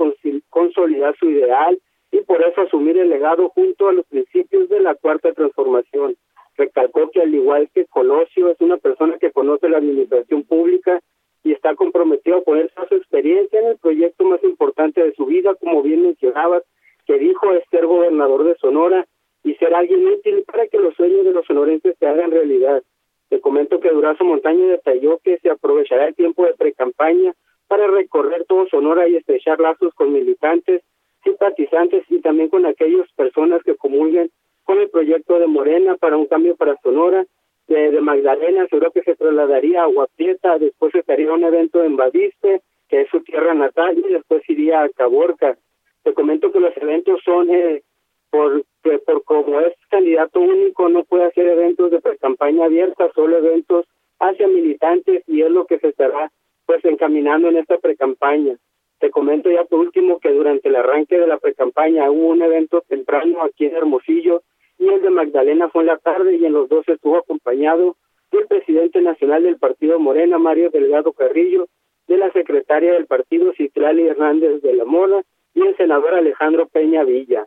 consolidar 0.48 1.16
su 1.16 1.28
ideal 1.28 1.76
y 2.14 2.20
por 2.20 2.40
eso 2.44 2.60
asumir 2.60 2.96
el 2.96 3.08
legado 3.08 3.48
junto 3.48 3.88
a 3.88 3.92
los 3.92 4.06
principios 4.06 4.68
de 4.68 4.78
la 4.78 4.94
cuarta 4.94 5.32
transformación. 5.32 6.14
Recalcó 6.56 7.10
que 7.10 7.20
al 7.20 7.34
igual 7.34 7.68
que 7.74 7.86
Colosio 7.86 8.50
es 8.50 8.60
una 8.60 8.76
persona 8.76 9.18
que 9.18 9.32
conoce 9.32 9.68
la 9.68 9.78
administración 9.78 10.44
pública 10.44 11.00
y 11.42 11.50
está 11.50 11.74
comprometido 11.74 12.36
a 12.36 12.42
poner 12.42 12.70
su 12.88 12.94
experiencia 12.94 13.58
en 13.58 13.66
el 13.66 13.78
proyecto 13.78 14.24
más 14.26 14.44
importante 14.44 15.02
de 15.02 15.12
su 15.14 15.26
vida, 15.26 15.56
como 15.56 15.82
bien 15.82 16.02
mencionabas, 16.02 16.62
que 17.04 17.18
dijo 17.18 17.52
es 17.52 17.64
ser 17.68 17.84
gobernador 17.84 18.44
de 18.44 18.54
Sonora 18.58 19.08
y 19.42 19.54
ser 19.54 19.74
alguien 19.74 20.06
útil 20.06 20.44
para 20.46 20.68
que 20.68 20.78
los 20.78 20.94
sueños 20.94 21.24
de 21.24 21.32
los 21.32 21.44
sonorenses 21.46 21.96
se 21.98 22.06
hagan 22.06 22.30
realidad. 22.30 22.84
Te 23.28 23.40
comento 23.40 23.80
que 23.80 23.90
Durazo 23.90 24.22
Montaña 24.22 24.66
detalló 24.66 25.18
que 25.18 25.38
se 25.38 25.50
aprovechará 25.50 26.06
el 26.06 26.14
tiempo 26.14 26.46
de 26.46 26.54
precampaña 26.54 27.34
para 27.66 27.88
recorrer 27.88 28.44
todo 28.44 28.68
Sonora 28.68 29.08
y 29.08 29.16
estrechar 29.16 29.58
lazos 29.58 29.92
con 29.94 30.12
militantes 30.12 30.84
simpatizantes 31.24 32.04
y 32.08 32.20
también 32.20 32.48
con 32.48 32.66
aquellas 32.66 33.10
personas 33.12 33.62
que 33.64 33.76
comulguen 33.76 34.30
con 34.64 34.78
el 34.78 34.88
proyecto 34.90 35.38
de 35.38 35.46
Morena 35.46 35.96
para 35.96 36.16
un 36.16 36.26
cambio 36.26 36.56
para 36.56 36.76
Sonora, 36.82 37.26
de, 37.66 37.90
de 37.90 38.00
Magdalena, 38.00 38.66
seguro 38.68 38.90
que 38.90 39.02
se 39.02 39.16
trasladaría 39.16 39.82
a 39.82 39.86
Guapieta, 39.86 40.58
después 40.58 40.94
estaría 40.94 41.32
un 41.32 41.44
evento 41.44 41.82
en 41.82 41.96
Badiste, 41.96 42.62
que 42.88 43.02
es 43.02 43.08
su 43.08 43.20
tierra 43.22 43.54
natal, 43.54 43.98
y 43.98 44.12
después 44.12 44.42
iría 44.48 44.82
a 44.82 44.88
Caborca. 44.90 45.56
Te 46.02 46.12
comento 46.12 46.52
que 46.52 46.60
los 46.60 46.76
eventos 46.76 47.20
son, 47.24 47.50
eh, 47.50 47.82
por, 48.30 48.64
por 49.06 49.24
como 49.24 49.60
es 49.60 49.74
candidato 49.88 50.40
único, 50.40 50.88
no 50.88 51.04
puede 51.04 51.24
hacer 51.24 51.46
eventos 51.46 51.90
de 51.90 52.00
campaña 52.18 52.66
abierta, 52.66 53.10
solo 53.14 53.38
eventos 53.38 53.86
hacia 54.20 54.46
militantes, 54.46 55.22
y 55.26 55.42
es 55.42 55.50
lo 55.50 55.66
que 55.66 55.78
se 55.78 55.88
estará 55.88 56.30
pues 56.66 56.84
encaminando 56.84 57.48
en 57.48 57.58
esta 57.58 57.78
precampaña. 57.78 58.56
Te 59.04 59.10
comento 59.10 59.50
ya 59.50 59.64
por 59.64 59.80
último 59.80 60.18
que 60.18 60.32
durante 60.32 60.70
el 60.70 60.76
arranque 60.76 61.18
de 61.18 61.26
la 61.26 61.36
precampaña 61.36 62.10
hubo 62.10 62.28
un 62.28 62.40
evento 62.40 62.80
temprano 62.88 63.42
aquí 63.42 63.66
en 63.66 63.76
Hermosillo 63.76 64.40
y 64.78 64.88
el 64.88 65.02
de 65.02 65.10
Magdalena 65.10 65.68
fue 65.68 65.82
en 65.82 65.88
la 65.88 65.98
tarde 65.98 66.36
y 66.36 66.46
en 66.46 66.54
los 66.54 66.70
dos 66.70 66.88
estuvo 66.88 67.18
acompañado 67.18 67.98
del 68.32 68.46
presidente 68.46 69.02
nacional 69.02 69.42
del 69.42 69.58
partido 69.58 69.98
Morena, 69.98 70.38
Mario 70.38 70.70
Delgado 70.70 71.12
Carrillo, 71.12 71.68
de 72.08 72.16
la 72.16 72.32
secretaria 72.32 72.94
del 72.94 73.04
partido 73.04 73.52
Citlali 73.52 74.06
Hernández 74.06 74.62
de 74.62 74.72
la 74.72 74.86
Mora 74.86 75.22
y 75.52 75.60
el 75.60 75.76
senador 75.76 76.14
Alejandro 76.14 76.66
Peña 76.68 77.04
Villa. 77.04 77.44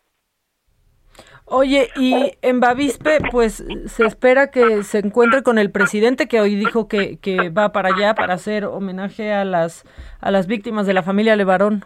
Oye, 1.49 1.87
y 1.95 2.33
en 2.41 2.59
Bavispe, 2.59 3.19
pues 3.31 3.65
se 3.85 4.05
espera 4.05 4.51
que 4.51 4.83
se 4.83 4.99
encuentre 4.99 5.43
con 5.43 5.57
el 5.57 5.71
presidente 5.71 6.27
que 6.27 6.41
hoy 6.41 6.55
dijo 6.55 6.89
que, 6.89 7.19
que 7.19 7.49
va 7.49 7.71
para 7.71 7.95
allá 7.95 8.15
para 8.15 8.33
hacer 8.33 8.65
homenaje 8.65 9.31
a 9.31 9.45
las 9.45 9.85
a 10.19 10.29
las 10.29 10.47
víctimas 10.47 10.85
de 10.87 10.93
la 10.93 11.03
familia 11.03 11.37
Levarón. 11.37 11.85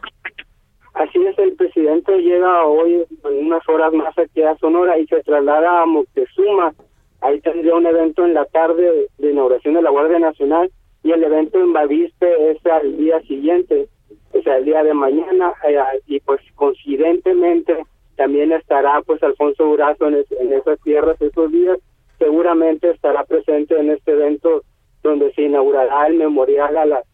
Así 0.95 1.24
es, 1.24 1.38
el 1.38 1.53
presidente 1.53 2.12
llega 2.24 2.66
hoy 2.66 3.05
en 3.24 3.45
unas 3.45 3.62
horas 3.70 3.93
más 3.93 4.18
aquí 4.18 4.41
a 4.41 4.57
Sonora 4.57 4.97
y 4.97 5.05
se 5.05 5.22
traslada 5.22 5.84
a 5.84 5.86
Moctezuma. 5.86 6.74
Ahí 7.22 7.39
tendría 7.41 7.76
un 7.76 7.86
evento 7.86 8.26
en 8.26 8.34
la 8.34 8.45
tarde 8.45 9.09
de 9.20 9.32
inauguración 9.32 9.76
de 9.76 9.84
la 9.84 9.91
Guardia 9.91 10.18
Nacional 10.18 10.72
y 11.03 11.12
el 11.12 11.24
evento 11.24 11.59
en 11.59 11.72
Bavispe 11.72 12.51
es 12.51 12.66
al 12.66 12.97
día 12.97 13.22
siguiente, 13.22 13.88
o 14.34 14.41
sea, 14.41 14.57
el 14.57 14.66
día 14.66 14.84
de 14.84 14.95
mañana, 14.95 15.53
eh, 15.68 15.78
y 16.07 16.20
pues 16.20 16.41
coincidentemente 16.55 17.86
también 18.16 18.51
estará 18.51 19.01
pues 19.01 19.22
Alfonso 19.24 19.64
Durazo 19.64 20.07
en, 20.07 20.26
en 20.39 20.53
esas 20.53 20.80
tierras 20.82 21.22
esos 21.22 21.51
días, 21.51 21.80
seguramente 22.20 22.91
estará 22.91 23.24
presente 23.24 23.80
en 23.80 23.91
este 23.91 24.12
evento 24.12 24.64
donde 25.03 25.34
se 25.34 25.43
inaugurará 25.43 26.07
el 26.07 26.16
memorial 26.16 26.78
a 26.78 26.86
las 26.86 27.05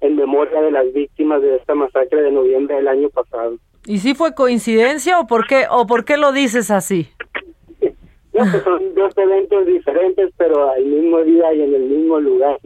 en 0.00 0.16
memoria 0.16 0.60
de 0.60 0.70
las 0.70 0.92
víctimas 0.92 1.40
de 1.40 1.56
esta 1.56 1.74
masacre 1.74 2.20
de 2.20 2.30
noviembre 2.30 2.76
del 2.76 2.88
año 2.88 3.08
pasado. 3.08 3.56
¿Y 3.86 3.98
si 3.98 4.14
fue 4.14 4.34
coincidencia 4.34 5.18
o 5.18 5.26
por 5.26 5.46
qué 5.46 5.66
o 5.70 5.86
por 5.86 6.04
qué 6.04 6.16
lo 6.16 6.32
dices 6.32 6.70
así? 6.70 7.08
no, 8.32 8.50
pues 8.50 8.62
son 8.64 8.94
dos 8.94 9.16
eventos 9.16 9.66
diferentes, 9.66 10.30
pero 10.36 10.70
al 10.70 10.84
mismo 10.84 11.20
día 11.22 11.54
y 11.54 11.62
en 11.62 11.74
el 11.74 11.82
mismo 11.82 12.20
lugar. 12.20 12.58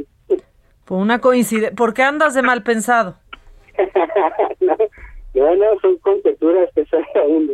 Por 0.84 0.98
una 0.98 1.20
coincidencia, 1.20 1.76
¿por 1.76 1.94
qué 1.94 2.02
andas 2.02 2.34
de 2.34 2.42
mal 2.42 2.62
pensado? 2.62 3.16
no, 4.60 4.76
no, 5.34 5.80
son 5.80 5.98
conjeturas 5.98 6.70
que 6.74 6.84
sale 6.86 7.06
uno. 7.26 7.52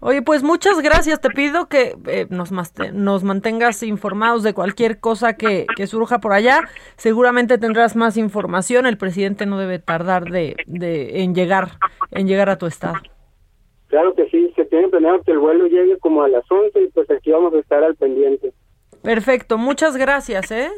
Oye, 0.00 0.22
pues 0.22 0.42
muchas 0.42 0.80
gracias. 0.80 1.20
Te 1.20 1.30
pido 1.30 1.68
que 1.68 1.94
eh, 2.06 2.26
nos, 2.30 2.50
nos 2.92 3.24
mantengas 3.24 3.82
informados 3.82 4.42
de 4.42 4.54
cualquier 4.54 5.00
cosa 5.00 5.36
que, 5.36 5.66
que, 5.76 5.86
surja 5.86 6.20
por 6.20 6.32
allá. 6.32 6.60
Seguramente 6.96 7.58
tendrás 7.58 7.96
más 7.96 8.16
información. 8.16 8.86
El 8.86 8.98
presidente 8.98 9.46
no 9.46 9.58
debe 9.58 9.78
tardar 9.78 10.24
de, 10.24 10.56
de, 10.66 11.22
en 11.22 11.34
llegar 11.34 11.72
en 12.10 12.26
llegar 12.26 12.48
a 12.48 12.58
tu 12.58 12.66
estado. 12.66 12.96
Claro 13.88 14.14
que 14.14 14.28
sí. 14.30 14.52
Se 14.56 14.64
tiene 14.64 14.88
planeado 14.88 15.22
que 15.22 15.32
el 15.32 15.38
vuelo 15.38 15.66
llegue 15.66 15.98
como 15.98 16.22
a 16.22 16.28
las 16.28 16.44
11 16.50 16.82
y 16.82 16.88
pues 16.88 17.10
aquí 17.10 17.30
vamos 17.30 17.54
a 17.54 17.58
estar 17.58 17.82
al 17.82 17.96
pendiente. 17.96 18.52
Perfecto. 19.02 19.58
Muchas 19.58 19.96
gracias, 19.96 20.50
¿eh? 20.50 20.70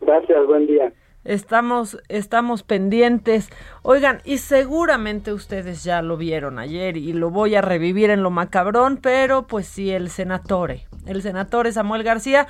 Gracias. 0.00 0.46
Buen 0.46 0.66
día. 0.66 0.92
Estamos, 1.28 1.98
estamos 2.08 2.62
pendientes. 2.62 3.50
Oigan, 3.82 4.22
y 4.24 4.38
seguramente 4.38 5.34
ustedes 5.34 5.84
ya 5.84 6.00
lo 6.00 6.16
vieron 6.16 6.58
ayer 6.58 6.96
y 6.96 7.12
lo 7.12 7.28
voy 7.28 7.54
a 7.54 7.60
revivir 7.60 8.08
en 8.08 8.22
lo 8.22 8.30
macabrón, 8.30 8.96
pero 8.96 9.46
pues 9.46 9.66
sí, 9.66 9.90
el 9.90 10.08
senatore, 10.08 10.86
el 11.04 11.20
senatore 11.20 11.70
Samuel 11.70 12.02
García, 12.02 12.48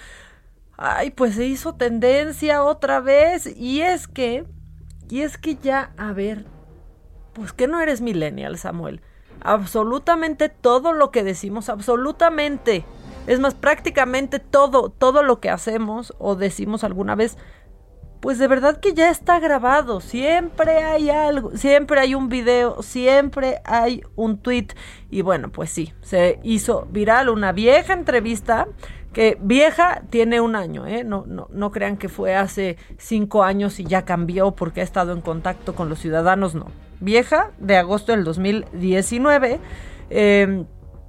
ay, 0.77 1.11
pues 1.11 1.35
se 1.35 1.45
hizo 1.45 1.75
tendencia 1.75 2.63
otra 2.63 3.01
vez 3.01 3.49
y 3.57 3.81
es 3.81 4.07
que, 4.07 4.45
y 5.11 5.23
es 5.23 5.39
que 5.39 5.57
ya, 5.57 5.91
a 5.97 6.13
ver, 6.13 6.45
pues 7.33 7.53
que 7.53 7.67
no 7.67 7.81
eres 7.81 8.01
millennial, 8.01 8.59
Samuel. 8.59 9.01
Absolutamente 9.41 10.51
todo 10.51 10.93
lo 10.93 11.11
que 11.11 11.25
decimos, 11.25 11.69
absolutamente. 11.69 12.85
Es 13.27 13.41
más, 13.41 13.55
prácticamente 13.55 14.39
todo, 14.39 14.89
todo 14.89 15.25
lo 15.25 15.41
que 15.41 15.51
hacemos 15.51 16.15
o 16.19 16.37
decimos 16.37 16.85
alguna 16.85 17.17
vez 17.17 17.37
pues 18.21 18.39
de 18.39 18.49
verdad 18.49 18.79
que 18.79 18.95
ya 18.95 19.11
está 19.11 19.41
grabado. 19.41 20.01
Siempre 20.01 20.83
hay 20.83 21.11
algo, 21.11 21.57
siempre 21.57 22.01
hay 22.01 22.15
un 22.15 22.29
video, 22.29 22.83
siempre 22.83 23.61
hay 23.65 24.03
un 24.17 24.39
tweet. 24.39 24.69
Y 25.11 25.23
bueno, 25.23 25.51
pues 25.51 25.71
sí, 25.71 25.93
se 26.03 26.41
hizo 26.43 26.87
viral 26.91 27.29
una 27.29 27.53
vieja 27.53 27.93
entrevista 27.93 28.69
que 29.13 29.39
vieja 29.41 30.03
tiene 30.11 30.41
un 30.41 30.55
año, 30.55 30.87
¿eh? 30.87 31.03
No, 31.03 31.25
no, 31.27 31.49
no 31.51 31.71
crean 31.71 31.97
que 31.97 32.09
fue 32.09 32.37
hace 32.37 32.77
cinco 32.99 33.43
años 33.43 33.81
y 33.81 33.85
ya 33.85 34.05
cambió 34.05 34.53
porque 34.53 34.81
ha 34.81 34.85
estado 34.85 35.13
en 35.13 35.21
contacto 35.21 35.75
con 35.75 35.89
los 35.89 35.99
ciudadanos, 35.99 36.55
no. 36.55 36.67
Vieja 37.01 37.53
de 37.59 37.77
agosto 37.77 38.13
del 38.13 38.25
2019. 38.25 39.61
Eh, 40.11 40.65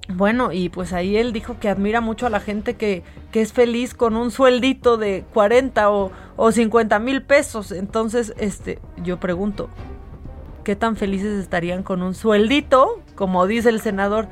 bueno, 0.09 0.51
y 0.51 0.69
pues 0.69 0.91
ahí 0.91 1.17
él 1.17 1.33
dijo 1.33 1.59
que 1.59 1.69
admira 1.69 2.01
mucho 2.01 2.25
a 2.25 2.29
la 2.31 2.39
gente 2.39 2.73
que, 2.75 3.03
que 3.31 3.41
es 3.41 3.53
feliz 3.53 3.93
con 3.93 4.15
un 4.15 4.31
sueldito 4.31 4.97
de 4.97 5.23
40 5.33 5.91
o, 5.91 6.11
o 6.35 6.51
50 6.51 6.97
mil 6.99 7.21
pesos. 7.21 7.71
Entonces, 7.71 8.33
este, 8.37 8.79
yo 9.03 9.19
pregunto, 9.19 9.69
¿qué 10.63 10.75
tan 10.75 10.95
felices 10.95 11.39
estarían 11.39 11.83
con 11.83 12.01
un 12.01 12.15
sueldito, 12.15 13.03
como 13.15 13.45
dice 13.45 13.69
el 13.69 13.81
senador, 13.81 14.27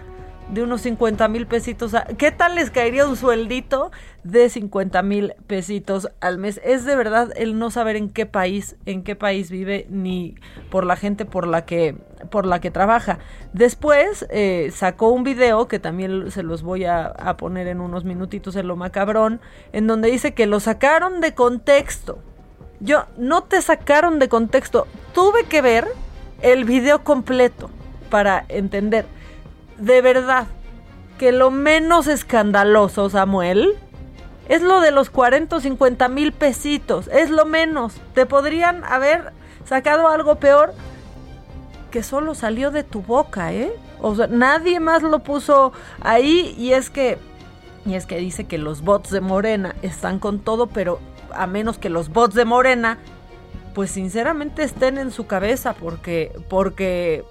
de 0.50 0.64
unos 0.64 0.82
50 0.82 1.28
mil 1.28 1.46
pesitos. 1.48 1.94
¿Qué 2.18 2.32
tal 2.32 2.56
les 2.56 2.72
caería 2.72 3.08
un 3.08 3.18
sueldito 3.18 3.92
de 4.24 4.50
50 4.50 5.02
mil 5.04 5.34
pesitos 5.46 6.10
al 6.22 6.38
mes? 6.38 6.62
Es 6.64 6.86
de 6.86 6.96
verdad 6.96 7.32
el 7.36 7.60
no 7.60 7.70
saber 7.70 7.96
en 7.96 8.10
qué 8.10 8.26
país, 8.26 8.76
en 8.86 9.04
qué 9.04 9.16
país 9.16 9.52
vive, 9.52 9.88
ni 9.90 10.36
por 10.70 10.86
la 10.86 10.96
gente 10.96 11.26
por 11.26 11.48
la 11.48 11.66
que, 11.66 11.96
por 12.30 12.46
la 12.46 12.60
que 12.60 12.72
trabaja. 12.72 13.20
Después 13.54 14.26
eh, 14.30 14.72
sacó 14.74 15.10
un 15.10 15.24
video 15.24 15.68
que 15.68 15.80
también 15.80 16.32
se 16.32 16.44
los 16.44 16.64
voy 16.64 16.86
a, 16.86 17.08
a 17.08 17.38
poner 17.38 17.68
en 17.68 17.82
unos 17.82 18.04
minutitos 18.04 18.56
en 18.56 18.68
lo 18.68 18.76
macabrón, 18.76 19.42
en 19.74 19.88
donde 19.88 20.12
dice 20.12 20.34
que 20.34 20.46
lo 20.46 20.60
sacaron 20.60 21.22
de 21.22 21.34
contexto. 21.34 22.20
Yo, 22.80 23.06
no 23.18 23.44
te 23.44 23.62
sacaron 23.62 24.20
de 24.20 24.30
contexto. 24.30 24.88
Tuve 25.14 25.46
que 25.46 25.62
ver 25.62 25.88
el 26.42 26.66
video 26.66 27.04
completo 27.04 27.70
para 28.10 28.46
entender 28.50 29.06
de 29.78 30.02
verdad 30.02 30.48
que 31.18 31.32
lo 31.32 31.50
menos 31.52 32.08
escandaloso, 32.08 33.10
Samuel, 33.10 33.76
es 34.50 34.62
lo 34.62 34.80
de 34.82 34.92
los 34.92 35.10
40 35.10 35.56
o 35.56 35.60
50 35.60 36.08
mil 36.10 36.32
pesitos. 36.32 37.08
Es 37.08 37.30
lo 37.30 37.46
menos. 37.46 37.96
Te 38.14 38.26
podrían 38.26 38.84
haber 38.86 39.34
sacado 39.66 40.08
algo 40.08 40.36
peor 40.36 40.74
que 41.90 42.04
solo 42.04 42.36
salió 42.36 42.72
de 42.72 42.84
tu 42.84 43.02
boca, 43.02 43.54
¿eh? 43.54 43.72
O 44.02 44.16
sea, 44.16 44.28
nadie 44.28 44.80
más 44.80 45.04
lo 45.04 45.20
puso 45.20 45.74
ahí 46.02 46.56
y 46.58 46.74
es 46.74 46.90
que 46.90 47.18
y 47.86 47.96
es 47.96 48.06
que 48.06 48.18
dice 48.18 48.46
que 48.46 48.58
los 48.58 48.82
bots 48.82 49.12
de 49.12 49.22
Morena 49.22 49.76
están 49.82 50.20
con 50.20 50.40
todo, 50.40 50.68
pero 50.68 51.00
a 51.34 51.48
menos 51.48 51.78
que 51.78 51.90
los 51.90 52.10
bots 52.10 52.36
de 52.36 52.46
Morena 52.46 52.98
pues 53.74 53.92
sinceramente 53.92 54.64
estén 54.64 54.98
en 54.98 55.12
su 55.12 55.28
cabeza 55.28 55.74
porque 55.74 56.32
porque 56.50 57.24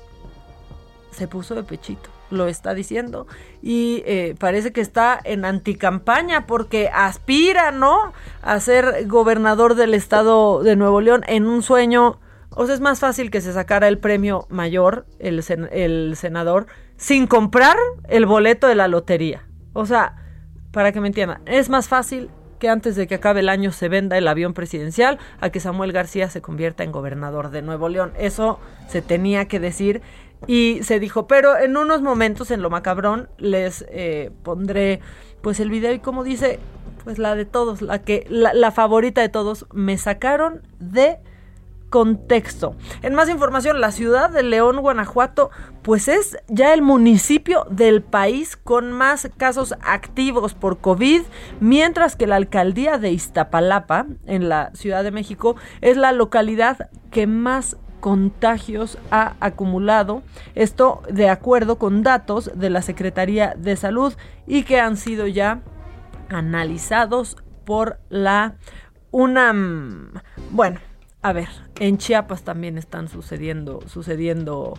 se 1.11 1.28
puso 1.28 1.54
de 1.54 1.62
pechito 1.62 2.11
lo 2.30 2.46
está 2.46 2.74
diciendo 2.74 3.26
y 3.62 4.02
eh, 4.07 4.34
parece 4.38 4.72
que 4.72 4.80
está 4.80 5.20
en 5.22 5.44
anticampaña 5.44 6.46
porque 6.46 6.88
aspira, 6.92 7.70
¿no? 7.70 8.12
A 8.42 8.59
ser 8.61 9.07
gobernador 9.07 9.74
del 9.74 9.94
estado 9.94 10.62
de 10.62 10.76
Nuevo 10.76 11.00
León 11.00 11.22
en 11.26 11.46
un 11.46 11.62
sueño. 11.62 12.18
O 12.59 12.64
sea, 12.64 12.74
es 12.74 12.80
más 12.80 13.00
fácil 13.00 13.30
que 13.30 13.42
se 13.42 13.52
sacara 13.52 13.86
el 13.86 13.98
premio 13.98 14.46
mayor, 14.48 15.07
el, 15.18 15.44
el 15.70 16.16
senador, 16.16 16.66
sin 16.96 17.26
comprar 17.26 17.76
el 18.09 18.24
boleto 18.24 18.66
de 18.66 18.74
la 18.74 18.88
lotería. 18.88 19.46
O 19.74 19.84
sea, 19.84 20.16
para 20.72 20.90
que 20.90 21.02
me 21.02 21.09
entiendan, 21.09 21.42
es 21.44 21.68
más 21.68 21.86
fácil 21.86 22.30
que 22.59 22.70
antes 22.70 22.96
de 22.96 23.07
que 23.07 23.16
acabe 23.16 23.40
el 23.40 23.50
año 23.50 23.72
se 23.72 23.90
venda 23.90 24.16
el 24.16 24.26
avión 24.26 24.54
presidencial 24.54 25.18
a 25.38 25.50
que 25.50 25.61
Samuel 25.61 25.92
García 25.92 26.30
se 26.30 26.40
convierta 26.40 26.82
en 26.82 26.92
gobernador 26.92 27.50
de 27.50 27.61
Nuevo 27.61 27.90
León. 27.90 28.14
Eso 28.18 28.59
se 28.88 29.02
tenía 29.02 29.48
que 29.48 29.61
decir 29.61 30.00
y 30.46 30.80
se 30.82 30.98
dijo, 30.98 31.26
pero 31.26 31.59
en 31.59 31.76
unos 31.76 32.00
momentos 32.00 32.50
en 32.50 32.62
lo 32.62 32.70
macabrón 32.70 33.28
les 33.36 33.84
eh, 33.90 34.30
pondré 34.42 35.00
pues 35.42 35.61
el 35.61 35.68
video 35.68 35.92
y 35.92 35.98
como 35.98 36.24
dice, 36.24 36.59
pues 37.04 37.18
la 37.18 37.34
de 37.34 37.44
todos, 37.44 37.82
la 37.82 37.98
que 37.98 38.26
la 38.30 38.70
favorita 38.70 39.20
de 39.20 39.28
todos, 39.28 39.66
me 39.74 39.98
sacaron 39.98 40.62
de 40.78 41.18
contexto. 41.91 42.76
En 43.03 43.14
más 43.14 43.28
información, 43.28 43.80
la 43.80 43.93
ciudad 43.93 44.30
de 44.30 44.43
León, 44.43 44.80
Guanajuato, 44.80 45.51
pues 45.82 46.09
es 46.09 46.37
ya 46.49 46.74
el 46.74 46.82
municipio 46.82 47.66
del 47.70 48.03
país 48.03 48.57
con 48.57 48.93
más 48.93 49.28
casos 49.37 49.74
activos 49.82 50.55
por 50.55 50.78
COVID, 50.78 51.22
mientras 51.61 52.16
que 52.16 52.26
la 52.26 52.37
alcaldía 52.37 52.99
de 52.99 53.12
Iztapalapa, 53.12 54.07
en 54.26 54.49
la 54.49 54.70
Ciudad 54.74 55.05
de 55.05 55.11
México, 55.12 55.57
es 55.80 55.97
la 55.97 56.12
localidad 56.12 56.91
que 57.11 57.26
más 57.26 57.76
contagios 58.01 58.99
ha 59.11 59.34
acumulado. 59.41 60.22
Esto 60.55 61.03
de 61.11 61.28
acuerdo 61.28 61.76
con 61.76 62.03
datos 62.03 62.51
de 62.55 62.70
la 62.70 62.82
Secretaría 62.82 63.55
de 63.57 63.76
Salud 63.76 64.14
y 64.47 64.64
que 64.64 64.80
han 64.80 64.97
sido 64.97 65.26
ya 65.26 65.62
analizados 66.28 67.37
por 67.64 67.99
la 68.09 68.57
UNAM. 69.11 70.12
Bueno, 70.51 70.78
a 71.26 71.32
ver, 71.32 71.48
en 71.80 71.98
Chiapas 71.98 72.42
también 72.42 72.78
están 72.78 73.08
sucediendo, 73.08 73.80
sucediendo 73.88 74.78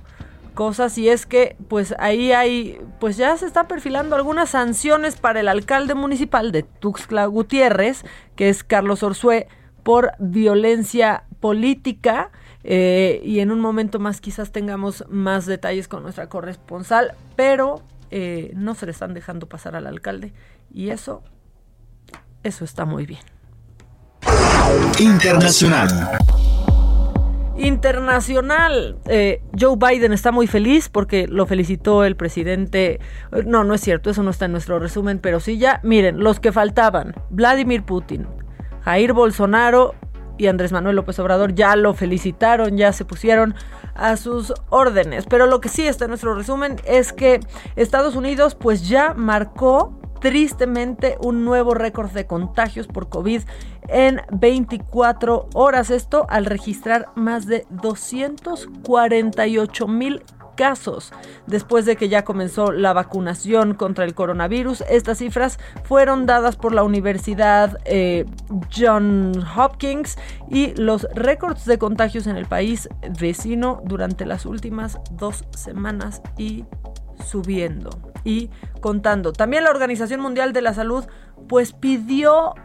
cosas 0.53 0.97
y 0.97 1.09
es 1.09 1.25
que 1.25 1.57
pues 1.67 1.93
ahí 1.99 2.31
hay 2.31 2.79
pues 3.01 3.17
ya 3.17 3.35
se 3.35 3.45
están 3.45 3.67
perfilando 3.67 4.15
algunas 4.15 4.51
sanciones 4.51 5.17
para 5.17 5.41
el 5.41 5.49
alcalde 5.49 5.93
municipal 5.93 6.53
de 6.53 6.63
Tuxtla 6.63 7.25
Gutiérrez, 7.25 8.05
que 8.37 8.47
es 8.47 8.63
Carlos 8.63 9.03
Orsué 9.03 9.49
por 9.83 10.13
violencia 10.19 11.25
política 11.41 12.31
eh, 12.63 13.19
y 13.25 13.41
en 13.41 13.51
un 13.51 13.59
momento 13.59 13.99
más 13.99 14.21
quizás 14.21 14.53
tengamos 14.53 15.03
más 15.09 15.47
detalles 15.47 15.89
con 15.89 16.01
nuestra 16.01 16.29
corresponsal, 16.29 17.13
pero 17.35 17.81
eh, 18.09 18.53
no 18.55 18.73
se 18.73 18.85
le 18.85 18.93
están 18.93 19.13
dejando 19.13 19.49
pasar 19.49 19.75
al 19.75 19.85
alcalde 19.85 20.31
y 20.73 20.91
eso, 20.91 21.23
eso 22.43 22.63
está 22.63 22.85
muy 22.85 23.05
bien. 23.05 23.19
Internacional. 24.97 26.17
Internacional. 27.57 28.97
Eh, 29.07 29.41
Joe 29.59 29.75
Biden 29.77 30.13
está 30.13 30.31
muy 30.31 30.47
feliz 30.47 30.89
porque 30.89 31.27
lo 31.27 31.45
felicitó 31.45 32.03
el 32.03 32.15
presidente. 32.15 32.99
No, 33.45 33.63
no 33.63 33.73
es 33.73 33.81
cierto, 33.81 34.09
eso 34.09 34.23
no 34.23 34.29
está 34.29 34.45
en 34.45 34.51
nuestro 34.51 34.79
resumen, 34.79 35.19
pero 35.19 35.39
sí 35.39 35.57
ya, 35.57 35.79
miren, 35.83 36.19
los 36.19 36.39
que 36.39 36.51
faltaban. 36.51 37.15
Vladimir 37.29 37.83
Putin, 37.83 38.27
Jair 38.83 39.13
Bolsonaro 39.13 39.95
y 40.37 40.47
Andrés 40.47 40.71
Manuel 40.71 40.95
López 40.95 41.17
Obrador 41.19 41.55
ya 41.55 41.75
lo 41.75 41.93
felicitaron, 41.93 42.77
ya 42.77 42.93
se 42.93 43.05
pusieron 43.05 43.55
a 43.95 44.17
sus 44.17 44.53
órdenes. 44.69 45.25
Pero 45.25 45.47
lo 45.47 45.59
que 45.59 45.69
sí 45.69 45.87
está 45.87 46.05
en 46.05 46.09
nuestro 46.09 46.35
resumen 46.35 46.77
es 46.85 47.11
que 47.11 47.39
Estados 47.75 48.15
Unidos 48.15 48.55
pues 48.55 48.87
ya 48.87 49.13
marcó 49.15 49.99
tristemente 50.19 51.17
un 51.21 51.45
nuevo 51.45 51.73
récord 51.73 52.11
de 52.11 52.27
contagios 52.27 52.87
por 52.87 53.07
COVID 53.09 53.43
en 53.87 54.21
24 54.31 55.47
horas. 55.53 55.89
Esto 55.89 56.25
al 56.29 56.45
registrar 56.45 57.07
más 57.15 57.45
de 57.45 57.65
248 57.69 59.87
mil 59.87 60.21
casos. 60.57 61.13
Después 61.45 61.85
de 61.85 61.95
que 61.95 62.09
ya 62.09 62.25
comenzó 62.25 62.73
la 62.73 62.91
vacunación 62.91 63.75
contra 63.75 64.03
el 64.03 64.13
coronavirus, 64.13 64.83
estas 64.89 65.19
cifras 65.19 65.57
fueron 65.83 66.25
dadas 66.25 66.57
por 66.57 66.73
la 66.73 66.83
Universidad 66.83 67.77
eh, 67.85 68.25
John 68.75 69.31
Hopkins 69.55 70.17
y 70.49 70.75
los 70.75 71.07
récords 71.13 71.63
de 71.63 71.77
contagios 71.77 72.27
en 72.27 72.35
el 72.35 72.47
país 72.47 72.89
vecino 73.17 73.81
durante 73.85 74.25
las 74.25 74.45
últimas 74.45 74.99
dos 75.11 75.45
semanas 75.51 76.21
y 76.37 76.65
subiendo 77.23 77.89
y 78.27 78.49
contando. 78.81 79.31
También 79.31 79.63
la 79.63 79.69
Organización 79.69 80.19
Mundial 80.19 80.51
de 80.51 80.61
la 80.61 80.73
Salud 80.73 81.05
pues 81.47 81.71
pidió 81.71 82.55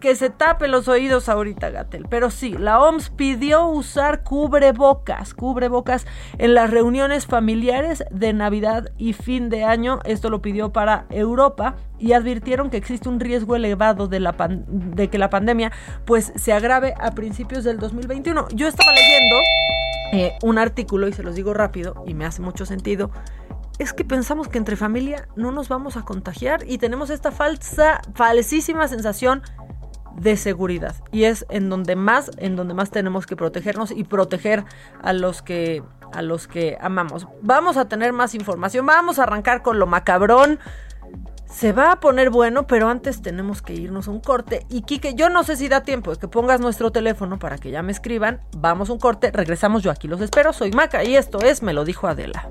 que 0.00 0.14
se 0.14 0.30
tape 0.30 0.66
los 0.66 0.88
oídos 0.88 1.28
ahorita, 1.28 1.68
Gatel. 1.68 2.06
Pero 2.08 2.30
sí, 2.30 2.52
la 2.52 2.80
OMS 2.80 3.10
pidió 3.10 3.66
usar 3.66 4.22
cubrebocas, 4.22 5.34
cubrebocas 5.34 6.06
en 6.38 6.54
las 6.54 6.70
reuniones 6.70 7.26
familiares 7.26 8.02
de 8.10 8.32
Navidad 8.32 8.92
y 8.96 9.12
fin 9.12 9.50
de 9.50 9.64
año. 9.64 9.98
Esto 10.04 10.30
lo 10.30 10.40
pidió 10.40 10.72
para 10.72 11.04
Europa 11.10 11.76
y 11.98 12.12
advirtieron 12.12 12.70
que 12.70 12.78
existe 12.78 13.08
un 13.08 13.20
riesgo 13.20 13.56
elevado 13.56 14.08
de, 14.08 14.20
la 14.20 14.34
de 14.38 15.08
que 15.08 15.18
la 15.18 15.28
pandemia 15.28 15.70
pues 16.06 16.32
se 16.34 16.52
agrave 16.54 16.94
a 16.98 17.10
principios 17.10 17.62
del 17.64 17.78
2021. 17.78 18.48
Yo 18.54 18.68
estaba 18.68 18.92
leyendo 18.92 19.36
eh, 20.12 20.32
un 20.42 20.56
artículo 20.58 21.08
y 21.08 21.12
se 21.12 21.22
los 21.22 21.34
digo 21.34 21.52
rápido 21.52 22.04
y 22.06 22.14
me 22.14 22.24
hace 22.24 22.40
mucho 22.40 22.64
sentido 22.64 23.10
es 23.80 23.94
que 23.94 24.04
pensamos 24.04 24.46
que 24.46 24.58
entre 24.58 24.76
familia 24.76 25.26
no 25.36 25.52
nos 25.52 25.70
vamos 25.70 25.96
a 25.96 26.02
contagiar 26.02 26.64
y 26.66 26.76
tenemos 26.76 27.08
esta 27.08 27.32
falsa, 27.32 28.02
falsísima 28.14 28.86
sensación 28.88 29.42
de 30.16 30.36
seguridad. 30.36 30.94
Y 31.12 31.24
es 31.24 31.46
en 31.48 31.70
donde 31.70 31.96
más, 31.96 32.30
en 32.36 32.56
donde 32.56 32.74
más 32.74 32.90
tenemos 32.90 33.24
que 33.24 33.36
protegernos 33.36 33.90
y 33.90 34.04
proteger 34.04 34.64
a 35.02 35.14
los 35.14 35.40
que 35.40 35.82
a 36.12 36.20
los 36.20 36.46
que 36.46 36.76
amamos. 36.78 37.26
Vamos 37.40 37.78
a 37.78 37.88
tener 37.88 38.12
más 38.12 38.34
información, 38.34 38.84
vamos 38.84 39.18
a 39.18 39.22
arrancar 39.22 39.62
con 39.62 39.78
lo 39.78 39.86
macabrón. 39.86 40.58
Se 41.46 41.72
va 41.72 41.92
a 41.92 42.00
poner 42.00 42.28
bueno, 42.28 42.66
pero 42.66 42.90
antes 42.90 43.22
tenemos 43.22 43.62
que 43.62 43.72
irnos 43.72 44.08
a 44.08 44.10
un 44.10 44.20
corte. 44.20 44.66
Y 44.68 44.82
Kike, 44.82 45.14
yo 45.14 45.30
no 45.30 45.42
sé 45.42 45.56
si 45.56 45.68
da 45.68 45.82
tiempo 45.84 46.12
de 46.12 46.18
que 46.18 46.28
pongas 46.28 46.60
nuestro 46.60 46.92
teléfono 46.92 47.38
para 47.38 47.56
que 47.56 47.70
ya 47.70 47.82
me 47.82 47.92
escriban. 47.92 48.40
Vamos 48.58 48.90
a 48.90 48.92
un 48.92 48.98
corte, 48.98 49.30
regresamos 49.32 49.82
yo 49.82 49.90
aquí 49.90 50.06
los 50.06 50.20
espero. 50.20 50.52
Soy 50.52 50.70
Maca 50.70 51.02
y 51.02 51.16
esto 51.16 51.38
es 51.40 51.62
Me 51.62 51.72
lo 51.72 51.84
dijo 51.86 52.08
Adela. 52.08 52.50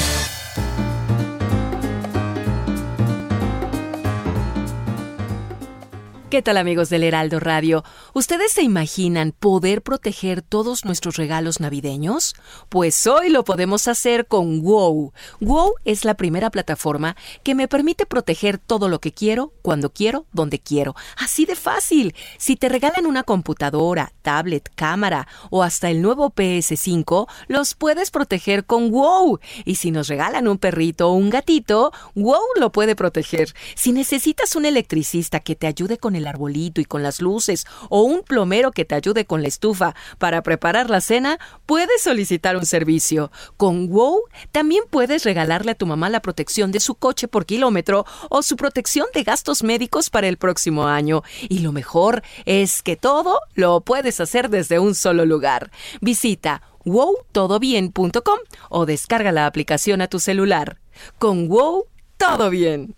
¿Qué 6.31 6.41
tal 6.41 6.55
amigos 6.55 6.89
del 6.89 7.03
Heraldo 7.03 7.41
Radio? 7.41 7.83
¿Ustedes 8.13 8.53
se 8.53 8.61
imaginan 8.61 9.33
poder 9.37 9.81
proteger 9.81 10.41
todos 10.41 10.85
nuestros 10.85 11.17
regalos 11.17 11.59
navideños? 11.59 12.35
Pues 12.69 13.05
hoy 13.05 13.27
lo 13.27 13.43
podemos 13.43 13.89
hacer 13.89 14.27
con 14.27 14.61
WOW. 14.61 15.11
WOW 15.41 15.73
es 15.83 16.05
la 16.05 16.13
primera 16.13 16.49
plataforma 16.49 17.17
que 17.43 17.53
me 17.53 17.67
permite 17.67 18.05
proteger 18.05 18.59
todo 18.59 18.87
lo 18.87 19.01
que 19.01 19.11
quiero, 19.11 19.51
cuando 19.61 19.91
quiero, 19.91 20.25
donde 20.31 20.59
quiero. 20.59 20.95
Así 21.17 21.45
de 21.45 21.57
fácil. 21.57 22.15
Si 22.37 22.55
te 22.55 22.69
regalan 22.69 23.07
una 23.07 23.23
computadora, 23.23 24.13
tablet, 24.21 24.71
cámara 24.73 25.27
o 25.49 25.63
hasta 25.63 25.89
el 25.89 26.01
nuevo 26.01 26.29
PS5, 26.29 27.27
los 27.49 27.75
puedes 27.75 28.09
proteger 28.09 28.63
con 28.63 28.89
WOW. 28.89 29.39
Y 29.65 29.75
si 29.75 29.91
nos 29.91 30.07
regalan 30.07 30.47
un 30.47 30.59
perrito 30.59 31.09
o 31.09 31.13
un 31.13 31.29
gatito, 31.29 31.91
WOW 32.15 32.39
lo 32.55 32.71
puede 32.71 32.95
proteger. 32.95 33.53
Si 33.75 33.91
necesitas 33.91 34.55
un 34.55 34.63
electricista 34.63 35.41
que 35.41 35.57
te 35.57 35.67
ayude 35.67 35.97
con 35.97 36.15
el 36.15 36.20
el 36.21 36.27
arbolito 36.27 36.81
y 36.81 36.85
con 36.85 37.03
las 37.03 37.21
luces 37.21 37.65
o 37.89 38.03
un 38.03 38.23
plomero 38.23 38.71
que 38.71 38.85
te 38.85 38.95
ayude 38.95 39.25
con 39.25 39.41
la 39.41 39.47
estufa 39.47 39.95
para 40.17 40.41
preparar 40.41 40.89
la 40.89 41.01
cena, 41.01 41.39
puedes 41.65 42.01
solicitar 42.01 42.55
un 42.55 42.65
servicio. 42.65 43.31
Con 43.57 43.87
WOW 43.87 44.23
también 44.51 44.83
puedes 44.89 45.23
regalarle 45.23 45.71
a 45.71 45.75
tu 45.75 45.85
mamá 45.85 46.09
la 46.09 46.21
protección 46.21 46.71
de 46.71 46.79
su 46.79 46.95
coche 46.95 47.27
por 47.27 47.45
kilómetro 47.45 48.05
o 48.29 48.41
su 48.41 48.55
protección 48.55 49.07
de 49.13 49.23
gastos 49.23 49.63
médicos 49.63 50.09
para 50.09 50.27
el 50.27 50.37
próximo 50.37 50.87
año. 50.87 51.23
Y 51.49 51.59
lo 51.59 51.71
mejor 51.71 52.23
es 52.45 52.81
que 52.81 52.95
todo 52.95 53.39
lo 53.55 53.81
puedes 53.81 54.19
hacer 54.19 54.49
desde 54.49 54.79
un 54.79 54.95
solo 54.95 55.25
lugar. 55.25 55.71
Visita 55.99 56.61
wowtodobien.com 56.85 58.39
o 58.69 58.85
descarga 58.85 59.31
la 59.31 59.45
aplicación 59.45 60.01
a 60.01 60.07
tu 60.07 60.19
celular. 60.19 60.79
Con 61.19 61.47
WOW, 61.47 61.85
todo 62.17 62.49
bien. 62.49 62.93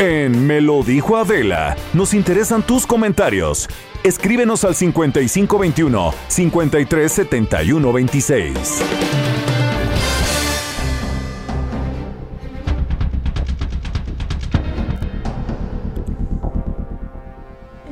En 0.00 0.46
Me 0.46 0.62
lo 0.62 0.82
dijo 0.82 1.18
Adela, 1.18 1.76
nos 1.92 2.14
interesan 2.14 2.62
tus 2.62 2.86
comentarios. 2.86 3.68
Escríbenos 4.02 4.64
al 4.64 4.74
5521 4.74 6.14
537126. 6.26 8.82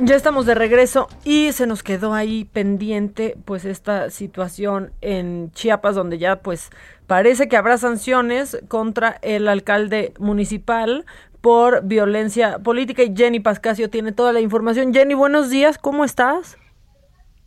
Ya 0.01 0.15
estamos 0.15 0.47
de 0.47 0.55
regreso 0.55 1.07
y 1.23 1.51
se 1.51 1.67
nos 1.67 1.83
quedó 1.83 2.15
ahí 2.15 2.45
pendiente 2.45 3.37
pues 3.45 3.65
esta 3.65 4.09
situación 4.09 4.91
en 5.01 5.51
Chiapas 5.51 5.93
donde 5.93 6.17
ya 6.17 6.41
pues 6.41 6.71
parece 7.05 7.47
que 7.47 7.57
habrá 7.57 7.77
sanciones 7.77 8.57
contra 8.67 9.19
el 9.21 9.47
alcalde 9.47 10.15
municipal 10.17 11.05
por 11.41 11.83
violencia 11.83 12.59
política 12.59 13.03
y 13.03 13.15
Jenny 13.15 13.39
Pascasio 13.39 13.89
tiene 13.89 14.11
toda 14.11 14.33
la 14.33 14.41
información. 14.41 14.93
Jenny, 14.93 15.13
buenos 15.13 15.49
días, 15.49 15.77
¿cómo 15.77 16.03
estás? 16.03 16.57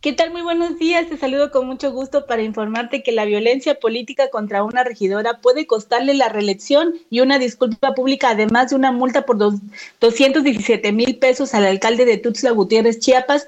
¿Qué 0.03 0.11
tal? 0.11 0.33
Muy 0.33 0.41
buenos 0.41 0.77
días. 0.79 1.07
Te 1.07 1.15
saludo 1.15 1.49
con 1.49 1.65
mucho 1.65 1.93
gusto 1.93 2.25
para 2.25 2.41
informarte 2.41 3.03
que 3.03 3.13
la 3.13 3.23
violencia 3.23 3.75
política 3.75 4.29
contra 4.29 4.61
una 4.61 4.83
regidora 4.83 5.39
puede 5.39 5.65
costarle 5.65 6.13
la 6.13 6.27
reelección 6.27 6.95
y 7.09 7.21
una 7.21 7.39
disculpa 7.39 7.93
pública, 7.93 8.31
además 8.31 8.71
de 8.71 8.75
una 8.75 8.91
multa 8.91 9.25
por 9.25 9.37
dos, 9.37 9.53
217 10.01 10.91
mil 10.91 11.15
pesos 11.19 11.53
al 11.53 11.65
alcalde 11.65 12.03
de 12.03 12.17
Tuxtla 12.17 12.51
Gutiérrez, 12.51 12.99
Chiapas, 12.99 13.47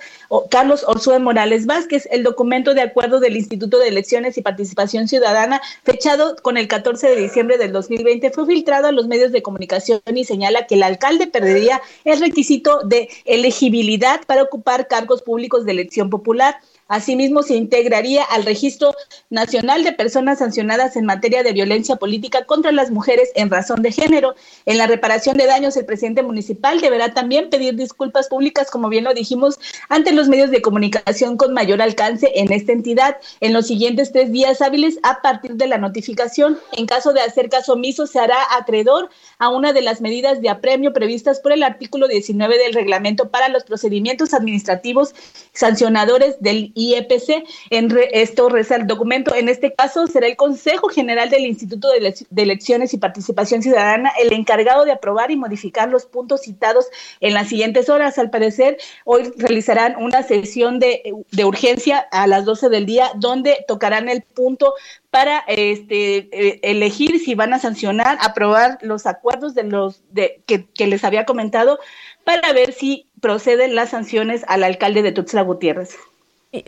Carlos 0.49 0.85
Orsúa 0.87 1.19
Morales 1.19 1.65
Vázquez. 1.65 2.07
El 2.09 2.23
documento 2.23 2.73
de 2.73 2.83
acuerdo 2.83 3.19
del 3.19 3.35
Instituto 3.35 3.77
de 3.77 3.89
Elecciones 3.89 4.37
y 4.37 4.41
Participación 4.41 5.09
Ciudadana, 5.09 5.61
fechado 5.83 6.37
con 6.41 6.55
el 6.55 6.69
14 6.69 7.09
de 7.09 7.17
diciembre 7.17 7.57
del 7.57 7.73
2020, 7.73 8.29
fue 8.29 8.45
filtrado 8.45 8.87
a 8.87 8.93
los 8.93 9.07
medios 9.07 9.33
de 9.33 9.41
comunicación 9.41 9.99
y 10.05 10.23
señala 10.23 10.67
que 10.67 10.75
el 10.75 10.83
alcalde 10.83 11.27
perdería 11.27 11.81
el 12.05 12.21
requisito 12.21 12.79
de 12.85 13.09
elegibilidad 13.25 14.21
para 14.25 14.43
ocupar 14.43 14.87
cargos 14.87 15.21
públicos 15.21 15.65
de 15.65 15.73
elección 15.73 16.09
popular 16.09 16.44
Asimismo, 16.87 17.41
se 17.41 17.55
integraría 17.55 18.23
al 18.23 18.45
Registro 18.45 18.93
Nacional 19.31 19.83
de 19.83 19.91
Personas 19.91 20.37
Sancionadas 20.37 20.95
en 20.95 21.05
materia 21.05 21.41
de 21.41 21.51
violencia 21.51 21.95
política 21.95 22.45
contra 22.45 22.71
las 22.71 22.91
mujeres 22.91 23.31
en 23.33 23.49
razón 23.49 23.81
de 23.81 23.91
género. 23.91 24.35
En 24.67 24.77
la 24.77 24.85
reparación 24.85 25.35
de 25.35 25.47
daños, 25.47 25.75
el 25.77 25.85
presidente 25.87 26.21
municipal 26.21 26.79
deberá 26.81 27.11
también 27.15 27.49
pedir 27.49 27.75
disculpas 27.75 28.27
públicas, 28.27 28.69
como 28.69 28.89
bien 28.89 29.03
lo 29.03 29.15
dijimos, 29.15 29.59
ante 29.89 30.11
los 30.11 30.27
medios 30.27 30.51
de 30.51 30.61
comunicación 30.61 31.37
con 31.37 31.53
mayor 31.53 31.81
alcance 31.81 32.31
en 32.35 32.53
esta 32.53 32.71
entidad 32.71 33.17
en 33.39 33.53
los 33.53 33.65
siguientes 33.65 34.11
tres 34.11 34.31
días 34.31 34.61
hábiles 34.61 34.99
a 35.01 35.23
partir 35.23 35.55
de 35.55 35.65
la 35.65 35.79
notificación. 35.79 36.59
En 36.73 36.85
caso 36.85 37.13
de 37.13 37.21
hacer 37.21 37.49
caso 37.49 37.73
omiso, 37.73 38.05
se 38.05 38.19
hará 38.19 38.37
acreedor 38.59 39.09
a 39.39 39.49
una 39.49 39.73
de 39.73 39.81
las 39.81 40.01
medidas 40.01 40.39
de 40.39 40.49
apremio 40.49 40.93
previstas 40.93 41.39
por 41.39 41.51
el 41.51 41.63
artículo 41.63 42.07
19 42.07 42.59
del 42.59 42.73
reglamento 42.73 43.29
para 43.29 43.49
los 43.49 43.63
procedimientos 43.63 44.35
administrativos 44.35 45.15
sancionadores 45.51 46.35
del 46.41 46.74
IEPC. 46.75 47.45
En 47.71 47.97
esto 48.11 48.49
reza 48.49 48.75
el 48.75 48.85
documento. 48.85 49.33
En 49.33 49.49
este 49.49 49.73
caso 49.73 50.05
será 50.05 50.27
el 50.27 50.35
Consejo 50.35 50.89
General 50.89 51.29
del 51.29 51.45
Instituto 51.45 51.89
de, 51.89 52.13
Elecciones 52.35 52.93
y 52.93 52.97
Participación 52.97 53.63
Ciudadana 53.63 54.11
el 54.21 54.33
encargado 54.33 54.85
de 54.85 54.91
aprobar 54.91 55.31
y 55.31 55.37
modificar 55.37 55.89
los 55.89 56.05
puntos 56.05 56.41
citados 56.41 56.85
en 57.21 57.33
las 57.33 57.47
siguientes 57.47 57.89
horas. 57.89 58.19
Al 58.19 58.29
parecer, 58.29 58.77
hoy 59.05 59.31
realizarán 59.37 59.95
una 59.97 60.21
sesión 60.21 60.79
de, 60.79 61.01
urgencia 61.43 62.05
a 62.11 62.27
las 62.27 62.45
12 62.45 62.69
del 62.69 62.85
día 62.85 63.11
donde 63.15 63.65
tocarán 63.67 64.09
el 64.09 64.21
punto 64.21 64.73
para 65.09 65.39
este, 65.47 66.27
eh, 66.31 66.59
elegir 66.63 67.19
si 67.19 67.35
van 67.35 67.53
a 67.53 67.59
sancionar, 67.59 68.17
aprobar 68.19 68.77
los 68.81 69.05
acuerdos 69.05 69.55
de 69.55 69.63
los 69.63 70.03
de, 70.11 70.41
que, 70.45 70.65
que 70.65 70.87
les 70.87 71.03
había 71.05 71.25
comentado 71.25 71.79
para 72.25 72.51
ver 72.51 72.73
si 72.73 73.07
proceden 73.21 73.75
las 73.75 73.91
sanciones 73.91 74.43
al 74.47 74.63
alcalde 74.63 75.03
de 75.03 75.13
Tuxtla 75.13 75.43
Gutiérrez. 75.43 75.95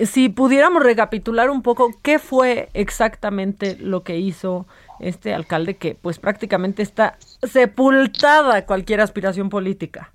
Si 0.05 0.30
pudiéramos 0.30 0.84
recapitular 0.84 1.49
un 1.49 1.61
poco 1.61 1.91
qué 2.01 2.19
fue 2.19 2.69
exactamente 2.73 3.78
lo 3.80 4.03
que 4.03 4.17
hizo 4.17 4.67
este 4.99 5.34
alcalde 5.34 5.78
que 5.78 5.95
pues 5.95 6.19
prácticamente 6.19 6.84
está 6.84 7.17
sepultada 7.41 8.65
cualquier 8.65 9.01
aspiración 9.01 9.49
política. 9.49 10.13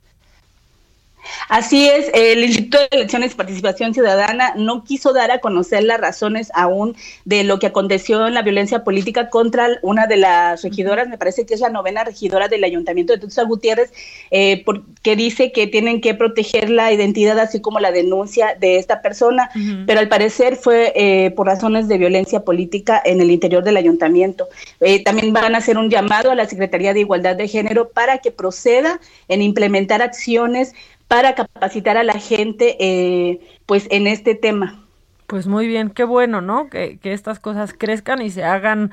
Así 1.48 1.88
es, 1.88 2.10
el 2.14 2.44
Instituto 2.44 2.78
de 2.78 2.88
Elecciones 2.90 3.32
y 3.32 3.34
Participación 3.36 3.94
Ciudadana 3.94 4.54
no 4.56 4.84
quiso 4.84 5.12
dar 5.12 5.30
a 5.30 5.38
conocer 5.38 5.84
las 5.84 6.00
razones 6.00 6.50
aún 6.54 6.96
de 7.24 7.44
lo 7.44 7.58
que 7.58 7.66
aconteció 7.66 8.26
en 8.26 8.34
la 8.34 8.42
violencia 8.42 8.84
política 8.84 9.28
contra 9.28 9.68
una 9.82 10.06
de 10.06 10.16
las 10.16 10.62
regidoras, 10.62 11.08
me 11.08 11.18
parece 11.18 11.46
que 11.46 11.54
es 11.54 11.60
la 11.60 11.68
novena 11.68 12.04
regidora 12.04 12.48
del 12.48 12.64
Ayuntamiento 12.64 13.12
de 13.12 13.18
Tuxtla 13.18 13.44
Gutiérrez, 13.44 13.92
eh, 14.30 14.62
porque 14.64 15.16
dice 15.16 15.52
que 15.52 15.66
tienen 15.66 16.00
que 16.00 16.14
proteger 16.14 16.70
la 16.70 16.92
identidad 16.92 17.38
así 17.38 17.60
como 17.60 17.80
la 17.80 17.92
denuncia 17.92 18.56
de 18.58 18.76
esta 18.76 19.02
persona, 19.02 19.50
pero 19.86 20.00
al 20.00 20.08
parecer 20.08 20.56
fue 20.56 20.92
eh, 20.94 21.30
por 21.32 21.46
razones 21.46 21.88
de 21.88 21.98
violencia 21.98 22.40
política 22.40 23.00
en 23.04 23.20
el 23.20 23.30
interior 23.30 23.62
del 23.62 23.76
ayuntamiento. 23.76 24.48
Eh, 24.80 25.02
también 25.02 25.32
van 25.32 25.54
a 25.54 25.58
hacer 25.58 25.78
un 25.78 25.90
llamado 25.90 26.30
a 26.30 26.34
la 26.34 26.46
Secretaría 26.46 26.94
de 26.94 27.00
Igualdad 27.00 27.36
de 27.36 27.48
Género 27.48 27.90
para 27.90 28.18
que 28.18 28.30
proceda 28.30 29.00
en 29.28 29.42
implementar 29.42 30.02
acciones 30.02 30.74
para 31.12 31.34
capacitar 31.34 31.98
a 31.98 32.04
la 32.04 32.14
gente 32.14 32.78
eh, 32.80 33.38
pues 33.66 33.86
en 33.90 34.06
este 34.06 34.34
tema. 34.34 34.82
Pues 35.26 35.46
muy 35.46 35.66
bien, 35.66 35.90
qué 35.90 36.04
bueno, 36.04 36.40
¿no? 36.40 36.70
Que, 36.70 36.96
que 36.96 37.12
estas 37.12 37.38
cosas 37.38 37.74
crezcan 37.76 38.22
y 38.22 38.30
se 38.30 38.44
hagan, 38.44 38.92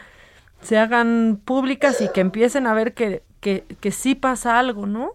se 0.62 0.78
hagan 0.78 1.40
públicas 1.46 2.02
y 2.02 2.10
que 2.12 2.20
empiecen 2.20 2.68
a 2.68 2.74
ver 2.74 2.94
que, 2.94 3.24
que, 3.40 3.64
que 3.80 3.92
sí 3.92 4.16
pasa 4.16 4.60
algo, 4.60 4.86
¿no? 4.86 5.14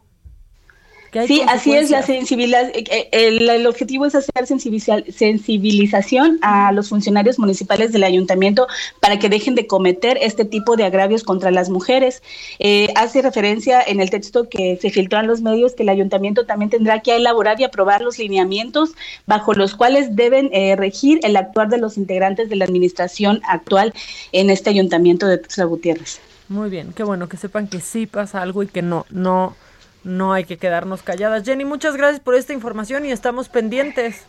Sí, 1.26 1.42
así 1.46 1.72
es 1.72 1.90
la 1.90 2.02
sensibilidad. 2.02 2.68
Eh, 2.74 2.84
eh, 2.90 3.08
el, 3.12 3.66
objetivo 3.66 4.04
es 4.06 4.14
hacer 4.14 4.46
sensibilización 4.46 6.38
a 6.42 6.72
los 6.72 6.88
funcionarios 6.88 7.38
municipales 7.38 7.92
del 7.92 8.04
ayuntamiento 8.04 8.66
para 9.00 9.18
que 9.18 9.28
dejen 9.28 9.54
de 9.54 9.66
cometer 9.66 10.18
este 10.20 10.44
tipo 10.44 10.76
de 10.76 10.84
agravios 10.84 11.22
contra 11.22 11.50
las 11.50 11.70
mujeres. 11.70 12.22
Eh, 12.58 12.88
hace 12.96 13.22
referencia 13.22 13.80
en 13.80 14.00
el 14.00 14.10
texto 14.10 14.48
que 14.48 14.76
se 14.80 14.90
filtró 14.90 15.20
en 15.20 15.26
los 15.26 15.40
medios 15.40 15.74
que 15.74 15.84
el 15.84 15.88
ayuntamiento 15.88 16.46
también 16.46 16.70
tendrá 16.70 17.00
que 17.00 17.14
elaborar 17.14 17.60
y 17.60 17.64
aprobar 17.64 18.02
los 18.02 18.18
lineamientos 18.18 18.90
bajo 19.26 19.54
los 19.54 19.74
cuales 19.74 20.16
deben 20.16 20.50
regir 20.76 21.20
el 21.22 21.36
actuar 21.36 21.68
de 21.68 21.78
los 21.78 21.96
integrantes 21.96 22.48
de 22.48 22.56
la 22.56 22.64
administración 22.64 23.40
actual 23.48 23.94
en 24.32 24.50
este 24.50 24.70
ayuntamiento 24.70 25.26
de 25.26 25.38
Tuxtla 25.38 25.64
Gutiérrez. 25.64 26.20
Muy 26.48 26.68
bien, 26.68 26.92
qué 26.94 27.02
bueno 27.04 27.28
que 27.28 27.36
sepan 27.36 27.68
que 27.68 27.80
sí 27.80 28.06
pasa 28.06 28.42
algo 28.42 28.62
y 28.62 28.66
que 28.66 28.82
no, 28.82 29.06
no 29.10 29.56
no 30.04 30.32
hay 30.32 30.44
que 30.44 30.58
quedarnos 30.58 31.02
calladas. 31.02 31.44
Jenny, 31.44 31.64
muchas 31.64 31.96
gracias 31.96 32.20
por 32.20 32.34
esta 32.34 32.52
información 32.52 33.04
y 33.04 33.10
estamos 33.10 33.48
pendientes. 33.48 34.24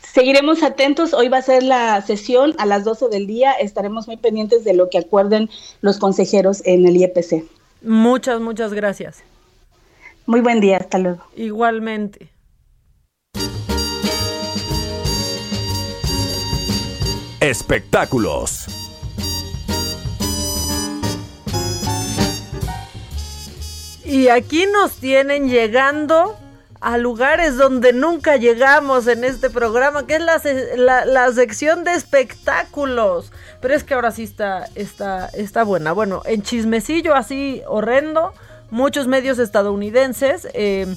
Seguiremos 0.00 0.62
atentos. 0.62 1.14
Hoy 1.14 1.28
va 1.28 1.38
a 1.38 1.42
ser 1.42 1.62
la 1.62 2.00
sesión 2.02 2.54
a 2.58 2.66
las 2.66 2.84
12 2.84 3.08
del 3.08 3.26
día. 3.26 3.52
Estaremos 3.52 4.06
muy 4.08 4.16
pendientes 4.18 4.64
de 4.64 4.74
lo 4.74 4.90
que 4.90 4.98
acuerden 4.98 5.48
los 5.80 5.98
consejeros 5.98 6.62
en 6.66 6.86
el 6.86 6.96
IEPC. 6.96 7.44
Muchas, 7.82 8.40
muchas 8.40 8.74
gracias. 8.74 9.22
Muy 10.26 10.40
buen 10.40 10.60
día. 10.60 10.76
Hasta 10.76 10.98
luego. 10.98 11.24
Igualmente. 11.34 12.30
Espectáculos. 17.40 18.81
Y 24.12 24.28
aquí 24.28 24.66
nos 24.66 24.96
tienen 24.96 25.48
llegando 25.48 26.36
a 26.82 26.98
lugares 26.98 27.56
donde 27.56 27.94
nunca 27.94 28.36
llegamos 28.36 29.06
en 29.06 29.24
este 29.24 29.48
programa, 29.48 30.06
que 30.06 30.16
es 30.16 30.22
la, 30.76 31.06
la, 31.06 31.32
sección 31.32 31.82
de 31.82 31.94
espectáculos. 31.94 33.32
Pero 33.62 33.72
es 33.72 33.84
que 33.84 33.94
ahora 33.94 34.10
sí 34.10 34.24
está, 34.24 34.68
está, 34.74 35.28
está 35.28 35.64
buena. 35.64 35.92
Bueno, 35.92 36.20
en 36.26 36.42
chismecillo 36.42 37.14
así 37.14 37.62
horrendo, 37.66 38.34
muchos 38.70 39.06
medios 39.06 39.38
estadounidenses 39.38 40.46
eh, 40.52 40.94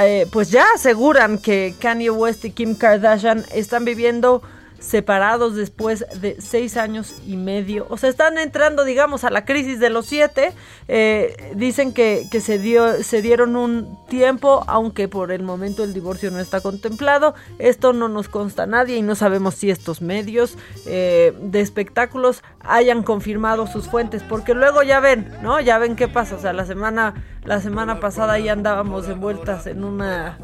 eh, 0.00 0.26
pues 0.32 0.50
ya 0.50 0.64
aseguran 0.74 1.38
que 1.38 1.72
Kanye 1.78 2.10
West 2.10 2.44
y 2.46 2.50
Kim 2.50 2.74
Kardashian 2.74 3.44
están 3.54 3.84
viviendo 3.84 4.42
separados 4.86 5.56
después 5.56 6.06
de 6.20 6.40
seis 6.40 6.76
años 6.76 7.16
y 7.26 7.36
medio. 7.36 7.86
O 7.90 7.96
sea, 7.96 8.08
están 8.08 8.38
entrando, 8.38 8.84
digamos, 8.84 9.24
a 9.24 9.30
la 9.30 9.44
crisis 9.44 9.80
de 9.80 9.90
los 9.90 10.06
siete. 10.06 10.52
Eh, 10.86 11.52
dicen 11.56 11.92
que, 11.92 12.28
se, 12.40 12.58
dio, 12.58 13.02
se 13.02 13.20
dieron 13.20 13.56
un 13.56 13.98
tiempo, 14.08 14.64
aunque 14.68 15.08
por 15.08 15.32
el 15.32 15.42
momento 15.42 15.82
el 15.82 15.92
divorcio 15.92 16.30
no 16.30 16.38
está 16.38 16.60
contemplado. 16.60 17.34
Esto 17.58 17.92
no 17.92 18.08
nos 18.08 18.28
consta 18.28 18.62
a 18.62 18.66
nadie 18.66 18.96
y 18.96 19.02
no 19.02 19.16
sabemos 19.16 19.56
si 19.56 19.70
estos 19.70 20.00
medios 20.00 20.56
eh, 20.86 21.34
de 21.40 21.60
espectáculos 21.60 22.42
hayan 22.60 23.02
confirmado 23.02 23.66
sus 23.66 23.88
fuentes, 23.88 24.22
porque 24.22 24.54
luego 24.54 24.82
ya 24.82 25.00
ven, 25.00 25.32
¿no? 25.42 25.60
Ya 25.60 25.78
ven 25.78 25.96
qué 25.96 26.06
pasa. 26.06 26.36
O 26.36 26.40
sea, 26.40 26.52
la 26.52 26.64
semana, 26.64 27.14
la 27.44 27.60
semana 27.60 27.98
pasada 27.98 28.38
ya 28.38 28.52
andábamos 28.52 29.08
envueltas 29.08 29.66
en 29.66 29.82
una 29.82 30.38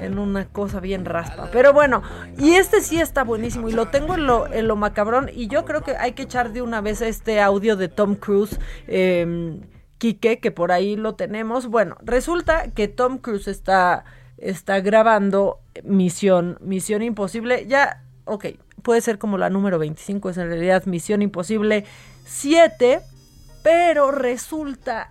en 0.00 0.18
una 0.18 0.46
cosa 0.46 0.80
bien 0.80 1.04
raspa. 1.04 1.48
Pero 1.52 1.72
bueno, 1.72 2.02
y 2.38 2.54
este 2.54 2.80
sí 2.80 3.00
está 3.00 3.24
buenísimo 3.24 3.68
y 3.68 3.72
lo 3.72 3.86
tengo 3.88 4.14
en 4.14 4.26
lo, 4.26 4.52
en 4.52 4.68
lo 4.68 4.76
macabrón 4.76 5.30
y 5.32 5.48
yo 5.48 5.64
creo 5.64 5.82
que 5.82 5.96
hay 5.96 6.12
que 6.12 6.22
echar 6.22 6.52
de 6.52 6.62
una 6.62 6.80
vez 6.80 7.00
este 7.00 7.40
audio 7.40 7.76
de 7.76 7.88
Tom 7.88 8.14
Cruise. 8.14 8.58
Eh, 8.86 9.60
Quique, 9.98 10.40
que 10.40 10.50
por 10.50 10.72
ahí 10.72 10.96
lo 10.96 11.14
tenemos. 11.14 11.66
Bueno, 11.68 11.96
resulta 12.02 12.70
que 12.70 12.88
Tom 12.88 13.18
Cruise 13.18 13.48
está, 13.48 14.04
está 14.36 14.80
grabando 14.80 15.60
Misión, 15.84 16.58
Misión 16.60 17.02
Imposible. 17.02 17.66
Ya, 17.66 18.02
ok, 18.24 18.46
puede 18.82 19.00
ser 19.00 19.18
como 19.18 19.38
la 19.38 19.50
número 19.50 19.78
25, 19.78 20.30
es 20.30 20.36
en 20.36 20.48
realidad 20.48 20.84
Misión 20.86 21.22
Imposible 21.22 21.84
7, 22.26 23.00
pero 23.62 24.10
resulta 24.10 25.10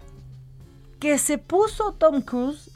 que 1.00 1.18
se 1.18 1.38
puso 1.38 1.94
Tom 1.94 2.22
Cruise 2.22 2.72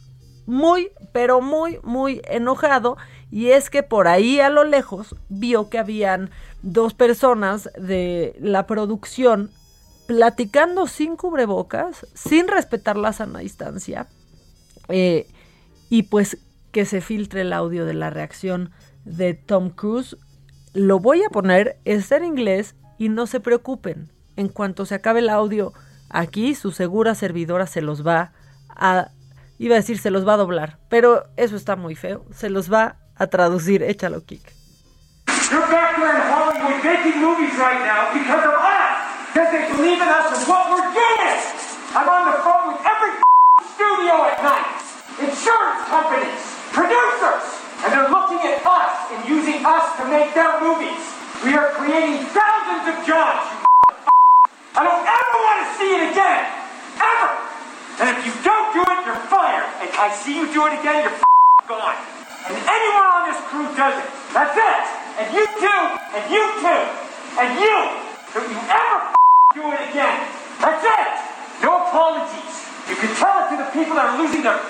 muy, 0.49 0.91
pero 1.13 1.41
muy, 1.41 1.79
muy 1.83 2.21
enojado. 2.25 2.97
Y 3.29 3.51
es 3.51 3.69
que 3.69 3.83
por 3.83 4.07
ahí 4.07 4.39
a 4.39 4.49
lo 4.49 4.63
lejos 4.63 5.15
vio 5.29 5.69
que 5.69 5.77
habían 5.77 6.31
dos 6.63 6.95
personas 6.95 7.69
de 7.77 8.35
la 8.39 8.65
producción 8.65 9.51
platicando 10.07 10.87
sin 10.87 11.15
cubrebocas, 11.15 12.07
sin 12.15 12.47
respetar 12.47 12.97
la 12.97 13.13
sana 13.13 13.39
distancia. 13.39 14.07
Eh, 14.87 15.27
y 15.91 16.03
pues 16.03 16.39
que 16.71 16.85
se 16.85 16.99
filtre 16.99 17.41
el 17.41 17.53
audio 17.53 17.85
de 17.85 17.93
la 17.93 18.09
reacción 18.09 18.71
de 19.05 19.35
Tom 19.35 19.69
Cruise. 19.69 20.17
Lo 20.73 20.99
voy 20.99 21.21
a 21.23 21.29
poner, 21.29 21.77
está 21.85 22.17
en 22.17 22.25
inglés 22.25 22.75
y 22.97 23.09
no 23.09 23.27
se 23.27 23.39
preocupen. 23.39 24.11
En 24.35 24.47
cuanto 24.47 24.87
se 24.87 24.95
acabe 24.95 25.19
el 25.19 25.29
audio, 25.29 25.73
aquí 26.09 26.55
su 26.55 26.71
segura 26.71 27.13
servidora 27.13 27.67
se 27.67 27.81
los 27.81 28.05
va 28.05 28.33
a 28.69 29.11
Iba 29.59 29.75
a 29.75 29.83
decir 29.83 29.99
se 29.99 30.09
los 30.09 30.25
va 30.25 30.35
a 30.35 30.37
doblar, 30.37 30.79
pero 30.87 31.27
eso 31.35 31.57
está 31.57 31.75
muy 31.75 31.93
feo. 31.93 32.23
Se 32.31 32.49
los 32.49 32.71
va 32.71 32.95
a 33.17 33.27
traducir. 33.27 33.83
Échalo, 33.83 34.23
Kik. 34.25 34.41
You're 35.51 35.67
back 35.67 35.99
there 35.99 36.15
in 36.15 36.23
Hollywood 36.31 36.79
making 36.79 37.19
movies 37.19 37.51
right 37.59 37.83
now 37.83 38.07
because 38.15 38.39
of 38.47 38.55
us. 38.55 38.95
Because 39.33 39.51
they 39.51 39.67
believe 39.75 39.99
in 39.99 40.07
us 40.07 40.31
and 40.31 40.47
what 40.47 40.71
we're 40.71 40.89
doing. 40.95 41.35
I'm 41.91 42.07
on 42.07 42.31
the 42.31 42.39
phone 42.39 42.71
with 42.71 42.81
every 42.87 43.11
studio 43.75 44.31
at 44.31 44.39
night. 44.39 44.79
Insurance 45.27 45.83
companies, 45.91 46.39
producers. 46.71 47.43
And 47.83 47.91
they're 47.91 48.07
looking 48.07 48.39
at 48.39 48.63
us 48.63 48.95
and 49.11 49.19
using 49.27 49.59
us 49.65 49.85
to 49.99 50.07
make 50.07 50.31
their 50.33 50.55
movies. 50.63 51.03
We 51.43 51.51
are 51.59 51.75
creating 51.75 52.23
thousands 52.31 52.95
of 52.95 52.95
jobs. 53.03 53.43
I 54.71 54.87
don't 54.87 55.03
ever 55.03 55.37
want 55.43 55.57
to 55.65 55.67
see 55.75 55.91
it 55.99 56.03
again. 56.15 56.47
Ever. 56.95 57.48
And 57.99 58.15
if 58.15 58.23
you 58.23 58.31
don't 58.47 58.71
do 58.71 58.79
it, 58.79 58.99
you're 59.03 59.23
fired. 59.27 59.67
And 59.83 59.91
I 59.99 60.07
see 60.15 60.31
you 60.39 60.47
do 60.55 60.63
it 60.71 60.79
again, 60.79 61.03
you're 61.03 61.19
gone. 61.67 61.99
And 62.47 62.55
anyone 62.55 63.07
on 63.11 63.23
this 63.27 63.39
crew 63.51 63.67
does 63.75 63.99
it. 63.99 64.07
That's 64.31 64.55
it. 64.55 64.83
And 65.19 65.27
you 65.35 65.43
too. 65.59 65.81
And 66.15 66.23
you 66.31 66.43
too. 66.63 66.83
And 67.43 67.49
you. 67.59 67.75
Don't 68.31 68.47
you 68.47 68.61
ever 68.71 68.99
do 69.51 69.63
it 69.75 69.81
again. 69.91 70.17
That's 70.63 70.79
it. 70.79 71.11
No 71.59 71.91
apologies. 71.91 72.55
You 72.87 72.95
can 72.95 73.11
tell 73.19 73.35
it 73.43 73.51
to 73.51 73.55
the 73.59 73.69
people 73.75 73.99
that 73.99 74.15
are 74.15 74.17
losing 74.17 74.47
their 74.47 74.63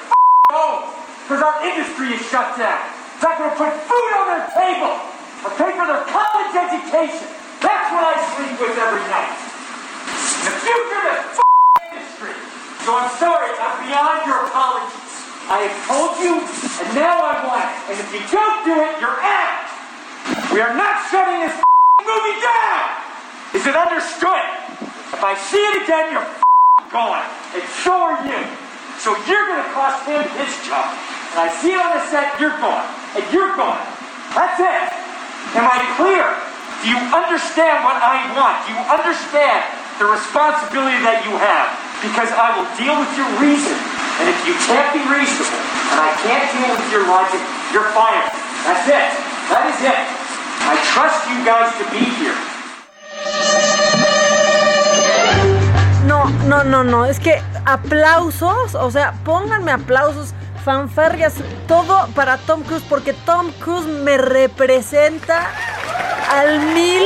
homes 0.49 0.89
because 1.21 1.45
our 1.45 1.61
industry 1.61 2.17
is 2.17 2.21
shut 2.33 2.57
down. 2.57 2.81
It's 3.13 3.21
not 3.21 3.37
going 3.37 3.53
to 3.53 3.57
put 3.61 3.69
food 3.85 4.11
on 4.17 4.25
their 4.33 4.49
table 4.57 4.97
or 5.45 5.53
pay 5.53 5.69
for 5.77 5.85
their 5.85 6.01
college 6.09 6.53
education. 6.57 7.29
That's 7.61 7.87
what 7.93 8.09
I 8.09 8.15
sleep 8.33 8.57
with 8.57 8.73
every 8.73 9.05
night. 9.05 9.37
The 10.41 10.53
future, 10.65 11.37
the 11.37 11.48
have 15.65 15.77
told 15.89 16.13
you, 16.21 16.37
and 16.37 16.89
now 16.93 17.19
I 17.25 17.41
want 17.41 17.65
it. 17.65 17.73
And 17.89 17.97
if 17.97 18.09
you 18.13 18.21
don't 18.29 18.61
do 18.63 18.75
it, 18.85 19.01
you're 19.01 19.19
out. 19.19 19.65
We 20.53 20.61
are 20.61 20.77
not 20.77 21.01
shutting 21.09 21.41
this 21.41 21.57
movie 22.05 22.37
down. 22.39 22.85
Is 23.57 23.65
it 23.65 23.73
understood? 23.73 24.45
If 25.09 25.21
I 25.25 25.33
see 25.33 25.59
it 25.59 25.83
again, 25.83 26.13
you're 26.13 26.31
gone. 26.93 27.25
And 27.57 27.65
so 27.81 27.97
are 27.97 28.21
you. 28.23 28.39
So 29.01 29.17
you're 29.25 29.45
going 29.49 29.63
to 29.65 29.71
cost 29.73 30.05
him 30.05 30.21
his 30.37 30.53
job. 30.69 30.85
And 31.33 31.39
I 31.43 31.49
see 31.59 31.73
it 31.73 31.81
on 31.81 31.97
the 31.97 32.03
set, 32.13 32.37
you're 32.37 32.55
gone. 32.61 32.85
And 33.17 33.25
you're 33.33 33.57
gone. 33.57 33.81
That's 34.37 34.61
it. 34.61 34.85
Am 35.57 35.65
I 35.65 35.81
clear? 35.97 36.29
Do 36.85 36.93
you 36.93 36.99
understand 37.09 37.81
what 37.83 37.97
I 37.97 38.29
want? 38.37 38.69
Do 38.69 38.77
you 38.77 38.81
understand 38.85 39.65
the 39.97 40.05
responsibility 40.05 41.01
that 41.01 41.25
you 41.25 41.33
have? 41.41 41.88
Because 42.01 42.31
I 42.31 42.55
will 42.55 42.69
deal 42.79 42.95
with 42.95 43.11
your 43.19 43.27
reason. 43.43 43.75
And 44.19 44.29
if 44.31 44.39
you 44.47 44.55
can't 44.67 44.87
be 44.95 45.03
reasonable, 45.03 45.59
and 45.91 45.99
I 45.99 46.11
can't 46.23 46.47
deal 46.55 46.71
with 46.71 46.87
your 46.91 47.03
logic, 47.07 47.41
you're 47.71 47.91
fired. 47.91 48.31
That's 48.63 48.87
it. 48.87 49.09
That 49.51 49.67
is 49.67 49.79
it. 49.83 49.99
I 50.63 50.75
trust 50.95 51.27
you 51.27 51.43
guys 51.43 51.71
to 51.75 51.83
be 51.91 52.03
here. 52.19 52.37
No, 56.07 56.25
no, 56.47 56.63
no, 56.63 56.83
no. 56.83 57.05
Es 57.05 57.19
que 57.19 57.41
aplausos, 57.65 58.75
o 58.75 58.91
sea, 58.91 59.13
pónganme 59.25 59.71
aplausos, 59.71 60.33
fanfarrias, 60.63 61.35
todo 61.67 62.07
para 62.15 62.37
Tom 62.37 62.63
Cruise, 62.63 62.85
porque 62.87 63.13
Tom 63.13 63.51
Cruise 63.59 63.87
me 63.87 64.17
representa 64.17 65.47
al 66.31 66.59
mil 66.73 67.03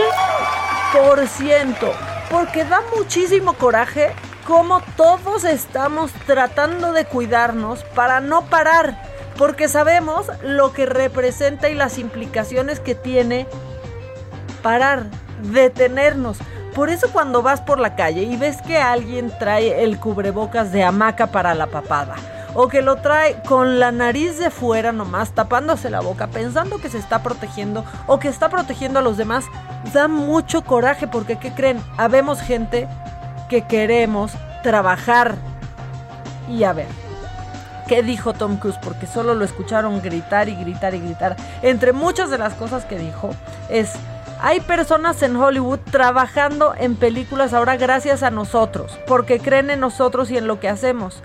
por 0.91 1.27
ciento. 1.27 1.93
Porque 2.29 2.63
da 2.63 2.81
muchísimo 2.95 3.53
coraje 3.53 4.15
cómo 4.45 4.81
todos 4.95 5.43
estamos 5.43 6.11
tratando 6.25 6.91
de 6.91 7.05
cuidarnos 7.05 7.83
para 7.95 8.19
no 8.19 8.45
parar. 8.45 9.01
Porque 9.37 9.67
sabemos 9.67 10.27
lo 10.43 10.73
que 10.73 10.85
representa 10.85 11.69
y 11.69 11.75
las 11.75 11.97
implicaciones 11.97 12.79
que 12.79 12.93
tiene 12.93 13.47
parar, 14.61 15.07
detenernos. 15.41 16.37
Por 16.75 16.89
eso 16.89 17.09
cuando 17.11 17.41
vas 17.41 17.61
por 17.61 17.79
la 17.79 17.95
calle 17.95 18.23
y 18.23 18.35
ves 18.35 18.61
que 18.61 18.77
alguien 18.77 19.31
trae 19.37 19.83
el 19.83 19.99
cubrebocas 19.99 20.71
de 20.71 20.83
hamaca 20.83 21.27
para 21.27 21.53
la 21.53 21.67
papada, 21.67 22.15
o 22.55 22.67
que 22.67 22.81
lo 22.81 22.95
trae 22.97 23.41
con 23.43 23.79
la 23.79 23.91
nariz 23.91 24.39
de 24.39 24.49
fuera 24.49 24.91
nomás, 24.91 25.31
tapándose 25.31 25.91
la 25.91 25.99
boca, 25.99 26.27
pensando 26.27 26.79
que 26.79 26.89
se 26.89 26.97
está 26.97 27.21
protegiendo 27.21 27.85
o 28.07 28.19
que 28.19 28.27
está 28.27 28.49
protegiendo 28.49 28.99
a 28.99 29.01
los 29.03 29.17
demás, 29.17 29.45
da 29.93 30.07
mucho 30.07 30.63
coraje 30.63 31.07
porque, 31.07 31.37
¿qué 31.37 31.53
creen? 31.53 31.79
Habemos 31.97 32.41
gente 32.41 32.87
que 33.53 33.67
queremos 33.67 34.31
trabajar. 34.63 35.35
Y 36.49 36.63
a 36.63 36.73
ver, 36.73 36.87
¿qué 37.87 38.01
dijo 38.01 38.33
Tom 38.33 38.57
Cruise? 38.57 38.79
Porque 38.81 39.05
solo 39.05 39.35
lo 39.35 39.45
escucharon 39.45 40.01
gritar 40.01 40.49
y 40.49 40.55
gritar 40.55 40.95
y 40.95 40.99
gritar. 40.99 41.35
Entre 41.61 41.93
muchas 41.93 42.31
de 42.31 42.39
las 42.39 42.55
cosas 42.55 42.85
que 42.85 42.97
dijo 42.97 43.29
es... 43.69 43.93
Hay 44.45 44.59
personas 44.59 45.23
en 45.23 45.37
Hollywood 45.37 45.79
trabajando 45.89 46.73
en 46.77 46.97
películas 46.97 47.53
ahora 47.53 47.77
gracias 47.77 48.23
a 48.23 48.29
nosotros, 48.29 48.99
porque 49.07 49.39
creen 49.39 49.69
en 49.69 49.79
nosotros 49.79 50.29
y 50.31 50.37
en 50.37 50.47
lo 50.47 50.59
que 50.59 50.67
hacemos. 50.67 51.23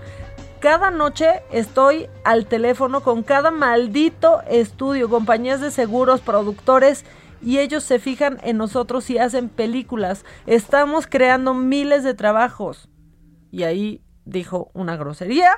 Cada 0.61 0.93
noche 0.93 1.43
estoy 1.51 2.09
al 2.23 2.47
teléfono 2.47 3.01
con 3.01 3.25
cada 3.25 3.51
maldito 3.51 4.43
estudio, 4.49 5.11
compañías 5.11 5.61
de 5.61 5.73
seguros, 5.73 6.21
productores, 6.21 7.05
y 7.43 7.59
ellos 7.59 7.85
se 7.85 7.99
fijan 7.99 8.39
en 8.43 8.57
nosotros 8.57 9.09
y 9.11 9.19
hacen 9.19 9.49
películas. 9.49 10.25
Estamos 10.47 11.07
creando 11.07 11.55
miles 11.55 12.05
de 12.05 12.15
trabajos. 12.15 12.89
Y 13.51 13.63
ahí 13.63 14.03
dijo 14.25 14.71
una 14.75 14.97
grosería. 14.97 15.51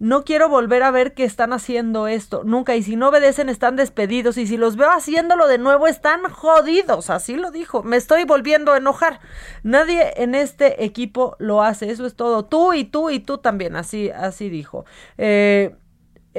No 0.00 0.24
quiero 0.24 0.48
volver 0.48 0.84
a 0.84 0.90
ver 0.90 1.14
que 1.14 1.24
están 1.24 1.52
haciendo 1.52 2.06
esto, 2.06 2.42
nunca. 2.44 2.76
Y 2.76 2.82
si 2.82 2.94
no 2.94 3.08
obedecen, 3.08 3.48
están 3.48 3.76
despedidos. 3.76 4.38
Y 4.38 4.46
si 4.46 4.56
los 4.56 4.76
veo 4.76 4.90
haciéndolo 4.90 5.48
de 5.48 5.58
nuevo, 5.58 5.86
están 5.86 6.22
jodidos. 6.30 7.10
Así 7.10 7.34
lo 7.34 7.50
dijo. 7.50 7.82
Me 7.82 7.96
estoy 7.96 8.24
volviendo 8.24 8.72
a 8.72 8.78
enojar. 8.78 9.20
Nadie 9.62 10.12
en 10.16 10.34
este 10.34 10.84
equipo 10.84 11.36
lo 11.38 11.62
hace. 11.62 11.90
Eso 11.90 12.06
es 12.06 12.14
todo. 12.14 12.44
Tú 12.44 12.74
y 12.74 12.84
tú 12.84 13.10
y 13.10 13.18
tú 13.20 13.38
también. 13.38 13.74
Así, 13.74 14.10
así 14.10 14.48
dijo. 14.48 14.84
Eh, 15.16 15.74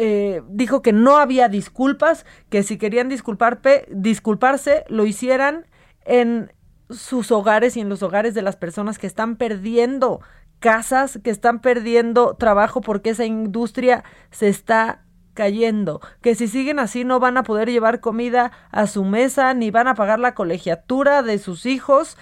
eh, 0.01 0.41
dijo 0.47 0.81
que 0.81 0.93
no 0.93 1.17
había 1.17 1.49
disculpas, 1.49 2.25
que 2.49 2.63
si 2.63 2.77
querían 2.77 3.09
disculpar, 3.09 3.59
disculparse, 3.89 4.85
lo 4.87 5.05
hicieran 5.05 5.65
en 6.05 6.53
sus 6.89 7.33
hogares 7.33 7.75
y 7.75 7.81
en 7.81 7.89
los 7.89 8.01
hogares 8.01 8.33
de 8.33 8.41
las 8.41 8.55
personas 8.55 8.97
que 8.97 9.07
están 9.07 9.35
perdiendo 9.35 10.21
casas 10.59 11.19
que 11.23 11.29
están 11.29 11.59
perdiendo 11.59 12.35
trabajo 12.35 12.81
porque 12.81 13.11
esa 13.11 13.25
industria 13.25 14.03
se 14.31 14.49
está 14.49 15.03
cayendo, 15.33 16.01
que 16.21 16.35
si 16.35 16.47
siguen 16.47 16.79
así 16.79 17.03
no 17.03 17.19
van 17.19 17.37
a 17.37 17.43
poder 17.43 17.69
llevar 17.69 18.01
comida 18.01 18.51
a 18.71 18.87
su 18.87 19.05
mesa 19.05 19.53
ni 19.53 19.71
van 19.71 19.87
a 19.87 19.95
pagar 19.95 20.19
la 20.19 20.33
colegiatura 20.33 21.23
de 21.23 21.39
sus 21.39 21.65
hijos 21.65 22.17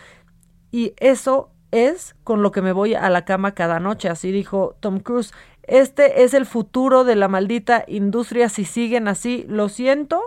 y 0.71 0.93
eso 0.97 1.51
es 1.71 2.15
con 2.23 2.41
lo 2.41 2.51
que 2.51 2.61
me 2.61 2.71
voy 2.71 2.93
a 2.93 3.09
la 3.09 3.25
cama 3.25 3.53
cada 3.53 3.79
noche, 3.79 4.09
así 4.09 4.31
dijo 4.31 4.75
Tom 4.79 4.99
Cruise. 4.99 5.33
Este 5.67 6.23
es 6.23 6.33
el 6.33 6.45
futuro 6.45 7.03
de 7.03 7.15
la 7.15 7.27
maldita 7.27 7.83
industria 7.87 8.49
si 8.49 8.63
siguen 8.65 9.07
así. 9.07 9.45
Lo 9.49 9.67
siento, 9.69 10.21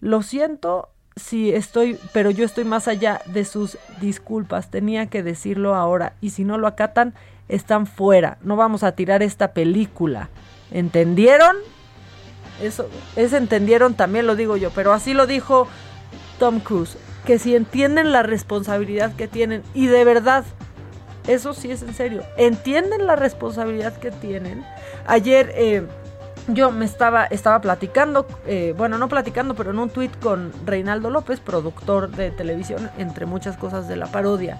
lo 0.00 0.22
siento 0.22 0.88
si 1.16 1.52
estoy, 1.52 1.98
pero 2.12 2.30
yo 2.30 2.44
estoy 2.46 2.64
más 2.64 2.88
allá 2.88 3.20
de 3.26 3.44
sus 3.44 3.78
disculpas. 4.00 4.70
Tenía 4.70 5.06
que 5.06 5.22
decirlo 5.22 5.74
ahora 5.74 6.14
y 6.22 6.30
si 6.30 6.44
no 6.44 6.56
lo 6.56 6.66
acatan, 6.66 7.14
están 7.48 7.86
fuera. 7.86 8.38
No 8.42 8.56
vamos 8.56 8.82
a 8.82 8.92
tirar 8.92 9.22
esta 9.22 9.52
película. 9.52 10.30
¿Entendieron? 10.70 11.56
Eso, 12.62 12.88
es 13.16 13.32
entendieron 13.32 13.94
también 13.94 14.26
lo 14.26 14.36
digo 14.36 14.56
yo, 14.56 14.70
pero 14.70 14.92
así 14.92 15.14
lo 15.14 15.26
dijo 15.26 15.68
Tom 16.38 16.60
Cruise. 16.60 16.96
Que 17.26 17.38
si 17.38 17.54
entienden 17.54 18.12
la 18.12 18.22
responsabilidad 18.22 19.14
que 19.14 19.28
tienen, 19.28 19.62
y 19.74 19.86
de 19.86 20.04
verdad, 20.04 20.44
eso 21.26 21.54
sí 21.54 21.70
es 21.70 21.82
en 21.82 21.94
serio, 21.94 22.22
entienden 22.36 23.06
la 23.06 23.16
responsabilidad 23.16 23.92
que 23.94 24.10
tienen. 24.10 24.64
Ayer 25.06 25.52
eh, 25.54 25.86
yo 26.48 26.70
me 26.72 26.84
estaba, 26.84 27.24
estaba 27.26 27.60
platicando, 27.60 28.26
eh, 28.46 28.74
bueno, 28.76 28.98
no 28.98 29.08
platicando, 29.08 29.54
pero 29.54 29.70
en 29.70 29.78
un 29.78 29.90
tweet 29.90 30.10
con 30.22 30.52
Reinaldo 30.64 31.10
López, 31.10 31.40
productor 31.40 32.10
de 32.10 32.30
televisión, 32.30 32.90
entre 32.98 33.26
muchas 33.26 33.56
cosas 33.56 33.88
de 33.88 33.96
la 33.96 34.06
parodia. 34.06 34.58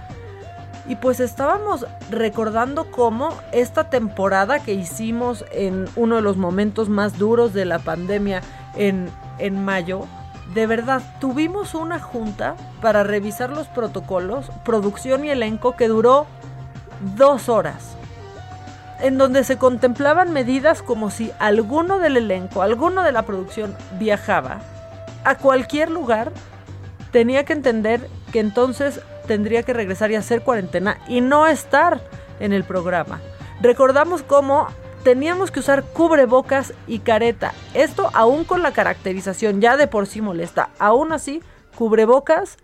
Y 0.89 0.97
pues 0.97 1.21
estábamos 1.21 1.87
recordando 2.11 2.91
cómo 2.91 3.31
esta 3.53 3.91
temporada 3.91 4.61
que 4.61 4.75
hicimos 4.75 5.45
en 5.53 5.87
uno 5.95 6.17
de 6.17 6.23
los 6.23 6.37
momentos 6.37 6.89
más 6.89 7.19
duros 7.19 7.53
de 7.53 7.65
la 7.65 7.79
pandemia 7.79 8.43
en, 8.77 9.09
en 9.39 9.65
mayo, 9.65 10.07
de 10.55 10.67
verdad, 10.67 11.01
tuvimos 11.21 11.75
una 11.75 12.01
junta 12.01 12.57
para 12.81 13.05
revisar 13.05 13.51
los 13.51 13.69
protocolos, 13.69 14.51
producción 14.65 15.25
y 15.25 15.31
elenco 15.31 15.77
que 15.77 15.87
duró 15.87 16.27
dos 17.17 17.49
horas, 17.49 17.97
en 19.01 19.19
donde 19.19 19.45
se 19.45 19.57
contemplaban 19.57 20.33
medidas 20.33 20.83
como 20.83 21.11
si 21.11 21.33
alguno 21.39 21.99
del 21.99 22.17
elenco, 22.17 22.63
alguno 22.63 23.03
de 23.03 23.13
la 23.13 23.23
producción 23.23 23.75
viajaba 23.99 24.61
a 25.25 25.37
cualquier 25.37 25.91
lugar, 25.91 26.33
tenía 27.11 27.45
que 27.45 27.53
entender 27.53 28.09
que 28.33 28.41
entonces 28.41 29.01
tendría 29.27 29.63
que 29.63 29.73
regresar 29.73 30.11
y 30.11 30.17
hacer 30.17 30.43
cuarentena 30.43 30.99
y 31.09 31.21
no 31.21 31.47
estar 31.47 32.01
en 32.41 32.53
el 32.53 32.65
programa. 32.65 33.21
Recordamos 33.61 34.23
cómo 34.23 34.69
teníamos 35.05 35.51
que 35.51 35.61
usar 35.61 35.83
cubrebocas 35.83 36.73
y 36.87 37.01
careta. 37.01 37.53
Esto 37.75 38.11
aún 38.15 38.45
con 38.45 38.63
la 38.63 38.73
caracterización 38.73 39.61
ya 39.61 39.77
de 39.77 39.87
por 39.87 40.07
sí 40.07 40.21
molesta. 40.21 40.71
Aún 40.79 41.13
así, 41.13 41.43
cubrebocas 41.77 42.57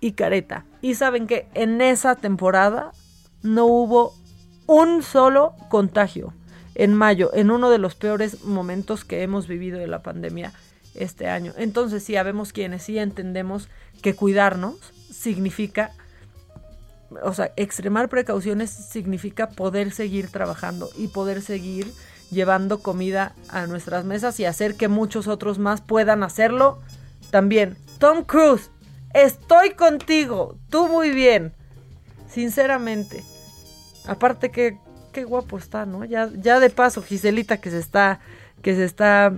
y 0.00 0.12
careta. 0.12 0.64
Y 0.80 0.94
saben 0.94 1.26
que 1.26 1.48
en 1.54 1.80
esa 1.80 2.14
temporada 2.16 2.92
no 3.42 3.66
hubo 3.66 4.14
un 4.66 5.02
solo 5.02 5.54
contagio. 5.68 6.32
En 6.74 6.94
mayo, 6.94 7.30
en 7.34 7.50
uno 7.50 7.70
de 7.70 7.78
los 7.78 7.96
peores 7.96 8.44
momentos 8.44 9.04
que 9.04 9.22
hemos 9.22 9.48
vivido 9.48 9.78
de 9.78 9.88
la 9.88 10.02
pandemia 10.02 10.52
este 10.94 11.28
año. 11.28 11.52
Entonces 11.56 12.04
sí, 12.04 12.16
habemos 12.16 12.52
quienes 12.52 12.84
sí 12.84 12.98
entendemos 12.98 13.68
que 14.02 14.14
cuidarnos 14.14 14.76
significa, 15.10 15.90
o 17.22 17.34
sea, 17.34 17.52
extremar 17.56 18.08
precauciones 18.08 18.70
significa 18.70 19.48
poder 19.50 19.90
seguir 19.90 20.30
trabajando 20.30 20.90
y 20.96 21.08
poder 21.08 21.42
seguir 21.42 21.92
llevando 22.30 22.80
comida 22.80 23.34
a 23.48 23.66
nuestras 23.66 24.04
mesas 24.04 24.38
y 24.38 24.44
hacer 24.44 24.76
que 24.76 24.88
muchos 24.88 25.26
otros 25.26 25.58
más 25.58 25.80
puedan 25.80 26.22
hacerlo 26.22 26.78
también. 27.30 27.76
Tom 27.98 28.24
Cruise, 28.24 28.70
estoy 29.14 29.70
contigo, 29.70 30.58
tú 30.68 30.88
muy 30.88 31.10
bien, 31.10 31.54
sinceramente. 32.28 33.24
Aparte 34.06 34.50
que 34.50 34.78
qué 35.12 35.24
guapo 35.24 35.58
está, 35.58 35.86
¿no? 35.86 36.04
Ya, 36.04 36.30
ya 36.34 36.60
de 36.60 36.70
paso, 36.70 37.02
Giselita 37.02 37.60
que 37.60 37.70
se 37.70 37.78
está, 37.78 38.20
que 38.62 38.74
se 38.74 38.84
está 38.84 39.34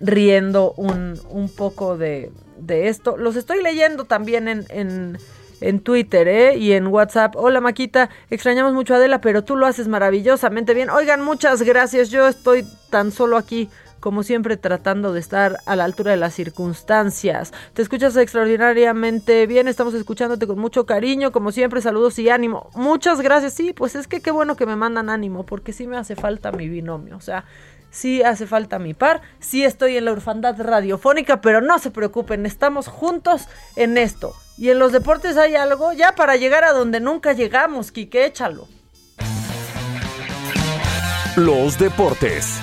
riendo 0.00 0.72
un, 0.76 1.20
un 1.30 1.48
poco 1.48 1.96
de, 1.96 2.30
de 2.58 2.88
esto. 2.88 3.16
Los 3.16 3.36
estoy 3.36 3.62
leyendo 3.62 4.04
también 4.04 4.48
en, 4.48 5.18
en 5.60 5.80
Twitter 5.80 6.28
¿eh? 6.28 6.56
y 6.56 6.72
en 6.72 6.86
WhatsApp. 6.86 7.36
Hola 7.36 7.60
Maquita, 7.60 8.10
extrañamos 8.30 8.72
mucho 8.72 8.94
a 8.94 8.96
Adela, 8.96 9.20
pero 9.20 9.44
tú 9.44 9.56
lo 9.56 9.66
haces 9.66 9.88
maravillosamente 9.88 10.74
bien. 10.74 10.90
Oigan, 10.90 11.22
muchas 11.22 11.62
gracias. 11.62 12.10
Yo 12.10 12.26
estoy 12.28 12.66
tan 12.90 13.12
solo 13.12 13.36
aquí 13.36 13.68
como 14.00 14.22
siempre 14.22 14.56
tratando 14.56 15.12
de 15.12 15.20
estar 15.20 15.58
a 15.66 15.76
la 15.76 15.84
altura 15.84 16.10
de 16.10 16.16
las 16.16 16.34
circunstancias. 16.34 17.52
Te 17.74 17.82
escuchas 17.82 18.16
extraordinariamente 18.16 19.46
bien, 19.46 19.68
estamos 19.68 19.94
escuchándote 19.94 20.46
con 20.46 20.58
mucho 20.58 20.86
cariño, 20.86 21.32
como 21.32 21.52
siempre, 21.52 21.80
saludos 21.80 22.18
y 22.18 22.30
ánimo. 22.30 22.70
Muchas 22.74 23.20
gracias, 23.20 23.52
sí, 23.54 23.72
pues 23.72 23.94
es 23.94 24.08
que 24.08 24.20
qué 24.20 24.30
bueno 24.30 24.56
que 24.56 24.66
me 24.66 24.76
mandan 24.76 25.10
ánimo, 25.10 25.44
porque 25.44 25.72
sí 25.72 25.86
me 25.86 25.96
hace 25.96 26.16
falta 26.16 26.50
mi 26.50 26.68
binomio, 26.68 27.16
o 27.16 27.20
sea, 27.20 27.44
sí 27.90 28.22
hace 28.22 28.46
falta 28.46 28.78
mi 28.78 28.94
par, 28.94 29.20
sí 29.38 29.64
estoy 29.64 29.96
en 29.96 30.06
la 30.06 30.12
orfandad 30.12 30.60
radiofónica, 30.60 31.40
pero 31.40 31.60
no 31.60 31.78
se 31.78 31.90
preocupen, 31.90 32.46
estamos 32.46 32.88
juntos 32.88 33.46
en 33.76 33.98
esto. 33.98 34.34
Y 34.56 34.70
en 34.70 34.78
los 34.78 34.92
deportes 34.92 35.36
hay 35.36 35.54
algo 35.54 35.92
ya 35.92 36.14
para 36.14 36.36
llegar 36.36 36.64
a 36.64 36.72
donde 36.72 37.00
nunca 37.00 37.32
llegamos, 37.32 37.92
Quique, 37.92 38.26
échalo. 38.26 38.68
Los 41.36 41.78
deportes. 41.78 42.60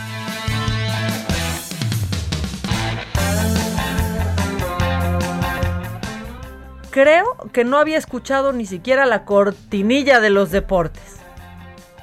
Creo 7.00 7.38
que 7.54 7.64
no 7.64 7.78
había 7.78 8.00
escuchado 8.00 8.54
ni 8.54 8.66
siquiera 8.66 9.06
la 9.06 9.24
cortinilla 9.24 10.20
de 10.20 10.32
los 10.32 10.50
deportes. 10.50 11.18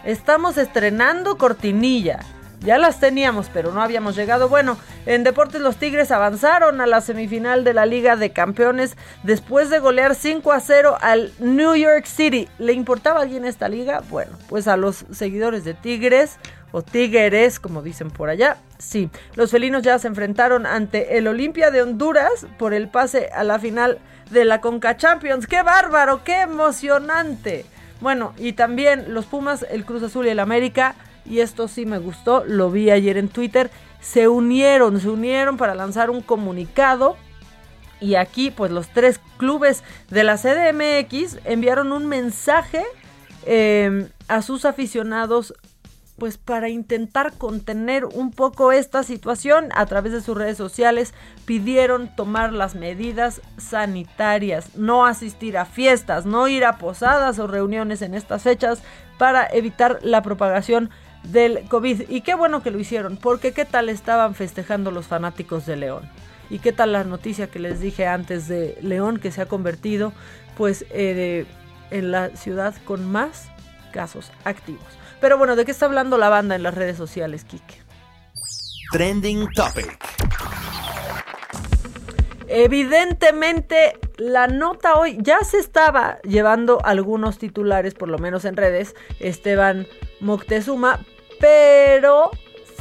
Estamos 0.04 0.56
estrenando 0.56 1.36
cortinilla. 1.36 2.20
Ya 2.60 2.78
las 2.78 3.00
teníamos, 3.00 3.50
pero 3.52 3.72
no 3.72 3.82
habíamos 3.82 4.14
llegado. 4.14 4.48
Bueno, 4.48 4.78
en 5.04 5.24
deportes 5.24 5.60
los 5.60 5.78
Tigres 5.78 6.12
avanzaron 6.12 6.80
a 6.80 6.86
la 6.86 7.00
semifinal 7.00 7.64
de 7.64 7.74
la 7.74 7.86
Liga 7.86 8.14
de 8.14 8.30
Campeones 8.30 8.96
después 9.24 9.68
de 9.68 9.80
golear 9.80 10.14
5 10.14 10.52
a 10.52 10.60
0 10.60 10.96
al 11.00 11.32
New 11.40 11.74
York 11.74 12.06
City. 12.06 12.48
¿Le 12.60 12.72
importaba 12.72 13.18
a 13.18 13.22
alguien 13.24 13.44
esta 13.46 13.68
liga? 13.68 14.00
Bueno, 14.10 14.38
pues 14.48 14.68
a 14.68 14.76
los 14.76 15.06
seguidores 15.10 15.64
de 15.64 15.74
Tigres 15.74 16.36
o 16.70 16.82
Tigres, 16.82 17.58
como 17.58 17.82
dicen 17.82 18.12
por 18.12 18.28
allá. 18.28 18.58
Sí, 18.78 19.10
los 19.34 19.50
felinos 19.50 19.82
ya 19.82 19.98
se 19.98 20.06
enfrentaron 20.06 20.66
ante 20.66 21.18
el 21.18 21.26
Olimpia 21.26 21.72
de 21.72 21.82
Honduras 21.82 22.46
por 22.58 22.74
el 22.74 22.88
pase 22.88 23.30
a 23.34 23.42
la 23.42 23.58
final 23.58 23.98
de 24.30 24.44
la 24.44 24.60
Conca 24.60 24.96
Champions. 24.96 25.46
¡Qué 25.46 25.62
bárbaro! 25.62 26.24
¡Qué 26.24 26.42
emocionante! 26.42 27.66
Bueno, 28.00 28.34
y 28.38 28.52
también 28.52 29.14
los 29.14 29.26
Pumas, 29.26 29.64
el 29.70 29.84
Cruz 29.84 30.02
Azul 30.02 30.26
y 30.26 30.30
el 30.30 30.40
América 30.40 30.94
y 31.26 31.40
esto 31.40 31.68
sí 31.68 31.86
me 31.86 31.98
gustó, 31.98 32.44
lo 32.44 32.70
vi 32.70 32.90
ayer 32.90 33.16
en 33.16 33.28
Twitter, 33.28 33.70
se 34.00 34.28
unieron, 34.28 35.00
se 35.00 35.08
unieron 35.08 35.56
para 35.56 35.74
lanzar 35.74 36.10
un 36.10 36.20
comunicado 36.20 37.16
y 38.00 38.16
aquí 38.16 38.50
pues 38.50 38.70
los 38.70 38.88
tres 38.88 39.20
clubes 39.38 39.82
de 40.10 40.24
la 40.24 40.36
CDMX 40.36 41.38
enviaron 41.44 41.92
un 41.92 42.06
mensaje 42.06 42.84
eh, 43.46 44.08
a 44.28 44.42
sus 44.42 44.64
aficionados 44.64 45.54
pues 46.18 46.38
para 46.38 46.68
intentar 46.68 47.32
contener 47.36 48.04
un 48.04 48.30
poco 48.30 48.72
esta 48.72 49.02
situación 49.02 49.68
a 49.74 49.86
través 49.86 50.12
de 50.12 50.20
sus 50.20 50.36
redes 50.36 50.56
sociales 50.56 51.12
pidieron 51.44 52.14
tomar 52.14 52.52
las 52.52 52.74
medidas 52.74 53.40
sanitarias, 53.56 54.76
no 54.76 55.06
asistir 55.06 55.58
a 55.58 55.64
fiestas, 55.64 56.24
no 56.24 56.46
ir 56.46 56.64
a 56.64 56.78
posadas 56.78 57.38
o 57.38 57.46
reuniones 57.46 58.00
en 58.02 58.14
estas 58.14 58.42
fechas 58.42 58.82
para 59.18 59.46
evitar 59.46 59.98
la 60.02 60.22
propagación 60.22 60.90
del 61.24 61.66
COVID. 61.68 62.08
Y 62.08 62.20
qué 62.20 62.34
bueno 62.34 62.62
que 62.62 62.70
lo 62.70 62.78
hicieron, 62.78 63.16
porque 63.16 63.52
qué 63.52 63.64
tal 63.64 63.88
estaban 63.88 64.34
festejando 64.34 64.90
los 64.90 65.06
fanáticos 65.06 65.66
de 65.66 65.76
León. 65.76 66.08
Y 66.50 66.58
qué 66.58 66.72
tal 66.72 66.92
la 66.92 67.04
noticia 67.04 67.48
que 67.48 67.58
les 67.58 67.80
dije 67.80 68.06
antes 68.06 68.46
de 68.48 68.78
León, 68.82 69.18
que 69.18 69.32
se 69.32 69.40
ha 69.40 69.46
convertido 69.46 70.12
pues 70.56 70.84
eh, 70.90 71.46
en 71.90 72.12
la 72.12 72.30
ciudad 72.36 72.74
con 72.84 73.10
más 73.10 73.48
casos 73.92 74.30
activos. 74.44 74.84
Pero 75.24 75.38
bueno, 75.38 75.56
¿de 75.56 75.64
qué 75.64 75.70
está 75.70 75.86
hablando 75.86 76.18
la 76.18 76.28
banda 76.28 76.54
en 76.54 76.62
las 76.62 76.74
redes 76.74 76.98
sociales, 76.98 77.44
Kike? 77.44 77.80
Trending 78.92 79.48
Topic. 79.54 79.98
Evidentemente, 82.46 83.98
la 84.18 84.48
nota 84.48 84.96
hoy 84.96 85.16
ya 85.22 85.40
se 85.40 85.56
estaba 85.56 86.18
llevando 86.24 86.78
algunos 86.84 87.38
titulares, 87.38 87.94
por 87.94 88.10
lo 88.10 88.18
menos 88.18 88.44
en 88.44 88.54
redes, 88.54 88.94
Esteban 89.18 89.86
Moctezuma, 90.20 91.00
pero 91.40 92.30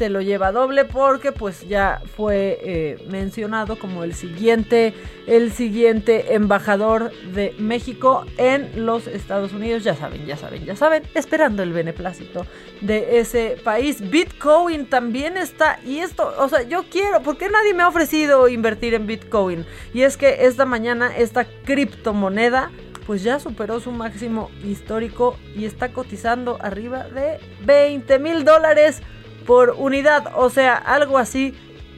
lo 0.09 0.21
lleva 0.21 0.51
doble 0.51 0.85
porque 0.85 1.31
pues 1.31 1.67
ya 1.67 2.01
fue 2.15 2.59
eh, 2.63 3.05
mencionado 3.09 3.77
como 3.77 4.03
el 4.03 4.13
siguiente 4.13 4.93
el 5.25 5.51
siguiente 5.53 6.35
embajador 6.35 7.11
de 7.33 7.55
México 7.57 8.25
en 8.37 8.85
los 8.85 9.07
Estados 9.07 9.53
Unidos. 9.53 9.83
Ya 9.83 9.95
saben 9.95 10.25
ya 10.25 10.37
saben 10.37 10.65
ya 10.65 10.75
saben 10.75 11.03
esperando 11.13 11.63
el 11.63 11.73
beneplácito 11.73 12.45
de 12.81 13.19
ese 13.19 13.57
país. 13.63 14.09
Bitcoin 14.09 14.85
también 14.85 15.37
está 15.37 15.79
y 15.85 15.99
esto 15.99 16.33
o 16.37 16.49
sea 16.49 16.63
yo 16.63 16.83
quiero 16.89 17.21
porque 17.21 17.49
nadie 17.49 17.73
me 17.73 17.83
ha 17.83 17.87
ofrecido 17.87 18.47
invertir 18.47 18.93
en 18.93 19.07
Bitcoin 19.07 19.65
y 19.93 20.01
es 20.01 20.17
que 20.17 20.45
esta 20.45 20.65
mañana 20.65 21.15
esta 21.15 21.45
criptomoneda 21.45 22.71
pues 23.05 23.23
ya 23.23 23.39
superó 23.39 23.79
su 23.79 23.91
máximo 23.91 24.49
histórico 24.63 25.37
y 25.55 25.65
está 25.65 25.91
cotizando 25.91 26.57
arriba 26.61 27.03
de 27.09 27.39
20 27.65 28.19
mil 28.19 28.45
dólares 28.45 29.01
por 29.45 29.75
unidad, 29.77 30.31
o 30.35 30.49
sea, 30.49 30.75
algo 30.75 31.17
así 31.17 31.53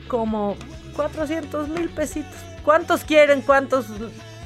como 0.08 0.56
400 0.96 1.70
mil 1.70 1.89
pesitos. 1.89 2.34
¿Cuántos 2.64 3.04
quieren? 3.04 3.41
¿Cuántos? 3.41 3.88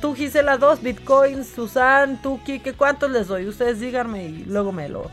Tú, 0.02 0.16
Gisela, 0.16 0.58
dos 0.58 0.82
bitcoins, 0.82 1.48
Susan, 1.48 2.22
tú, 2.22 2.42
Kike, 2.44 2.74
¿cuántos 2.74 3.12
les 3.12 3.28
doy? 3.28 3.48
Ustedes 3.48 3.80
díganme 3.80 4.26
y 4.26 4.46
luego 4.46 4.72
me 4.72 4.88
lo, 4.90 5.10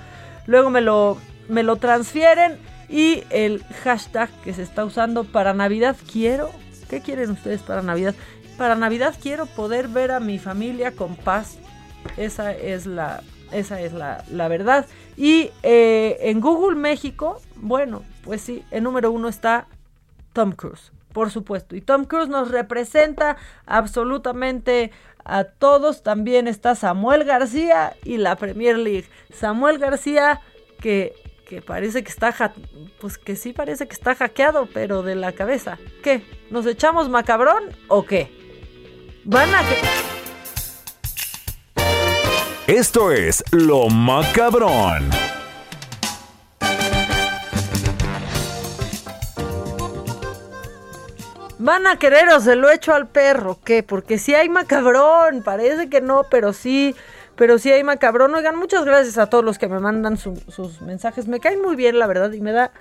luego 0.46 0.70
me 0.70 0.80
lo, 0.80 1.18
me 1.48 1.62
lo 1.62 1.76
transfieren. 1.76 2.58
Y 2.88 3.24
el 3.30 3.64
hashtag 3.82 4.30
que 4.44 4.54
se 4.54 4.62
está 4.62 4.84
usando 4.84 5.24
para 5.24 5.54
Navidad 5.54 5.96
quiero. 6.12 6.50
¿Qué 6.88 7.00
quieren 7.00 7.30
ustedes 7.30 7.62
para 7.62 7.82
Navidad? 7.82 8.14
Para 8.56 8.76
Navidad 8.76 9.16
quiero 9.20 9.46
poder 9.46 9.88
ver 9.88 10.12
a 10.12 10.20
mi 10.20 10.38
familia 10.38 10.92
con 10.92 11.16
paz. 11.16 11.58
Esa 12.16 12.52
es 12.52 12.86
la, 12.86 13.22
esa 13.52 13.80
es 13.80 13.92
la, 13.92 14.24
la 14.30 14.48
verdad. 14.48 14.86
Y 15.16 15.50
eh, 15.62 16.18
en 16.20 16.40
Google 16.40 16.76
México, 16.76 17.40
bueno, 17.56 18.02
pues 18.22 18.40
sí, 18.40 18.64
el 18.70 18.82
número 18.82 19.10
uno 19.10 19.28
está 19.28 19.66
Tom 20.32 20.52
Cruise, 20.52 20.92
por 21.12 21.30
supuesto. 21.30 21.76
Y 21.76 21.80
Tom 21.80 22.04
Cruise 22.04 22.28
nos 22.28 22.50
representa 22.50 23.36
absolutamente 23.66 24.90
a 25.24 25.44
todos. 25.44 26.02
También 26.02 26.48
está 26.48 26.74
Samuel 26.74 27.24
García 27.24 27.94
y 28.04 28.18
la 28.18 28.36
Premier 28.36 28.78
League. 28.78 29.08
Samuel 29.32 29.78
García 29.78 30.40
que, 30.80 31.14
que 31.48 31.62
parece 31.62 32.02
que 32.02 32.10
está, 32.10 32.52
pues 33.00 33.18
que 33.18 33.36
sí 33.36 33.52
parece 33.52 33.86
que 33.86 33.94
está 33.94 34.14
hackeado, 34.14 34.68
pero 34.72 35.02
de 35.02 35.14
la 35.14 35.32
cabeza. 35.32 35.78
¿Qué? 36.02 36.22
¿Nos 36.50 36.66
echamos 36.66 37.08
macabrón 37.08 37.64
o 37.88 38.04
qué? 38.04 38.30
Van 39.24 39.54
a 39.54 39.60
que... 39.60 40.25
Esto 42.66 43.12
es 43.12 43.44
Lo 43.52 43.88
Macabrón. 43.88 45.08
Van 51.58 51.86
a 51.86 51.96
querer 51.96 52.28
o 52.30 52.40
se 52.40 52.56
lo 52.56 52.68
echo 52.68 52.92
al 52.92 53.06
perro, 53.06 53.60
¿qué? 53.64 53.84
Porque 53.84 54.18
si 54.18 54.34
hay 54.34 54.48
macabrón, 54.48 55.44
parece 55.44 55.88
que 55.88 56.00
no, 56.00 56.24
pero 56.28 56.52
sí, 56.52 56.96
pero 57.36 57.60
sí 57.60 57.70
hay 57.70 57.84
macabrón. 57.84 58.34
Oigan, 58.34 58.56
muchas 58.56 58.84
gracias 58.84 59.16
a 59.16 59.30
todos 59.30 59.44
los 59.44 59.58
que 59.58 59.68
me 59.68 59.78
mandan 59.78 60.16
sus 60.16 60.80
mensajes. 60.80 61.28
Me 61.28 61.38
caen 61.38 61.62
muy 61.62 61.76
bien, 61.76 62.00
la 62.00 62.08
verdad, 62.08 62.32
y 62.32 62.40
me 62.40 62.50
da, 62.50 62.72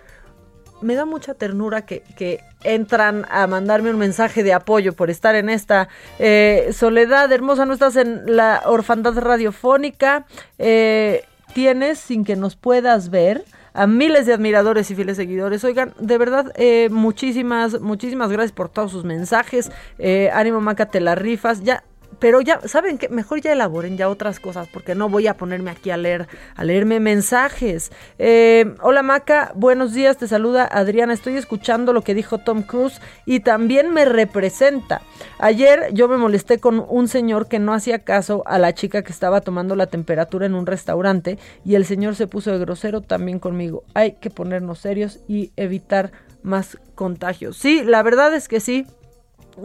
me 0.82 0.95
da 0.95 1.05
mucha 1.05 1.34
ternura 1.34 1.86
que, 1.86 2.03
que, 2.17 2.41
entran 2.63 3.28
a 3.30 3.45
mandarme 3.45 3.91
un 3.91 3.99
mensaje 3.99 4.41
de 4.41 4.51
apoyo 4.51 4.93
por 4.93 5.11
estar 5.11 5.36
en 5.36 5.49
esta 5.49 5.88
eh, 6.17 6.71
soledad 6.73 7.32
hermosa. 7.32 7.63
No 7.67 7.73
estás 7.73 7.95
en 7.95 8.36
la 8.36 8.63
orfandad 8.65 9.15
radiofónica. 9.19 10.26
Eh, 10.57 11.23
tienes 11.53 11.99
sin 11.99 12.26
que 12.26 12.36
nos 12.36 12.55
puedas 12.55 13.11
ver 13.11 13.45
a 13.76 13.88
miles 13.88 14.26
de 14.26 14.34
admiradores 14.34 14.89
y 14.89 14.95
fieles 14.95 15.17
seguidores. 15.17 15.63
Oigan, 15.63 15.93
de 15.99 16.17
verdad, 16.17 16.51
eh, 16.55 16.88
muchísimas, 16.89 17.82
muchísimas 17.82 18.32
gracias 18.32 18.53
por 18.53 18.69
todos 18.69 18.91
sus 18.91 19.03
mensajes. 19.03 19.69
Eh, 19.99 20.32
ánimo, 20.34 20.61
Maca, 20.61 20.86
te 20.88 21.01
la 21.01 21.13
rifas. 21.13 21.61
Ya 21.61 21.84
pero 22.19 22.41
ya, 22.41 22.59
¿saben 22.65 22.97
qué? 22.97 23.09
Mejor 23.09 23.41
ya 23.41 23.51
elaboren 23.53 23.97
ya 23.97 24.09
otras 24.09 24.39
cosas, 24.39 24.67
porque 24.71 24.95
no 24.95 25.09
voy 25.09 25.27
a 25.27 25.37
ponerme 25.37 25.71
aquí 25.71 25.89
a 25.89 25.97
leer, 25.97 26.27
a 26.55 26.63
leerme 26.63 26.99
mensajes. 26.99 27.91
Eh, 28.17 28.75
hola 28.81 29.03
Maca, 29.03 29.51
buenos 29.55 29.93
días, 29.93 30.17
te 30.17 30.27
saluda 30.27 30.65
Adriana, 30.65 31.13
estoy 31.13 31.37
escuchando 31.37 31.93
lo 31.93 32.01
que 32.01 32.13
dijo 32.13 32.39
Tom 32.39 32.63
Cruise 32.63 33.01
y 33.25 33.41
también 33.41 33.93
me 33.93 34.05
representa. 34.05 35.01
Ayer 35.39 35.89
yo 35.93 36.07
me 36.07 36.17
molesté 36.17 36.59
con 36.59 36.85
un 36.87 37.07
señor 37.07 37.47
que 37.47 37.59
no 37.59 37.73
hacía 37.73 37.99
caso 37.99 38.43
a 38.45 38.59
la 38.59 38.73
chica 38.73 39.01
que 39.01 39.11
estaba 39.11 39.41
tomando 39.41 39.75
la 39.75 39.87
temperatura 39.87 40.45
en 40.45 40.55
un 40.55 40.65
restaurante 40.65 41.37
y 41.63 41.75
el 41.75 41.85
señor 41.85 42.15
se 42.15 42.27
puso 42.27 42.51
de 42.51 42.59
grosero 42.59 43.01
también 43.01 43.39
conmigo. 43.39 43.83
Hay 43.93 44.13
que 44.13 44.29
ponernos 44.29 44.79
serios 44.79 45.19
y 45.27 45.51
evitar 45.55 46.11
más 46.43 46.77
contagios. 46.93 47.57
Sí, 47.57 47.83
la 47.83 48.03
verdad 48.03 48.33
es 48.33 48.47
que 48.47 48.59
sí. 48.59 48.85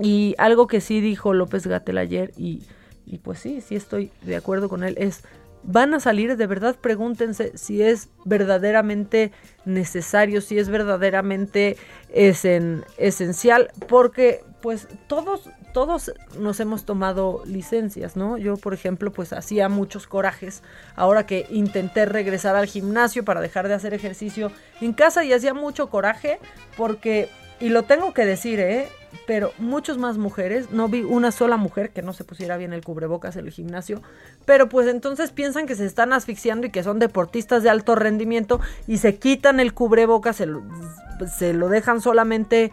Y 0.03 0.35
algo 0.39 0.67
que 0.67 0.81
sí 0.81 1.01
dijo 1.01 1.35
López 1.35 1.67
Gatel 1.67 1.99
ayer 1.99 2.33
y, 2.37 2.63
Y 3.07 3.19
pues 3.19 3.41
sí, 3.41 3.61
sí 3.61 3.75
estoy 3.75 4.13
de 4.23 4.37
acuerdo 4.37 4.69
con 4.69 4.85
él. 4.85 4.95
Es, 4.99 5.25
van 5.63 5.95
a 5.95 6.01
salir, 6.01 6.37
de 6.37 6.47
verdad 6.47 6.77
pregúntense 6.81 7.57
si 7.57 7.83
es 7.83 8.09
verdaderamente 8.25 9.33
necesario, 9.65 10.41
si 10.41 10.59
es 10.59 10.69
verdaderamente 10.69 11.77
esencial, 12.09 13.71
porque 13.89 14.43
pues 14.63 14.89
todos, 15.07 15.49
todos 15.73 16.13
nos 16.39 16.61
hemos 16.61 16.85
tomado 16.85 17.43
licencias, 17.47 18.17
¿no? 18.17 18.37
Yo, 18.39 18.57
por 18.57 18.75
ejemplo, 18.75 19.11
pues 19.13 19.33
hacía 19.33 19.69
muchos 19.69 20.07
corajes 20.07 20.63
ahora 20.97 21.27
que 21.27 21.47
intenté 21.51 22.05
regresar 22.07 22.57
al 22.57 22.67
gimnasio 22.67 23.25
para 23.25 23.41
dejar 23.41 23.69
de 23.69 23.75
hacer 23.75 23.95
ejercicio 23.95 24.53
en 24.81 24.93
casa 24.93 25.25
y 25.25 25.33
hacía 25.33 25.55
mucho 25.55 25.89
coraje 25.89 26.39
porque, 26.77 27.29
y 27.59 27.71
lo 27.71 27.85
tengo 27.85 28.13
que 28.13 28.25
decir, 28.25 28.61
¿eh? 28.61 28.89
Pero 29.27 29.53
muchos 29.59 29.99
más 29.99 30.19
mujeres, 30.19 30.71
no 30.71 30.89
vi 30.89 31.03
una 31.03 31.33
sola 31.33 31.57
mujer 31.57 31.91
que 31.91 32.03
no 32.03 32.13
se 32.13 32.25
pusiera 32.25 32.57
bien 32.57 32.73
el 32.73 32.85
cubrebocas 32.85 33.37
en 33.37 33.47
el 33.47 33.53
gimnasio, 33.53 34.03
pero 34.45 34.69
pues 34.69 34.89
entonces 34.89 35.31
piensan 35.31 35.67
que 35.67 35.75
se 35.75 35.87
están 35.87 36.13
asfixiando 36.13 36.67
y 36.67 36.71
que 36.71 36.83
son 36.83 36.99
deportistas 36.99 37.63
de 37.63 37.71
alto 37.71 37.95
rendimiento 37.95 38.61
y 38.87 38.99
se 38.99 39.17
quitan 39.17 39.61
el 39.61 39.75
cubrebocas, 39.75 40.37
se 40.37 40.47
lo, 40.47 40.63
se 41.39 41.53
lo 41.53 41.69
dejan 41.69 42.01
solamente 42.01 42.73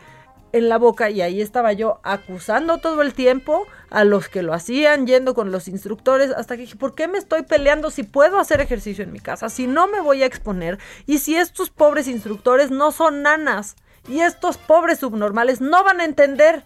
en 0.53 0.69
la 0.69 0.77
boca 0.77 1.09
y 1.09 1.22
ahí 1.22 1.41
estaba 1.41 1.73
yo 1.73 1.99
acusando 2.03 2.77
todo 2.77 3.01
el 3.01 3.14
tiempo 3.14 3.68
a 3.89 4.03
los 4.03 4.30
que 4.30 4.43
lo 4.43 4.53
hacían, 4.53 5.05
yendo 5.05 5.34
con 5.34 5.51
los 5.51 5.68
instructores, 5.68 6.31
hasta 6.31 6.55
que 6.55 6.64
dije, 6.64 6.76
¿por 6.76 6.95
qué 6.95 7.07
me 7.07 7.18
estoy 7.18 7.43
peleando 7.43 7.89
si 7.91 8.03
puedo 8.03 8.39
hacer 8.39 8.61
ejercicio 8.61 9.03
en 9.03 9.11
mi 9.11 9.19
casa? 9.19 9.49
Si 9.49 9.68
no 9.68 9.88
me 9.88 9.99
voy 9.99 10.23
a 10.23 10.26
exponer 10.26 10.80
y 11.05 11.19
si 11.19 11.35
estos 11.35 11.69
pobres 11.69 12.07
instructores 12.07 12.72
no 12.72 12.91
son 12.91 13.22
nanas 13.22 13.76
y 14.07 14.21
estos 14.21 14.57
pobres 14.57 14.99
subnormales 14.99 15.61
no 15.61 15.84
van 15.84 15.99
a 15.99 16.05
entender 16.05 16.63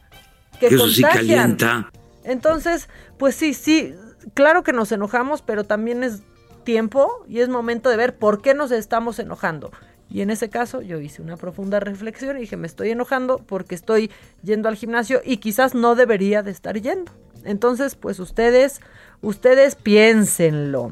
que, 0.59 0.67
Eso 0.67 0.87
sí 0.87 1.01
calienta. 1.01 1.91
Entonces, 2.23 2.87
pues 3.17 3.35
sí, 3.35 3.53
sí, 3.53 3.95
claro 4.33 4.63
que 4.63 4.73
nos 4.73 4.91
enojamos, 4.91 5.41
pero 5.41 5.63
también 5.63 6.03
es 6.03 6.21
tiempo 6.63 7.25
y 7.27 7.39
es 7.39 7.49
momento 7.49 7.89
de 7.89 7.97
ver 7.97 8.15
por 8.15 8.41
qué 8.41 8.53
nos 8.53 8.71
estamos 8.71 9.19
enojando. 9.19 9.71
Y 10.09 10.21
en 10.21 10.29
ese 10.29 10.49
caso 10.49 10.81
yo 10.81 10.99
hice 10.99 11.21
una 11.21 11.37
profunda 11.37 11.79
reflexión 11.79 12.37
y 12.37 12.41
dije, 12.41 12.57
me 12.57 12.67
estoy 12.67 12.91
enojando 12.91 13.37
porque 13.37 13.75
estoy 13.75 14.11
yendo 14.43 14.67
al 14.67 14.75
gimnasio 14.75 15.21
y 15.23 15.37
quizás 15.37 15.73
no 15.73 15.95
debería 15.95 16.43
de 16.43 16.51
estar 16.51 16.79
yendo. 16.79 17.11
Entonces, 17.45 17.95
pues 17.95 18.19
ustedes, 18.19 18.81
ustedes 19.21 19.75
piénsenlo. 19.75 20.91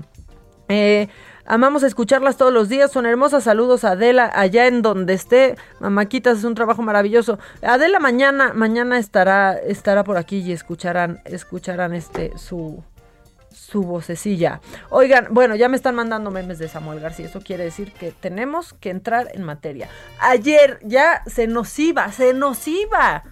Eh, 0.69 1.09
Amamos 1.51 1.81
escucharlas 1.81 2.37
todos 2.37 2.53
los 2.53 2.69
días, 2.69 2.91
son 2.91 3.07
hermosas. 3.07 3.45
Saludos 3.45 3.83
a 3.83 3.93
Adela 3.93 4.31
allá 4.35 4.67
en 4.67 4.83
donde 4.83 5.15
esté. 5.15 5.55
Mamaquitas 5.79 6.37
es 6.37 6.43
un 6.43 6.53
trabajo 6.53 6.83
maravilloso. 6.83 7.39
Adela 7.63 7.99
mañana, 7.99 8.53
mañana 8.53 8.99
estará, 8.99 9.53
estará 9.57 10.03
por 10.03 10.17
aquí 10.17 10.37
y 10.37 10.51
escucharán, 10.51 11.23
escucharán 11.25 11.95
este 11.95 12.37
su 12.37 12.83
su 13.49 13.81
vocecilla. 13.81 14.61
Oigan, 14.91 15.29
bueno, 15.31 15.55
ya 15.55 15.69
me 15.69 15.75
están 15.75 15.95
mandando 15.95 16.29
memes 16.29 16.59
de 16.59 16.67
Samuel 16.67 16.99
García. 16.99 17.25
Eso 17.25 17.41
quiere 17.41 17.63
decir 17.63 17.93
que 17.93 18.11
tenemos 18.11 18.73
que 18.73 18.91
entrar 18.91 19.29
en 19.33 19.43
materia. 19.43 19.89
Ayer 20.19 20.77
ya 20.83 21.23
se 21.25 21.47
nos 21.47 21.79
iba, 21.79 22.11
se 22.11 22.35
nos 22.35 22.67
iba. 22.67 23.23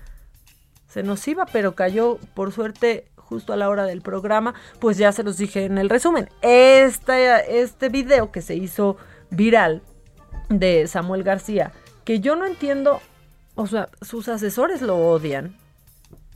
Se 0.87 1.03
nos 1.03 1.27
iba, 1.27 1.45
pero 1.45 1.75
cayó 1.75 2.17
por 2.33 2.51
suerte 2.51 3.11
justo 3.27 3.53
a 3.53 3.57
la 3.57 3.69
hora 3.69 3.85
del 3.85 4.01
programa, 4.01 4.53
pues 4.79 4.97
ya 4.97 5.11
se 5.11 5.23
los 5.23 5.37
dije 5.37 5.65
en 5.65 5.77
el 5.77 5.89
resumen. 5.89 6.29
Este, 6.41 7.89
video 7.89 8.31
que 8.31 8.41
se 8.41 8.55
hizo 8.55 8.97
viral 9.29 9.81
de 10.49 10.87
Samuel 10.87 11.23
García, 11.23 11.71
que 12.05 12.19
yo 12.19 12.35
no 12.35 12.45
entiendo, 12.45 13.01
o 13.55 13.67
sea, 13.67 13.89
sus 14.01 14.29
asesores 14.29 14.81
lo 14.81 14.97
odian, 14.97 15.57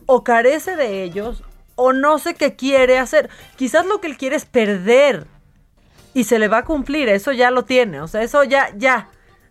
o 0.06 0.24
carece 0.24 0.76
de 0.76 1.04
ellos, 1.04 1.44
o 1.76 1.94
no 1.94 2.20
sé 2.20 2.36
qué 2.36 2.56
quiere 2.56 3.00
hacer. 3.00 3.30
Quizás 3.56 3.86
lo 3.86 4.02
que 4.02 4.08
él 4.08 4.18
quiere 4.18 4.36
es 4.36 4.46
perder. 4.46 5.28
Y 6.14 6.26
se 6.26 6.40
le 6.40 6.50
va 6.50 6.60
a 6.60 6.66
cumplir, 6.66 7.08
eso 7.08 7.32
ya 7.32 7.52
lo 7.52 7.64
tiene, 7.64 8.02
o 8.02 8.08
sea, 8.08 8.22
eso 8.22 8.44
ya, 8.44 8.70
ya, 8.76 9.10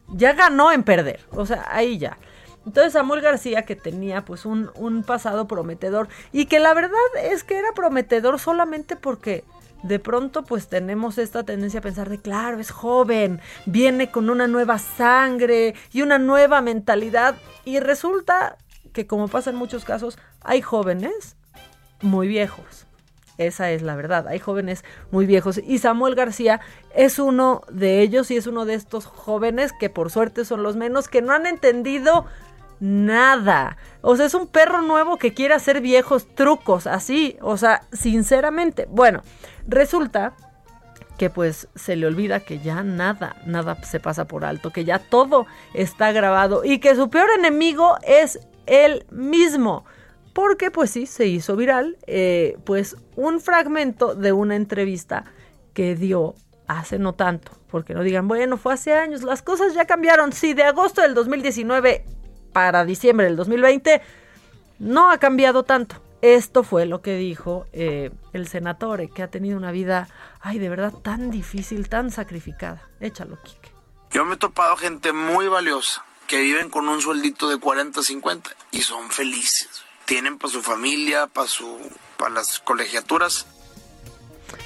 ya 0.09 0.35
ganó 0.35 0.73
en 0.73 0.83
perder, 0.83 1.21
o 1.31 1.47
sea, 1.47 1.67
ahí 1.71 1.97
ya. 1.97 2.19
Entonces 2.67 2.93
Samuel 2.93 3.23
García, 3.23 3.63
que 3.65 3.77
tenía 3.77 4.25
pues 4.25 4.45
un, 4.45 4.71
un 4.75 5.03
pasado 5.03 5.47
prometedor 5.47 6.09
y 6.33 6.47
que 6.47 6.61
la 6.61 6.75
verdad 6.75 6.99
es 7.23 7.43
que 7.43 7.59
era 7.59 7.73
prometedor 7.73 8.39
solamente 8.39 8.97
porque 8.97 9.45
de 9.83 9.99
pronto 9.99 10.45
pues 10.45 10.69
tenemos 10.69 11.19
esta 11.19 11.43
tendencia 11.45 11.81
a 11.81 11.83
pensar 11.83 12.09
de 12.09 12.19
claro, 12.19 12.59
es 12.59 12.71
joven, 12.71 13.41
viene 13.67 14.11
con 14.11 14.29
una 14.29 14.47
nueva 14.47 14.79
sangre 14.79 15.75
y 15.93 16.03
una 16.03 16.19
nueva 16.19 16.61
mentalidad 16.61 17.37
y 17.65 17.81
resulta 17.81 18.59
que 18.93 19.07
como 19.07 19.29
pasa 19.29 19.51
en 19.51 19.57
muchos 19.57 19.85
casos, 19.85 20.19
hay 20.43 20.63
jóvenes 20.63 21.37
muy 22.03 22.29
viejos. 22.29 22.87
Esa 23.39 23.71
es 23.71 23.81
la 23.81 23.97
verdad, 23.97 24.29
hay 24.29 24.39
jóvenes 24.39 24.85
muy 25.11 25.25
viejos 25.25 25.59
y 25.67 25.79
Samuel 25.79 26.15
García 26.15 26.61
es 26.95 27.19
uno 27.19 27.63
de 27.71 28.03
ellos 28.03 28.31
y 28.31 28.37
es 28.37 28.47
uno 28.47 28.67
de 28.67 28.75
estos 28.75 29.07
jóvenes 29.07 29.73
que 29.73 29.89
por 29.89 30.11
suerte 30.11 30.45
son 30.45 30.63
los 30.63 30.77
menos 30.77 31.09
que 31.09 31.23
no 31.23 31.33
han 31.33 31.47
entendido 31.47 32.27
nada. 32.81 33.77
O 34.01 34.17
sea, 34.17 34.27
es 34.27 34.35
un 34.35 34.47
perro 34.47 34.83
nuevo 34.83 35.19
que 35.19 35.35
quiere 35.35 35.55
hacer 35.55 35.81
viejos 35.81 36.35
trucos, 36.35 36.87
así. 36.87 37.37
O 37.41 37.57
sea, 37.57 37.83
sinceramente. 37.93 38.87
Bueno, 38.91 39.23
resulta 39.69 40.35
que 41.19 41.29
pues 41.29 41.69
se 41.75 41.97
le 41.97 42.07
olvida 42.07 42.41
que 42.41 42.61
ya 42.61 42.83
nada, 42.83 43.37
nada 43.45 43.83
se 43.85 44.01
pasa 44.01 44.27
por 44.27 44.45
alto, 44.45 44.71
que 44.71 44.87
ya 44.87 44.99
todo 44.99 45.47
está 45.75 46.13
grabado 46.13 46.65
y 46.65 46.79
que 46.79 46.95
su 46.95 47.11
peor 47.11 47.29
enemigo 47.39 47.97
es 48.03 48.41
él 48.67 49.05
mismo. 49.11 49.85
Porque 50.33 50.71
pues 50.71 50.91
sí, 50.91 51.05
se 51.05 51.27
hizo 51.27 51.57
viral, 51.57 51.99
eh, 52.07 52.57
pues 52.65 52.97
un 53.17 53.41
fragmento 53.41 54.15
de 54.15 54.33
una 54.33 54.57
entrevista 54.57 55.25
que 55.75 55.95
dio 55.95 56.37
hace 56.67 56.99
no 56.99 57.15
tanto, 57.15 57.53
porque 57.69 57.95
no 57.95 58.03
digan, 58.03 58.29
bueno, 58.29 58.57
fue 58.57 58.73
hace 58.73 58.95
años, 58.95 59.23
las 59.23 59.43
cosas 59.43 59.75
ya 59.75 59.87
cambiaron, 59.87 60.33
sí, 60.33 60.55
de 60.55 60.63
agosto 60.63 61.03
del 61.03 61.15
2019 61.15 62.05
para 62.53 62.85
diciembre 62.85 63.27
del 63.27 63.37
2020 63.37 64.03
no 64.79 65.11
ha 65.11 65.19
cambiado 65.19 65.63
tanto. 65.63 66.03
Esto 66.23 66.63
fue 66.65 66.85
lo 66.85 67.01
que 67.01 67.17
dijo 67.17 67.67
eh, 67.73 68.11
el 68.33 68.47
senatore, 68.47 69.09
que 69.09 69.23
ha 69.23 69.29
tenido 69.29 69.57
una 69.57 69.73
vida, 69.73 70.09
ay, 70.41 70.59
de 70.59 70.69
verdad 70.69 70.93
tan 70.93 71.31
difícil, 71.31 71.89
tan 71.89 72.11
sacrificada. 72.11 72.83
Échalo, 73.01 73.39
Kike. 73.43 73.71
Yo 74.11 74.25
me 74.25 74.35
he 74.35 74.37
topado 74.37 74.77
gente 74.77 75.13
muy 75.13 75.49
valiosa 75.49 76.05
que 76.27 76.41
viven 76.41 76.69
con 76.69 76.89
un 76.89 77.01
sueldito 77.01 77.49
de 77.49 77.59
40, 77.59 78.03
50 78.03 78.51
y 78.73 78.83
son 78.83 79.11
felices. 79.11 79.83
Tienen 80.05 80.37
para 80.37 80.53
su 80.53 80.63
familia, 80.63 81.27
para 81.27 81.49
su, 81.49 81.79
para 82.19 82.35
las 82.35 82.59
colegiaturas. 82.61 83.47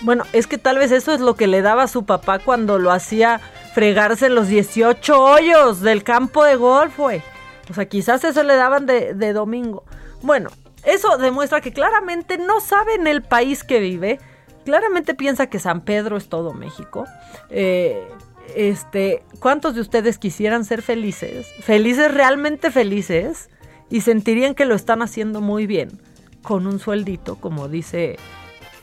Bueno, 0.00 0.24
es 0.32 0.46
que 0.46 0.58
tal 0.58 0.78
vez 0.78 0.90
eso 0.90 1.12
es 1.12 1.20
lo 1.20 1.36
que 1.36 1.46
le 1.46 1.62
daba 1.62 1.84
a 1.84 1.88
su 1.88 2.04
papá 2.04 2.38
cuando 2.38 2.78
lo 2.78 2.90
hacía 2.90 3.40
fregarse 3.74 4.26
en 4.26 4.34
los 4.34 4.48
18 4.48 5.22
hoyos 5.22 5.80
del 5.80 6.02
campo 6.02 6.42
de 6.42 6.56
golf, 6.56 6.96
güey. 6.96 7.22
O 7.70 7.74
sea, 7.74 7.86
quizás 7.86 8.24
eso 8.24 8.42
le 8.42 8.56
daban 8.56 8.86
de, 8.86 9.32
domingo. 9.32 9.84
Bueno, 10.22 10.50
eso 10.84 11.16
demuestra 11.18 11.60
que 11.60 11.72
claramente 11.72 12.38
no 12.38 12.60
sabe 12.60 12.94
en 12.94 13.06
el 13.06 13.22
país 13.22 13.64
que 13.64 13.80
vive. 13.80 14.18
Claramente 14.64 15.14
piensa 15.14 15.48
que 15.48 15.58
San 15.58 15.82
Pedro 15.82 16.16
es 16.16 16.28
todo 16.28 16.52
México. 16.52 17.04
Eh, 17.50 18.06
este, 18.54 19.22
¿cuántos 19.40 19.74
de 19.74 19.80
ustedes 19.80 20.18
quisieran 20.18 20.64
ser 20.64 20.82
felices? 20.82 21.46
Felices, 21.60 22.12
realmente 22.12 22.70
felices. 22.70 23.50
Y 23.90 24.00
sentirían 24.00 24.54
que 24.54 24.64
lo 24.64 24.74
están 24.74 25.02
haciendo 25.02 25.40
muy 25.40 25.66
bien. 25.66 26.00
Con 26.42 26.66
un 26.66 26.78
sueldito, 26.78 27.36
como 27.36 27.68
dice 27.68 28.16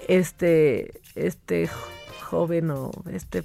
este, 0.08 1.02
este 1.16 1.70
joven 2.22 2.72
o 2.72 2.92
este 3.12 3.44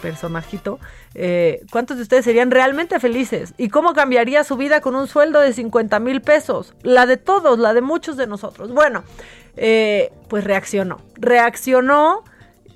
personajito, 0.00 0.78
eh, 1.14 1.64
¿cuántos 1.70 1.96
de 1.96 2.02
ustedes 2.02 2.24
serían 2.24 2.50
realmente 2.50 2.98
felices? 3.00 3.54
¿Y 3.56 3.68
cómo 3.68 3.92
cambiaría 3.92 4.44
su 4.44 4.56
vida 4.56 4.80
con 4.80 4.94
un 4.94 5.06
sueldo 5.06 5.40
de 5.40 5.52
50 5.52 5.98
mil 6.00 6.20
pesos? 6.20 6.74
La 6.82 7.06
de 7.06 7.16
todos, 7.16 7.58
la 7.58 7.74
de 7.74 7.80
muchos 7.80 8.16
de 8.16 8.26
nosotros. 8.26 8.72
Bueno, 8.72 9.04
eh, 9.56 10.12
pues 10.28 10.44
reaccionó. 10.44 10.98
Reaccionó 11.16 12.24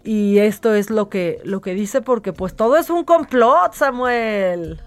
y 0.04 0.38
esto 0.38 0.74
es 0.74 0.90
lo 0.90 1.08
que, 1.08 1.40
lo 1.44 1.60
que 1.60 1.74
dice 1.74 2.00
porque 2.00 2.32
pues 2.32 2.54
todo 2.56 2.76
es 2.76 2.90
un 2.90 3.04
complot, 3.04 3.74
Samuel. 3.74 4.80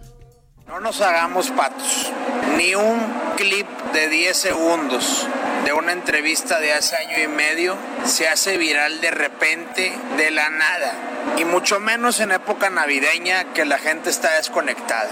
No 0.68 0.80
nos 0.80 1.00
hagamos 1.02 1.52
patos. 1.52 2.12
Ni 2.58 2.74
un 2.76 3.00
clip 3.38 3.68
de 3.94 4.10
10 4.10 4.36
segundos 4.36 5.28
de 5.66 5.74
una 5.74 5.92
entrevista 5.92 6.60
de 6.60 6.74
hace 6.74 6.96
año 6.96 7.24
y 7.24 7.28
medio 7.28 7.76
se 8.06 8.30
hace 8.30 8.58
viral 8.58 9.02
de 9.02 9.10
repente, 9.10 9.92
de 10.16 10.32
la 10.32 10.50
nada. 10.52 10.94
Y 11.38 11.44
mucho 11.44 11.80
menos 11.80 12.20
en 12.20 12.32
época 12.32 12.70
navideña 12.70 13.52
que 13.54 13.66
la 13.66 13.80
gente 13.80 14.12
está 14.12 14.36
desconectada. 14.36 15.10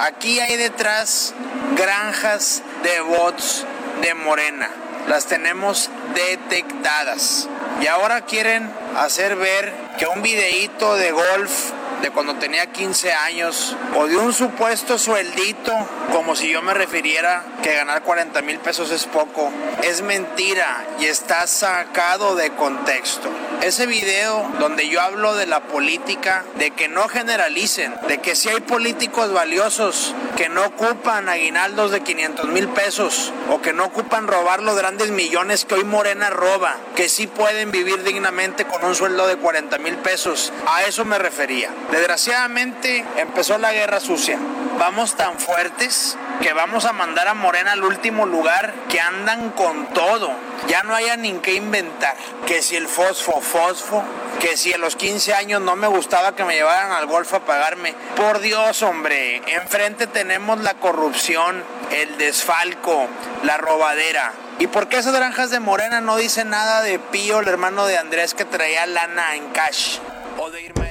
Aquí 0.00 0.40
hay 0.40 0.56
detrás 0.56 1.34
granjas 1.76 2.62
de 2.82 3.00
bots 3.00 3.64
de 4.02 4.14
Morena. 4.14 4.68
Las 5.08 5.26
tenemos 5.26 5.88
detectadas. 6.14 7.48
Y 7.80 7.86
ahora 7.86 8.22
quieren 8.22 8.70
hacer 8.96 9.36
ver 9.36 9.72
que 9.98 10.06
un 10.06 10.20
videíto 10.20 10.96
de 10.96 11.12
golf 11.12 11.70
de 12.02 12.10
cuando 12.10 12.34
tenía 12.34 12.66
15 12.72 13.12
años 13.12 13.76
o 13.96 14.06
de 14.06 14.16
un 14.16 14.32
supuesto 14.32 14.98
sueldito, 14.98 15.72
como 16.12 16.34
si 16.34 16.50
yo 16.50 16.60
me 16.60 16.74
refiriera 16.74 17.44
que 17.62 17.74
ganar 17.74 18.02
40 18.02 18.42
mil 18.42 18.58
pesos 18.58 18.90
es 18.90 19.04
poco. 19.06 19.50
Es 19.82 20.02
mentira 20.02 20.84
y 21.00 21.06
está 21.06 21.46
sacado 21.46 22.34
de 22.34 22.50
contexto. 22.50 23.30
Ese 23.62 23.86
video 23.86 24.50
donde 24.58 24.88
yo 24.88 25.00
hablo 25.00 25.34
de 25.36 25.46
la 25.46 25.60
política, 25.60 26.44
de 26.56 26.72
que 26.72 26.88
no 26.88 27.08
generalicen, 27.08 27.94
de 28.08 28.18
que 28.18 28.34
si 28.34 28.48
hay 28.48 28.60
políticos 28.60 29.32
valiosos 29.32 30.14
que 30.36 30.48
no 30.48 30.64
ocupan 30.64 31.28
aguinaldos 31.28 31.92
de 31.92 32.00
500 32.00 32.48
mil 32.48 32.68
pesos 32.68 33.32
o 33.50 33.60
que 33.60 33.72
no 33.72 33.84
ocupan 33.84 34.26
robar 34.26 34.62
los 34.62 34.76
grandes 34.76 35.10
millones 35.10 35.64
que 35.64 35.74
hoy 35.74 35.84
Morena 35.84 36.30
roba, 36.30 36.76
que 36.96 37.08
sí 37.08 37.28
pueden 37.28 37.70
vivir 37.70 38.02
dignamente 38.02 38.64
con 38.64 38.84
un 38.84 38.94
sueldo 38.94 39.26
de 39.28 39.36
40 39.36 39.78
mil 39.78 39.96
pesos. 39.98 40.52
A 40.66 40.82
eso 40.84 41.04
me 41.04 41.18
refería. 41.18 41.70
Desgraciadamente 41.92 43.04
empezó 43.18 43.58
la 43.58 43.70
guerra 43.70 44.00
sucia. 44.00 44.38
Vamos 44.78 45.14
tan 45.14 45.38
fuertes 45.38 46.16
que 46.40 46.54
vamos 46.54 46.86
a 46.86 46.94
mandar 46.94 47.28
a 47.28 47.34
Morena 47.34 47.72
al 47.72 47.84
último 47.84 48.24
lugar, 48.24 48.72
que 48.88 48.98
andan 48.98 49.50
con 49.50 49.88
todo. 49.88 50.32
Ya 50.68 50.82
no 50.84 50.94
haya 50.94 51.18
ni 51.18 51.34
qué 51.40 51.52
inventar. 51.52 52.16
Que 52.46 52.62
si 52.62 52.76
el 52.76 52.88
fosfo, 52.88 53.42
fosfo, 53.42 54.02
que 54.40 54.56
si 54.56 54.72
a 54.72 54.78
los 54.78 54.96
15 54.96 55.34
años 55.34 55.60
no 55.60 55.76
me 55.76 55.86
gustaba 55.86 56.34
que 56.34 56.44
me 56.44 56.54
llevaran 56.54 56.92
al 56.92 57.04
golf 57.04 57.34
a 57.34 57.40
pagarme. 57.40 57.94
Por 58.16 58.40
Dios, 58.40 58.82
hombre, 58.82 59.42
enfrente 59.52 60.06
tenemos 60.06 60.60
la 60.60 60.72
corrupción, 60.72 61.62
el 61.90 62.16
desfalco, 62.16 63.06
la 63.42 63.58
robadera. 63.58 64.32
¿Y 64.58 64.66
por 64.66 64.88
qué 64.88 64.96
esas 64.96 65.14
granjas 65.14 65.50
de 65.50 65.60
Morena 65.60 66.00
no 66.00 66.16
dicen 66.16 66.48
nada 66.48 66.80
de 66.80 66.98
Pío, 66.98 67.40
el 67.40 67.48
hermano 67.48 67.84
de 67.84 67.98
Andrés, 67.98 68.32
que 68.32 68.46
traía 68.46 68.86
lana 68.86 69.36
en 69.36 69.50
cash? 69.50 69.98
O 70.38 70.50
de 70.50 70.62
Irma 70.62 70.81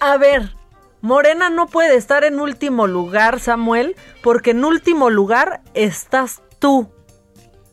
A 0.00 0.16
ver, 0.16 0.54
Morena 1.00 1.50
no 1.50 1.66
puede 1.66 1.96
estar 1.96 2.24
en 2.24 2.40
último 2.40 2.86
lugar, 2.86 3.40
Samuel, 3.40 3.96
porque 4.22 4.50
en 4.50 4.64
último 4.64 5.10
lugar 5.10 5.62
estás 5.74 6.42
tú. 6.58 6.90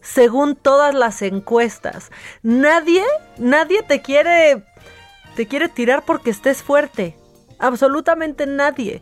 Según 0.02 0.56
todas 0.56 0.94
las 0.94 1.22
encuestas. 1.22 2.12
Nadie, 2.44 3.04
nadie 3.38 3.82
te 3.82 4.02
quiere 4.02 4.64
te 5.36 5.48
quiere 5.48 5.68
tirar 5.68 6.04
porque 6.06 6.30
estés 6.30 6.64
fuerte. 6.64 7.18
Absolutamente 7.60 8.48
nadie. 8.48 9.02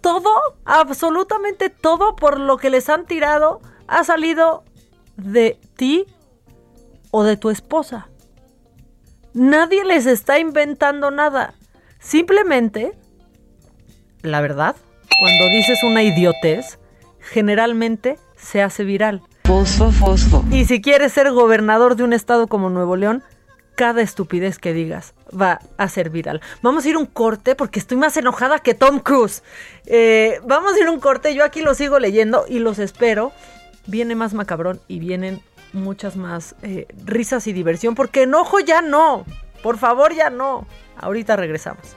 Todo, 0.00 0.30
absolutamente 0.64 1.70
todo 1.70 2.14
por 2.16 2.38
lo 2.38 2.58
que 2.58 2.70
les 2.70 2.88
han 2.88 3.06
tirado 3.06 3.60
ha 3.86 4.04
salido 4.04 4.64
de 5.16 5.58
ti 5.76 6.06
o 7.10 7.22
de 7.24 7.36
tu 7.36 7.48
esposa. 7.50 8.08
Nadie 9.32 9.84
les 9.84 10.06
está 10.06 10.38
inventando 10.38 11.10
nada. 11.10 11.54
Simplemente 12.04 12.92
la 14.22 14.40
verdad, 14.40 14.76
cuando 15.18 15.48
dices 15.48 15.82
una 15.82 16.02
idiotez, 16.02 16.78
generalmente 17.18 18.18
se 18.36 18.62
hace 18.62 18.84
viral. 18.84 19.22
Fosfo, 19.44 19.90
fosfo. 19.90 20.44
Y 20.50 20.66
si 20.66 20.80
quieres 20.80 21.12
ser 21.12 21.30
gobernador 21.30 21.96
de 21.96 22.04
un 22.04 22.12
estado 22.12 22.46
como 22.46 22.70
Nuevo 22.70 22.96
León, 22.96 23.22
cada 23.74 24.02
estupidez 24.02 24.58
que 24.58 24.72
digas 24.72 25.14
va 25.38 25.60
a 25.78 25.88
ser 25.88 26.10
viral. 26.10 26.40
Vamos 26.62 26.84
a 26.84 26.88
ir 26.90 26.96
un 26.96 27.06
corte 27.06 27.54
porque 27.54 27.78
estoy 27.78 27.96
más 27.96 28.16
enojada 28.16 28.58
que 28.58 28.74
Tom 28.74 29.00
Cruise. 29.00 29.42
Eh, 29.86 30.40
vamos 30.44 30.74
a 30.74 30.80
ir 30.80 30.88
un 30.88 31.00
corte, 31.00 31.34
yo 31.34 31.42
aquí 31.44 31.60
lo 31.60 31.74
sigo 31.74 31.98
leyendo 31.98 32.44
y 32.48 32.58
los 32.58 32.78
espero. 32.78 33.32
Viene 33.86 34.14
más 34.14 34.32
macabrón 34.32 34.80
y 34.88 34.98
vienen 34.98 35.42
muchas 35.72 36.16
más 36.16 36.54
eh, 36.62 36.86
risas 37.04 37.46
y 37.46 37.52
diversión 37.52 37.94
porque 37.94 38.22
enojo 38.22 38.60
ya 38.60 38.80
no. 38.80 39.24
Por 39.62 39.78
favor 39.78 40.14
ya 40.14 40.30
no. 40.30 40.66
Ahorita 40.96 41.36
regresamos. 41.36 41.96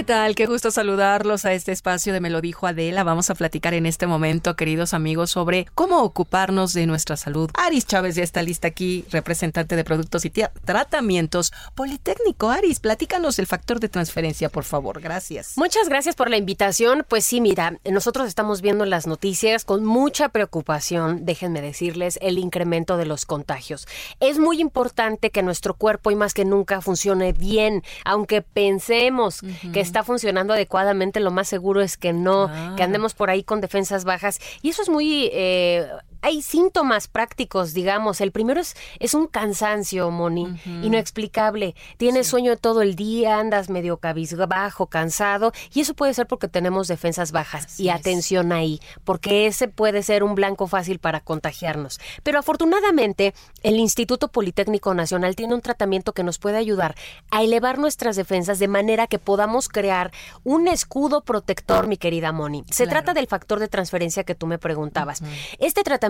¿Qué 0.00 0.04
tal? 0.04 0.34
Qué 0.34 0.46
gusto 0.46 0.70
saludarlos 0.70 1.44
a 1.44 1.52
este 1.52 1.72
espacio 1.72 2.14
de 2.14 2.20
Me 2.20 2.30
lo 2.30 2.40
dijo 2.40 2.66
Adela. 2.66 3.04
Vamos 3.04 3.28
a 3.28 3.34
platicar 3.34 3.74
en 3.74 3.84
este 3.84 4.06
momento, 4.06 4.56
queridos 4.56 4.94
amigos, 4.94 5.30
sobre 5.30 5.66
cómo 5.74 6.00
ocuparnos 6.00 6.72
de 6.72 6.86
nuestra 6.86 7.18
salud. 7.18 7.50
Aris 7.52 7.84
Chávez 7.84 8.14
ya 8.14 8.22
está 8.22 8.42
lista 8.42 8.66
aquí, 8.66 9.04
representante 9.10 9.76
de 9.76 9.84
productos 9.84 10.24
y 10.24 10.30
tratamientos 10.30 11.52
Politécnico. 11.74 12.48
Aris, 12.48 12.80
platícanos 12.80 13.38
el 13.38 13.46
factor 13.46 13.78
de 13.78 13.90
transferencia, 13.90 14.48
por 14.48 14.64
favor. 14.64 15.02
Gracias. 15.02 15.52
Muchas 15.56 15.90
gracias 15.90 16.14
por 16.14 16.30
la 16.30 16.38
invitación. 16.38 17.04
Pues 17.06 17.26
sí, 17.26 17.42
mira, 17.42 17.78
nosotros 17.84 18.26
estamos 18.26 18.62
viendo 18.62 18.86
las 18.86 19.06
noticias 19.06 19.66
con 19.66 19.84
mucha 19.84 20.30
preocupación, 20.30 21.26
déjenme 21.26 21.60
decirles, 21.60 22.18
el 22.22 22.38
incremento 22.38 22.96
de 22.96 23.04
los 23.04 23.26
contagios. 23.26 23.86
Es 24.18 24.38
muy 24.38 24.62
importante 24.62 25.28
que 25.28 25.42
nuestro 25.42 25.74
cuerpo 25.74 26.10
y 26.10 26.14
más 26.14 26.32
que 26.32 26.46
nunca 26.46 26.80
funcione 26.80 27.34
bien, 27.34 27.82
aunque 28.06 28.40
pensemos 28.40 29.42
que 29.74 29.89
está 29.90 30.04
funcionando 30.04 30.54
adecuadamente, 30.54 31.20
lo 31.20 31.30
más 31.30 31.48
seguro 31.48 31.80
es 31.80 31.96
que 31.96 32.12
no, 32.12 32.50
que 32.76 32.82
andemos 32.82 33.14
por 33.14 33.28
ahí 33.28 33.42
con 33.42 33.60
defensas 33.60 34.04
bajas. 34.04 34.38
Y 34.62 34.70
eso 34.70 34.82
es 34.82 34.88
muy 34.88 35.30
eh, 35.32 35.86
hay 36.22 36.42
síntomas 36.42 37.08
prácticos, 37.08 37.72
digamos. 37.72 38.20
El 38.20 38.32
primero 38.32 38.60
es, 38.60 38.76
es 38.98 39.14
un 39.14 39.26
cansancio, 39.26 40.10
Moni, 40.10 40.60
inexplicable. 40.82 41.74
Tienes 41.96 42.26
sueño 42.26 42.56
todo 42.56 42.82
el 42.82 42.94
día, 42.94 43.38
andas 43.38 43.70
medio 43.70 43.96
cabizbajo, 43.98 44.86
cansado, 44.86 45.52
y 45.72 45.80
eso 45.80 45.94
puede 45.94 46.14
ser 46.14 46.26
porque 46.26 46.48
tenemos 46.48 46.88
defensas 46.88 47.32
bajas. 47.32 47.80
y 47.80 47.88
atención 47.88 48.52
ahí, 48.52 48.80
porque 49.04 49.46
ese 49.46 49.68
puede 49.68 50.02
ser 50.02 50.22
un 50.22 50.34
blanco 50.34 50.66
fácil 50.66 50.98
para 50.98 51.20
contagiarnos. 51.20 52.00
Pero 52.22 52.38
afortunadamente, 52.38 53.34
el 53.62 53.76
Instituto 53.76 54.28
Politécnico 54.28 54.92
Nacional 54.94 55.36
tiene 55.36 55.54
un 55.54 55.62
tratamiento 55.62 56.12
que 56.12 56.22
nos 56.22 56.38
puede 56.38 56.58
ayudar 56.58 56.94
a 57.30 57.42
elevar 57.42 57.78
nuestras 57.78 58.16
defensas 58.16 58.58
de 58.58 58.68
manera 58.68 59.06
que 59.06 59.18
podamos 59.18 59.68
crear 59.68 60.12
un 60.44 60.68
escudo 60.68 61.22
protector, 61.22 61.86
mi 61.86 61.96
querida 61.96 62.32
Moni. 62.32 62.64
Se 62.70 62.86
trata 62.86 63.14
del 63.14 63.26
factor 63.26 63.58
de 63.58 63.68
transferencia 63.68 64.24
que 64.24 64.34
tú 64.34 64.46
me 64.46 64.58
preguntabas. 64.58 65.22
Este 65.58 65.82
tratamiento 65.82 66.09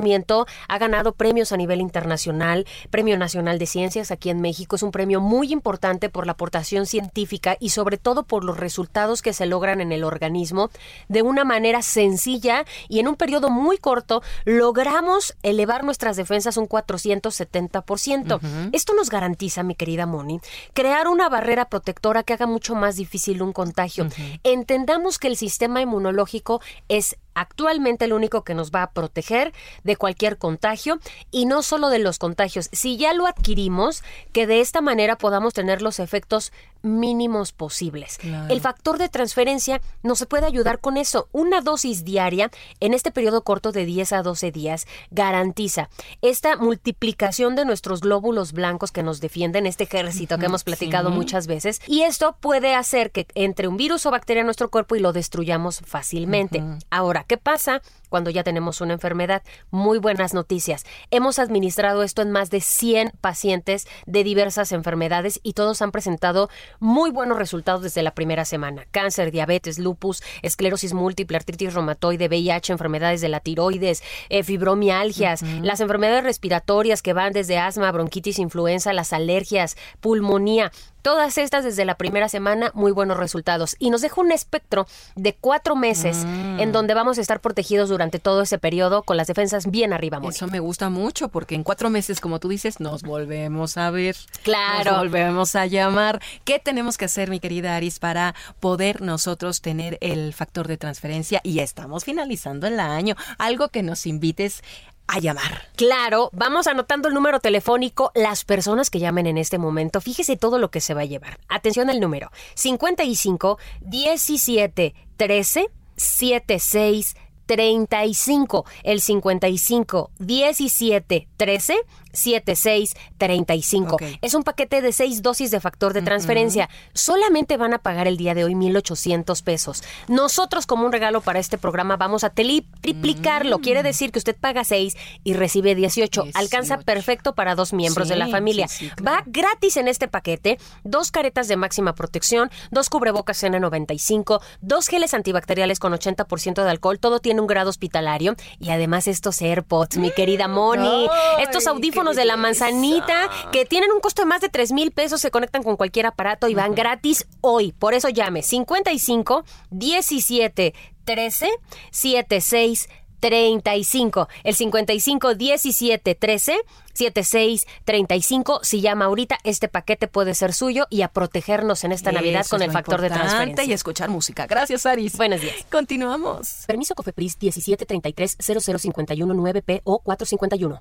ha 0.68 0.78
ganado 0.78 1.12
premios 1.12 1.52
a 1.52 1.56
nivel 1.56 1.81
internacional, 1.81 2.66
Premio 2.90 3.18
Nacional 3.18 3.59
de 3.59 3.66
Ciencias 3.66 4.10
aquí 4.10 4.31
en 4.31 4.40
México. 4.40 4.77
Es 4.77 4.82
un 4.82 4.90
premio 4.90 5.20
muy 5.20 5.52
importante 5.52 6.09
por 6.09 6.27
la 6.27 6.32
aportación 6.32 6.86
científica 6.86 7.56
y 7.60 7.70
sobre 7.70 7.98
todo 7.98 8.24
por 8.24 8.44
los 8.44 8.56
resultados 8.56 9.22
que 9.22 9.32
se 9.32 9.47
logran 9.47 9.81
en 9.81 9.93
el 9.93 10.05
organismo 10.05 10.70
de 11.09 11.22
una 11.22 11.44
manera 11.44 11.82
sencilla 11.82 12.64
y 12.89 13.01
en 13.01 13.09
un 13.09 13.16
periodo 13.16 13.51
muy 13.51 13.78
corto 13.78 14.22
logramos 14.44 15.36
elevar 15.43 15.85
nuestras 15.85 16.16
defensas 16.16 16.56
un 16.56 16.68
470%. 16.68 18.70
Esto 18.72 18.94
nos 18.94 19.10
garantiza, 19.10 19.62
mi 19.62 19.74
querida 19.74 20.06
Moni, 20.06 20.40
crear 20.72 21.09
una 21.09 21.28
barrera 21.28 21.68
protectora 21.68 22.22
que 22.22 22.32
haga 22.32 22.47
mucho 22.47 22.74
más 22.74 22.97
difícil 22.97 23.43
un 23.43 23.52
contagio. 23.52 24.09
Entendamos 24.44 25.18
que 25.18 25.28
el 25.28 25.36
sistema 25.36 25.81
inmunológico 25.81 26.60
es 26.89 27.16
actualmente 27.41 28.05
el 28.05 28.12
único 28.12 28.45
que 28.45 28.55
nos 28.55 28.71
va 28.71 28.85
a 28.85 28.91
proteger 28.93 29.53
de 29.83 29.97
cualquier 29.97 30.39
contagio 30.39 31.01
y 31.31 31.47
no 31.47 31.62
solo 31.62 31.89
de 31.89 31.99
los 31.99 32.19
contagios. 32.19 32.69
Si 32.73 32.97
ya 32.97 33.15
lo 33.15 33.27
adquirimos, 33.27 34.03
que 34.33 34.47
de 34.47 34.61
esta 34.61 34.81
manera 34.81 35.19
podamos 35.19 35.55
tener 35.55 35.83
los 35.83 35.99
efectos 35.99 36.53
mínimos 36.83 37.53
posibles. 37.53 38.19
El 38.49 38.61
factor 38.61 38.97
de 38.97 39.09
transferencia 39.09 39.83
nos 40.03 40.21
se 40.21 40.27
puede 40.27 40.47
ayudar 40.47 40.81
con 40.81 40.99
eso. 40.99 41.29
Una 41.33 41.62
dosis 41.62 42.05
diaria 42.05 42.51
en 42.79 42.93
este 42.93 43.11
periodo 43.11 43.43
corto 43.43 43.73
de 43.73 43.87
10 43.87 44.12
a 44.12 44.23
12 44.23 44.53
días 44.53 44.87
garantiza 45.11 45.89
esta 46.21 46.57
multiplicación 46.57 47.57
de 47.57 47.65
nuestros 47.65 48.03
glóbulos 48.03 48.53
blancos 48.53 48.93
que 48.93 49.03
nos 49.03 49.23
defienden, 49.23 49.65
este 49.65 49.85
ejército 49.85 50.37
que 50.37 50.45
hemos 50.45 50.62
platicado 50.62 51.09
muchas 51.09 51.47
veces, 51.47 51.81
y 51.87 52.03
esto 52.03 52.37
puede 52.39 52.75
hacer 52.75 53.12
que 53.12 53.27
entre 53.35 53.67
un 53.67 53.79
virus 53.79 54.05
o 54.05 54.11
bacteria 54.11 54.41
en 54.41 54.47
nuestro 54.47 54.71
cuerpo 54.71 54.95
y 54.95 55.01
lo 55.01 55.15
destruyamos 55.15 55.81
fácilmente. 55.87 56.62
Ahora, 56.91 57.25
¿qué 57.31 57.36
pasa 57.36 57.81
cuando 58.11 58.28
ya 58.28 58.45
tenemos 58.45 58.82
una 58.82 58.93
enfermedad. 58.93 59.43
Muy 59.70 59.99
buenas 59.99 60.35
noticias. 60.35 60.85
Hemos 61.11 61.39
administrado 61.39 62.03
esto 62.03 62.20
en 62.20 62.31
más 62.31 62.51
de 62.51 62.61
100 62.61 63.12
pacientes 63.23 63.89
de 64.05 64.23
diversas 64.23 64.73
enfermedades 64.73 65.41
y 65.43 65.55
todos 65.55 65.81
han 65.81 65.93
presentado 65.93 66.51
muy 66.78 67.11
buenos 67.11 67.39
resultados 67.39 67.82
desde 67.82 68.03
la 68.03 68.15
primera 68.15 68.45
semana. 68.45 68.85
Cáncer, 68.91 69.31
diabetes, 69.31 69.78
lupus, 69.78 70.23
esclerosis 70.43 70.93
múltiple, 70.93 71.39
artritis 71.39 71.73
reumatoide, 71.73 72.28
VIH, 72.28 72.73
enfermedades 72.73 73.23
de 73.23 73.28
la 73.31 73.41
tiroides, 73.41 74.03
eh, 74.28 74.43
fibromialgias, 74.43 75.43
las 75.62 75.81
enfermedades 75.81 76.24
respiratorias 76.24 77.01
que 77.03 77.12
van 77.12 77.32
desde 77.32 77.59
asma, 77.59 77.93
bronquitis, 77.93 78.39
influenza, 78.39 78.93
las 78.93 79.12
alergias, 79.12 79.77
pulmonía. 80.01 80.73
Todas 81.03 81.39
estas 81.39 81.65
desde 81.65 81.87
la 81.87 81.97
primera 81.97 82.28
semana, 82.28 82.73
muy 82.74 82.93
buenos 82.93 83.16
resultados. 83.16 83.74
Y 83.78 83.89
nos 83.89 84.03
deja 84.03 84.20
un 84.20 84.32
espectro 84.32 84.87
de 85.16 85.35
cuatro 85.35 85.74
meses 85.74 86.27
Mm. 86.27 86.61
en 86.61 86.73
donde 86.73 86.93
vamos 86.93 87.16
a 87.16 87.20
estar 87.23 87.41
protegidos 87.41 87.89
durante 87.89 87.99
todo 88.09 88.43
ese 88.43 88.59
periodo 88.59 89.02
con 89.02 89.16
las 89.16 89.27
defensas 89.27 89.70
bien 89.70 89.93
arriba. 89.93 90.18
Moni. 90.18 90.35
Eso 90.35 90.47
me 90.47 90.60
gusta 90.60 90.89
mucho 90.89 91.28
porque 91.28 91.55
en 91.55 91.62
cuatro 91.62 91.90
meses, 91.90 92.20
como 92.20 92.40
tú 92.40 92.48
dices, 92.48 92.81
nos 92.81 93.02
volvemos 93.02 93.77
a 93.77 93.90
ver. 93.90 94.16
Claro. 94.43 94.93
Nos 94.93 95.01
volvemos 95.01 95.55
a 95.55 95.66
llamar. 95.66 96.22
¿Qué 96.44 96.59
tenemos 96.59 96.97
que 96.97 97.05
hacer, 97.05 97.28
mi 97.28 97.40
querida 97.40 97.77
Aris, 97.77 97.98
para 97.98 98.35
poder 98.60 99.02
nosotros 99.02 99.60
tener 99.60 99.98
el 100.01 100.32
factor 100.32 100.66
de 100.68 100.78
transferencia? 100.78 101.40
Y 101.44 101.59
estamos 101.59 102.05
finalizando 102.05 102.66
el 102.66 102.81
año. 102.81 103.16
Algo 103.39 103.68
que 103.68 103.82
nos 103.82 104.06
invites 104.06 104.62
a 105.10 105.18
llamar. 105.18 105.68
Claro, 105.77 106.31
vamos 106.32 106.66
anotando 106.66 107.09
el 107.09 107.14
número 107.14 107.40
telefónico. 107.40 108.12
Las 108.14 108.44
personas 108.44 108.90
que 108.90 109.01
llamen 109.01 109.27
en 109.27 109.39
este 109.39 109.59
momento, 109.59 110.01
fíjese 110.01 110.36
todo 110.36 110.59
lo 110.59 110.70
que 110.70 110.81
se 110.81 110.94
va 110.94 111.02
a 111.02 111.06
llevar. 111.06 111.40
Atención 111.48 111.90
al 111.90 112.01
número: 112.01 112.31
55 112.55 113.59
17 113.81 114.94
13 115.16 115.70
76 115.97 117.16
35. 117.51 118.64
El 118.85 119.01
55 119.01 120.10
17 120.20 121.28
13 121.36 121.74
76 122.12 122.95
35. 123.19 123.95
Ok. 123.95 124.03
Es 124.23 124.35
un 124.35 124.43
paquete 124.43 124.82
de 124.82 124.93
seis 124.93 125.23
dosis 125.23 125.51
de 125.51 125.61
factor 125.61 125.93
de 125.93 126.03
transferencia. 126.03 126.69
Solamente 126.95 127.57
van 127.57 127.74
a 127.74 127.78
pagar 127.78 128.07
el 128.09 128.16
día 128.16 128.35
de 128.35 128.45
hoy 128.45 128.55
1,800 128.55 129.43
pesos. 129.43 129.82
Nosotros, 130.09 130.66
como 130.66 130.87
un 130.87 130.93
regalo 130.93 131.20
para 131.20 131.39
este 131.39 131.59
programa, 131.59 131.97
vamos 131.97 132.24
a 132.24 132.31
triplicarlo. 132.31 133.59
Mm. 133.59 133.62
Quiere 133.62 133.82
decir 133.82 134.12
que 134.12 134.19
usted 134.19 134.37
paga 134.37 134.65
6 134.65 134.97
y 135.24 135.35
recibe 135.35 135.74
18. 135.74 136.24
Alcanza 136.35 136.78
perfecto 136.78 137.35
para 137.35 137.55
dos 137.55 137.73
miembros 137.73 138.09
de 138.09 138.16
la 138.16 138.28
familia. 138.28 138.69
sí, 138.69 138.91
sí, 138.97 139.05
Va 139.05 139.23
gratis 139.27 139.77
en 139.77 139.89
este 139.89 140.09
paquete 140.09 140.59
dos 140.85 141.11
caretas 141.11 141.49
de 141.49 141.57
máxima 141.57 141.95
protección, 141.95 142.51
dos 142.70 142.89
cubrebocas 142.89 143.43
N95, 143.43 144.41
dos 144.61 144.89
geles 144.89 145.15
antibacteriales 145.15 145.78
con 145.78 145.93
80% 145.93 146.62
de 146.62 146.70
alcohol. 146.70 146.99
Todo 146.99 147.20
tiene 147.20 147.41
un 147.41 147.47
grado 147.47 147.70
hospitalario. 147.70 148.35
Y 148.59 148.70
además 148.70 149.07
estos 149.07 149.41
AirPods, 149.41 149.99
mi 149.99 150.11
querida 150.11 150.49
Moni. 150.49 151.09
Estos 151.39 151.66
qué 151.66 151.99
audífonos 152.01 152.16
de 152.16 152.24
la 152.24 152.36
manzanita 152.36 153.28
que 153.52 153.64
tienen 153.64 153.90
un 153.93 154.01
costo 154.01 154.22
de 154.22 154.27
más 154.27 154.40
de 154.40 154.48
3 154.48 154.72
mil 154.72 154.90
pesos, 154.90 155.20
se 155.20 155.31
conectan 155.31 155.62
con 155.62 155.77
cualquier 155.77 156.06
aparato 156.06 156.48
y 156.48 156.55
van 156.55 156.74
gratis 156.74 157.27
hoy. 157.40 157.72
Por 157.72 157.94
eso 157.94 158.09
llame 158.09 158.43
55 158.43 159.44
17 159.70 160.74
13 161.05 161.48
76 161.90 162.89
35. 163.20 164.28
El 164.44 164.55
55 164.55 165.35
17 165.35 166.14
13 166.14 166.56
76 166.94 167.66
35. 167.85 168.60
Si 168.62 168.81
llama 168.81 169.05
ahorita, 169.05 169.39
este 169.44 169.68
paquete 169.68 170.09
puede 170.09 170.35
ser 170.35 170.55
suyo 170.55 170.86
y 170.89 171.02
a 171.02 171.09
protegernos 171.09 171.85
en 171.85 171.93
esta 171.93 172.12
Navidad 172.12 172.40
Eso 172.40 172.51
con 172.51 172.62
es 172.62 172.68
el 172.68 172.72
factor 172.72 173.02
de 173.02 173.10
transferencia. 173.10 173.64
Y 173.64 173.72
escuchar 173.74 174.09
música. 174.09 174.47
Gracias, 174.47 174.86
Aris. 174.86 175.18
Buenos 175.18 175.43
días. 175.43 175.66
Continuamos. 175.70 176.64
Permiso 176.66 176.94
Cofepris 176.94 177.36
1733 177.39 178.39
0051 178.40 179.35
9P 179.35 179.82
o 179.85 179.98
451. 179.98 180.81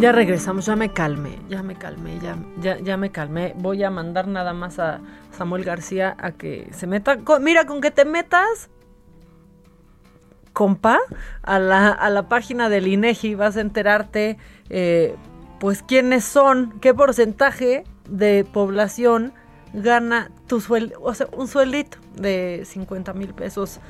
Ya 0.00 0.12
regresamos, 0.12 0.64
ya 0.66 0.76
me 0.76 0.88
calmé, 0.92 1.38
ya 1.50 1.62
me 1.62 1.74
calmé, 1.76 2.18
ya, 2.20 2.36
ya, 2.60 2.78
ya 2.78 2.96
me 2.96 3.10
calmé. 3.10 3.52
Voy 3.58 3.82
a 3.84 3.90
mandar 3.90 4.28
nada 4.28 4.54
más 4.54 4.78
a 4.78 5.00
Samuel 5.36 5.62
García 5.64 6.16
a 6.18 6.32
que 6.32 6.68
se 6.72 6.86
meta. 6.86 7.18
con- 7.18 7.44
mira, 7.44 7.66
con 7.66 7.80
que 7.82 7.90
te 7.90 8.06
metas, 8.06 8.70
compa, 10.54 10.98
a 11.42 11.58
la, 11.58 11.88
a 11.90 12.08
la 12.08 12.28
página 12.28 12.68
del 12.70 12.88
INEGI 12.88 13.34
vas 13.34 13.56
a 13.58 13.60
enterarte, 13.60 14.38
eh, 14.70 15.16
pues, 15.58 15.82
quiénes 15.82 16.24
son, 16.24 16.78
qué 16.80 16.94
porcentaje 16.94 17.84
de 18.08 18.46
población 18.50 19.34
gana 19.74 20.30
tu 20.48 20.60
sueldo, 20.60 20.98
o 21.02 21.14
sea, 21.14 21.28
un 21.36 21.46
sueldito 21.46 21.98
de 22.16 22.62
50 22.64 23.12
mil 23.12 23.34
pesos 23.34 23.80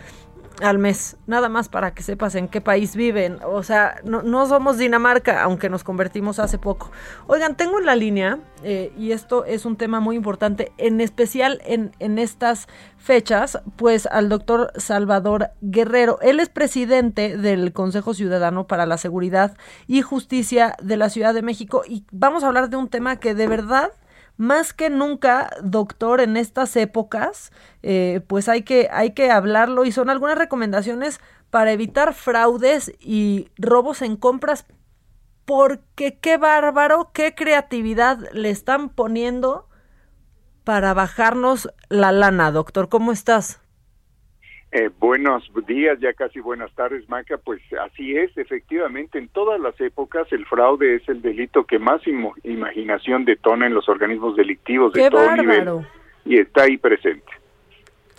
al 0.62 0.78
mes, 0.78 1.16
nada 1.27 1.49
más 1.49 1.69
para 1.69 1.93
que 1.95 2.03
sepas 2.03 2.35
en 2.35 2.49
qué 2.49 2.61
país 2.61 2.97
viven. 2.97 3.39
O 3.45 3.62
sea, 3.62 4.01
no, 4.05 4.47
somos 4.47 4.78
Dinamarca, 4.78 5.43
aunque 5.43 5.69
nos 5.69 5.85
convertimos 5.85 6.39
hace 6.39 6.59
poco. 6.59 6.91
Oigan, 7.27 7.57
tengo 7.57 7.78
en 7.78 7.87
la 7.87 7.97
línea, 7.97 8.39
eh, 8.62 8.93
y 8.97 9.12
esto 9.12 9.45
es 9.45 9.65
un 9.65 9.77
tema 9.77 10.01
muy 10.01 10.16
importante, 10.16 10.73
en 10.78 11.01
especial 11.01 11.61
en, 11.65 11.93
en 11.99 12.19
estas 12.19 12.69
fechas, 12.99 13.59
pues 13.77 14.07
al 14.07 14.28
doctor 14.28 14.73
Salvador 14.77 15.51
Guerrero. 15.61 16.19
Él 16.20 16.41
es 16.41 16.49
presidente 16.49 17.37
del 17.37 17.73
Consejo 17.73 18.15
Ciudadano 18.15 18.66
para 18.66 18.87
la 18.87 18.99
Seguridad 18.99 19.57
y 19.87 20.03
Justicia 20.03 20.77
de 20.82 20.97
la 20.97 21.09
Ciudad 21.09 21.35
de 21.35 21.43
México 21.43 21.82
y 21.87 22.05
vamos 22.12 22.45
a 22.45 22.49
hablar 22.49 22.69
de 22.70 22.77
un 22.77 22.89
tema 22.89 23.16
que 23.16 23.35
de 23.35 23.47
verdad 23.47 23.93
más 24.41 24.73
que 24.73 24.89
nunca, 24.89 25.51
doctor, 25.62 26.23
en 26.23 26.39
estas 26.39 26.75
épocas, 26.75 27.53
eh, 27.83 28.23
pues 28.27 28.49
hay 28.49 28.62
que, 28.62 28.89
hay 28.91 29.11
que 29.12 29.31
hablarlo 29.31 29.85
y 29.85 29.93
son 29.93 30.09
algunas 30.09 30.39
recomendaciones 30.39 31.21
para 31.51 31.73
evitar 31.73 32.15
fraudes 32.15 32.91
y 33.01 33.51
robos 33.59 34.01
en 34.01 34.17
compras, 34.17 34.65
porque 35.45 36.19
qué 36.19 36.39
bárbaro, 36.39 37.11
qué 37.12 37.35
creatividad 37.35 38.19
le 38.33 38.49
están 38.49 38.89
poniendo 38.89 39.69
para 40.65 40.95
bajarnos 40.95 41.69
la 41.91 42.11
lana, 42.11 42.51
doctor. 42.51 42.89
¿Cómo 42.89 43.12
estás? 43.12 43.61
Eh, 44.73 44.89
buenos 45.01 45.51
días, 45.67 45.99
ya 45.99 46.13
casi 46.13 46.39
buenas 46.39 46.73
tardes, 46.75 47.09
Maca. 47.09 47.39
Pues 47.39 47.61
así 47.85 48.17
es, 48.17 48.37
efectivamente, 48.39 49.19
en 49.19 49.29
todas 49.29 49.61
las 49.61 49.79
épocas 49.81 50.31
el 50.33 50.47
fraude 50.47 50.95
es 50.95 51.09
el 51.09 51.23
delito 51.23 51.65
que 51.65 51.81
más 51.81 52.03
imaginación 52.45 53.25
detona 53.25 53.67
en 53.67 53.75
los 53.75 53.89
organismos 53.89 54.37
delictivos 54.37 54.93
de 54.93 55.03
¡Qué 55.03 55.11
todo 55.11 55.27
bárbaro! 55.27 55.43
nivel 55.43 55.87
y 56.25 56.39
está 56.39 56.65
ahí 56.65 56.77
presente. 56.77 57.40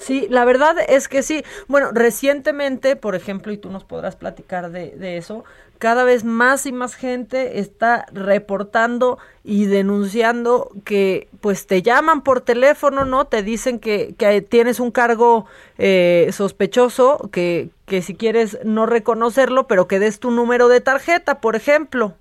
Sí, 0.01 0.25
la 0.31 0.45
verdad 0.45 0.75
es 0.87 1.07
que 1.07 1.21
sí. 1.21 1.43
Bueno, 1.67 1.91
recientemente, 1.93 2.95
por 2.95 3.13
ejemplo, 3.13 3.51
y 3.51 3.57
tú 3.57 3.69
nos 3.69 3.83
podrás 3.83 4.15
platicar 4.15 4.71
de, 4.71 5.17
eso, 5.17 5.43
cada 5.77 6.03
vez 6.03 6.23
más 6.23 6.65
y 6.65 6.71
más 6.71 6.95
gente 6.95 7.59
está 7.59 8.07
reportando 8.11 9.19
y 9.43 9.65
denunciando 9.65 10.71
que 10.85 11.27
pues 11.39 11.67
te 11.67 11.83
llaman 11.83 12.23
por 12.23 12.41
teléfono, 12.41 13.05
¿no? 13.05 13.25
Te 13.25 13.43
dicen 13.43 13.79
que, 13.79 14.15
que 14.17 14.41
tienes 14.41 14.79
un 14.79 14.89
cargo 14.89 15.45
eh, 15.77 16.29
sospechoso, 16.31 17.29
que, 17.31 17.69
que 17.85 18.01
si 18.01 18.15
quieres 18.15 18.57
no 18.63 18.87
reconocerlo, 18.87 19.67
pero 19.67 19.87
que 19.87 19.99
des 19.99 20.19
tu 20.19 20.31
número 20.31 20.67
de 20.67 20.81
tarjeta, 20.81 21.41
por 21.41 21.55
ejemplo. 21.55 22.15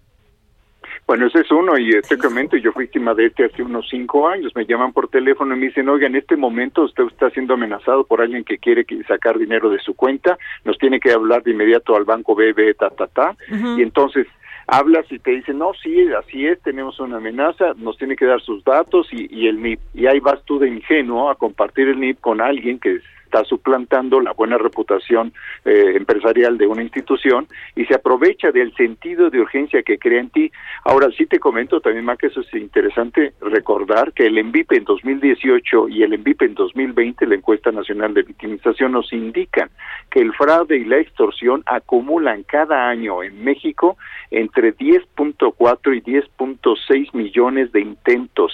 Bueno, 1.10 1.26
ese 1.26 1.40
es 1.40 1.50
uno, 1.50 1.76
y 1.76 1.90
te 2.02 2.16
comento, 2.16 2.56
yo 2.56 2.70
fui 2.70 2.84
víctima 2.84 3.14
de 3.14 3.26
este 3.26 3.46
hace 3.46 3.64
unos 3.64 3.88
cinco 3.90 4.28
años. 4.28 4.52
Me 4.54 4.64
llaman 4.64 4.92
por 4.92 5.08
teléfono 5.08 5.56
y 5.56 5.58
me 5.58 5.66
dicen, 5.66 5.88
oiga, 5.88 6.06
en 6.06 6.14
este 6.14 6.36
momento 6.36 6.82
usted 6.82 7.02
está 7.02 7.30
siendo 7.30 7.54
amenazado 7.54 8.04
por 8.04 8.22
alguien 8.22 8.44
que 8.44 8.58
quiere 8.58 8.86
sacar 9.08 9.36
dinero 9.36 9.70
de 9.70 9.80
su 9.80 9.96
cuenta, 9.96 10.38
nos 10.64 10.78
tiene 10.78 11.00
que 11.00 11.10
hablar 11.10 11.42
de 11.42 11.50
inmediato 11.50 11.96
al 11.96 12.04
banco 12.04 12.36
BB, 12.36 12.76
ta, 12.78 12.90
ta, 12.90 13.08
ta. 13.08 13.36
Y 13.76 13.82
entonces 13.82 14.28
hablas 14.68 15.04
y 15.10 15.18
te 15.18 15.32
dicen, 15.32 15.58
no, 15.58 15.72
sí, 15.82 16.12
así 16.16 16.46
es, 16.46 16.62
tenemos 16.62 17.00
una 17.00 17.16
amenaza, 17.16 17.72
nos 17.76 17.98
tiene 17.98 18.14
que 18.14 18.26
dar 18.26 18.40
sus 18.40 18.62
datos 18.62 19.08
y, 19.10 19.26
y 19.36 19.48
el 19.48 19.60
NIP. 19.60 19.80
Y 19.94 20.06
ahí 20.06 20.20
vas 20.20 20.40
tú 20.44 20.60
de 20.60 20.68
ingenuo 20.68 21.28
a 21.28 21.34
compartir 21.34 21.88
el 21.88 21.98
NIP 21.98 22.20
con 22.20 22.40
alguien 22.40 22.78
que 22.78 23.00
está 23.30 23.44
suplantando 23.44 24.20
la 24.20 24.32
buena 24.32 24.58
reputación 24.58 25.32
eh, 25.64 25.92
empresarial 25.94 26.58
de 26.58 26.66
una 26.66 26.82
institución 26.82 27.46
y 27.76 27.84
se 27.84 27.94
aprovecha 27.94 28.50
del 28.50 28.74
sentido 28.74 29.30
de 29.30 29.40
urgencia 29.40 29.84
que 29.84 29.98
crea 29.98 30.20
en 30.20 30.30
ti. 30.30 30.50
Ahora 30.84 31.08
sí 31.16 31.26
te 31.26 31.38
comento 31.38 31.80
también, 31.80 32.04
más 32.04 32.18
que 32.18 32.26
eso 32.26 32.40
es 32.40 32.52
interesante 32.54 33.34
recordar 33.40 34.12
que 34.12 34.26
el 34.26 34.36
ENVIP 34.36 34.72
en 34.72 34.84
2018 34.84 35.88
y 35.90 36.02
el 36.02 36.14
ENVIP 36.14 36.42
en 36.42 36.54
2020, 36.54 37.26
la 37.26 37.36
encuesta 37.36 37.70
nacional 37.70 38.14
de 38.14 38.22
victimización, 38.24 38.92
nos 38.92 39.12
indican 39.12 39.70
que 40.10 40.20
el 40.20 40.32
fraude 40.34 40.76
y 40.78 40.84
la 40.84 40.98
extorsión 40.98 41.62
acumulan 41.66 42.42
cada 42.42 42.88
año 42.88 43.22
en 43.22 43.44
México 43.44 43.96
entre 44.32 44.76
10.4 44.76 45.96
y 45.96 46.00
10.6 46.02 47.14
millones 47.14 47.70
de 47.70 47.80
intentos. 47.80 48.52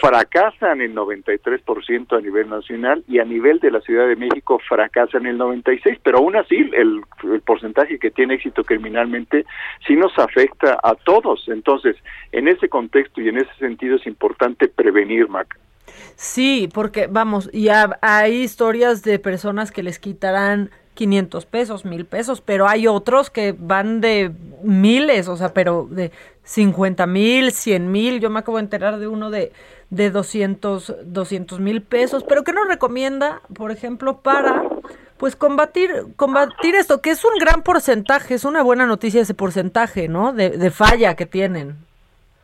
Fracasan 0.00 0.80
el 0.80 0.94
93% 0.94 2.16
a 2.16 2.20
nivel 2.20 2.48
nacional 2.48 3.04
y 3.08 3.18
a 3.18 3.24
nivel 3.24 3.60
de 3.60 3.70
la 3.70 3.80
Ciudad 3.80 4.06
de 4.06 4.16
México 4.16 4.60
fracasan 4.68 5.26
el 5.26 5.38
96%, 5.38 6.00
pero 6.02 6.18
aún 6.18 6.36
así 6.36 6.56
el, 6.72 7.02
el 7.24 7.40
porcentaje 7.42 7.98
que 7.98 8.10
tiene 8.10 8.34
éxito 8.34 8.64
criminalmente 8.64 9.44
sí 9.86 9.96
nos 9.96 10.18
afecta 10.18 10.78
a 10.82 10.94
todos. 10.94 11.48
Entonces, 11.48 11.96
en 12.32 12.48
ese 12.48 12.68
contexto 12.68 13.20
y 13.20 13.28
en 13.28 13.38
ese 13.38 13.54
sentido 13.58 13.96
es 13.96 14.06
importante 14.06 14.68
prevenir, 14.68 15.28
Mac. 15.28 15.58
Sí, 16.16 16.68
porque 16.72 17.06
vamos, 17.06 17.50
ya 17.52 17.98
hay 18.02 18.42
historias 18.42 19.02
de 19.02 19.18
personas 19.18 19.72
que 19.72 19.82
les 19.82 19.98
quitarán 19.98 20.70
500 20.94 21.46
pesos, 21.46 21.84
mil 21.84 22.04
pesos, 22.04 22.40
pero 22.40 22.68
hay 22.68 22.86
otros 22.86 23.30
que 23.30 23.54
van 23.58 24.00
de 24.00 24.32
miles, 24.62 25.28
o 25.28 25.36
sea, 25.36 25.52
pero 25.54 25.86
de 25.90 26.10
50 26.44 27.06
mil, 27.06 27.52
100 27.52 27.90
mil, 27.90 28.20
yo 28.20 28.30
me 28.30 28.40
acabo 28.40 28.58
de 28.58 28.64
enterar 28.64 28.98
de 28.98 29.06
uno 29.06 29.30
de, 29.30 29.52
de 29.90 30.10
200 30.10 31.60
mil 31.60 31.82
pesos, 31.82 32.24
pero 32.24 32.44
¿qué 32.44 32.52
nos 32.52 32.68
recomienda, 32.68 33.40
por 33.54 33.70
ejemplo, 33.70 34.18
para 34.18 34.64
pues 35.16 35.36
combatir, 35.36 35.90
combatir 36.16 36.74
esto, 36.74 37.02
que 37.02 37.10
es 37.10 37.24
un 37.24 37.38
gran 37.38 37.62
porcentaje, 37.62 38.34
es 38.34 38.44
una 38.44 38.62
buena 38.62 38.86
noticia 38.86 39.20
ese 39.20 39.34
porcentaje, 39.34 40.08
¿no? 40.08 40.32
De, 40.32 40.50
de 40.50 40.70
falla 40.70 41.14
que 41.14 41.26
tienen. 41.26 41.76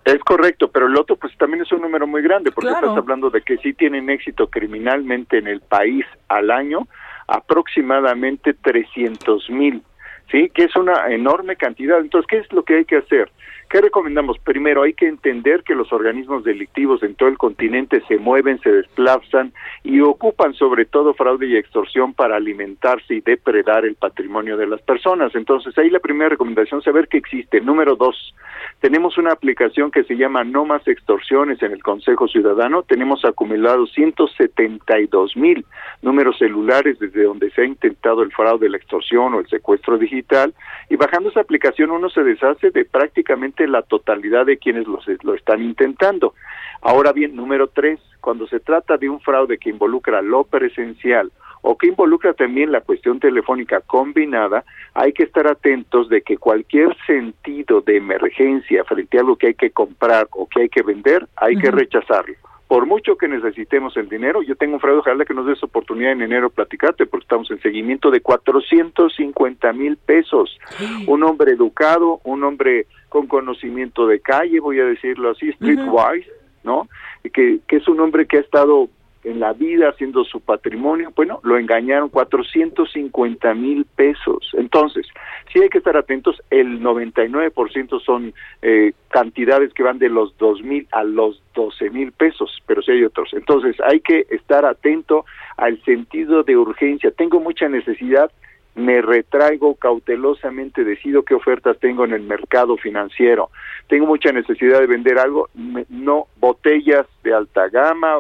Es 0.05 0.21
correcto, 0.21 0.69
pero 0.69 0.87
el 0.87 0.97
otro 0.97 1.17
pues 1.17 1.37
también 1.37 1.63
es 1.63 1.73
un 1.73 1.81
número 1.81 2.07
muy 2.07 2.23
grande, 2.23 2.53
porque 2.53 2.71
estás 2.71 2.97
hablando 2.97 3.29
de 3.29 3.43
que 3.43 3.57
sí 3.57 3.73
tienen 3.73 4.09
éxito 4.09 4.47
criminalmente 4.49 5.39
en 5.39 5.49
el 5.49 5.61
país 5.61 6.07
al 6.29 6.53
año, 6.53 6.87
aproximadamente 7.29 8.55
300 8.55 9.51
mil, 9.51 9.83
¿sí? 10.31 10.51
Que 10.55 10.65
es 10.65 10.77
una 10.77 11.09
enorme 11.09 11.57
cantidad. 11.57 11.99
Entonces, 11.99 12.27
¿qué 12.29 12.39
es 12.39 12.53
lo 12.53 12.65
que 12.65 12.77
hay 12.77 12.85
que 12.85 12.97
hacer? 12.97 13.31
¿Qué 13.69 13.81
recomendamos? 13.81 14.39
Primero, 14.39 14.83
hay 14.83 14.95
que 14.95 15.09
entender 15.09 15.65
que 15.65 15.75
los 15.75 15.93
organismos 15.93 16.45
delictivos 16.45 17.03
en 17.03 17.17
todo 17.17 17.29
el 17.29 17.37
continente 17.37 18.01
se 18.07 18.17
mueven, 18.17 18.61
se 18.61 18.71
desplazan 18.71 19.53
y 19.83 20.01
ocupan 20.01 20.55
sobre 20.55 20.85
todo 20.85 21.15
fraude 21.15 21.49
y 21.49 21.57
extorsión 21.57 22.15
para 22.15 22.37
alimentarse 22.37 23.15
y 23.15 23.21
depredar 23.21 23.85
el 23.85 23.97
patrimonio 23.97 24.57
de 24.57 24.69
las 24.69 24.81
personas. 24.83 25.35
Entonces, 25.35 25.77
ahí 25.79 25.91
la 25.91 25.99
primera 25.99 26.29
recomendación 26.29 26.81
saber 26.81 27.09
que 27.09 27.19
existe. 27.19 27.61
Número 27.61 27.97
dos, 27.97 28.35
tenemos 28.81 29.19
una 29.19 29.33
aplicación 29.33 29.91
que 29.91 30.05
se 30.05 30.17
llama 30.17 30.45
No 30.45 30.65
Más 30.65 30.87
Extorsiones 30.87 31.61
en 31.63 31.73
el 31.73 31.83
Consejo 31.83 32.29
Ciudadano. 32.29 32.83
Tenemos 32.83 33.25
acumulados 33.25 33.93
172 33.95 35.37
mil 35.37 35.65
números 36.03 36.39
celulares 36.39 36.99
desde 37.01 37.25
donde 37.25 37.51
se 37.51 37.63
ha 37.63 37.65
intentado 37.65 38.23
el 38.23 38.31
fraude, 38.31 38.69
la 38.69 38.77
extorsión 38.77 39.35
o 39.35 39.41
el 39.41 39.49
secuestro 39.49 39.99
digital. 39.99 40.55
Y 40.89 40.97
bajando 40.97 41.31
esa 41.31 41.41
aplicación 41.41 41.91
uno 41.91 42.09
se 42.11 42.23
deshace 42.23 42.71
de 42.71 42.85
prácticamente 42.85 43.56
la 43.67 43.83
totalidad 43.83 44.45
de 44.47 44.59
quienes 44.59 44.87
lo, 44.87 44.99
lo 45.23 45.35
están 45.35 45.63
intentando. 45.63 46.35
Ahora 46.83 47.13
bien, 47.13 47.35
número 47.35 47.69
tres, 47.69 48.01
cuando 48.21 48.47
se 48.47 48.61
trata 48.61 48.97
de 48.97 49.09
un 49.09 49.21
fraude 49.21 49.59
que 49.59 49.71
involucra 49.71 50.21
lo 50.23 50.45
presencial 50.45 51.33
o 51.63 51.77
que 51.77 51.89
involucra 51.89 52.33
también 52.35 52.71
la 52.71 52.81
cuestión 52.81 53.19
telefónica 53.19 53.81
combinada, 53.81 54.65
hay 54.95 55.13
que 55.13 55.25
estar 55.25 55.47
atentos 55.47 56.09
de 56.09 56.23
que 56.23 56.37
cualquier 56.37 56.97
sentido 57.07 57.81
de 57.81 57.97
emergencia 57.97 58.85
frente 58.85 59.17
a 59.17 59.21
algo 59.21 59.37
que 59.37 59.49
hay 59.49 59.55
que 59.55 59.71
comprar 59.71 60.29
o 60.33 60.47
que 60.47 60.63
hay 60.63 60.69
que 60.69 60.83
vender, 60.83 61.27
hay 61.37 61.57
que 61.57 61.71
rechazarlo 61.71 62.35
por 62.69 62.87
mucho 62.87 63.17
que 63.17 63.29
necesitemos 63.29 63.97
el 63.97 64.09
dinero, 64.09 64.43
yo 64.43 64.57
tengo 64.57 64.75
un 64.75 64.81
fraude, 64.81 64.99
ojalá 64.99 65.25
que 65.25 65.35
nos 65.35 65.47
des 65.47 65.63
oportunidad 65.63 66.13
en 66.13 66.23
enero 66.23 66.51
platicarte, 66.51 67.07
porque 67.07 67.25
estamos 67.25 67.51
en 67.51 67.61
seguimiento 67.61 68.11
de 68.11 68.21
450 68.21 69.73
mil 69.73 69.97
pesos. 69.97 70.59
Un 71.07 71.23
hombre 71.23 71.53
educado, 71.53 72.21
un 72.25 72.43
hombre 72.43 72.87
con 73.09 73.27
conocimiento 73.27 74.07
de 74.07 74.21
calle, 74.21 74.61
voy 74.61 74.81
a 74.81 74.85
decirlo 74.85 75.31
así, 75.31 75.53
streetwise, 75.53 76.31
¿no? 76.65 76.89
Que, 77.33 77.61
que 77.67 77.77
es 77.77 77.89
un 77.89 78.01
hombre 78.01 78.27
que 78.27 78.39
ha 78.39 78.41
estado 78.41 78.89
en 79.27 79.41
la 79.41 79.53
vida 79.53 79.89
haciendo 79.89 80.25
su 80.25 80.41
patrimonio, 80.41 81.13
bueno, 81.17 81.41
lo 81.43 81.59
engañaron 81.59 82.09
450 82.11 83.55
mil 83.55 83.85
pesos. 83.85 84.53
Entonces, 84.53 85.05
sí 85.53 85.61
hay 85.61 85.69
que 85.69 85.79
estar 85.79 85.97
atentos, 85.97 86.41
el 86.51 86.81
99% 86.81 88.01
son 88.03 88.33
eh, 88.63 88.93
cantidades 89.09 89.75
que 89.75 89.83
van 89.83 89.99
de 89.99 90.11
los 90.11 90.37
2 90.39 90.63
mil 90.63 90.87
a 90.93 91.03
los 91.03 91.43
12 91.57 91.91
mil 91.91 92.13
pesos, 92.13 92.63
pero 92.67 92.83
sí 92.83 92.93
hay 92.93 93.03
otros. 93.03 93.31
Entonces, 93.33 93.75
hay 93.81 93.99
que 93.99 94.27
estar 94.31 94.65
atento 94.65 95.25
al 95.57 95.83
sentido 95.83 96.45
de 96.45 96.57
urgencia. 96.57 97.11
Tengo 97.11 97.41
mucha 97.41 97.69
necesidad, 97.69 98.31
me 98.77 99.01
retraigo 99.01 99.75
cautelosamente, 99.75 100.85
decido 100.85 101.23
qué 101.23 101.35
ofertas 101.35 101.79
tengo 101.81 102.05
en 102.05 102.13
el 102.13 102.23
mercado 102.23 102.77
financiero. 102.77 103.51
Tengo 103.89 104.07
mucha 104.07 104.33
necesidad 104.33 104.81
de 104.81 104.87
vender 104.87 105.19
algo, 105.19 105.49
no 105.89 106.27
botellas 106.37 107.07
de 107.25 107.33
alta 107.33 107.69
gama, 107.69 108.19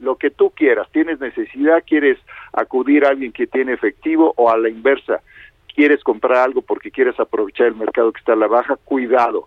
lo 0.00 0.16
que 0.16 0.30
tú 0.30 0.50
quieras. 0.50 0.88
Tienes 0.92 1.20
necesidad, 1.20 1.84
quieres 1.86 2.18
acudir 2.54 3.04
a 3.04 3.10
alguien 3.10 3.32
que 3.32 3.46
tiene 3.46 3.74
efectivo 3.74 4.32
o 4.36 4.50
a 4.50 4.56
la 4.56 4.70
inversa. 4.70 5.20
Quieres 5.74 6.02
comprar 6.02 6.38
algo 6.38 6.62
porque 6.62 6.90
quieres 6.90 7.20
aprovechar 7.20 7.66
el 7.66 7.76
mercado 7.76 8.10
que 8.10 8.20
está 8.20 8.32
a 8.32 8.36
la 8.36 8.46
baja, 8.46 8.76
cuidado. 8.76 9.46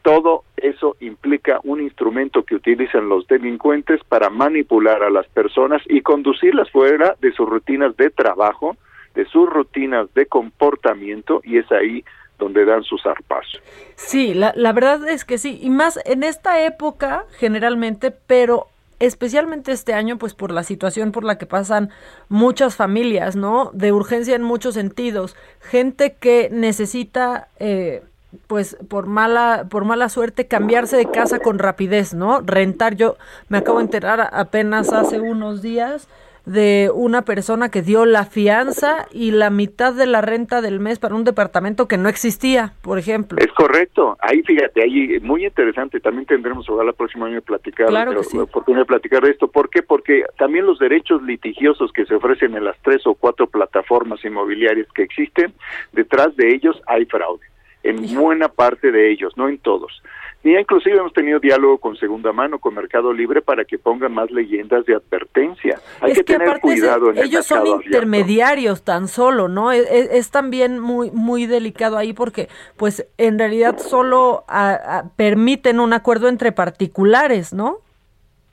Todo 0.00 0.44
eso 0.56 0.96
implica 1.00 1.60
un 1.64 1.82
instrumento 1.82 2.44
que 2.44 2.54
utilizan 2.54 3.10
los 3.10 3.26
delincuentes 3.26 4.02
para 4.04 4.30
manipular 4.30 5.02
a 5.02 5.10
las 5.10 5.26
personas 5.28 5.82
y 5.86 6.00
conducirlas 6.00 6.70
fuera 6.70 7.14
de 7.20 7.32
sus 7.32 7.46
rutinas 7.46 7.94
de 7.96 8.08
trabajo, 8.10 8.76
de 9.16 9.24
sus 9.26 9.50
rutinas 9.50 10.12
de 10.14 10.26
comportamiento 10.26 11.40
y 11.42 11.58
es 11.58 11.70
ahí 11.72 12.04
donde 12.38 12.64
dan 12.64 12.84
sus 12.84 13.02
zarpazo. 13.02 13.58
Sí, 13.96 14.34
la, 14.34 14.52
la 14.54 14.72
verdad 14.72 15.08
es 15.08 15.24
que 15.24 15.38
sí, 15.38 15.58
y 15.60 15.70
más 15.70 15.98
en 16.04 16.22
esta 16.22 16.64
época 16.64 17.24
generalmente, 17.38 18.12
pero 18.12 18.68
especialmente 19.00 19.72
este 19.72 19.94
año, 19.94 20.18
pues 20.18 20.34
por 20.34 20.50
la 20.50 20.62
situación 20.62 21.12
por 21.12 21.24
la 21.24 21.38
que 21.38 21.46
pasan 21.46 21.90
muchas 22.28 22.76
familias, 22.76 23.36
¿no? 23.36 23.70
De 23.72 23.92
urgencia 23.92 24.34
en 24.34 24.42
muchos 24.42 24.74
sentidos. 24.74 25.36
Gente 25.60 26.14
que 26.18 26.48
necesita, 26.50 27.48
eh, 27.58 28.02
pues 28.46 28.76
por 28.88 29.06
mala, 29.06 29.66
por 29.70 29.84
mala 29.84 30.08
suerte, 30.08 30.46
cambiarse 30.46 30.96
de 30.96 31.10
casa 31.10 31.38
con 31.38 31.58
rapidez, 31.58 32.14
¿no? 32.14 32.40
Rentar. 32.40 32.96
Yo 32.96 33.16
me 33.48 33.58
acabo 33.58 33.78
de 33.78 33.84
enterar 33.84 34.30
apenas 34.32 34.92
hace 34.92 35.20
unos 35.20 35.62
días 35.62 36.08
de 36.46 36.92
una 36.94 37.22
persona 37.22 37.70
que 37.70 37.82
dio 37.82 38.06
la 38.06 38.24
fianza 38.24 39.08
y 39.10 39.32
la 39.32 39.50
mitad 39.50 39.92
de 39.92 40.06
la 40.06 40.20
renta 40.20 40.62
del 40.62 40.78
mes 40.78 41.00
para 41.00 41.16
un 41.16 41.24
departamento 41.24 41.88
que 41.88 41.98
no 41.98 42.08
existía, 42.08 42.72
por 42.82 42.98
ejemplo. 42.98 43.38
Es 43.40 43.52
correcto. 43.52 44.16
Ahí 44.20 44.42
fíjate, 44.42 44.82
ahí 44.82 45.18
muy 45.20 45.44
interesante. 45.44 45.98
También 45.98 46.24
tendremos 46.24 46.68
ojalá 46.70 46.90
el 46.90 46.96
próximo 46.96 47.24
año 47.24 47.42
platicar, 47.42 47.88
Claro 47.88 48.12
que 48.12 48.18
pero, 48.18 48.30
sí. 48.30 48.38
oportunidad 48.38 48.82
de 48.82 48.86
platicar 48.86 49.22
de 49.24 49.32
esto. 49.32 49.48
¿Por 49.48 49.68
qué? 49.70 49.82
Porque 49.82 50.24
también 50.38 50.66
los 50.66 50.78
derechos 50.78 51.20
litigiosos 51.22 51.92
que 51.92 52.06
se 52.06 52.14
ofrecen 52.14 52.54
en 52.56 52.64
las 52.64 52.76
tres 52.82 53.04
o 53.06 53.14
cuatro 53.14 53.48
plataformas 53.48 54.24
inmobiliarias 54.24 54.86
que 54.94 55.02
existen, 55.02 55.52
detrás 55.92 56.36
de 56.36 56.54
ellos 56.54 56.80
hay 56.86 57.06
fraude. 57.06 57.44
En 57.82 58.14
buena 58.14 58.48
parte 58.48 58.90
de 58.90 59.10
ellos, 59.10 59.36
no 59.36 59.48
en 59.48 59.58
todos. 59.58 60.02
Y 60.46 60.56
inclusive 60.56 60.96
hemos 60.98 61.12
tenido 61.12 61.40
diálogo 61.40 61.78
con 61.78 61.96
Segunda 61.96 62.32
Mano, 62.32 62.60
con 62.60 62.72
Mercado 62.74 63.12
Libre, 63.12 63.42
para 63.42 63.64
que 63.64 63.78
pongan 63.78 64.14
más 64.14 64.30
leyendas 64.30 64.86
de 64.86 64.94
advertencia. 64.94 65.80
Hay 66.00 66.12
es 66.12 66.18
que, 66.18 66.24
que 66.24 66.32
tener 66.34 66.48
aparte 66.48 66.68
es- 66.68 66.80
cuidado 66.80 67.10
en 67.10 67.18
el 67.18 67.24
ellos 67.24 67.44
son 67.46 67.58
mercado 67.58 67.74
abierto. 67.74 67.96
intermediarios 67.96 68.82
tan 68.84 69.08
solo, 69.08 69.48
¿no? 69.48 69.72
Es, 69.72 69.90
es- 69.90 70.08
es 70.12 70.30
también 70.30 70.78
muy 70.78 71.10
muy 71.10 71.46
delicado 71.46 71.98
ahí 71.98 72.12
porque 72.12 72.48
pues 72.76 73.04
en 73.18 73.40
realidad 73.40 73.78
solo 73.78 74.44
a- 74.46 74.98
a- 74.98 75.08
permiten 75.16 75.80
un 75.80 75.92
acuerdo 75.92 76.28
entre 76.28 76.52
particulares, 76.52 77.52
¿no? 77.52 77.78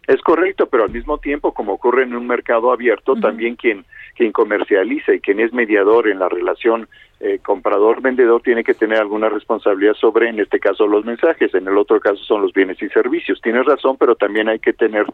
Es 0.08 0.20
correcto, 0.22 0.66
pero 0.66 0.86
al 0.86 0.90
mismo 0.90 1.20
tiempo, 1.20 1.54
como 1.54 1.74
ocurre 1.74 2.04
en 2.04 2.16
un 2.16 2.26
mercado 2.26 2.72
abierto, 2.72 3.16
también 3.16 3.56
quien, 3.56 3.86
quien 4.18 4.32
comercializa 4.32 5.14
y 5.14 5.20
quien 5.22 5.40
es 5.40 5.54
mediador 5.54 6.10
en 6.10 6.18
la 6.20 6.28
relación 6.28 6.90
eh, 7.26 7.40
comprador-vendedor 7.40 8.42
tiene 8.42 8.66
que 8.66 8.74
tener 8.74 9.00
alguna 9.00 9.30
responsabilidad 9.30 9.94
sobre, 9.94 10.28
en 10.28 10.42
este 10.42 10.60
caso, 10.60 10.86
los 10.86 11.06
mensajes, 11.06 11.54
en 11.54 11.66
el 11.70 11.78
otro 11.78 12.02
caso 12.02 12.22
son 12.24 12.42
los 12.42 12.52
bienes 12.52 12.82
y 12.82 12.90
servicios. 12.90 13.40
Tienes 13.42 13.66
razón, 13.66 13.96
pero 13.98 14.16
también 14.16 14.50
hay 14.50 14.60
que 14.60 14.74
tener 14.74 15.06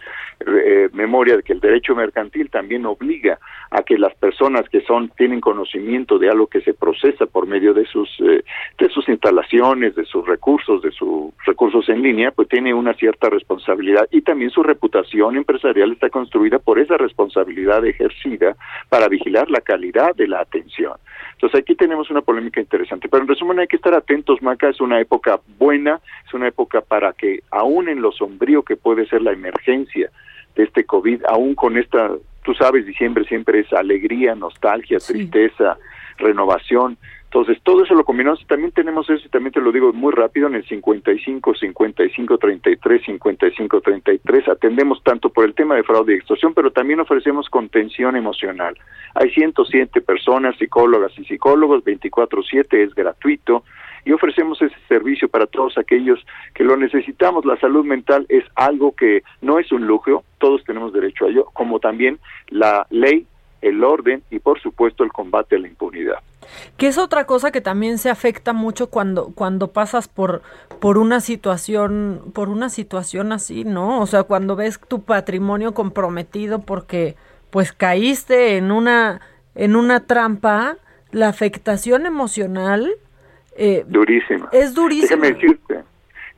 eh, 0.48 0.90
memoria 0.92 1.38
de 1.38 1.44
que 1.44 1.54
el 1.54 1.60
derecho 1.60 1.94
mercantil 1.94 2.50
también 2.50 2.88
obliga 2.88 3.38
a 3.70 3.84
que 3.84 3.96
las 4.00 4.16
personas 4.16 4.68
que 4.70 4.82
son 4.82 5.10
tienen 5.10 5.40
conocimiento 5.40 6.18
de 6.18 6.32
algo 6.32 6.48
que 6.48 6.62
se 6.62 6.74
procesa 6.74 7.28
por 7.28 7.46
medio 7.46 7.76
de 7.76 7.86
sus 7.86 8.10
eh, 8.22 8.44
de 8.80 8.90
sus 8.90 9.08
instalaciones, 9.08 9.94
de 9.94 10.06
sus 10.06 10.26
recursos, 10.26 10.82
de 10.82 10.92
sus 10.92 11.32
recursos 11.46 11.88
en 11.90 12.02
línea, 12.02 12.32
pues 12.32 12.48
tiene 12.48 12.74
una 12.74 12.96
cierta 12.96 13.30
responsabilidad 13.30 14.08
y 14.10 14.22
también 14.22 14.50
su 14.50 14.64
reputación 14.64 15.38
empresarial 15.38 15.92
está 15.92 16.10
construida 16.10 16.58
por 16.58 16.80
esa 16.80 16.98
responsabilidad 16.98 17.86
ejercida 17.86 18.56
para 18.90 19.08
vigilar 19.08 19.52
la 19.52 19.62
calidad 19.62 20.16
de 20.16 20.28
la 20.28 20.40
atención. 20.40 20.94
Entonces 21.40 21.62
aquí 21.62 21.74
tenemos 21.74 22.10
una 22.12 22.20
polémica 22.20 22.60
interesante, 22.60 23.08
pero 23.08 23.24
en 23.24 23.30
resumen 23.30 23.60
hay 23.60 23.68
que 23.68 23.78
estar 23.78 23.94
atentos, 23.94 24.42
Maca, 24.42 24.68
es 24.68 24.82
una 24.82 25.00
época 25.00 25.40
buena, 25.58 26.02
es 26.28 26.34
una 26.34 26.50
época 26.50 26.82
para 26.82 27.14
que 27.14 27.44
aún 27.50 27.88
en 27.88 28.02
lo 28.02 28.12
sombrío 28.12 28.64
que 28.64 28.76
puede 28.76 29.08
ser 29.08 29.22
la 29.22 29.32
emergencia 29.32 30.12
de 30.58 30.64
este 30.64 30.84
COVID, 30.84 31.24
aún 31.30 31.56
con 31.56 31.78
esta, 31.78 32.12
tú 32.44 32.54
sabes, 32.56 32.86
diciembre 32.86 33.24
siempre 33.24 33.62
es 33.62 33.72
alegría, 33.72 34.36
nostalgia, 34.36 34.98
tristeza, 35.00 35.78
renovación, 36.18 36.98
Entonces, 37.32 37.60
todo 37.62 37.84
eso 37.84 37.94
lo 37.94 38.04
combinamos. 38.04 38.44
También 38.48 38.72
tenemos 38.72 39.08
eso, 39.08 39.24
y 39.24 39.30
también 39.30 39.54
te 39.54 39.62
lo 39.62 39.72
digo 39.72 39.94
muy 39.94 40.12
rápido, 40.12 40.48
en 40.48 40.56
el 40.56 40.68
55, 40.68 41.54
55, 41.54 42.38
33, 42.40 43.06
55, 43.06 43.82
33. 43.82 44.50
Atendemos 44.50 45.04
tanto 45.04 45.30
por 45.30 45.46
el 45.46 45.54
tema 45.54 45.76
de 45.76 45.84
fraude 45.84 46.14
y 46.14 46.16
extorsión, 46.18 46.56
pero 46.56 46.72
también 46.72 47.00
ofrecemos 47.00 47.48
contención 47.48 48.16
emocional. 48.16 48.76
Hay 49.14 49.30
107 49.30 50.02
personas, 50.02 50.58
psicólogas 50.58 51.12
y 51.20 51.26
psicólogos, 51.26 51.84
24-7, 51.84 52.66
es 52.74 52.96
gratuito. 52.96 53.64
Y 54.06 54.12
ofrecemos 54.12 54.60
ese 54.64 54.76
servicio 54.88 55.30
para 55.30 55.46
todos 55.46 55.78
aquellos 55.78 56.26
que 56.56 56.64
lo 56.64 56.78
necesitamos. 56.78 57.46
La 57.46 57.60
salud 57.60 57.86
mental 57.86 58.26
es 58.30 58.44
algo 58.56 58.96
que 58.96 59.22
no 59.42 59.60
es 59.60 59.72
un 59.72 59.86
lujo, 59.86 60.24
todos 60.40 60.64
tenemos 60.64 60.94
derecho 60.94 61.26
a 61.26 61.30
ello, 61.30 61.46
como 61.54 61.80
también 61.80 62.18
la 62.48 62.88
ley 62.90 63.28
el 63.62 63.84
orden 63.84 64.24
y 64.32 64.40
por 64.40 64.60
supuesto 64.60 65.04
el 65.04 65.12
combate 65.12 65.58
a 65.58 65.60
la 65.60 65.68
impunidad. 65.68 66.20
Que 66.78 66.88
es 66.88 66.98
otra 66.98 67.26
cosa 67.26 67.52
que 67.52 67.62
también 67.62 67.98
se 67.98 68.10
afecta 68.10 68.54
mucho 68.54 68.88
cuando 68.88 69.32
cuando 69.36 69.72
pasas 69.72 70.08
por 70.08 70.42
por 70.80 70.98
una 70.98 71.20
situación 71.20 72.32
por 72.34 72.50
una 72.50 72.70
situación 72.70 73.32
así, 73.32 73.64
¿no? 73.64 74.00
O 74.02 74.06
sea, 74.08 74.24
cuando 74.24 74.56
ves 74.56 74.80
tu 74.88 75.04
patrimonio 75.04 75.74
comprometido 75.74 76.62
porque 76.62 77.16
pues 77.50 77.74
caíste 77.74 78.58
en 78.58 78.72
una 78.72 79.22
en 79.56 79.76
una 79.76 80.06
trampa, 80.06 80.78
la 81.12 81.28
afectación 81.28 82.06
emocional 82.06 82.90
eh, 83.56 83.84
durísima. 83.88 84.50
Es 84.52 84.74
durísima. 84.74 85.28
Déjame 85.28 85.34
decirte, 85.34 85.84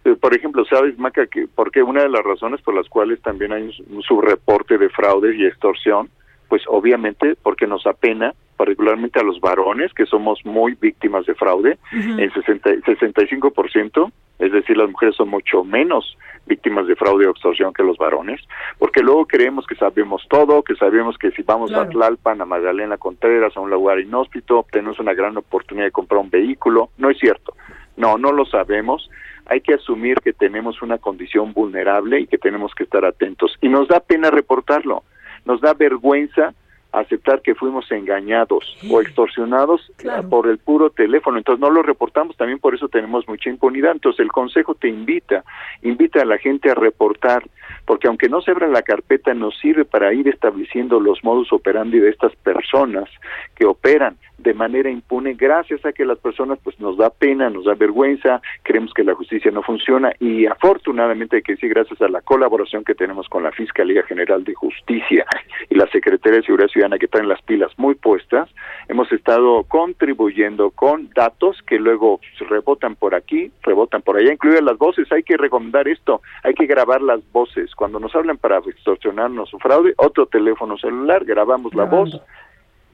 eh, 0.06 0.16
por 0.20 0.36
ejemplo, 0.36 0.66
sabes, 0.66 0.98
Maca, 0.98 1.28
que 1.28 1.48
porque 1.54 1.84
una 1.84 2.02
de 2.02 2.10
las 2.10 2.24
razones 2.24 2.62
por 2.62 2.74
las 2.74 2.90
cuales 2.90 3.22
también 3.22 3.52
hay 3.54 3.72
un 3.90 4.02
subreporte 4.02 4.78
de 4.78 4.90
fraudes 4.90 5.38
y 5.38 5.46
extorsión 5.46 6.10
pues 6.52 6.64
obviamente 6.68 7.38
porque 7.42 7.66
nos 7.66 7.88
apena 7.88 8.34
particularmente 8.62 9.20
a 9.20 9.24
los 9.24 9.42
varones 9.42 9.92
que 9.92 10.06
somos 10.06 10.46
muy 10.46 10.76
víctimas 10.80 11.26
de 11.26 11.34
fraude, 11.34 11.80
el 11.92 12.32
60, 12.32 12.70
65%, 12.70 14.12
es 14.38 14.52
decir, 14.52 14.78
las 14.78 14.88
mujeres 14.88 15.16
son 15.16 15.30
mucho 15.30 15.64
menos 15.64 16.16
víctimas 16.46 16.86
de 16.86 16.96
fraude 16.96 17.26
o 17.26 17.32
extorsión 17.32 17.74
que 17.74 17.82
los 17.82 17.98
varones, 17.98 18.40
porque 18.78 19.02
luego 19.02 19.26
creemos 19.26 19.66
que 19.66 19.74
sabemos 19.74 20.28
todo, 20.30 20.62
que 20.62 20.76
sabemos 20.76 21.18
que 21.18 21.32
si 21.32 21.42
vamos 21.42 21.74
a 21.74 21.90
Tlalpan, 21.90 22.40
a 22.40 22.46
Magdalena 22.46 22.98
Contreras, 22.98 23.58
a 23.58 23.62
un 23.62 23.72
lugar 23.72 24.00
inhóspito, 24.00 24.64
tenemos 24.72 25.00
una 25.00 25.16
gran 25.16 25.36
oportunidad 25.38 25.88
de 25.88 25.92
comprar 25.92 26.22
un 26.22 26.30
vehículo, 26.30 26.92
no 27.00 27.10
es 27.10 27.18
cierto, 27.18 27.56
no, 27.98 28.20
no 28.20 28.32
lo 28.32 28.46
sabemos, 28.46 29.10
hay 29.48 29.62
que 29.62 29.74
asumir 29.74 30.20
que 30.24 30.34
tenemos 30.34 30.84
una 30.84 31.00
condición 31.00 31.52
vulnerable 31.52 32.20
y 32.20 32.28
que 32.28 32.38
tenemos 32.38 32.76
que 32.76 32.84
estar 32.84 33.06
atentos, 33.06 33.58
y 33.60 33.70
nos 33.70 33.88
da 33.88 34.02
pena 34.02 34.30
reportarlo, 34.30 35.02
nos 35.46 35.62
da 35.62 35.74
vergüenza 35.74 36.54
aceptar 36.92 37.42
que 37.42 37.56
fuimos 37.56 37.90
engañados 37.92 38.78
o 38.90 39.02
extorsionados 39.02 39.92
por 40.30 40.48
el 40.48 40.58
puro 40.58 40.90
teléfono. 40.90 41.38
Entonces 41.38 41.62
no 41.62 41.70
lo 41.70 41.84
reportamos, 41.84 42.36
también 42.38 42.60
por 42.60 42.76
eso 42.76 42.90
tenemos 42.90 43.28
mucha 43.28 43.50
impunidad. 43.50 43.94
Entonces 43.94 44.20
el 44.20 44.32
Consejo 44.32 44.76
te 44.76 44.90
invita, 44.90 45.44
invita 45.82 46.22
a 46.22 46.26
la 46.26 46.38
gente 46.38 46.70
a 46.70 46.76
reportar, 46.76 47.44
porque 47.86 48.08
aunque 48.08 48.30
no 48.30 48.42
se 48.42 48.52
abra 48.52 48.68
la 48.68 48.82
carpeta, 48.82 49.34
nos 49.34 49.58
sirve 49.60 49.86
para 49.86 50.14
ir 50.14 50.28
estableciendo 50.28 51.00
los 51.00 51.24
modus 51.24 51.52
operandi 51.54 52.00
de 52.00 52.10
estas 52.10 52.36
personas 52.38 53.10
que 53.56 53.66
operan 53.66 54.18
de 54.38 54.54
manera 54.54 54.90
impune 54.90 55.34
gracias 55.34 55.86
a 55.86 55.94
que 55.94 56.04
las 56.04 56.18
personas 56.18 56.58
pues 56.64 56.80
nos 56.80 56.98
da 56.98 57.10
pena, 57.10 57.50
nos 57.50 57.66
da 57.66 57.76
vergüenza, 57.76 58.42
creemos 58.64 58.92
que 58.94 59.04
la 59.04 59.14
justicia 59.14 59.52
no 59.52 59.62
funciona 59.62 60.12
y 60.20 60.46
afortunadamente 60.48 61.38
hay 61.38 61.42
que 61.44 61.54
decir 61.54 61.70
gracias 61.70 62.02
a 62.02 62.08
la 62.08 62.22
colaboración 62.22 62.84
que 62.84 62.96
tenemos 62.96 63.30
con 63.30 63.44
la 63.44 63.52
Fiscalía 63.52 64.04
General 64.04 64.44
de 64.44 64.54
Justicia 64.56 65.26
y 65.70 65.76
la 65.76 65.88
Secretaría 65.88 66.40
de 66.40 66.46
Seguridad 66.46 66.70
Ciudadana 66.70 66.81
que 67.00 67.08
traen 67.08 67.30
las 67.30 67.42
pilas 67.44 67.72
muy 67.78 67.96
puestas, 67.96 68.50
hemos 68.88 69.12
estado 69.12 69.64
contribuyendo 69.64 70.72
con 70.72 71.10
datos 71.16 71.62
que 71.68 71.78
luego 71.78 72.20
rebotan 72.50 72.96
por 72.96 73.14
aquí, 73.14 73.52
rebotan 73.62 74.02
por 74.02 74.18
allá, 74.18 74.34
incluidas 74.34 74.64
las 74.64 74.78
voces, 74.78 75.12
hay 75.12 75.24
que 75.24 75.38
recomendar 75.38 75.88
esto, 75.88 76.22
hay 76.44 76.54
que 76.54 76.66
grabar 76.66 77.02
las 77.02 77.20
voces, 77.32 77.74
cuando 77.76 78.00
nos 78.00 78.16
hablan 78.16 78.38
para 78.38 78.58
extorsionarnos 78.58 79.54
o 79.54 79.60
fraude, 79.60 79.94
otro 79.98 80.26
teléfono 80.26 80.78
celular, 80.78 81.24
grabamos 81.24 81.74
la 81.76 81.86
voz 81.86 82.20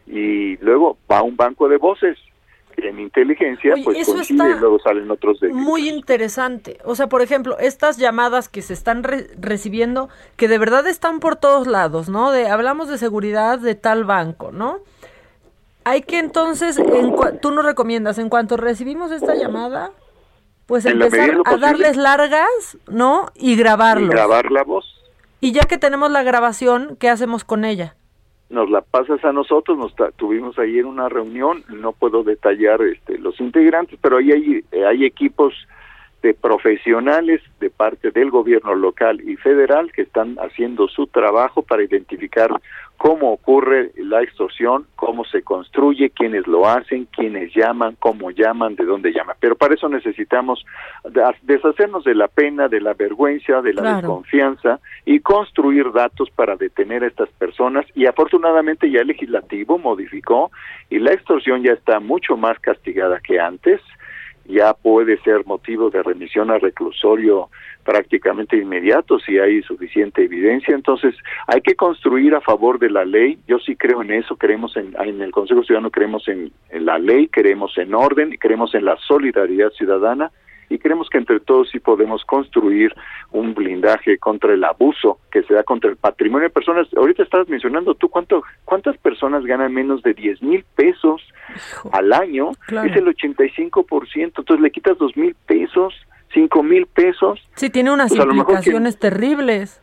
y 0.06 0.58
luego 0.58 0.98
va 1.10 1.20
a 1.20 1.24
un 1.24 1.36
banco 1.36 1.68
de 1.70 1.78
voces 1.78 2.18
en 2.78 3.00
inteligencia, 3.00 3.74
pues 3.84 4.06
coincide 4.08 4.52
y 4.52 4.60
luego 4.60 4.80
salen 4.80 5.10
otros 5.10 5.40
Muy 5.52 5.90
interesante. 5.90 6.78
O 6.86 6.96
sea, 6.96 7.08
por 7.08 7.22
ejemplo, 7.22 7.58
estas 7.60 7.98
llamadas 7.98 8.50
que 8.50 8.62
se 8.62 8.74
están 8.74 9.04
recibiendo, 9.04 10.10
que 10.36 10.48
de 10.48 10.58
verdad 10.58 10.86
están 10.88 11.20
por 11.20 11.36
todos 11.36 11.66
lados, 11.68 12.08
¿no? 12.08 12.32
De 12.32 12.48
hablamos 12.50 12.88
de 12.88 12.98
seguridad 12.98 13.60
de 13.60 13.76
tal 13.76 14.06
banco, 14.06 14.52
¿no? 14.52 14.80
Hay 15.84 16.04
que 16.04 16.20
entonces, 16.20 16.78
en 16.78 17.16
tú 17.42 17.52
nos 17.52 17.66
recomiendas, 17.66 18.20
en 18.20 18.30
cuanto 18.30 18.58
recibimos 18.58 19.12
esta 19.12 19.36
llamada, 19.36 19.92
pues 20.66 20.86
empezar 20.86 21.38
a 21.46 21.58
darles 21.58 21.98
largas, 21.98 22.78
¿no? 22.88 23.28
Y 23.34 23.56
grabarlo. 23.56 24.10
grabar 24.10 24.52
la 24.52 24.64
voz. 24.64 24.86
Y 25.40 25.52
ya 25.52 25.64
que 25.64 25.78
tenemos 25.78 26.12
la 26.12 26.24
grabación, 26.24 26.98
¿qué 27.00 27.10
hacemos 27.10 27.44
con 27.44 27.64
ella? 27.64 27.96
Nos 28.50 28.70
la 28.70 28.82
pasas 28.82 29.24
a 29.26 29.34
nosotros, 29.34 29.78
nos 29.78 29.94
tuvimos 30.16 30.58
ayer 30.58 30.86
una 30.86 31.10
reunión, 31.10 31.64
no 31.70 31.92
puedo 31.92 32.24
detallar 32.24 32.82
este, 32.82 33.18
los 33.18 33.40
integrantes, 33.42 34.00
pero 34.02 34.18
ahí 34.18 34.32
hay, 34.32 34.64
hay 34.84 35.06
equipos 35.06 35.54
de 36.22 36.34
profesionales 36.34 37.42
de 37.60 37.70
parte 37.70 38.12
del 38.12 38.32
gobierno 38.32 38.74
local 38.74 39.22
y 39.22 39.36
federal 39.36 39.92
que 39.92 40.02
están 40.02 40.38
haciendo 40.40 40.88
su 40.88 41.08
trabajo 41.08 41.62
para 41.62 41.84
identificar 41.84 42.50
cómo 42.98 43.32
ocurre 43.32 43.92
la 43.96 44.22
extorsión, 44.22 44.88
cómo 44.96 45.24
se 45.26 45.44
construye, 45.44 46.10
quiénes 46.10 46.48
lo 46.48 46.68
hacen, 46.68 47.06
quiénes 47.06 47.54
llaman, 47.54 47.96
cómo 48.00 48.32
llaman, 48.32 48.76
de 48.76 48.86
dónde 48.86 49.14
llaman. 49.14 49.36
Pero 49.40 49.56
para 49.56 49.76
eso 49.76 49.88
necesitamos 49.88 50.66
deshacernos 51.44 52.04
de 52.04 52.16
la 52.16 52.28
pena, 52.28 52.68
de 52.68 52.82
la 52.82 52.94
vergüenza, 52.94 53.62
de 53.62 53.74
la 53.74 53.96
desconfianza 53.98 54.80
y 55.06 55.20
construir 55.20 55.92
datos 55.92 56.30
para 56.32 56.56
detener 56.56 57.04
a 57.04 57.08
estas 57.08 57.30
personas. 57.30 57.86
Y 57.94 58.08
afortunadamente 58.08 58.90
ya 58.90 59.02
el 59.02 59.08
legislativo 59.08 59.78
modificó 59.78 60.52
y 60.90 61.00
la 61.00 61.14
extorsión 61.14 61.64
ya 61.64 61.74
está 61.74 62.00
mucho 62.00 62.36
más 62.36 62.60
castigada 62.60 63.20
que 63.20 63.40
antes 63.40 63.80
ya 64.48 64.74
puede 64.74 65.18
ser 65.22 65.46
motivo 65.46 65.90
de 65.90 66.04
remisión 66.04 66.52
a 66.52 66.58
reclusorio 66.58 67.50
prácticamente 67.84 68.58
inmediato 68.58 69.20
si 69.20 69.40
hay 69.40 69.62
suficiente 69.62 70.24
evidencia. 70.24 70.76
Entonces, 70.76 71.16
hay 71.48 71.62
que 71.62 71.76
construir 71.76 72.36
a 72.36 72.42
favor 72.42 72.80
de 72.80 72.90
la 72.90 73.06
ley. 73.06 73.40
Yo 73.48 73.60
sí 73.60 73.76
creo 73.76 74.02
en 74.02 74.12
eso, 74.12 74.36
creemos 74.36 74.76
en, 74.76 74.96
en 75.00 75.22
el 75.22 75.32
Consejo 75.32 75.64
Ciudadano, 75.64 75.92
creemos 75.92 76.28
en, 76.28 76.52
en 76.70 76.86
la 76.86 76.98
ley, 77.00 77.28
creemos 77.28 77.78
en 77.78 77.94
orden, 77.94 78.36
creemos 78.40 78.76
en 78.76 78.86
la 78.86 78.98
solidaridad 78.98 79.70
ciudadana 79.72 80.32
y 80.70 80.78
creemos 80.80 81.10
que 81.10 81.18
entre 81.18 81.40
todos 81.40 81.70
sí 81.70 81.80
podemos 81.80 82.24
construir 82.26 82.94
un 83.32 83.54
blindaje 83.54 84.18
contra 84.18 84.54
el 84.54 84.64
abuso 84.64 85.20
que 85.32 85.44
se 85.44 85.54
da 85.54 85.64
contra 85.64 85.90
el 85.90 85.98
patrimonio 85.98 86.48
de 86.48 86.54
personas. 86.54 86.88
Ahorita 86.96 87.24
estabas 87.24 87.48
mencionando 87.48 87.96
tú 87.96 88.10
cuánto, 88.10 88.44
cuántas 88.66 88.98
personas 88.98 89.46
ganan 89.46 89.74
menos 89.74 90.02
de 90.04 90.14
10 90.14 90.42
mil 90.42 90.66
pesos 90.76 91.22
al 91.92 92.14
año, 92.14 92.52
es 92.68 92.96
el 92.96 93.06
85%, 93.06 94.14
entonces 94.16 94.60
le 94.60 94.72
quitas 94.72 94.98
dos 94.98 95.16
mil 95.16 95.36
pesos, 95.46 95.94
cinco 96.34 96.64
mil 96.64 96.86
pesos. 96.88 97.40
Sí, 97.56 97.70
tiene 97.70 97.92
unas 97.92 98.14
pues 98.14 98.26
implicaciones 98.26 98.98
terribles. 99.00 99.82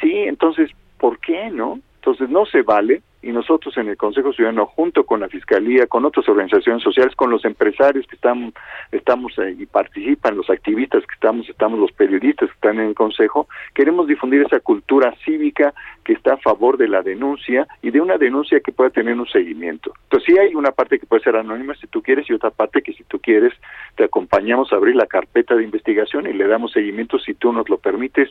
Sí, 0.00 0.12
entonces, 0.12 0.70
¿por 0.98 1.18
qué 1.18 1.50
no? 1.50 1.80
Entonces 1.96 2.28
no 2.28 2.44
se 2.46 2.62
vale 2.62 3.02
y 3.24 3.32
nosotros 3.32 3.76
en 3.78 3.88
el 3.88 3.96
Consejo 3.96 4.32
Ciudadano, 4.32 4.66
junto 4.66 5.04
con 5.04 5.20
la 5.20 5.28
Fiscalía, 5.28 5.86
con 5.86 6.04
otras 6.04 6.28
organizaciones 6.28 6.82
sociales, 6.82 7.14
con 7.16 7.30
los 7.30 7.44
empresarios 7.44 8.06
que 8.06 8.16
están, 8.16 8.52
estamos 8.92 9.32
y 9.58 9.64
participan, 9.66 10.36
los 10.36 10.50
activistas 10.50 11.02
que 11.06 11.14
estamos, 11.14 11.48
estamos 11.48 11.78
los 11.78 11.92
periodistas 11.92 12.50
que 12.50 12.54
están 12.54 12.78
en 12.80 12.88
el 12.88 12.94
Consejo, 12.94 13.48
queremos 13.72 14.06
difundir 14.06 14.42
esa 14.42 14.60
cultura 14.60 15.14
cívica 15.24 15.72
que 16.04 16.12
está 16.12 16.34
a 16.34 16.36
favor 16.36 16.76
de 16.76 16.86
la 16.86 17.02
denuncia 17.02 17.66
y 17.80 17.90
de 17.90 18.00
una 18.00 18.18
denuncia 18.18 18.60
que 18.60 18.72
pueda 18.72 18.90
tener 18.90 19.18
un 19.18 19.26
seguimiento. 19.26 19.94
Entonces 20.04 20.26
sí 20.26 20.38
hay 20.38 20.54
una 20.54 20.72
parte 20.72 20.98
que 20.98 21.06
puede 21.06 21.22
ser 21.22 21.36
anónima 21.36 21.74
si 21.76 21.86
tú 21.86 22.02
quieres 22.02 22.28
y 22.28 22.34
otra 22.34 22.50
parte 22.50 22.82
que 22.82 22.92
si 22.92 23.04
tú 23.04 23.18
quieres 23.18 23.54
te 23.96 24.04
acompañamos 24.04 24.72
a 24.72 24.76
abrir 24.76 24.96
la 24.96 25.06
carpeta 25.06 25.54
de 25.54 25.64
investigación 25.64 26.26
y 26.26 26.32
le 26.34 26.46
damos 26.46 26.72
seguimiento 26.72 27.18
si 27.18 27.34
tú 27.34 27.52
nos 27.52 27.68
lo 27.70 27.78
permites 27.78 28.28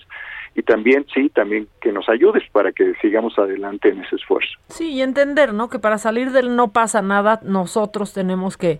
y 0.56 0.61
también 0.61 1.06
sí, 1.14 1.30
también 1.30 1.68
que 1.82 1.91
nos 1.91 2.07
ayudes 2.10 2.44
para 2.52 2.72
que 2.72 2.94
sigamos 3.02 3.38
adelante 3.40 3.90
en 3.90 4.02
ese 4.02 4.18
esfuerzo. 4.18 4.52
Sí, 4.68 4.82
y 4.84 5.01
entender, 5.01 5.53
¿no? 5.53 5.69
Que 5.69 5.80
para 5.80 5.97
salir 5.97 6.31
del 6.31 6.55
no 6.55 6.72
pasa 6.72 7.01
nada, 7.01 7.39
nosotros 7.43 8.14
tenemos 8.14 8.57
que, 8.57 8.80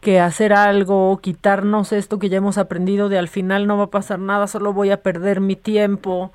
que 0.00 0.20
hacer 0.20 0.52
algo, 0.52 1.18
quitarnos 1.22 1.92
esto 1.92 2.18
que 2.18 2.28
ya 2.28 2.38
hemos 2.38 2.58
aprendido 2.58 3.08
de 3.08 3.18
al 3.18 3.28
final 3.28 3.66
no 3.66 3.78
va 3.78 3.84
a 3.84 3.90
pasar 3.90 4.18
nada, 4.18 4.46
solo 4.46 4.72
voy 4.72 4.90
a 4.90 5.02
perder 5.02 5.40
mi 5.40 5.56
tiempo. 5.56 6.32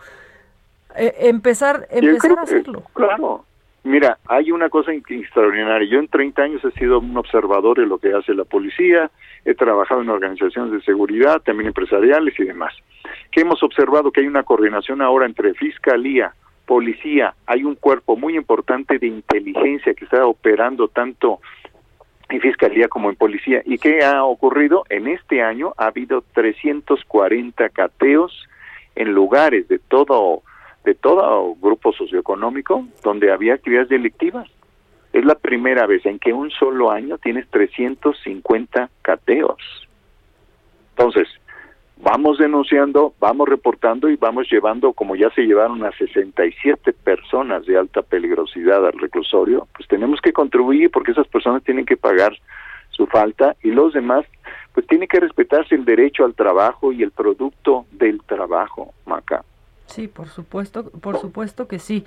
Eh, 0.98 1.16
empezar 1.30 1.88
empezar 1.92 2.38
a 2.40 2.42
hacerlo. 2.42 2.84
claro. 2.94 3.46
Mira, 3.84 4.18
hay 4.28 4.52
una 4.52 4.70
cosa 4.70 4.92
extraordinaria. 4.92 5.90
Yo 5.90 6.00
en 6.00 6.10
30 6.10 6.42
años 6.42 6.66
he 6.66 6.72
sido 6.72 7.00
un 7.00 7.16
observador 7.16 7.80
de 7.80 7.86
lo 7.86 7.98
que 7.98 8.14
hace 8.14 8.34
la 8.34 8.44
policía, 8.44 9.10
he 9.46 9.56
trabajado 9.56 10.02
en 10.02 10.10
organizaciones 10.10 10.74
de 10.74 10.82
seguridad, 10.82 11.42
también 11.42 11.68
empresariales 11.68 12.38
y 12.40 12.44
demás. 12.44 12.74
Que 13.32 13.42
hemos 13.42 13.64
observado 13.64 14.12
que 14.12 14.22
hay 14.22 14.28
una 14.28 14.44
coordinación 14.44 15.02
ahora 15.02 15.26
entre 15.26 15.54
fiscalía, 15.54 16.34
policía, 16.70 17.34
hay 17.48 17.64
un 17.64 17.74
cuerpo 17.74 18.16
muy 18.16 18.36
importante 18.38 19.00
de 19.00 19.08
inteligencia 19.08 19.96
que 19.96 20.06
está 20.06 20.28
operando 20.28 20.88
tanto 20.88 21.40
en 22.30 22.40
fiscalía 22.40 22.88
como 22.88 23.10
en 23.10 23.16
policía. 23.16 23.64
¿Y 23.66 23.80
qué 23.80 24.06
ha 24.06 24.24
ocurrido? 24.24 24.84
En 24.88 25.08
este 25.08 25.42
año 25.42 25.74
ha 25.78 25.88
habido 25.88 26.24
340 26.36 27.70
cateos 27.70 28.48
en 28.96 29.14
lugares 29.14 29.68
de 29.68 29.80
todo 29.80 30.44
de 30.86 30.94
todo 30.94 31.56
grupo 31.56 31.92
socioeconómico 31.92 32.86
donde 33.04 33.32
había 33.32 33.56
actividades 33.56 33.90
delictivas. 33.90 34.48
Es 35.12 35.26
la 35.26 35.34
primera 35.34 35.88
vez 35.88 36.06
en 36.06 36.20
que 36.20 36.34
un 36.34 36.52
solo 36.52 36.92
año 36.92 37.18
tienes 37.18 37.50
350 37.50 38.92
cateos. 39.02 39.58
Entonces, 40.92 41.28
vamos 42.02 42.38
denunciando, 42.38 43.14
vamos 43.20 43.48
reportando 43.48 44.10
y 44.10 44.16
vamos 44.16 44.48
llevando, 44.50 44.94
como 44.94 45.16
ya 45.16 45.30
se 45.32 45.42
llevaron 45.42 45.84
a 45.84 45.92
67 45.92 46.94
personas 46.94 47.66
de 47.66 47.78
alta 47.78 48.02
peligrosidad 48.02 48.86
al 48.86 48.98
reclusorio, 48.98 49.68
pues 49.76 49.88
tenemos 49.88 50.22
que 50.22 50.34
contribuir 50.34 50.90
porque 50.92 51.12
esas 51.12 51.28
personas 51.28 51.64
tienen 51.64 51.86
que 51.86 51.98
pagar 51.98 52.34
su 52.92 53.06
falta 53.08 53.56
y 53.64 53.72
los 53.72 53.94
demás, 53.94 54.26
pues 54.74 54.88
tiene 54.88 55.08
que 55.08 55.20
respetarse 55.20 55.76
el 55.76 55.86
derecho 55.86 56.26
al 56.26 56.36
trabajo 56.36 56.92
y 56.92 57.04
el 57.04 57.12
producto 57.12 57.86
del 57.92 58.22
trabajo, 58.24 58.94
Maca. 59.06 59.44
Sí, 59.86 60.08
por 60.08 60.28
supuesto, 60.28 60.90
por 61.02 61.18
supuesto 61.18 61.68
que 61.68 61.80
sí. 61.80 62.06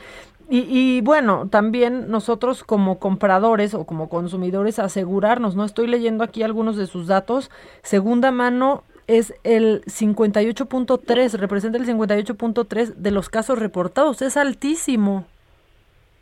Y, 0.49 0.67
y, 0.69 1.01
bueno, 1.01 1.49
también 1.51 2.11
nosotros 2.11 2.63
como 2.63 2.99
compradores 2.99 3.75
o 3.75 3.85
como 3.87 4.09
consumidores 4.09 4.79
asegurarnos, 4.79 5.57
no 5.57 5.65
estoy 5.65 5.89
leyendo 5.89 6.23
aquí 6.23 6.43
algunos 6.43 6.77
de 6.77 6.87
sus 6.87 7.09
datos, 7.09 7.51
segunda 7.83 8.31
mano 8.31 8.85
es 9.07 9.35
el 9.45 9.83
58.3, 9.85 11.35
representa 11.39 11.79
el 11.79 11.87
58.3 11.87 12.95
de 12.95 13.11
los 13.11 13.29
casos 13.29 13.59
reportados, 13.59 14.23
es 14.23 14.37
altísimo. 14.37 15.27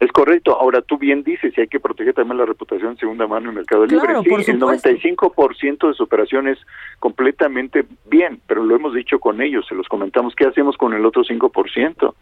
Es 0.01 0.11
correcto. 0.12 0.59
Ahora 0.59 0.81
tú 0.81 0.97
bien 0.97 1.23
dices, 1.23 1.52
y 1.57 1.61
hay 1.61 1.69
que 1.69 1.78
proteger 1.78 2.15
también 2.15 2.39
la 2.39 2.47
reputación 2.47 2.94
de 2.94 3.01
segunda 3.01 3.27
mano 3.27 3.44
en 3.44 3.51
el 3.51 3.57
mercado 3.57 3.85
libre. 3.85 4.15
Sí, 4.24 4.51
el 4.51 4.59
95% 4.59 5.89
de 5.89 5.94
su 5.94 6.02
operación 6.02 6.48
es 6.48 6.59
completamente 6.98 7.85
bien, 8.07 8.40
pero 8.47 8.65
lo 8.65 8.74
hemos 8.74 8.94
dicho 8.94 9.19
con 9.19 9.43
ellos, 9.43 9.66
se 9.69 9.74
los 9.74 9.89
comentamos. 9.89 10.35
¿Qué 10.35 10.47
hacemos 10.47 10.78
con 10.78 10.94
el 10.94 11.05
otro 11.05 11.23
5%? 11.23 12.15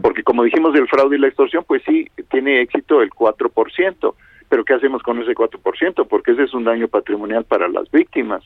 Porque 0.00 0.22
como 0.22 0.42
dijimos 0.42 0.72
del 0.72 0.88
fraude 0.88 1.16
y 1.16 1.20
la 1.20 1.28
extorsión, 1.28 1.64
pues 1.68 1.82
sí, 1.84 2.08
tiene 2.30 2.62
éxito 2.62 3.02
el 3.02 3.10
4%. 3.10 4.14
Pero 4.48 4.64
¿qué 4.64 4.72
hacemos 4.72 5.02
con 5.02 5.20
ese 5.20 5.34
4%? 5.34 6.06
Porque 6.08 6.30
ese 6.30 6.44
es 6.44 6.54
un 6.54 6.64
daño 6.64 6.88
patrimonial 6.88 7.44
para 7.44 7.68
las 7.68 7.90
víctimas. 7.90 8.42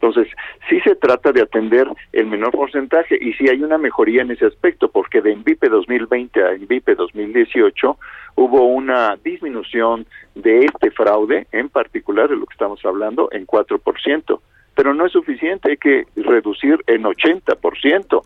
Entonces, 0.00 0.28
sí 0.68 0.78
se 0.80 0.94
trata 0.94 1.32
de 1.32 1.42
atender 1.42 1.88
el 2.12 2.26
menor 2.26 2.52
porcentaje 2.52 3.18
y 3.20 3.32
sí 3.32 3.48
hay 3.48 3.62
una 3.64 3.78
mejoría 3.78 4.22
en 4.22 4.30
ese 4.30 4.46
aspecto, 4.46 4.88
porque 4.88 5.20
de 5.20 5.32
ENVIPE 5.32 5.68
2020 5.68 6.44
a 6.44 6.52
ENVIPE 6.52 6.94
2018 6.94 7.98
hubo 8.36 8.66
una 8.66 9.16
disminución 9.16 10.06
de 10.36 10.60
este 10.60 10.92
fraude, 10.92 11.48
en 11.50 11.68
particular 11.68 12.28
de 12.28 12.36
lo 12.36 12.46
que 12.46 12.52
estamos 12.52 12.84
hablando, 12.84 13.28
en 13.32 13.44
4%. 13.44 14.40
Pero 14.76 14.94
no 14.94 15.04
es 15.04 15.10
suficiente, 15.10 15.72
hay 15.72 15.76
que 15.78 16.04
reducir 16.14 16.78
en 16.86 17.02
80%. 17.02 18.22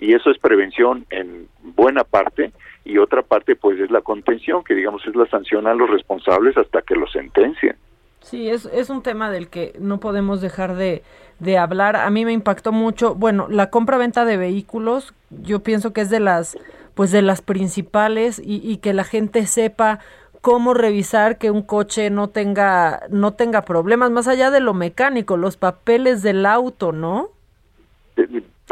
Y 0.00 0.14
eso 0.14 0.30
es 0.30 0.38
prevención 0.38 1.04
en 1.10 1.48
buena 1.62 2.04
parte 2.04 2.52
y 2.84 2.96
otra 2.96 3.22
parte 3.22 3.56
pues 3.56 3.78
es 3.78 3.90
la 3.90 4.00
contención, 4.00 4.64
que 4.64 4.74
digamos 4.74 5.06
es 5.06 5.14
la 5.14 5.26
sanción 5.26 5.66
a 5.66 5.74
los 5.74 5.90
responsables 5.90 6.56
hasta 6.56 6.80
que 6.80 6.94
lo 6.94 7.06
sentencien. 7.08 7.76
Sí, 8.24 8.48
es, 8.48 8.64
es 8.66 8.88
un 8.88 9.02
tema 9.02 9.30
del 9.30 9.48
que 9.48 9.76
no 9.78 10.00
podemos 10.00 10.40
dejar 10.40 10.76
de, 10.76 11.02
de 11.40 11.58
hablar. 11.58 11.94
A 11.96 12.08
mí 12.10 12.24
me 12.24 12.32
impactó 12.32 12.72
mucho, 12.72 13.14
bueno, 13.14 13.46
la 13.48 13.68
compra-venta 13.70 14.24
de 14.24 14.38
vehículos, 14.38 15.12
yo 15.30 15.60
pienso 15.60 15.92
que 15.92 16.00
es 16.00 16.10
de 16.10 16.20
las, 16.20 16.56
pues 16.94 17.12
de 17.12 17.20
las 17.20 17.42
principales 17.42 18.38
y, 18.38 18.60
y 18.68 18.78
que 18.78 18.94
la 18.94 19.04
gente 19.04 19.46
sepa 19.46 20.00
cómo 20.40 20.74
revisar 20.74 21.38
que 21.38 21.50
un 21.50 21.62
coche 21.62 22.10
no 22.10 22.28
tenga, 22.28 23.02
no 23.10 23.32
tenga 23.34 23.62
problemas, 23.62 24.10
más 24.10 24.26
allá 24.26 24.50
de 24.50 24.60
lo 24.60 24.74
mecánico, 24.74 25.36
los 25.36 25.56
papeles 25.56 26.22
del 26.22 26.46
auto, 26.46 26.92
¿no? 26.92 27.28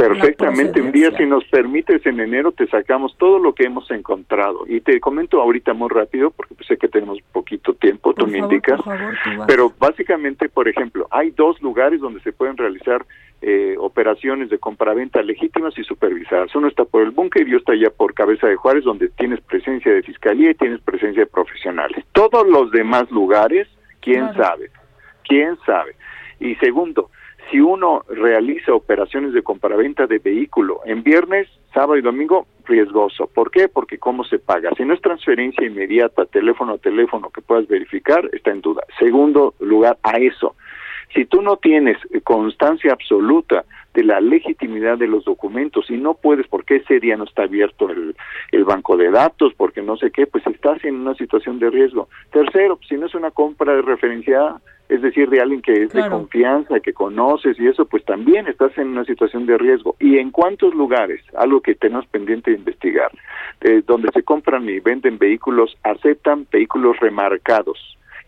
Perfectamente, 0.09 0.81
un 0.81 0.93
día 0.93 1.11
si 1.17 1.27
nos 1.27 1.45
permites 1.45 2.05
en 2.07 2.21
enero 2.21 2.53
te 2.53 2.67
sacamos 2.67 3.17
todo 3.19 3.39
lo 3.39 3.55
que 3.55 3.65
hemos 3.65 3.91
encontrado 3.91 4.65
y 4.67 4.81
te 4.81 4.99
comento 5.01 5.41
ahorita 5.41 5.75
muy 5.75 5.89
rápido 5.89 6.31
porque 6.31 6.55
sé 6.67 6.77
que 6.77 6.89
tenemos 6.89 7.19
poquito 7.33 7.75
tiempo, 7.75 8.13
tú 8.15 8.27
me 8.27 8.39
indicas, 8.39 8.81
pero 9.47 9.73
básicamente, 9.79 10.49
por 10.49 10.69
ejemplo, 10.69 11.07
hay 11.11 11.31
dos 11.31 11.61
lugares 11.63 12.01
donde 12.01 12.21
se 12.21 12.33
pueden 12.33 12.57
realizar 12.57 13.05
eh, 13.45 13.75
operaciones 13.79 14.51
de 14.51 14.59
compraventa 14.59 15.23
legítimas 15.23 15.77
y 15.77 15.83
supervisadas. 15.83 16.55
Uno 16.55 16.69
está 16.69 16.85
por 16.85 17.03
el 17.03 17.11
búnker 17.11 17.43
y 17.43 17.55
otro 17.55 17.59
está 17.59 17.73
allá 17.73 17.91
por 17.91 18.15
Cabeza 18.15 18.47
de 18.47 18.57
Juárez 18.57 18.85
donde 18.85 19.09
tienes 19.09 19.41
presencia 19.41 19.93
de 19.93 20.03
fiscalía 20.03 20.51
y 20.51 20.55
tienes 20.55 20.81
presencia 20.81 21.25
de 21.25 21.27
profesionales. 21.27 22.05
Todos 22.13 22.47
los 22.47 22.71
demás 22.71 23.11
lugares, 23.11 23.69
quién 24.01 24.33
sabe, 24.35 24.71
quién 25.25 25.57
sabe. 25.67 25.97
Y 26.39 26.55
segundo, 26.57 27.11
si 27.51 27.61
uno 27.61 28.03
realiza 28.09 28.73
operaciones 28.73 29.33
de 29.33 29.43
compraventa 29.43 30.07
de 30.07 30.19
vehículo 30.19 30.81
en 30.85 31.03
viernes, 31.03 31.49
sábado 31.73 31.97
y 31.97 32.03
domingo, 32.03 32.47
riesgoso. 32.65 33.27
¿Por 33.27 33.51
qué? 33.51 33.69
Porque 33.69 33.99
cómo 33.99 34.25
se 34.25 34.39
paga. 34.39 34.71
Si 34.77 34.85
no 34.85 34.95
es 34.95 35.01
transferencia 35.01 35.67
inmediata, 35.67 36.27
teléfono 36.27 36.75
a 36.75 36.79
teléfono 36.79 37.31
que 37.31 37.43
puedas 37.43 37.67
verificar, 37.67 38.29
está 38.33 38.51
en 38.51 38.61
duda. 38.61 38.83
Segundo 38.99 39.55
lugar, 39.61 39.99
a 40.03 40.19
eso. 40.19 40.55
Si 41.15 41.27
tú 41.27 41.43
no 41.43 41.57
tienes 41.57 41.99
constancia 42.25 42.93
absoluta 42.93 43.65
de 43.93 44.05
la 44.05 44.21
legitimidad 44.21 44.97
de 44.97 45.07
los 45.07 45.25
documentos 45.25 45.91
y 45.91 45.99
no 45.99 46.15
puedes, 46.15 46.47
porque 46.47 46.77
ese 46.77 47.01
día 47.01 47.17
no 47.17 47.25
está 47.25 47.43
abierto 47.43 47.91
el, 47.91 48.17
el 48.51 48.65
banco 48.65 48.97
de 48.97 49.11
datos, 49.11 49.53
porque 49.55 49.83
no 49.83 49.99
sé 49.99 50.11
qué, 50.11 50.27
pues 50.27 50.47
estás 50.47 50.83
en 50.85 50.95
una 50.95 51.15
situación 51.15 51.59
de 51.59 51.69
riesgo. 51.69 52.09
Tercero, 52.31 52.79
si 52.89 52.97
no 52.97 53.07
es 53.07 53.15
una 53.15 53.31
compra 53.31 53.75
de 53.75 53.83
referencia, 53.83 54.57
es 54.93 55.01
decir, 55.01 55.31
de 55.31 55.41
alguien 55.41 55.63
que 55.63 55.85
es 55.85 55.93
de 55.93 56.07
confianza, 56.09 56.81
que 56.81 56.93
conoces 56.93 57.59
y 57.59 57.67
eso, 57.67 57.87
pues 57.87 58.05
también 58.05 58.47
estás 58.47 58.77
en 58.77 58.89
una 58.89 59.05
situación 59.05 59.47
de 59.47 59.57
riesgo. 59.57 59.97
¿Y 59.99 60.19
en 60.19 60.31
cuántos 60.31 60.75
lugares, 60.75 61.23
algo 61.35 61.63
que 61.63 61.75
tenemos 61.75 62.07
pendiente 62.07 62.51
de 62.51 62.59
investigar, 62.59 63.11
eh, 63.63 63.83
donde 63.87 64.11
se 64.13 64.23
compran 64.23 64.69
y 64.69 64.81
venden 64.81 65.17
vehículos, 65.17 65.79
aceptan 65.83 66.47
vehículos 66.53 66.99
remarcados? 67.01 67.79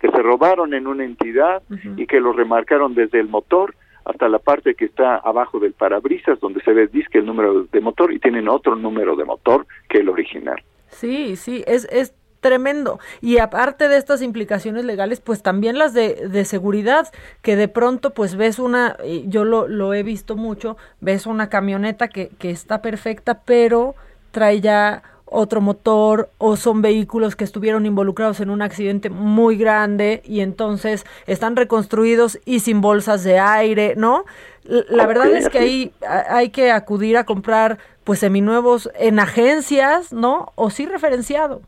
que 0.01 0.11
se 0.11 0.23
robaron 0.23 0.75
en 0.75 0.87
una 0.87 1.03
entidad 1.03 1.63
y 1.97 2.07
que 2.07 2.21
los 2.21 2.37
remarcaron 2.37 2.95
desde 2.95 3.21
el 3.21 3.29
motor 3.29 3.75
hasta 4.05 4.29
la 4.29 4.39
parte 4.39 4.75
que 4.75 4.85
está 4.85 5.17
abajo 5.17 5.59
del 5.59 5.73
parabrisas, 5.73 6.39
donde 6.41 6.61
se 6.61 6.75
ve 6.75 6.89
disque 6.89 7.19
el 7.19 7.25
número 7.25 7.63
de 7.63 7.81
motor 7.81 8.13
y 8.13 8.19
tienen 8.19 8.49
otro 8.49 8.77
número 8.77 9.17
de 9.17 9.25
motor 9.25 9.67
que 9.89 10.01
el 10.01 10.11
original. 10.11 10.63
Sí, 10.89 11.37
sí, 11.37 11.65
es, 11.67 11.87
es 11.91 12.15
tremendo. 12.45 13.01
Y 13.23 13.39
aparte 13.39 13.89
de 13.89 13.97
estas 13.97 14.21
implicaciones 14.21 14.85
legales, 14.85 15.19
pues 15.21 15.43
también 15.43 15.79
las 15.79 15.95
de, 15.95 16.29
de 16.29 16.45
seguridad, 16.45 17.11
que 17.41 17.57
de 17.57 17.69
pronto 17.69 18.11
pues 18.11 18.37
ves 18.37 18.59
una, 18.59 18.99
yo 19.27 19.47
lo, 19.47 19.67
lo 19.67 19.95
he 19.95 20.03
visto 20.03 20.37
mucho, 20.37 20.77
ves 21.01 21.25
una 21.25 21.49
camioneta 21.49 22.09
que, 22.09 22.29
que 22.39 22.51
está 22.51 22.83
perfecta, 22.83 23.41
pero 23.47 23.95
trae 24.31 24.61
ya 24.61 25.03
otro 25.25 25.63
motor 25.63 26.29
o 26.37 26.59
son 26.59 26.83
vehículos 26.83 27.35
que 27.35 27.45
estuvieron 27.45 27.87
involucrados 27.87 28.41
en 28.41 28.51
un 28.51 28.61
accidente 28.61 29.09
muy 29.09 29.57
grande 29.57 30.21
y 30.27 30.41
entonces 30.41 31.07
están 31.27 31.57
reconstruidos 31.57 32.39
y 32.45 32.61
sin 32.61 32.83
bolsas 32.83 33.25
de 33.25 33.39
aire, 33.39 33.95
¿no? 33.97 34.27
La 34.65 35.07
verdad 35.07 35.31
es 35.31 35.49
que 35.49 35.59
ahí 35.61 35.93
hay 36.07 36.51
que 36.51 36.73
acudir 36.73 37.17
a 37.17 37.25
comprar 37.25 37.79
pues 38.05 38.19
seminuevos 38.19 38.91
en 38.99 39.19
agencias, 39.19 40.13
¿no? 40.13 40.53
O 40.57 40.69
sí 40.69 40.85
referenciado. 40.85 41.63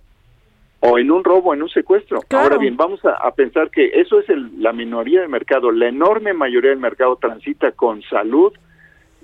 O 0.81 0.99
en 0.99 1.11
un 1.11 1.25
robo, 1.25 1.55
en 1.55 1.63
un 1.63 1.69
secuestro. 1.69 2.21
Ahora 2.31 2.59
bien, 2.59 2.77
vamos 2.77 3.01
a, 3.05 3.31
pensar 3.33 3.71
que 3.71 3.87
eso 3.95 4.21
es 4.21 4.27
la 4.59 4.73
minoría 4.73 5.21
del 5.21 5.31
mercado. 5.31 5.71
La 5.71 5.89
enorme 5.89 6.35
mayoría 6.35 6.71
del 6.71 6.79
mercado 6.79 7.17
transita 7.17 7.73
con 7.73 8.03
salud, 8.03 8.53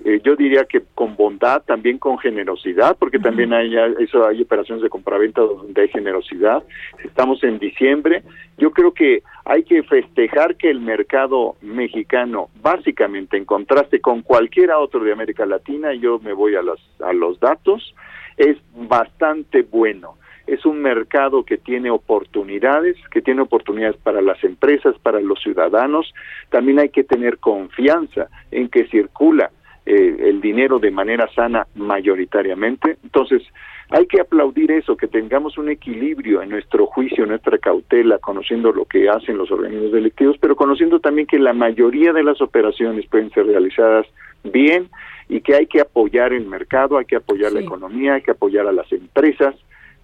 eh, 0.03 0.19
yo 0.23 0.35
diría 0.35 0.65
que 0.65 0.81
con 0.95 1.15
bondad, 1.15 1.61
también 1.63 1.99
con 1.99 2.17
generosidad, 2.17 2.97
porque 2.97 3.19
también 3.19 3.53
hay 3.53 3.73
eso 3.99 4.27
hay 4.27 4.41
operaciones 4.41 4.81
de 4.83 4.89
compraventa 4.89 5.41
donde 5.41 5.83
hay 5.83 5.87
generosidad. 5.89 6.63
Estamos 7.03 7.43
en 7.43 7.59
diciembre. 7.59 8.23
Yo 8.57 8.71
creo 8.71 8.91
que 8.91 9.21
hay 9.45 9.63
que 9.63 9.83
festejar 9.83 10.57
que 10.57 10.69
el 10.69 10.81
mercado 10.81 11.55
mexicano, 11.61 12.49
básicamente 12.61 13.37
en 13.37 13.45
contraste 13.45 14.01
con 14.01 14.23
cualquier 14.23 14.71
otro 14.71 15.03
de 15.03 15.13
América 15.13 15.45
Latina, 15.45 15.93
yo 15.93 16.19
me 16.19 16.33
voy 16.33 16.55
a 16.55 16.63
los 16.63 16.81
a 16.99 17.13
los 17.13 17.39
datos, 17.39 17.95
es 18.37 18.57
bastante 18.75 19.61
bueno 19.61 20.15
es 20.47 20.65
un 20.65 20.81
mercado 20.81 21.43
que 21.43 21.57
tiene 21.57 21.89
oportunidades, 21.89 22.97
que 23.11 23.21
tiene 23.21 23.41
oportunidades 23.41 23.97
para 23.97 24.21
las 24.21 24.43
empresas, 24.43 24.95
para 24.99 25.19
los 25.21 25.41
ciudadanos. 25.41 26.13
También 26.49 26.79
hay 26.79 26.89
que 26.89 27.03
tener 27.03 27.37
confianza 27.37 28.27
en 28.51 28.69
que 28.69 28.87
circula 28.87 29.51
eh, 29.85 30.15
el 30.19 30.41
dinero 30.41 30.79
de 30.79 30.91
manera 30.91 31.29
sana 31.33 31.67
mayoritariamente. 31.75 32.97
Entonces, 33.03 33.43
hay 33.89 34.07
que 34.07 34.21
aplaudir 34.21 34.71
eso, 34.71 34.97
que 34.97 35.07
tengamos 35.07 35.57
un 35.57 35.69
equilibrio 35.69 36.41
en 36.41 36.49
nuestro 36.49 36.87
juicio, 36.87 37.23
en 37.23 37.29
nuestra 37.29 37.57
cautela, 37.57 38.17
conociendo 38.17 38.71
lo 38.71 38.85
que 38.85 39.09
hacen 39.09 39.37
los 39.37 39.51
organismos 39.51 39.91
delictivos, 39.91 40.37
pero 40.39 40.55
conociendo 40.55 40.99
también 40.99 41.27
que 41.27 41.37
la 41.37 41.53
mayoría 41.53 42.11
de 42.11 42.23
las 42.23 42.41
operaciones 42.41 43.05
pueden 43.07 43.29
ser 43.31 43.45
realizadas 43.45 44.07
bien 44.43 44.89
y 45.29 45.41
que 45.41 45.55
hay 45.55 45.67
que 45.67 45.81
apoyar 45.81 46.33
el 46.33 46.45
mercado, 46.45 46.97
hay 46.97 47.05
que 47.05 47.17
apoyar 47.17 47.51
la 47.51 47.61
economía, 47.61 48.15
hay 48.15 48.21
que 48.21 48.31
apoyar 48.31 48.67
a 48.67 48.71
las 48.71 48.91
empresas, 48.91 49.55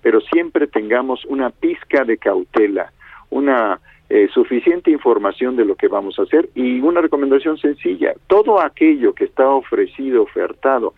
pero 0.01 0.21
siempre 0.21 0.67
tengamos 0.67 1.25
una 1.25 1.49
pizca 1.49 2.03
de 2.03 2.17
cautela, 2.17 2.91
una 3.29 3.79
eh, 4.09 4.27
suficiente 4.33 4.89
información 4.91 5.55
de 5.55 5.65
lo 5.65 5.75
que 5.75 5.87
vamos 5.87 6.17
a 6.17 6.23
hacer 6.23 6.49
y 6.55 6.79
una 6.79 7.01
recomendación 7.01 7.57
sencilla, 7.57 8.13
todo 8.27 8.59
aquello 8.59 9.13
que 9.13 9.25
está 9.25 9.47
ofrecido, 9.47 10.23
ofertado, 10.23 10.93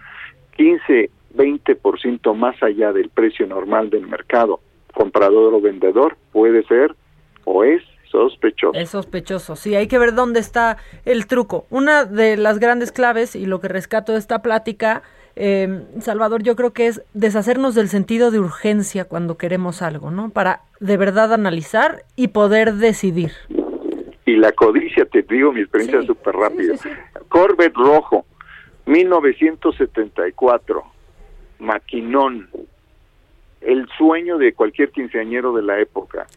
15, 0.56 1.10
20% 1.36 2.34
más 2.36 2.62
allá 2.64 2.94
del 2.94 3.10
precio 3.10 3.48
normal 3.48 3.90
del 3.90 4.08
mercado, 4.08 4.62
comprador 4.94 5.54
o 5.54 5.62
vendedor, 5.62 6.16
puede 6.32 6.64
ser 6.64 6.96
o 7.46 7.64
es 7.64 7.84
sospechoso. 8.10 8.80
Es 8.80 8.90
sospechoso, 8.90 9.56
sí, 9.56 9.76
hay 9.76 9.88
que 9.88 9.98
ver 9.98 10.14
dónde 10.14 10.40
está 10.40 10.78
el 11.06 11.28
truco. 11.28 11.66
Una 11.70 12.06
de 12.06 12.38
las 12.38 12.60
grandes 12.60 12.92
claves 12.92 13.36
y 13.36 13.46
lo 13.46 13.60
que 13.60 13.68
rescato 13.68 14.12
de 14.14 14.20
esta 14.20 14.42
plática, 14.42 15.02
eh, 15.36 15.86
Salvador, 16.00 16.44
yo 16.44 16.56
creo 16.56 16.72
que 16.72 16.88
es 16.88 17.02
deshacernos 17.14 17.76
del 17.76 17.88
sentido 17.90 18.32
de 18.32 18.40
urgencia 18.40 19.06
cuando 19.06 19.38
queremos 19.38 19.82
algo, 19.82 20.12
¿no? 20.12 20.30
Para 20.30 20.62
de 20.80 20.98
verdad 20.98 21.34
analizar 21.34 22.04
y 22.16 22.30
poder 22.30 22.74
decidir. 22.76 23.32
Y 24.26 24.36
la 24.38 24.52
codicia, 24.52 25.06
te 25.06 25.22
digo 25.24 25.52
mi 25.52 25.62
experiencia 25.62 26.02
súper 26.04 26.36
rápida. 26.36 26.76
Corvette 27.30 27.76
rojo, 27.76 28.26
1974, 28.86 30.84
maquinón, 31.60 32.50
el 33.62 33.88
sueño 33.98 34.38
de 34.38 34.54
cualquier 34.54 34.92
quinceañero 34.92 35.54
de 35.54 35.64
la 35.64 35.80
época. 35.80 36.28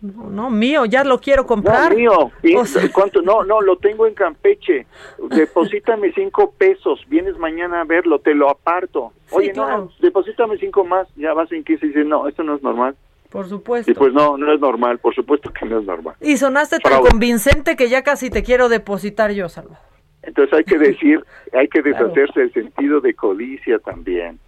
No, 0.00 0.30
no, 0.30 0.50
mío, 0.50 0.84
ya 0.84 1.04
lo 1.04 1.18
quiero 1.18 1.46
comprar. 1.46 1.90
No, 1.92 2.30
mío, 2.42 2.62
¿cuánto? 2.92 3.22
No, 3.22 3.44
no, 3.44 3.60
lo 3.60 3.76
tengo 3.78 4.06
en 4.06 4.14
Campeche. 4.14 4.86
Deposítame 5.30 6.12
cinco 6.12 6.52
pesos, 6.56 7.00
vienes 7.08 7.38
mañana 7.38 7.80
a 7.80 7.84
verlo, 7.84 8.18
te 8.18 8.34
lo 8.34 8.50
aparto. 8.50 9.12
Oye, 9.30 9.52
no, 9.54 9.90
deposítame 10.00 10.58
cinco 10.58 10.84
más, 10.84 11.08
ya 11.16 11.32
vas 11.32 11.50
en 11.50 11.64
15 11.64 11.84
y 11.84 11.88
dices, 11.88 12.06
no, 12.06 12.28
esto 12.28 12.42
no 12.42 12.54
es 12.54 12.62
normal. 12.62 12.94
Por 13.30 13.48
supuesto. 13.48 13.90
Y 13.90 13.94
pues 13.94 14.12
no, 14.12 14.36
no 14.36 14.52
es 14.52 14.60
normal, 14.60 14.98
por 14.98 15.14
supuesto 15.14 15.52
que 15.52 15.66
no 15.66 15.80
es 15.80 15.86
normal. 15.86 16.14
Y 16.20 16.36
sonaste 16.36 16.78
tan 16.78 17.02
convincente 17.02 17.76
que 17.76 17.88
ya 17.88 18.02
casi 18.02 18.30
te 18.30 18.42
quiero 18.42 18.68
depositar 18.68 19.32
yo, 19.32 19.48
Salvador. 19.48 19.78
Entonces 20.22 20.58
hay 20.58 20.64
que 20.64 20.78
decir, 20.78 21.24
hay 21.52 21.68
que 21.68 21.82
deshacerse 21.82 22.40
del 22.40 22.52
sentido 22.52 23.00
de 23.00 23.14
codicia 23.14 23.78
también. 23.78 24.38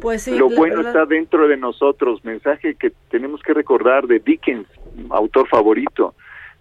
Pues 0.00 0.22
sí, 0.22 0.38
Lo 0.38 0.48
bueno 0.48 0.82
está 0.82 1.04
dentro 1.04 1.48
de 1.48 1.56
nosotros, 1.56 2.24
mensaje 2.24 2.76
que 2.76 2.92
tenemos 3.10 3.42
que 3.42 3.52
recordar 3.52 4.06
de 4.06 4.20
Dickens, 4.20 4.68
autor 5.10 5.48
favorito, 5.48 6.14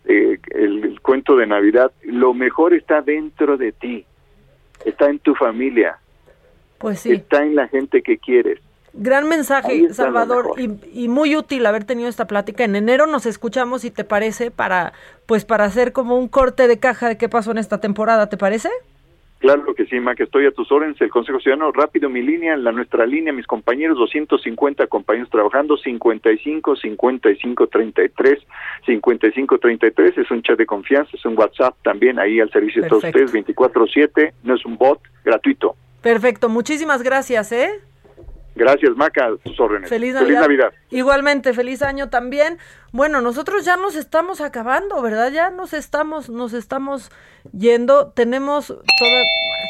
eh, 0.06 0.40
el, 0.52 1.00
cuento 1.02 1.36
de 1.36 1.48
Navidad, 1.48 1.92
lo 2.04 2.34
mejor 2.34 2.74
está 2.74 3.02
dentro 3.02 3.58
de 3.58 3.72
ti, 3.72 4.06
está 4.86 5.10
en 5.10 5.20
tu 5.20 5.36
familia, 5.36 5.98
pues 6.78 7.02
sí. 7.02 7.12
está 7.12 7.44
en 7.44 7.56
la 7.56 7.68
gente 7.68 8.02
que 8.02 8.18
quieres. 8.18 8.60
Gran 8.94 9.30
mensaje, 9.30 9.94
Salvador, 9.94 10.56
y, 10.58 11.04
y, 11.04 11.08
muy 11.10 11.36
útil 11.36 11.66
haber 11.68 11.84
tenido 11.84 12.10
esta 12.10 12.26
plática. 12.26 12.64
En 12.64 12.76
enero 12.76 13.06
nos 13.06 13.28
escuchamos, 13.28 13.82
si 13.82 13.92
te 13.92 14.04
parece, 14.04 14.50
para 14.50 14.94
pues 15.28 15.46
para 15.46 15.66
hacer 15.66 15.94
como 15.94 16.18
un 16.18 16.28
corte 16.28 16.68
de 16.68 16.80
caja 16.80 17.08
de 17.08 17.18
qué 17.18 17.30
pasó 17.30 17.52
en 17.52 17.60
esta 17.60 17.80
temporada, 17.80 18.30
¿te 18.30 18.38
parece? 18.38 18.70
Claro 19.40 19.74
que 19.74 19.86
sí, 19.86 19.98
que 20.18 20.24
estoy 20.24 20.46
a 20.46 20.52
tus 20.52 20.70
órdenes. 20.70 21.00
El 21.00 21.10
Consejo 21.10 21.40
Ciudadano, 21.40 21.72
rápido 21.72 22.10
mi 22.10 22.22
línea, 22.22 22.58
la 22.58 22.74
nuestra 22.74 23.06
línea, 23.06 23.32
mis 23.32 23.48
compañeros, 23.48 23.98
250 23.98 24.88
compañeros 24.88 25.30
trabajando, 25.30 25.78
55 25.78 26.76
55 26.76 27.68
33 27.68 28.40
55 28.86 29.58
33. 29.58 30.18
Es 30.18 30.32
un 30.32 30.42
chat 30.42 30.58
de 30.58 30.66
confianza, 30.66 31.12
es 31.14 31.24
un 31.26 31.38
WhatsApp 31.38 31.74
también 31.84 32.20
ahí 32.20 32.42
al 32.42 32.52
servicio 32.52 32.82
de 32.82 32.90
todos 32.90 33.04
ustedes, 33.06 33.34
24-7. 33.34 34.34
No 34.44 34.56
es 34.56 34.66
un 34.66 34.78
bot, 34.78 35.00
gratuito. 35.24 35.76
Perfecto, 36.02 36.50
muchísimas 36.50 37.02
gracias, 37.02 37.54
¿eh? 37.54 37.70
Gracias, 38.60 38.94
Maca, 38.98 39.30
tus 39.42 39.58
órdenes. 39.58 39.90
Feliz 39.90 40.14
Navidad. 40.14 40.74
Igualmente, 40.90 41.54
feliz 41.54 41.82
año 41.82 42.10
también. 42.10 42.58
Bueno, 42.92 43.22
nosotros 43.22 43.64
ya 43.64 43.78
nos 43.78 43.96
estamos 43.96 44.42
acabando, 44.42 45.02
¿verdad? 45.02 45.32
Ya 45.32 45.50
nos 45.50 45.72
estamos, 45.72 46.30
nos 46.30 46.52
estamos 46.52 47.10
yendo. 47.54 48.10
Tenemos 48.10 48.68
toda. 48.68 49.24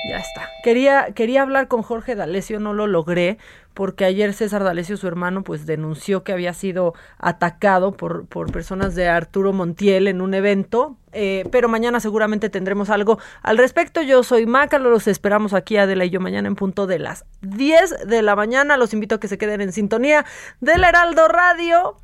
Ya 0.09 0.17
está. 0.17 0.49
Quería, 0.63 1.09
quería 1.13 1.43
hablar 1.43 1.67
con 1.67 1.83
Jorge 1.83 2.15
D'Alessio, 2.15 2.59
no 2.59 2.73
lo 2.73 2.87
logré, 2.87 3.37
porque 3.79 4.03
ayer 4.03 4.33
César 4.33 4.65
D'Alessio, 4.65 4.97
su 4.97 5.07
hermano, 5.07 5.41
pues 5.41 5.65
denunció 5.65 6.25
que 6.25 6.33
había 6.33 6.53
sido 6.53 6.95
atacado 7.17 7.93
por, 7.93 8.25
por 8.25 8.51
personas 8.51 8.93
de 8.93 9.07
Arturo 9.07 9.53
Montiel 9.53 10.09
en 10.09 10.19
un 10.19 10.33
evento. 10.33 10.97
Eh, 11.13 11.47
pero 11.49 11.69
mañana 11.69 12.01
seguramente 12.01 12.49
tendremos 12.49 12.89
algo 12.89 13.19
al 13.41 13.57
respecto. 13.57 14.01
Yo 14.01 14.21
soy 14.23 14.45
Maca, 14.45 14.79
los 14.79 15.07
esperamos 15.07 15.53
aquí 15.53 15.77
Adela 15.77 16.03
y 16.03 16.09
yo 16.09 16.19
mañana 16.19 16.49
en 16.49 16.55
punto 16.55 16.87
de 16.87 16.99
las 16.99 17.23
10 17.39 18.05
de 18.05 18.21
la 18.21 18.35
mañana. 18.35 18.75
Los 18.75 18.93
invito 18.93 19.15
a 19.15 19.19
que 19.21 19.29
se 19.29 19.37
queden 19.37 19.61
en 19.61 19.71
sintonía 19.71 20.25
del 20.59 20.83
Heraldo 20.83 21.29
Radio 21.29 21.95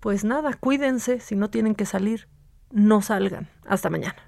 pues 0.00 0.24
nada, 0.24 0.52
cuídense, 0.52 1.20
si 1.20 1.36
no 1.36 1.48
tienen 1.48 1.74
que 1.74 1.86
salir, 1.86 2.28
no 2.70 3.00
salgan. 3.00 3.48
Hasta 3.66 3.88
mañana. 3.88 4.27